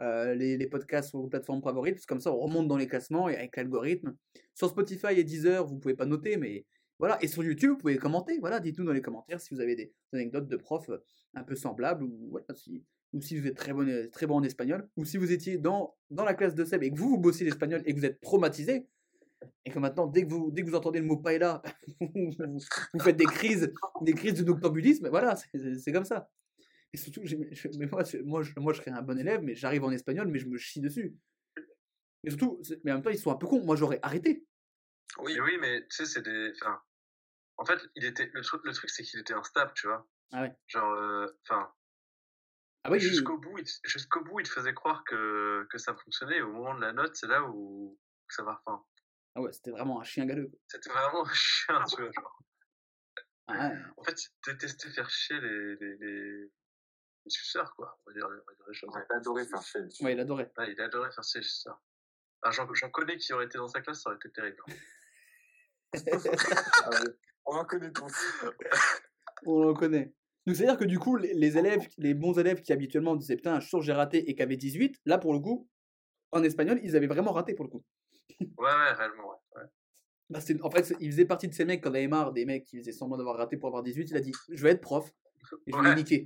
euh, 0.00 0.34
les, 0.34 0.56
les 0.56 0.66
podcasts 0.66 1.10
sur 1.10 1.18
vos 1.20 1.26
plateformes 1.28 1.60
favorites, 1.62 1.96
parce 1.96 2.06
que 2.06 2.14
comme 2.14 2.20
ça, 2.20 2.32
on 2.32 2.38
remonte 2.38 2.68
dans 2.68 2.76
les 2.78 2.86
classements 2.86 3.28
et 3.28 3.36
avec 3.36 3.56
l'algorithme. 3.56 4.14
Sur 4.54 4.68
Spotify 4.70 5.08
et 5.18 5.24
Deezer, 5.24 5.66
vous 5.66 5.76
pouvez 5.78 5.94
pas 5.94 6.06
noter, 6.06 6.36
mais 6.38 6.64
voilà. 6.98 7.22
Et 7.22 7.28
sur 7.28 7.44
YouTube, 7.44 7.70
vous 7.70 7.76
pouvez 7.78 7.96
commenter. 7.96 8.38
Voilà, 8.38 8.60
dites-nous 8.60 8.84
dans 8.84 8.92
les 8.92 9.02
commentaires 9.02 9.40
si 9.40 9.54
vous 9.54 9.60
avez 9.60 9.76
des, 9.76 9.92
anecdotes 10.12 10.48
de 10.48 10.56
profs 10.56 10.88
euh, 10.90 10.98
un 11.34 11.44
peu 11.44 11.54
semblables, 11.54 12.04
ou, 12.04 12.28
voilà, 12.30 12.46
si, 12.54 12.84
ou 13.12 13.20
si 13.20 13.38
vous 13.38 13.46
êtes 13.46 13.56
très 13.56 13.72
bon, 13.72 13.86
euh, 13.88 14.08
très 14.10 14.26
bon 14.26 14.36
en 14.36 14.42
espagnol, 14.42 14.88
ou 14.96 15.04
si 15.04 15.16
vous 15.16 15.32
étiez 15.32 15.58
dans, 15.58 15.94
dans 16.10 16.24
la 16.24 16.34
classe 16.34 16.54
de 16.54 16.64
Seb 16.64 16.82
et 16.82 16.90
que 16.90 16.96
vous, 16.98 17.08
vous 17.10 17.18
bossez 17.18 17.44
l'espagnol 17.44 17.82
et 17.84 17.94
que 17.94 17.98
vous 17.98 18.06
êtes 18.06 18.20
traumatisé, 18.20 18.86
et 19.64 19.70
que 19.70 19.78
maintenant, 19.78 20.06
dès 20.06 20.24
que 20.24 20.30
vous, 20.30 20.50
dès 20.50 20.62
que 20.62 20.68
vous 20.68 20.74
entendez 20.76 21.00
le 21.00 21.06
mot 21.06 21.16
paella, 21.16 21.62
vous, 22.00 23.00
faites 23.00 23.16
des 23.16 23.24
crises, 23.24 23.72
des 24.02 24.14
crises 24.14 24.34
de 24.34 24.44
noctambulisme, 24.44 25.08
voilà, 25.08 25.36
c'est- 25.36 25.92
comme 25.92 26.04
ça. 26.04 26.30
Et 26.92 26.96
surtout, 26.96 27.22
mais 27.78 27.86
moi, 27.86 28.04
je- 28.04 28.18
moi, 28.18 28.42
moi, 28.56 28.72
je 28.72 28.80
serais 28.80 28.92
un 28.92 29.02
bon 29.02 29.18
élève, 29.18 29.42
mais 29.42 29.54
j'arrive 29.54 29.84
en 29.84 29.90
espagnol, 29.90 30.28
mais 30.28 30.38
je 30.38 30.46
me 30.48 30.56
chie 30.56 30.80
dessus. 30.80 31.14
Et 32.24 32.30
surtout, 32.30 32.60
mais 32.84 32.92
en 32.92 32.94
même 32.96 33.02
temps, 33.02 33.10
ils 33.10 33.18
sont 33.18 33.30
un 33.30 33.36
peu 33.36 33.46
cons. 33.46 33.62
Moi, 33.64 33.76
j'aurais 33.76 34.00
arrêté. 34.02 34.44
Oui, 35.18 35.34
Mais 35.34 35.40
oui, 35.40 35.58
mais 35.60 35.80
tu 35.88 35.96
sais, 35.96 36.06
c'est 36.06 36.22
des. 36.22 36.52
Enfin, 36.60 36.82
en 37.56 37.64
fait, 37.64 37.80
il 37.94 38.04
était. 38.04 38.30
Le 38.34 38.42
truc, 38.42 38.62
le 38.64 38.72
truc 38.72 38.90
c'est 38.90 39.02
qu'il 39.02 39.20
était 39.20 39.34
instable, 39.34 39.72
tu 39.74 39.86
vois. 39.86 40.06
Ah 40.32 40.42
ouais. 40.42 40.56
Genre, 40.66 40.92
euh, 40.92 41.26
enfin, 41.42 41.72
Ah 42.84 42.90
oui, 42.90 42.98
oui, 42.98 43.04
oui. 43.04 43.10
jusqu'au 43.10 43.38
bout, 43.38 43.58
il 43.58 43.64
te- 43.64 43.88
jusqu'au 43.88 44.22
bout, 44.24 44.40
il 44.40 44.46
te 44.46 44.52
faisait 44.52 44.74
croire 44.74 45.04
que, 45.04 45.66
que 45.70 45.78
ça 45.78 45.94
fonctionnait. 45.94 46.38
Et 46.38 46.42
au 46.42 46.52
moment 46.52 46.74
de 46.74 46.80
la 46.80 46.92
note, 46.92 47.14
c'est 47.16 47.26
là 47.28 47.42
où 47.44 47.98
ça 48.28 48.42
va. 48.42 48.60
Enfin, 48.66 48.84
Ah 49.36 49.40
ouais, 49.40 49.52
c'était 49.52 49.70
vraiment 49.70 50.00
un 50.00 50.04
chien 50.04 50.26
galeux. 50.26 50.50
c'était 50.68 50.90
vraiment 50.90 51.24
un 51.26 51.32
chien, 51.32 51.82
tu 51.84 52.02
vois. 52.02 52.10
Genre. 52.12 52.42
Ah 53.48 53.68
ouais. 53.68 53.76
En 53.96 54.02
fait, 54.02 54.20
il 54.24 54.28
détestait 54.52 54.90
faire 54.90 55.08
chier 55.08 55.40
les, 55.40 55.76
les, 55.76 55.96
les, 55.98 56.40
les 56.42 57.30
suceurs, 57.30 57.74
quoi. 57.76 57.98
On 58.04 58.10
va 58.10 58.14
dire, 58.14 58.26
on 58.26 58.30
va 58.30 58.54
dire 58.54 58.64
les 58.68 58.74
choses. 58.74 58.90
J'ai 58.92 59.14
adoré 59.16 59.46
faire 59.46 59.62
chier. 59.62 59.80
Ouais, 60.04 60.12
il 60.14 60.20
adorait. 60.20 60.52
Ouais, 60.58 60.72
il 60.72 60.80
adorait 60.80 61.12
faire 61.12 61.22
chier 61.24 61.40
les 61.40 61.46
suceurs. 61.46 61.80
Ah, 62.46 62.50
j'en, 62.52 62.72
j'en 62.74 62.90
connais 62.90 63.16
qui 63.16 63.32
auraient 63.32 63.46
été 63.46 63.58
dans 63.58 63.66
sa 63.66 63.80
classe, 63.80 64.02
ça 64.02 64.10
aurait 64.10 64.18
été 64.24 64.30
terrible. 64.30 64.56
hein. 64.68 64.72
Ah 66.84 66.90
ouais. 66.90 67.10
On 67.46 67.56
en 67.56 67.64
connaît 67.64 67.90
tous. 67.90 68.14
On 69.46 69.64
le 69.68 69.74
connaît. 69.74 70.12
Donc, 70.46 70.54
c'est-à-dire 70.56 70.78
que 70.78 70.84
du 70.84 70.98
coup, 70.98 71.16
les, 71.16 71.58
élèves, 71.58 71.86
les 71.98 72.14
bons 72.14 72.38
élèves 72.38 72.60
qui 72.62 72.72
habituellement 72.72 73.16
disaient 73.16 73.36
putain, 73.36 73.56
je 73.56 73.62
suis 73.62 73.70
sûr 73.70 73.78
que 73.80 73.84
j'ai 73.84 73.92
raté 73.92 74.30
et 74.30 74.34
qui 74.34 74.42
avaient 74.42 74.56
18, 74.56 75.00
là, 75.06 75.18
pour 75.18 75.32
le 75.32 75.40
coup, 75.40 75.68
en 76.32 76.42
espagnol, 76.44 76.78
ils 76.82 76.94
avaient 76.96 77.06
vraiment 77.08 77.32
raté 77.32 77.54
pour 77.54 77.64
le 77.64 77.70
coup. 77.70 77.84
Ouais, 78.40 78.46
ouais, 78.58 78.92
réellement, 78.92 79.28
ouais. 79.30 79.62
ouais. 79.62 79.68
Bah, 80.30 80.38
en 80.62 80.70
fait, 80.70 80.94
il 81.00 81.10
faisait 81.10 81.24
partie 81.24 81.48
de 81.48 81.54
ces 81.54 81.64
mecs, 81.64 81.82
quand 81.82 81.90
on 81.90 81.94
avait 81.94 82.06
marre 82.08 82.32
des 82.32 82.44
mecs 82.44 82.64
qui 82.64 82.78
faisaient 82.78 82.92
semblant 82.92 83.16
d'avoir 83.16 83.36
raté 83.36 83.56
pour 83.56 83.68
avoir 83.68 83.82
18, 83.82 84.10
il 84.10 84.16
a 84.16 84.20
dit 84.20 84.32
Je 84.50 84.62
vais 84.62 84.70
être 84.70 84.80
prof 84.80 85.08
et 85.66 85.72
je 85.72 85.76
vais 85.78 85.88
Ouais. 85.88 85.94
niquer. 85.94 86.24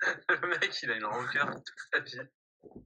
Le 0.28 0.48
mec, 0.48 0.82
il 0.82 0.90
a 0.90 0.96
une 0.96 1.04
rancœur 1.04 1.50
toute 1.54 1.64
sa 1.92 2.00
vie. 2.00 2.28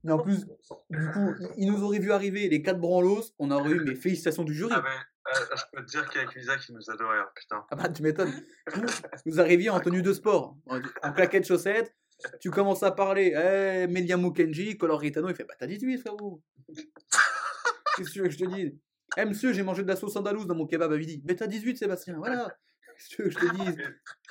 Mais 0.04 0.12
en 0.12 0.18
plus, 0.18 0.46
du 0.90 1.10
coup, 1.12 1.34
ils- 1.56 1.70
nous 1.70 1.82
auraient 1.82 1.98
vu 1.98 2.12
arriver 2.12 2.48
les 2.48 2.62
quatre 2.62 2.78
branlos, 2.80 3.22
on 3.38 3.50
aurait 3.50 3.70
eu 3.70 3.80
mes 3.80 3.94
félicitations 3.94 4.44
du 4.44 4.54
jury. 4.54 4.72
Ah, 4.74 4.82
mais 4.82 4.90
euh, 5.32 5.44
je 5.56 5.62
peux 5.72 5.84
te 5.84 5.90
dire 5.90 6.08
qu'avec 6.08 6.34
Isaac, 6.36 6.60
il 6.68 6.74
nous 6.74 6.90
adorait, 6.90 7.18
hein, 7.18 7.28
putain. 7.34 7.64
Ah 7.70 7.76
bah, 7.76 7.88
tu 7.88 8.02
m'étonnes. 8.02 8.32
Vous, 8.74 8.82
vous 9.26 9.40
arriviez 9.40 9.70
en 9.70 9.80
tenue 9.80 10.02
de 10.02 10.12
sport, 10.12 10.56
en, 10.66 11.12
claquettes 11.12 11.46
chaussettes, 11.46 11.94
tu 12.40 12.50
commences 12.50 12.82
à 12.82 12.90
parler, 12.92 13.32
eh, 13.34 13.86
Meliamo 13.86 14.30
Kenji, 14.32 14.76
Color 14.76 15.00
Ritano, 15.00 15.28
il 15.28 15.34
fait 15.34 15.44
Bah, 15.44 15.54
t'as 15.58 15.66
18, 15.66 15.98
frérot. 15.98 16.42
Qu'est-ce 17.96 18.08
que 18.08 18.12
tu 18.12 18.18
veux 18.20 18.26
que 18.26 18.30
je 18.32 18.38
te 18.38 18.44
dise? 18.44 18.72
Eh, 19.16 19.24
monsieur, 19.24 19.52
j'ai 19.52 19.62
mangé 19.62 19.82
de 19.82 19.88
la 19.88 19.96
sauce 19.96 20.14
andalouse 20.16 20.46
dans 20.46 20.54
mon 20.54 20.66
kebab 20.66 20.92
à 20.92 20.96
midi. 20.96 21.22
Mais 21.26 21.34
t'as 21.34 21.46
18, 21.46 21.76
Sébastien, 21.76 22.16
voilà. 22.18 22.54
Qu'est-ce 22.96 23.16
que 23.16 23.30
je 23.30 23.38
te 23.38 23.46
dise? 23.56 23.78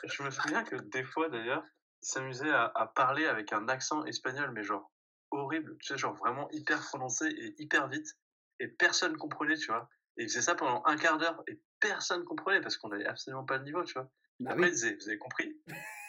Et 0.04 0.08
je 0.08 0.24
me 0.24 0.30
souviens 0.30 0.64
que 0.64 0.76
des 0.78 1.04
fois, 1.04 1.30
d'ailleurs, 1.30 1.64
il 2.02 2.08
s'amusait 2.08 2.50
à, 2.50 2.72
à 2.76 2.88
parler 2.88 3.26
avec 3.26 3.52
un 3.52 3.68
accent 3.68 4.06
espagnol, 4.06 4.52
mais 4.54 4.64
genre 4.64 4.90
horrible, 5.32 5.78
tu 5.80 5.88
sais, 5.88 5.98
genre 5.98 6.16
vraiment 6.16 6.50
hyper 6.52 6.82
prononcé 6.82 7.26
et 7.28 7.56
hyper 7.62 7.88
vite. 7.88 8.18
Et 8.60 8.68
personne 8.68 9.16
comprenait, 9.18 9.56
tu 9.58 9.68
vois. 9.68 9.90
Et 10.18 10.24
il 10.24 10.30
faisait 10.30 10.42
ça 10.42 10.56
pendant 10.56 10.84
un 10.86 10.98
quart 10.98 11.18
d'heure 11.18 11.42
et 11.48 11.62
personne 11.80 12.26
comprenait 12.26 12.60
parce 12.62 12.76
qu'on 12.78 12.92
avait 12.92 13.06
absolument 13.06 13.46
pas 13.46 13.58
le 13.58 13.64
niveau, 13.64 13.84
tu 13.86 13.94
vois. 13.94 14.12
Bah 14.40 14.52
Après, 14.52 14.64
oui. 14.64 14.70
il 14.70 14.74
disait, 14.74 14.96
vous 14.96 15.08
avez 15.08 15.18
compris? 15.18 15.62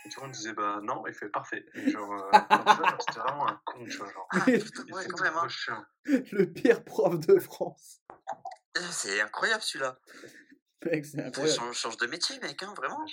Et 0.05 0.09
tout 0.09 0.21
le 0.21 0.27
monde 0.27 0.35
disait, 0.35 0.53
bah 0.53 0.81
non, 0.83 1.07
il 1.07 1.15
fait 1.15 1.29
parfait. 1.29 1.65
Et 1.75 1.91
genre, 1.91 2.13
euh, 2.13 2.33
genre, 2.67 2.97
c'était 3.07 3.21
vraiment 3.21 3.47
un 3.49 3.61
con, 3.65 3.85
tu 3.85 3.97
vois. 3.99 4.11
Genre, 4.13 4.27
putain, 4.33 4.83
ouais, 4.95 5.07
quand 5.09 5.21
même, 5.23 5.35
hein. 5.37 5.87
Le 6.07 6.45
pire 6.53 6.85
prof 6.85 7.19
de 7.21 7.39
France. 7.39 8.01
Eh, 8.77 8.81
C'est 8.91 9.21
incroyable 9.21 9.63
celui-là. 9.63 9.99
Mec, 10.87 11.05
c'est 11.05 11.19
Change, 11.19 11.27
incroyable. 11.29 11.75
change 11.75 11.97
de 11.99 12.07
métier, 12.07 12.41
mec, 12.41 12.63
hein, 12.63 12.73
vraiment. 12.77 13.05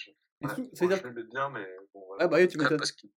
Ouais, 0.42 0.50
veut 0.56 0.88
dire- 0.88 0.98
je 0.98 1.04
l'aimais 1.08 1.24
bien, 1.24 1.50
mais 1.50 1.68
bon, 1.94 2.06
voilà. 2.08 2.24
Ah 2.24 2.28
bah 2.28 2.38
oui, 2.38 2.48
tu 2.48 2.58
m'étonnes. 2.58 2.78
parce 2.78 2.92
que 2.92 3.08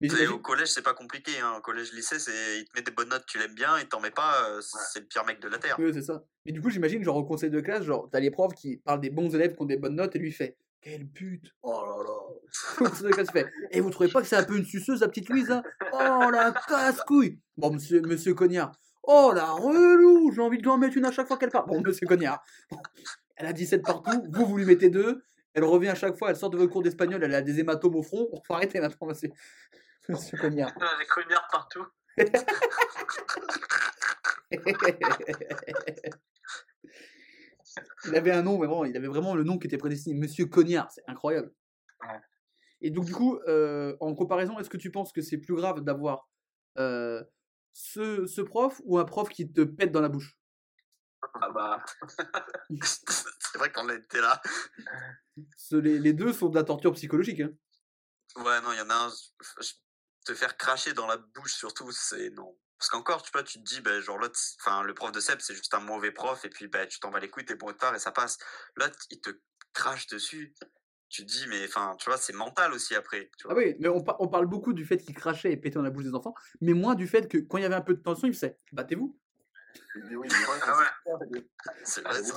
Mais 0.00 0.26
au 0.28 0.38
collège, 0.38 0.68
c'est 0.68 0.82
pas 0.82 0.94
compliqué. 0.94 1.32
Hein. 1.42 1.54
Au 1.58 1.60
collège, 1.60 1.92
lycée, 1.92 2.18
c'est 2.18 2.60
il 2.60 2.64
te 2.64 2.70
met 2.76 2.82
des 2.82 2.92
bonnes 2.92 3.08
notes, 3.08 3.24
tu 3.26 3.38
l'aimes 3.38 3.54
bien, 3.54 3.78
il 3.80 3.88
t'en 3.88 4.00
met 4.00 4.12
pas, 4.12 4.48
euh, 4.48 4.60
c'est 4.60 5.00
le 5.00 5.06
pire 5.06 5.24
mec 5.24 5.40
de 5.40 5.48
la 5.48 5.58
terre. 5.58 5.76
Oui, 5.78 5.90
c'est 5.92 6.02
ça. 6.02 6.22
Mais 6.46 6.52
du 6.52 6.60
coup, 6.60 6.70
j'imagine, 6.70 7.02
genre, 7.02 7.16
au 7.16 7.24
conseil 7.24 7.50
de 7.50 7.60
classe, 7.60 7.82
genre, 7.82 8.08
t'as 8.10 8.20
les 8.20 8.30
profs 8.30 8.54
qui 8.54 8.76
parlent 8.76 9.00
des 9.00 9.10
bons 9.10 9.34
élèves 9.34 9.56
qui 9.56 9.62
ont 9.62 9.66
des 9.66 9.76
bonnes 9.76 9.96
notes 9.96 10.14
et 10.14 10.20
lui 10.20 10.30
fait 10.30 10.56
Quelle 10.80 11.06
pute 11.08 11.52
Oh 11.62 11.82
là 11.84 12.04
là 12.04 12.18
conseil 12.78 13.08
de 13.08 13.12
classe, 13.12 13.30
fait 13.32 13.46
Et 13.72 13.80
vous 13.80 13.90
trouvez 13.90 14.08
pas 14.08 14.22
que 14.22 14.28
c'est 14.28 14.36
un 14.36 14.44
peu 14.44 14.56
une 14.56 14.64
suceuse, 14.64 15.00
la 15.00 15.08
petite 15.08 15.28
Louise, 15.28 15.48
là 15.48 15.62
Oh 15.92 16.30
la 16.30 16.52
casse-couille 16.68 17.40
Bon, 17.56 17.72
monsieur, 17.72 18.00
monsieur 18.02 18.34
Cognard. 18.34 18.72
Oh 19.02 19.32
la 19.34 19.50
relou 19.50 20.30
J'ai 20.32 20.40
envie 20.40 20.58
de 20.58 20.62
lui 20.62 20.70
en 20.70 20.78
mettre 20.78 20.96
une 20.96 21.06
à 21.06 21.12
chaque 21.12 21.26
fois 21.26 21.38
qu'elle 21.38 21.50
part. 21.50 21.66
Bon, 21.66 21.82
monsieur 21.82 22.06
Cognard. 22.06 22.44
Elle 23.34 23.46
a 23.46 23.52
17 23.52 23.82
partout, 23.82 24.22
vous, 24.30 24.46
vous 24.46 24.58
lui 24.58 24.64
mettez 24.64 24.90
deux. 24.90 25.22
Elle 25.54 25.64
revient 25.64 25.88
à 25.88 25.94
chaque 25.94 26.16
fois, 26.16 26.30
elle 26.30 26.36
sort 26.36 26.50
de 26.50 26.56
votre 26.56 26.70
cours 26.70 26.82
d'espagnol, 26.82 27.22
elle 27.24 27.34
a 27.34 27.42
des 27.42 27.58
hématomes 27.58 27.96
au 27.96 28.02
front. 28.02 28.28
On 28.32 28.40
faut 28.42 28.54
arrêter 28.54 28.80
maintenant, 28.80 29.08
monsieur, 29.08 29.30
monsieur 30.12 30.38
Cognard. 30.38 30.72
Les 30.98 31.06
cognards 31.06 31.48
partout. 31.50 31.86
il 38.06 38.16
avait 38.16 38.30
un 38.32 38.42
nom, 38.42 38.58
mais 38.58 38.66
vraiment, 38.66 38.84
il 38.84 38.96
avait 38.96 39.06
vraiment 39.08 39.34
le 39.34 39.44
nom 39.44 39.58
qui 39.58 39.66
était 39.66 39.78
prédestiné. 39.78 40.18
Monsieur 40.18 40.46
Cognard, 40.46 40.90
c'est 40.90 41.02
incroyable. 41.06 41.52
Ouais. 42.02 42.20
Et 42.80 42.90
donc, 42.90 43.04
du 43.04 43.12
coup, 43.14 43.38
euh, 43.48 43.96
en 44.00 44.14
comparaison, 44.14 44.58
est-ce 44.58 44.70
que 44.70 44.76
tu 44.76 44.90
penses 44.90 45.12
que 45.12 45.20
c'est 45.20 45.38
plus 45.38 45.54
grave 45.54 45.80
d'avoir 45.80 46.28
euh, 46.78 47.22
ce, 47.72 48.26
ce 48.26 48.40
prof 48.40 48.80
ou 48.84 48.98
un 48.98 49.04
prof 49.04 49.28
qui 49.28 49.50
te 49.52 49.62
pète 49.62 49.92
dans 49.92 50.00
la 50.00 50.08
bouche? 50.08 50.36
Ah 51.40 51.50
bah, 51.50 51.84
c'est 52.82 53.58
vrai 53.58 53.72
qu'on 53.72 53.88
était 53.90 54.20
là. 54.20 54.40
Ce- 55.56 55.74
les, 55.76 55.98
les 55.98 56.12
deux 56.12 56.32
sont 56.32 56.48
de 56.48 56.54
la 56.54 56.62
torture 56.64 56.92
psychologique. 56.92 57.40
hein. 57.40 57.50
Ouais, 58.36 58.60
non, 58.60 58.72
il 58.72 58.78
y 58.78 58.80
en 58.80 58.90
a 58.90 58.94
un. 58.94 59.08
je- 59.60 59.72
Te 60.28 60.34
faire 60.34 60.58
cracher 60.58 60.92
dans 60.92 61.06
la 61.06 61.16
bouche, 61.16 61.54
surtout, 61.54 61.90
c'est 61.90 62.28
non. 62.28 62.54
Parce 62.78 62.90
qu'encore, 62.90 63.22
tu 63.22 63.30
vois, 63.32 63.42
tu 63.42 63.60
te 63.60 63.64
dis, 63.64 63.80
ben, 63.80 63.98
genre, 64.02 64.18
l'autre, 64.18 64.38
enfin, 64.60 64.82
le 64.82 64.92
prof 64.92 65.10
de 65.10 65.20
CEP, 65.20 65.40
c'est 65.40 65.54
juste 65.54 65.72
un 65.72 65.80
mauvais 65.80 66.12
prof, 66.12 66.44
et 66.44 66.50
puis, 66.50 66.68
ben, 66.68 66.86
tu 66.86 67.00
t'en 67.00 67.08
vas 67.10 67.18
les 67.18 67.30
couilles, 67.30 67.46
t'es 67.46 67.54
bon 67.54 67.68
de 67.68 67.76
part, 67.76 67.94
et 67.94 67.98
ça 67.98 68.12
passe. 68.12 68.36
L'autre, 68.76 68.98
il 69.10 69.22
te 69.22 69.30
crache 69.72 70.06
dessus. 70.08 70.54
Tu 71.08 71.24
te 71.24 71.32
dis, 71.32 71.46
mais, 71.48 71.64
enfin, 71.64 71.96
tu 71.98 72.10
vois, 72.10 72.18
c'est 72.18 72.34
mental 72.34 72.74
aussi 72.74 72.94
après. 72.94 73.30
Tu 73.38 73.44
vois. 73.44 73.54
Ah 73.54 73.56
oui, 73.58 73.74
mais 73.78 73.88
on, 73.88 74.02
par- 74.04 74.20
on 74.20 74.28
parle 74.28 74.44
beaucoup 74.44 74.74
du 74.74 74.84
fait 74.84 74.98
qu'il 74.98 75.14
crachait 75.14 75.50
et 75.50 75.56
pétait 75.56 75.76
dans 75.76 75.82
la 75.82 75.88
bouche 75.88 76.04
des 76.04 76.14
enfants, 76.14 76.34
mais 76.60 76.74
moins 76.74 76.94
du 76.94 77.08
fait 77.08 77.26
que 77.26 77.38
quand 77.38 77.56
il 77.56 77.62
y 77.62 77.64
avait 77.64 77.74
un 77.74 77.80
peu 77.80 77.94
de 77.94 78.02
tension, 78.02 78.28
il 78.28 78.34
faisait 78.34 78.58
Battez-vous. 78.72 79.18
Mais 79.94 80.14
oui, 80.14 80.28
C'est 81.84 82.00
vrai, 82.04 82.22
c'est 82.22 82.34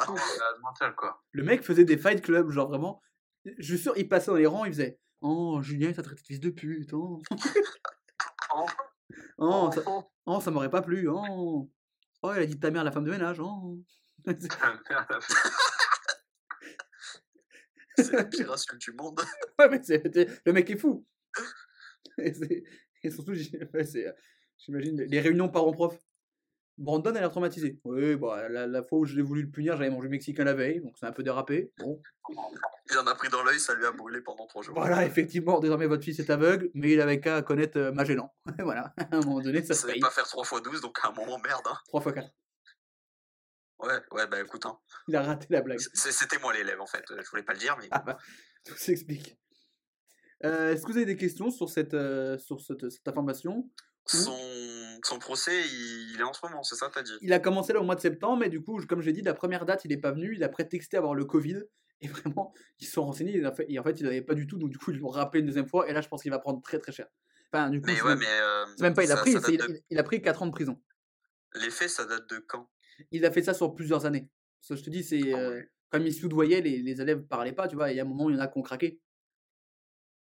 mental, 0.62 0.96
quoi. 0.96 1.22
Le 1.34 1.44
mec 1.44 1.62
faisait 1.62 1.84
des 1.84 1.98
fight 1.98 2.22
clubs, 2.22 2.52
genre 2.52 2.70
vraiment. 2.70 3.02
Je 3.44 3.76
suis 3.76 3.80
sûr, 3.80 3.92
il 3.98 4.08
passait 4.08 4.32
dans 4.32 4.38
les 4.38 4.46
rangs, 4.46 4.64
il 4.64 4.72
faisait 4.72 4.98
Oh, 5.22 5.62
Julien, 5.62 5.90
il 5.90 5.96
t'a 5.96 6.02
traité 6.02 6.22
de 6.22 6.26
fils 6.26 6.40
de 6.40 6.50
pute. 6.50 6.94
Oh, 6.94 7.22
oh, 9.38 9.70
ça, 9.72 9.82
oh, 10.26 10.42
ça 10.42 10.50
m'aurait 10.52 10.72
pas 10.72 10.82
plu. 10.82 11.08
Oh. 11.08 11.70
oh, 12.24 12.32
elle 12.32 12.44
a 12.44 12.46
dit 12.46 12.60
ta 12.60 12.72
mère, 12.72 12.84
la 12.84 12.92
femme 12.92 13.06
de 13.06 13.12
ménage. 13.12 13.40
Oh. 13.40 13.80
C'est 17.98 18.14
la 18.14 18.24
pire 18.26 18.52
insulte 18.52 18.82
du 18.82 18.94
monde. 18.94 19.22
Ouais, 19.60 19.70
mais 19.70 19.80
le 20.46 20.54
mec 20.54 20.70
est 20.72 20.78
fou. 20.78 21.06
Et, 22.18 22.34
et 23.04 23.12
surtout, 23.12 23.36
j'imagine, 23.36 25.04
les 25.04 25.20
réunions 25.20 25.50
parents-prof. 25.50 25.96
Brandon 26.78 27.16
a 27.16 27.20
l'air 27.20 27.30
traumatisé. 27.30 27.80
Oui, 27.84 28.16
bah, 28.16 28.50
la, 28.50 28.66
la 28.68 28.84
fois 28.84 29.00
où 29.00 29.06
je 29.06 29.16
l'ai 29.16 29.22
voulu 29.22 29.44
le 29.44 29.50
punir, 29.50 29.78
j'avais 29.78 29.90
mangé 29.90 30.08
mexicain 30.10 30.44
la 30.44 30.54
veille, 30.54 30.82
donc 30.82 30.96
c'est 31.00 31.06
un 31.06 31.12
peu 31.12 31.24
dérapé. 31.24 31.72
Bon. 31.78 32.02
Il 32.90 32.98
en 32.98 33.08
a 33.08 33.16
pris 33.16 33.30
dans 33.30 33.44
l'œil, 33.44 33.60
ça 33.60 33.74
lui 33.76 33.86
a 33.86 33.92
brûlé 33.92 34.22
pendant 34.22 34.48
trois 34.48 34.64
jours. 34.64 34.76
Voilà, 34.76 35.06
effectivement, 35.06 35.60
désormais 35.60 35.88
votre 35.88 36.04
fils 36.04 36.20
est 36.20 36.30
aveugle, 36.30 36.70
mais 36.74 36.92
il 36.92 37.02
avait 37.02 37.20
qu'à 37.20 37.42
connaître 37.42 37.78
euh, 37.78 37.92
Magellan. 37.92 38.34
voilà, 38.60 38.94
à 38.98 39.16
un 39.16 39.22
moment 39.22 39.42
donné, 39.42 39.64
ça 39.64 39.74
se 39.74 39.86
paye. 39.86 40.00
pas 40.00 40.10
faire 40.10 40.26
3 40.28 40.44
x 40.44 40.64
12, 40.64 40.82
donc 40.82 40.98
à 41.04 41.10
un 41.10 41.12
moment, 41.12 41.38
merde. 41.40 41.64
Hein. 41.66 41.78
3 41.88 42.02
fois 42.02 42.14
4. 42.14 42.30
Ouais, 43.80 44.00
ouais, 44.12 44.28
bah 44.28 44.40
écoute, 44.40 44.66
hein. 44.66 44.78
Il 45.08 45.16
a 45.16 45.24
raté 45.24 45.48
la 45.50 45.62
blague. 45.62 45.80
C'était 45.94 46.38
moi 46.40 46.54
l'élève 46.54 46.80
en 46.82 46.86
fait. 46.86 47.04
Je 47.10 47.30
voulais 47.30 47.44
pas 47.44 47.54
le 47.54 47.60
dire, 47.60 47.76
mais 47.80 47.88
Ah 47.92 48.00
bah, 48.06 48.18
tout 48.66 48.76
s'explique. 48.76 49.38
Euh, 50.44 50.74
Est-ce 50.74 50.84
que 50.84 50.92
vous 50.92 50.98
avez 50.98 51.06
des 51.06 51.18
questions 51.18 51.50
sur 51.52 51.70
cette, 51.70 51.94
euh, 51.94 52.38
sur 52.38 52.62
cette, 52.62 52.90
cette 52.90 53.08
information? 53.08 53.70
Son, 54.06 54.36
son 55.08 55.20
procès, 55.20 55.62
il, 55.62 56.12
il 56.16 56.20
est 56.20 56.24
en 56.24 56.34
ce 56.34 56.40
moment, 56.46 56.64
c'est 56.64 56.76
ça, 56.76 56.90
t'as 56.94 57.02
dit? 57.04 57.12
Il 57.22 57.34
a 57.34 57.40
commencé 57.40 57.74
là 57.74 57.80
au 57.80 57.84
mois 57.84 57.96
de 57.96 58.02
septembre, 58.02 58.38
mais 58.38 58.50
du 58.50 58.62
coup, 58.62 58.80
comme 58.88 59.02
j'ai 59.02 59.14
dit, 59.14 59.22
la 59.22 59.34
première 59.34 59.66
date, 59.66 59.86
il 59.86 59.90
n'est 59.90 59.98
pas 59.98 60.12
venu. 60.12 60.34
Il 60.36 60.44
a 60.44 60.50
prétexté 60.50 60.98
avoir 60.98 61.14
le 61.16 61.26
Covid. 61.26 61.64
Et 62.04 62.08
vraiment, 62.08 62.52
ils 62.80 62.88
se 62.88 62.94
sont 62.94 63.06
renseignés. 63.06 63.38
Et 63.38 63.46
en 63.46 63.54
fait, 63.54 63.66
et 63.70 63.78
en 63.80 63.84
fait 63.84 64.00
il 64.00 64.04
n'avait 64.06 64.22
pas 64.24 64.34
du 64.34 64.48
tout. 64.48 64.58
Donc, 64.58 64.72
du 64.72 64.78
coup, 64.80 64.92
ils 64.92 64.98
l'ont 64.98 65.10
rappelé 65.10 65.42
une 65.42 65.46
deuxième 65.48 65.68
fois. 65.68 65.88
Et 65.90 65.94
là, 65.94 66.02
je 66.02 66.08
pense 66.08 66.22
qu'il 66.24 66.32
va 66.32 66.40
prendre 66.40 66.62
très 66.62 66.80
très 66.80 66.92
cher. 66.92 67.08
Enfin, 67.54 67.70
du 67.70 67.80
coup, 67.82 67.88
Mais 67.92 68.02
ouais, 68.02 68.16
euh, 68.28 68.66
même 68.80 68.94
pas, 68.96 69.04
il 69.04 69.12
a 69.12 69.16
ça- 69.16 69.22
pris, 69.22 69.34
ça 69.34 69.42
c'est- 69.42 69.58
date 69.58 69.68
il, 69.70 69.74
de- 69.76 69.82
il 69.92 70.00
a 70.00 70.04
pris 70.04 70.22
4 70.22 70.42
ans 70.42 70.48
de 70.48 70.52
prison. 70.52 70.82
Les 71.56 71.70
faits, 71.70 71.90
ça 71.90 72.06
date 72.06 72.28
de 72.30 72.40
quand? 72.40 72.70
Il 73.12 73.26
a 73.26 73.32
fait 73.32 73.44
ça 73.44 73.54
sur 73.54 73.76
plusieurs 73.76 74.06
années. 74.06 74.30
Ça, 74.62 74.76
je 74.76 74.82
te 74.84 74.90
dis, 74.90 75.04
c'est. 75.04 75.34
Ah 75.34 75.38
euh, 75.40 75.62
comme 75.90 76.08
il 76.08 76.14
soudoyait, 76.14 76.62
les, 76.62 76.82
les 76.82 77.02
élèves 77.02 77.24
parlaient 77.24 77.52
pas, 77.52 77.68
tu 77.68 77.76
vois. 77.76 77.90
Et 77.90 77.94
il 77.94 77.98
y 77.98 78.00
a 78.00 78.04
un 78.04 78.08
moment, 78.08 78.30
il 78.30 78.36
y 78.36 78.40
en 78.40 78.42
a 78.42 78.48
qui 78.48 78.58
ont 78.58 78.62
craqué. 78.62 79.00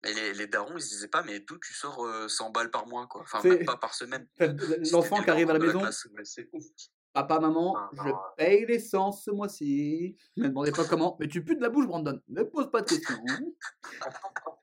Mais 0.05 0.13
les, 0.13 0.33
les 0.33 0.47
darons, 0.47 0.77
ils 0.77 0.81
se 0.81 0.89
disaient 0.89 1.07
pas, 1.07 1.23
mais 1.23 1.39
d'où 1.39 1.57
tu 1.57 1.73
sors 1.73 2.05
euh, 2.05 2.27
100 2.27 2.51
balles 2.51 2.69
par 2.69 2.85
mois, 2.87 3.07
quoi? 3.07 3.21
Enfin, 3.21 3.41
même 3.43 3.65
pas 3.65 3.77
par 3.77 3.93
semaine. 3.95 4.27
L'enfant 4.91 5.21
qui 5.23 5.29
arrive 5.29 5.49
à 5.49 5.53
la 5.53 5.59
maison, 5.59 5.79
classe. 5.79 6.07
Mais 6.13 6.23
c'est 6.23 6.47
ouf. 6.53 6.63
papa, 7.11 7.39
maman, 7.39 7.75
Ah, 7.77 7.89
je 7.93 8.03
non, 8.03 8.15
paye 8.37 8.65
l'essence 8.67 9.23
ce 9.23 9.31
mois-ci. 9.31 10.15
Ne 10.37 10.43
me 10.43 10.49
demandez 10.49 10.71
pas 10.71 10.85
comment, 10.85 11.17
mais 11.19 11.27
tu 11.27 11.43
pues 11.43 11.55
de 11.55 11.61
la 11.61 11.69
bouche, 11.69 11.87
Brandon. 11.87 12.21
Ne 12.27 12.43
pose 12.43 12.69
pas 12.69 12.81
de 12.81 12.89
questions. 12.89 13.23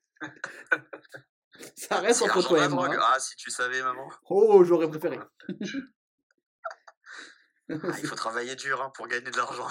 Ça 1.76 2.00
reste 2.00 2.22
entre 2.22 2.42
toi 2.46 2.64
et 2.64 2.68
moi. 2.68 2.88
drogue. 2.88 3.00
Ah, 3.02 3.18
si 3.18 3.36
tu 3.36 3.50
savais, 3.50 3.82
maman. 3.82 4.08
Oh, 4.30 4.64
j'aurais 4.64 4.88
préféré. 4.88 5.18
Ah, 7.70 7.96
il 8.02 8.06
faut 8.06 8.16
travailler 8.16 8.54
dur 8.54 8.82
hein, 8.82 8.92
pour 8.94 9.08
gagner 9.08 9.30
de 9.30 9.36
l'argent. 9.36 9.68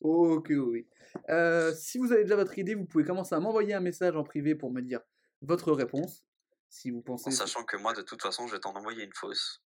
Ok, 0.00 0.48
oui. 0.50 0.88
Euh, 1.30 1.72
si 1.72 1.98
vous 1.98 2.10
avez 2.10 2.24
déjà 2.24 2.34
votre 2.34 2.58
idée, 2.58 2.74
vous 2.74 2.86
pouvez 2.86 3.04
commencer 3.04 3.32
à 3.34 3.38
m'envoyer 3.38 3.74
un 3.74 3.80
message 3.80 4.16
en 4.16 4.24
privé 4.24 4.56
pour 4.56 4.72
me 4.72 4.80
dire 4.80 5.00
votre 5.46 5.72
réponse. 5.72 6.24
Si 6.68 6.90
vous 6.90 7.02
pensez. 7.02 7.28
En 7.28 7.30
De 7.30 7.34
sachant 7.34 7.64
que 7.64 7.76
moi, 7.76 7.92
de 7.92 8.02
toute 8.02 8.22
façon, 8.22 8.46
je 8.46 8.54
vais 8.54 8.60
t'en 8.60 8.74
envoyer 8.74 9.04
une 9.04 9.12
fausse. 9.14 9.62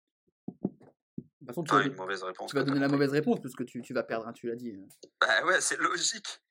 toute 0.46 1.48
façon, 1.48 1.64
tu 1.64 1.74
vas, 1.74 1.84
une 1.84 1.96
mauvaise 1.96 2.24
réponse. 2.24 2.50
tu 2.50 2.56
vas 2.56 2.64
quoi, 2.64 2.70
donner 2.70 2.80
la 2.80 2.88
mauvaise 2.88 3.12
réponse 3.12 3.40
parce 3.42 3.56
que 3.56 3.64
tu, 3.64 3.82
tu 3.82 3.94
vas 3.94 4.04
perdre, 4.04 4.28
hein, 4.28 4.34
tu 4.34 4.48
l'as 4.48 4.56
dit. 4.56 4.74
Bah 5.20 5.46
ouais, 5.46 5.60
c'est 5.60 5.78
logique. 5.78 6.42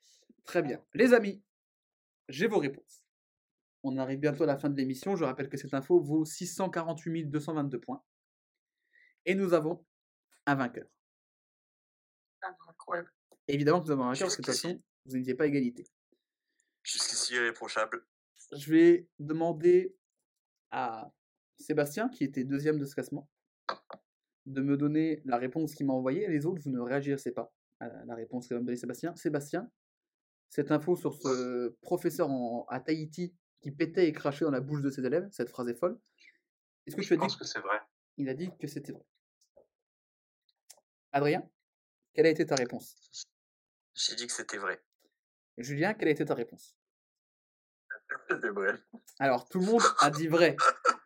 Très 0.44 0.62
bien. 0.62 0.84
Les 0.94 1.14
amis, 1.14 1.42
j'ai 2.28 2.46
vos 2.46 2.58
réponses. 2.58 3.04
On 3.84 3.96
arrive 3.96 4.18
bientôt 4.18 4.44
à 4.44 4.46
la 4.46 4.58
fin 4.58 4.68
de 4.68 4.76
l'émission. 4.76 5.16
Je 5.16 5.24
rappelle 5.24 5.48
que 5.48 5.56
cette 5.56 5.74
info 5.74 6.00
vaut 6.00 6.24
648 6.24 7.24
222 7.24 7.80
points. 7.80 8.02
Et 9.24 9.34
nous 9.34 9.54
avons 9.54 9.84
un 10.46 10.54
vainqueur. 10.54 10.86
Évidemment 13.48 13.80
que 13.80 13.86
nous 13.86 13.92
avons 13.92 14.04
un 14.04 14.12
vainqueur 14.12 14.26
parce 14.26 14.36
que 14.36 14.42
de 14.42 14.46
toute 14.46 14.54
façon, 14.54 14.82
vous 15.06 15.16
n'étiez 15.16 15.34
pas 15.34 15.44
à 15.44 15.46
égalité. 15.46 15.86
Jusqu'ici, 16.82 17.34
irréprochable. 17.34 18.04
Je 18.52 18.70
vais 18.72 19.08
demander 19.18 19.96
à 20.70 21.12
Sébastien, 21.56 22.08
qui 22.08 22.24
était 22.24 22.44
deuxième 22.44 22.78
de 22.78 22.84
ce 22.84 22.94
classement, 22.94 23.28
de 24.46 24.60
me 24.60 24.76
donner 24.76 25.22
la 25.24 25.38
réponse 25.38 25.74
qu'il 25.74 25.86
m'a 25.86 25.92
envoyée. 25.92 26.28
Les 26.28 26.44
autres, 26.46 26.60
vous 26.62 26.70
ne 26.70 26.80
réagissez 26.80 27.32
pas 27.32 27.52
à 27.80 27.88
la 28.04 28.14
réponse 28.14 28.48
que 28.48 28.54
va 28.54 28.60
me 28.60 28.66
donner 28.66 28.76
Sébastien. 28.76 29.14
Sébastien, 29.16 29.70
cette 30.50 30.70
info 30.70 30.96
sur 30.96 31.14
ce 31.14 31.70
professeur 31.80 32.30
en- 32.30 32.64
à 32.68 32.80
Tahiti 32.80 33.34
qui 33.60 33.70
pétait 33.70 34.08
et 34.08 34.12
crachait 34.12 34.44
dans 34.44 34.50
la 34.50 34.60
bouche 34.60 34.82
de 34.82 34.90
ses 34.90 35.04
élèves, 35.04 35.28
cette 35.30 35.48
phrase 35.48 35.68
est 35.68 35.74
folle. 35.74 35.98
Est-ce 36.86 36.96
que 36.96 37.00
tu 37.00 37.08
Je 37.08 37.14
as 37.14 37.16
dit 37.16 37.20
pense 37.20 37.36
que 37.36 37.44
c'est 37.44 37.60
vrai. 37.60 37.80
Il 38.18 38.28
a 38.28 38.34
dit 38.34 38.50
que 38.58 38.66
c'était 38.66 38.92
vrai? 38.92 39.04
Adrien, 41.12 41.48
quelle 42.12 42.26
a 42.26 42.30
été 42.30 42.44
ta 42.44 42.56
réponse? 42.56 42.96
J'ai 43.94 44.16
dit 44.16 44.26
que 44.26 44.32
c'était 44.32 44.58
vrai. 44.58 44.82
Julien, 45.58 45.94
quelle 45.94 46.08
a 46.08 46.12
été 46.12 46.24
ta 46.24 46.34
réponse? 46.34 46.76
C'était 48.36 48.48
vrai. 48.48 48.74
Alors, 49.18 49.48
tout 49.48 49.58
le 49.60 49.66
monde 49.66 49.82
a 50.00 50.10
dit 50.10 50.28
vrai. 50.28 50.56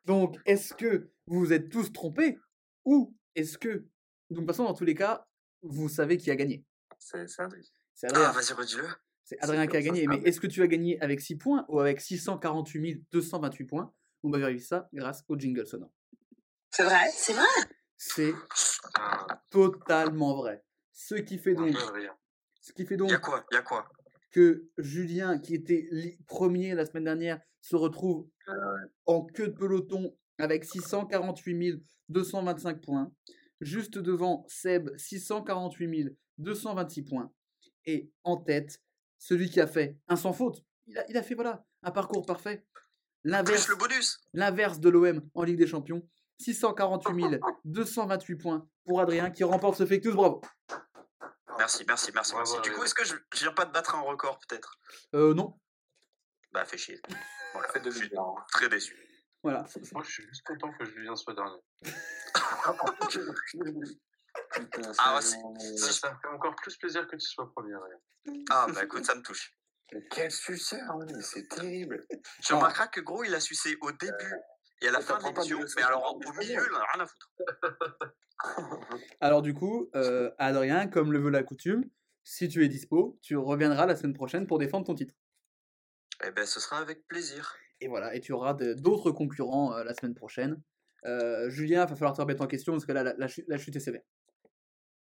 Donc, 0.04 0.36
est-ce 0.46 0.74
que 0.74 1.10
vous 1.26 1.40
vous 1.40 1.52
êtes 1.52 1.68
tous 1.68 1.92
trompés 1.92 2.38
Ou 2.84 3.14
est-ce 3.34 3.58
que, 3.58 3.68
donc, 3.68 3.84
de 4.30 4.34
toute 4.36 4.46
façon, 4.46 4.64
dans 4.64 4.74
tous 4.74 4.84
les 4.84 4.94
cas, 4.94 5.26
vous 5.62 5.88
savez 5.88 6.16
qui 6.16 6.30
a 6.30 6.36
gagné? 6.36 6.64
C'est 6.98 7.26
Ah, 7.40 7.48
Adrien. 8.08 8.32
vas-y, 8.32 8.52
redis-le. 8.52 8.88
C'est 9.24 9.38
Adrien 9.42 9.66
qui 9.66 9.76
a 9.76 9.82
gagné. 9.82 10.02
c'est 10.02 10.06
Mais 10.06 10.18
est-ce 10.18 10.40
que 10.40 10.46
tu 10.46 10.62
as 10.62 10.68
gagné 10.68 11.00
avec 11.02 11.20
6 11.20 11.36
points 11.36 11.64
ou 11.68 11.80
avec 11.80 12.00
648 12.00 13.04
228 13.10 13.64
points? 13.64 13.92
On 14.22 14.30
va 14.30 14.38
vérifier 14.38 14.66
ça 14.66 14.88
grâce 14.92 15.24
au 15.28 15.36
jingle 15.36 15.66
sonore. 15.66 15.90
C'est 16.70 16.84
vrai, 16.84 17.10
c'est 17.12 17.32
vrai? 17.32 17.44
C'est 17.96 18.32
Putain, 18.32 19.26
totalement 19.50 20.36
vrai. 20.36 20.62
Ce 20.92 21.14
qui 21.16 21.38
fait 21.38 21.54
donc, 21.54 21.74
ce 22.60 22.72
qui 22.72 22.86
fait 22.86 22.96
donc 22.96 23.10
Y 23.10 23.14
a 23.14 23.18
quoi? 23.18 23.44
Y 23.50 23.56
a 23.56 23.62
quoi? 23.62 23.88
Que 24.36 24.68
Julien, 24.76 25.38
qui 25.38 25.54
était 25.54 25.88
premier 26.26 26.74
la 26.74 26.84
semaine 26.84 27.04
dernière, 27.04 27.40
se 27.62 27.74
retrouve 27.74 28.28
en 29.06 29.24
queue 29.24 29.48
de 29.48 29.54
peloton 29.54 30.14
avec 30.36 30.66
648 30.66 31.82
225 32.10 32.82
points. 32.82 33.10
Juste 33.62 33.96
devant 33.96 34.44
Seb, 34.46 34.94
648 34.98 36.14
226 36.36 37.02
points. 37.04 37.32
Et 37.86 38.10
en 38.24 38.36
tête, 38.36 38.82
celui 39.16 39.48
qui 39.48 39.58
a 39.58 39.66
fait 39.66 39.96
un 40.06 40.16
sans 40.16 40.34
faute. 40.34 40.62
Il 40.86 40.98
a, 40.98 41.08
il 41.08 41.16
a 41.16 41.22
fait 41.22 41.34
voilà, 41.34 41.64
un 41.82 41.90
parcours 41.90 42.26
parfait. 42.26 42.66
L'inverse 43.24 43.64
Plus 43.64 43.72
le 43.72 43.78
bonus 43.78 44.20
l'inverse 44.34 44.80
de 44.80 44.90
l'OM 44.90 45.22
en 45.32 45.44
Ligue 45.44 45.58
des 45.58 45.66
Champions. 45.66 46.06
648 46.40 47.40
228 47.64 48.36
points 48.36 48.68
pour 48.84 49.00
Adrien 49.00 49.30
qui 49.30 49.44
remporte 49.44 49.78
ce 49.78 49.86
fake 49.86 50.04
news. 50.04 50.14
Bravo. 50.14 50.42
Merci, 51.58 51.84
merci, 51.86 52.12
merci. 52.14 52.34
Du 52.62 52.72
coup, 52.72 52.82
est-ce 52.84 52.94
que 52.94 53.04
je, 53.04 53.14
je 53.34 53.40
viens 53.40 53.52
pas 53.52 53.64
de 53.64 53.72
battre 53.72 53.94
un 53.94 54.00
record, 54.00 54.38
peut-être? 54.46 54.78
Euh, 55.14 55.34
non. 55.34 55.58
Bah, 56.52 56.64
fais 56.64 56.78
chier. 56.78 57.00
Voilà, 57.52 57.68
Fait 57.72 57.80
de 57.80 57.90
je 57.90 57.96
suis 57.98 58.08
bizarre. 58.08 58.46
très 58.52 58.68
déçu. 58.68 58.96
Voilà. 59.42 59.64
Moi, 59.92 60.02
je 60.04 60.10
suis 60.10 60.22
juste 60.26 60.42
content 60.46 60.72
que 60.78 60.84
Julien 60.84 61.14
soit 61.16 61.34
dernier. 61.34 61.60
Putain, 64.52 64.92
Ah, 64.98 65.18
c'est 65.20 65.28
c'est- 65.30 65.36
vraiment- 65.36 65.58
Ça, 65.78 65.92
ça 65.92 66.12
me 66.12 66.18
fait 66.20 66.28
encore 66.28 66.54
plus 66.56 66.76
plaisir 66.76 67.06
que 67.06 67.16
tu 67.16 67.26
sois 67.26 67.50
premier. 67.52 67.74
Adrien. 67.74 68.42
Ah, 68.50 68.66
bah 68.72 68.84
écoute, 68.84 69.04
ça 69.04 69.14
me 69.14 69.22
touche. 69.22 69.52
Mais 69.92 70.02
Quel 70.10 70.30
suceur, 70.30 70.96
mais 70.98 71.22
c'est 71.22 71.46
terrible. 71.48 72.04
Tu 72.42 72.52
Ah. 72.52 72.56
remarqueras 72.56 72.88
que 72.88 73.00
gros, 73.00 73.24
il 73.24 73.34
a 73.34 73.40
sucé 73.40 73.76
au 73.80 73.92
début 73.92 74.34
et 74.82 74.88
à 74.88 74.92
la 74.92 75.00
fin 75.00 75.18
de 75.18 75.24
l'émission, 75.24 75.58
mais 75.76 75.82
alors 75.82 76.14
au 76.14 76.18
milieu, 76.18 76.62
il 76.66 76.74
en 76.74 76.78
a 76.80 76.84
rien 76.94 77.04
à 77.04 77.06
foutre. 77.06 77.32
Alors 79.20 79.40
du 79.42 79.54
coup, 79.54 79.88
euh, 79.94 80.30
Adrien, 80.38 80.88
comme 80.88 81.10
le 81.12 81.18
veut 81.18 81.30
la 81.30 81.42
coutume, 81.42 81.84
si 82.22 82.48
tu 82.48 82.64
es 82.64 82.68
dispo, 82.68 83.18
tu 83.22 83.36
reviendras 83.36 83.86
la 83.86 83.96
semaine 83.96 84.12
prochaine 84.12 84.46
pour 84.46 84.58
défendre 84.58 84.84
ton 84.86 84.94
titre. 84.94 85.14
Eh 86.26 86.30
ben, 86.32 86.44
ce 86.44 86.60
sera 86.60 86.78
avec 86.78 87.06
plaisir. 87.08 87.54
Et 87.80 87.88
voilà, 87.88 88.14
et 88.14 88.20
tu 88.20 88.32
auras 88.32 88.54
d'autres 88.54 89.10
concurrents 89.10 89.74
euh, 89.74 89.84
la 89.84 89.94
semaine 89.94 90.14
prochaine. 90.14 90.60
Euh, 91.04 91.48
Julien, 91.50 91.84
il 91.84 91.88
va 91.90 91.94
falloir 91.96 92.14
te 92.14 92.20
remettre 92.20 92.42
en 92.42 92.46
question 92.46 92.72
parce 92.72 92.84
que 92.86 92.92
là, 92.92 93.02
la, 93.02 93.14
la 93.16 93.28
chute, 93.28 93.44
la 93.48 93.58
chute 93.58 93.76
est 93.76 93.80
sévère. 93.80 94.02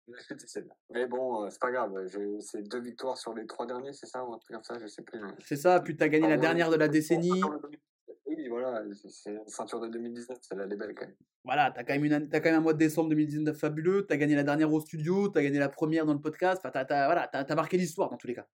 La 0.08 0.20
chute, 0.22 0.40
c'est 0.42 0.48
celle-là. 0.50 0.74
Mais 0.92 1.08
bon, 1.08 1.50
c'est 1.50 1.62
pas 1.62 1.72
grave. 1.72 1.92
j'ai- 2.08 2.42
C'est 2.42 2.62
deux 2.62 2.82
victoires 2.82 3.18
sur 3.18 3.34
les 3.34 3.46
trois 3.48 3.66
derniers, 3.66 3.94
c'est 3.94 4.06
ça 4.08 4.24
ou 4.24 4.34
un 4.34 4.38
truc 4.38 4.56
comme 4.56 4.64
ça, 4.64 4.78
je 4.80 4.88
sais 4.88 5.02
plus. 5.02 5.20
C'est 5.46 5.56
ça, 5.56 5.80
puis 5.80 5.96
tu 5.96 6.04
as 6.04 6.10
gagné 6.10 6.26
Ah 6.26 6.30
la 6.32 6.36
ouais, 6.36 6.42
dernière 6.42 6.70
de 6.70 6.76
la 6.76 6.88
décennie. 6.88 7.42
Encore 8.52 8.80
le 8.80 8.84
2017. 8.84 9.04
Oui, 9.04 9.10
voilà, 9.10 9.10
c'est- 9.10 9.32
la 9.34 9.48
ceinture 9.48 9.80
de 9.80 9.88
2019, 9.88 10.38
celle-là, 10.42 10.64
elle 10.66 10.74
est 10.74 10.78
belle 10.78 10.96
quand 10.96 11.06
même. 11.06 11.16
Voilà, 11.44 11.72
tu 11.72 11.80
as, 11.80 11.84
quand 11.84 11.94
même 11.94 12.06
une 12.06 12.30
t'as 12.30 12.40
quand 12.40 12.50
même 12.50 12.60
un 12.60 12.64
mois 12.64 12.74
de 12.74 12.78
décembre 12.80 13.10
2019 13.10 13.58
fabuleux. 13.58 14.06
Tu 14.08 14.14
as 14.14 14.18
gagné 14.18 14.36
la 14.36 14.44
dernière 14.44 14.72
au 14.72 14.80
studio, 14.80 15.30
tu 15.30 15.38
as 15.38 15.44
gagné 15.44 15.60
la 15.60 15.70
première 15.70 16.06
dans 16.06 16.14
le 16.14 16.22
podcast. 16.22 16.62
Enfin, 16.66 16.72
tu 16.86 16.94
as, 16.94 17.06
voilà, 17.06 17.28
t'as- 17.28 17.44
t'as 17.44 17.56
marqué 17.56 17.78
l'histoire 17.78 18.10
dans 18.10 18.18
tous 18.18 18.28
les 18.28 18.36
cas. 18.36 18.48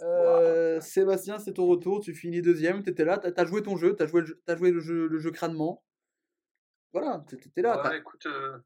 Euh, 0.00 0.80
Sébastien, 0.80 1.38
c'est 1.38 1.52
ton 1.52 1.66
retour. 1.66 2.00
Tu 2.00 2.14
finis 2.14 2.42
deuxième. 2.42 2.82
Tu 2.82 2.90
étais 2.90 3.04
là, 3.04 3.18
tu 3.18 3.28
as, 3.34 3.44
joué 3.44 3.62
ton 3.62 3.76
jeu, 3.76 3.94
tu 3.94 4.02
as 4.02 4.06
joué, 4.06 4.22
t'as 4.46 4.56
joué 4.56 4.70
le 4.70 4.80
jeu, 4.80 5.06
le 5.06 5.18
jeu 5.18 5.30
crânement. 5.30 5.84
Voilà, 6.92 7.24
tu 7.28 7.36
étais 7.36 7.62
là. 7.62 7.76
Ouais, 7.76 7.82
t'as- 7.82 7.96
écoute, 7.96 8.26
euh, 8.26 8.58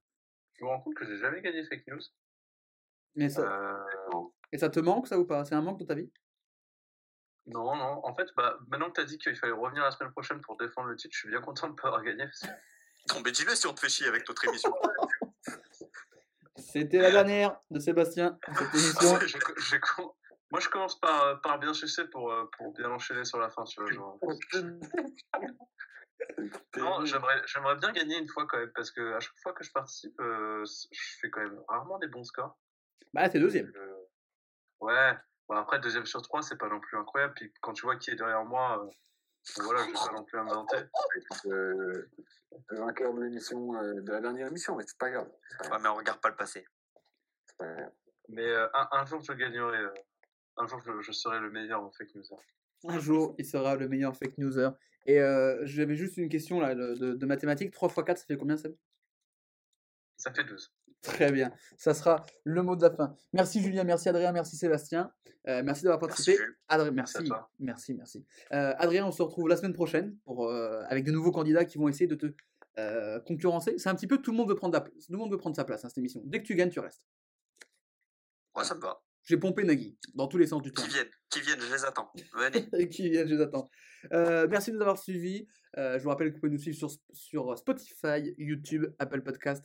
je 0.54 0.64
me 0.64 0.68
rends 0.68 0.80
compte 0.80 0.94
que 0.94 1.04
j'ai 1.06 1.18
jamais 1.18 1.42
gagné 1.42 1.64
fake 1.64 1.86
news. 1.88 2.00
Mais 3.16 3.28
ça, 3.28 3.42
Euh, 3.42 4.20
Et 4.52 4.58
ça 4.58 4.68
te 4.68 4.78
manque, 4.78 5.08
ça 5.08 5.18
ou 5.18 5.24
pas? 5.26 5.44
C'est 5.44 5.54
un 5.56 5.60
manque 5.62 5.80
dans 5.80 5.86
ta 5.86 5.94
vie? 5.94 6.10
Non, 7.46 7.76
non. 7.76 8.04
En 8.04 8.14
fait, 8.14 8.28
bah, 8.36 8.58
maintenant 8.68 8.88
que 8.90 8.94
tu 8.94 9.00
as 9.00 9.04
dit 9.04 9.18
qu'il 9.18 9.36
fallait 9.36 9.52
revenir 9.52 9.82
la 9.82 9.90
semaine 9.90 10.12
prochaine 10.12 10.40
pour 10.40 10.56
défendre 10.56 10.88
le 10.88 10.96
titre, 10.96 11.12
je 11.14 11.18
suis 11.20 11.28
bien 11.28 11.40
content 11.40 11.66
de 11.68 11.72
ne 11.72 11.76
pas 11.76 11.88
avoir 11.88 12.02
gagné. 12.02 12.24
Non, 13.14 13.20
mais 13.24 13.30
dis-le 13.30 13.54
si 13.54 13.68
on 13.68 13.72
te 13.72 13.78
fait 13.78 13.88
chier 13.88 14.08
avec 14.08 14.28
notre 14.28 14.44
émission. 14.48 14.74
C'était 16.56 16.98
la 16.98 17.12
dernière 17.12 17.56
de 17.70 17.78
Sébastien. 17.78 18.36
pour 18.42 18.56
Cette 18.58 18.74
émission. 18.74 19.20
Je- 19.20 19.60
je 19.62 19.76
com- 19.76 20.10
Moi, 20.50 20.58
je 20.60 20.68
commence 20.68 20.98
par, 20.98 21.40
par 21.40 21.60
bien 21.60 21.72
sucer 21.72 22.04
pour, 22.08 22.32
euh, 22.32 22.50
pour 22.58 22.72
bien 22.74 22.90
enchaîner 22.90 23.24
sur 23.24 23.38
la 23.38 23.48
fin, 23.48 23.62
tu 23.62 23.80
vois. 23.80 23.92
Genre. 23.92 24.18
Non, 26.78 27.04
j'aimerais, 27.04 27.42
j'aimerais 27.46 27.76
bien 27.76 27.92
gagner 27.92 28.18
une 28.18 28.28
fois 28.28 28.46
quand 28.46 28.58
même, 28.58 28.72
parce 28.74 28.90
que 28.90 29.14
à 29.14 29.20
chaque 29.20 29.38
fois 29.42 29.52
que 29.52 29.62
je 29.64 29.70
participe, 29.70 30.18
euh, 30.20 30.64
je 30.90 31.00
fais 31.20 31.30
quand 31.30 31.42
même 31.42 31.60
rarement 31.68 31.98
des 31.98 32.08
bons 32.08 32.24
scores. 32.24 32.58
Bah, 33.12 33.30
c'est 33.30 33.38
deuxième. 33.40 33.72
Euh, 33.76 33.94
ouais, 34.80 35.16
bon, 35.48 35.56
après, 35.56 35.78
deuxième 35.80 36.06
sur 36.06 36.22
trois, 36.22 36.42
c'est 36.42 36.56
pas 36.56 36.68
non 36.68 36.80
plus 36.80 36.96
incroyable. 36.98 37.34
Puis 37.34 37.52
quand 37.60 37.72
tu 37.72 37.82
vois 37.82 37.96
qui 37.96 38.10
est 38.10 38.16
derrière 38.16 38.44
moi, 38.44 38.82
euh, 38.82 38.90
bon, 39.56 39.64
voilà, 39.64 39.82
je 39.84 39.86
vais 39.88 39.92
pas 39.94 40.12
non 40.12 40.24
plus 40.24 40.38
inventer. 40.38 40.76
Euh, 41.46 42.08
le 42.68 42.78
vainqueur 42.78 43.12
de 43.14 43.22
l'émission, 43.22 43.74
euh, 43.76 44.00
de 44.00 44.10
la 44.12 44.20
dernière 44.20 44.46
émission, 44.48 44.76
mais 44.76 44.84
c'est 44.86 44.98
pas 44.98 45.10
grave. 45.10 45.28
Ouais, 45.70 45.78
mais 45.80 45.88
on 45.88 45.94
regarde 45.96 46.20
pas 46.20 46.28
le 46.30 46.36
passé. 46.36 46.66
c'est 47.46 47.56
pas 47.58 47.66
grave. 47.74 47.92
Mais 48.28 48.46
euh, 48.46 48.66
un, 48.74 48.88
un 48.92 49.04
jour, 49.06 49.20
je 49.20 49.32
gagnerai. 49.32 49.78
euh, 49.78 49.92
un 50.58 50.66
jour, 50.66 50.80
je, 50.84 51.00
je 51.02 51.12
serai 51.12 51.38
le 51.38 51.50
meilleur 51.50 51.82
en 51.82 51.90
fake 51.90 52.14
news. 52.14 52.24
Un 52.88 52.98
jour, 52.98 53.34
il 53.38 53.44
sera 53.44 53.76
le 53.76 53.88
meilleur 53.88 54.16
fake 54.16 54.38
newser. 54.38 54.68
Et 55.06 55.20
euh, 55.20 55.60
j'avais 55.64 55.94
juste 55.96 56.16
une 56.16 56.28
question 56.28 56.60
là, 56.60 56.74
de, 56.74 56.94
de- 56.94 57.14
de 57.14 57.26
mathématiques. 57.26 57.72
3 57.72 57.88
x 57.90 58.02
4, 58.04 58.18
ça 58.18 58.24
fait 58.26 58.36
combien, 58.36 58.56
Seb? 58.56 58.74
Ça 60.16 60.32
fait 60.32 60.44
12. 60.44 60.72
Très 61.02 61.30
bien. 61.30 61.52
Ça 61.76 61.94
sera 61.94 62.24
le 62.44 62.62
mot 62.62 62.76
de 62.76 62.82
la 62.82 62.90
fin. 62.90 63.14
Merci 63.32 63.62
Julien, 63.62 63.84
merci 63.84 64.08
Adrien, 64.08 64.32
merci 64.32 64.56
Sébastien. 64.56 65.12
Euh, 65.48 65.62
merci 65.62 65.84
d'avoir 65.84 66.00
participé. 66.00 66.36
Adrien, 66.68 66.90
Merci 66.90 67.18
merci, 67.60 67.94
merci. 67.94 68.26
Euh, 68.52 68.74
Adrien, 68.78 69.06
on 69.06 69.12
se 69.12 69.22
retrouve 69.22 69.48
la 69.48 69.56
semaine 69.56 69.72
prochaine 69.72 70.16
pour, 70.24 70.48
euh, 70.48 70.82
avec 70.88 71.04
de 71.04 71.12
nouveaux 71.12 71.30
candidats 71.30 71.64
qui 71.64 71.78
vont 71.78 71.88
essayer 71.88 72.08
de 72.08 72.16
te 72.16 72.26
concurrencer. 73.24 73.78
C'est 73.78 73.88
un 73.88 73.94
petit 73.94 74.06
peu 74.06 74.18
tout 74.18 74.32
le 74.32 74.36
monde 74.36 74.48
veut 74.48 74.54
prendre, 74.54 74.74
la 74.74 74.80
tout 74.80 74.92
le 75.08 75.16
monde 75.16 75.30
veut 75.30 75.38
prendre 75.38 75.56
sa 75.56 75.64
place, 75.64 75.84
hein, 75.84 75.88
cette 75.88 75.98
émission. 75.98 76.20
Dès 76.24 76.42
que 76.42 76.46
tu 76.46 76.54
gagnes, 76.56 76.70
tu 76.70 76.80
restes. 76.80 77.06
Ouais, 78.54 78.64
ça 78.64 78.74
me 78.74 78.80
va. 78.80 79.00
J'ai 79.26 79.36
pompé 79.36 79.64
Nagui 79.64 79.98
dans 80.14 80.28
tous 80.28 80.38
les 80.38 80.46
sens 80.46 80.62
du 80.62 80.70
Qui 80.70 80.82
terme. 80.82 80.88
viennent, 80.88 81.10
qui 81.30 81.40
viennent, 81.40 81.60
je 81.60 81.72
les 81.72 81.84
attends. 81.84 82.12
Venez. 82.34 82.88
qui 82.88 83.10
viennent, 83.10 83.26
je 83.26 83.34
les 83.34 83.42
attends. 83.42 83.68
Euh, 84.12 84.46
merci 84.48 84.70
de 84.70 84.76
nous 84.76 84.82
avoir 84.82 84.98
suivis. 84.98 85.48
Euh, 85.78 85.98
je 85.98 86.04
vous 86.04 86.10
rappelle 86.10 86.28
que 86.28 86.34
vous 86.34 86.40
pouvez 86.40 86.52
nous 86.52 86.58
suivre 86.58 86.76
sur, 86.76 86.90
sur 87.12 87.58
Spotify, 87.58 88.34
YouTube, 88.38 88.86
Apple 89.00 89.22
Podcast, 89.22 89.64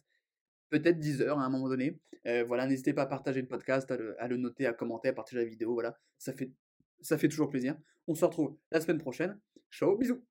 peut-être 0.71 0.99
Deezer 0.99 1.37
à 1.37 1.43
un 1.43 1.49
moment 1.49 1.69
donné. 1.69 1.99
Euh, 2.25 2.43
voilà, 2.47 2.65
n'hésitez 2.65 2.93
pas 2.93 3.03
à 3.03 3.05
partager 3.05 3.41
le 3.41 3.47
podcast, 3.47 3.91
à 3.91 3.97
le, 3.97 4.19
à 4.19 4.27
le 4.27 4.37
noter, 4.37 4.65
à 4.65 4.73
commenter, 4.73 5.09
à 5.09 5.13
partager 5.13 5.37
la 5.37 5.45
vidéo. 5.45 5.73
Voilà, 5.73 5.95
ça 6.17 6.33
fait, 6.33 6.51
ça 7.01 7.17
fait 7.19 7.27
toujours 7.29 7.49
plaisir. 7.49 7.77
On 8.07 8.15
se 8.15 8.25
retrouve 8.25 8.57
la 8.71 8.81
semaine 8.81 8.99
prochaine. 8.99 9.39
Ciao, 9.69 9.97
bisous. 9.97 10.23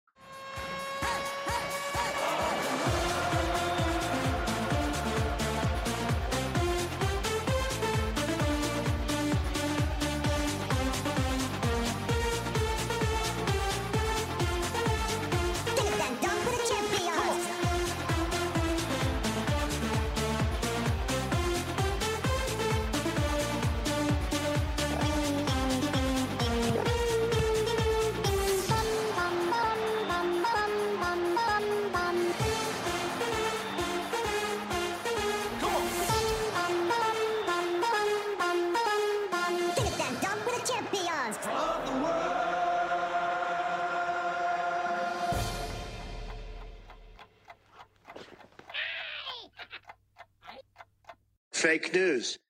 News. 51.94 52.40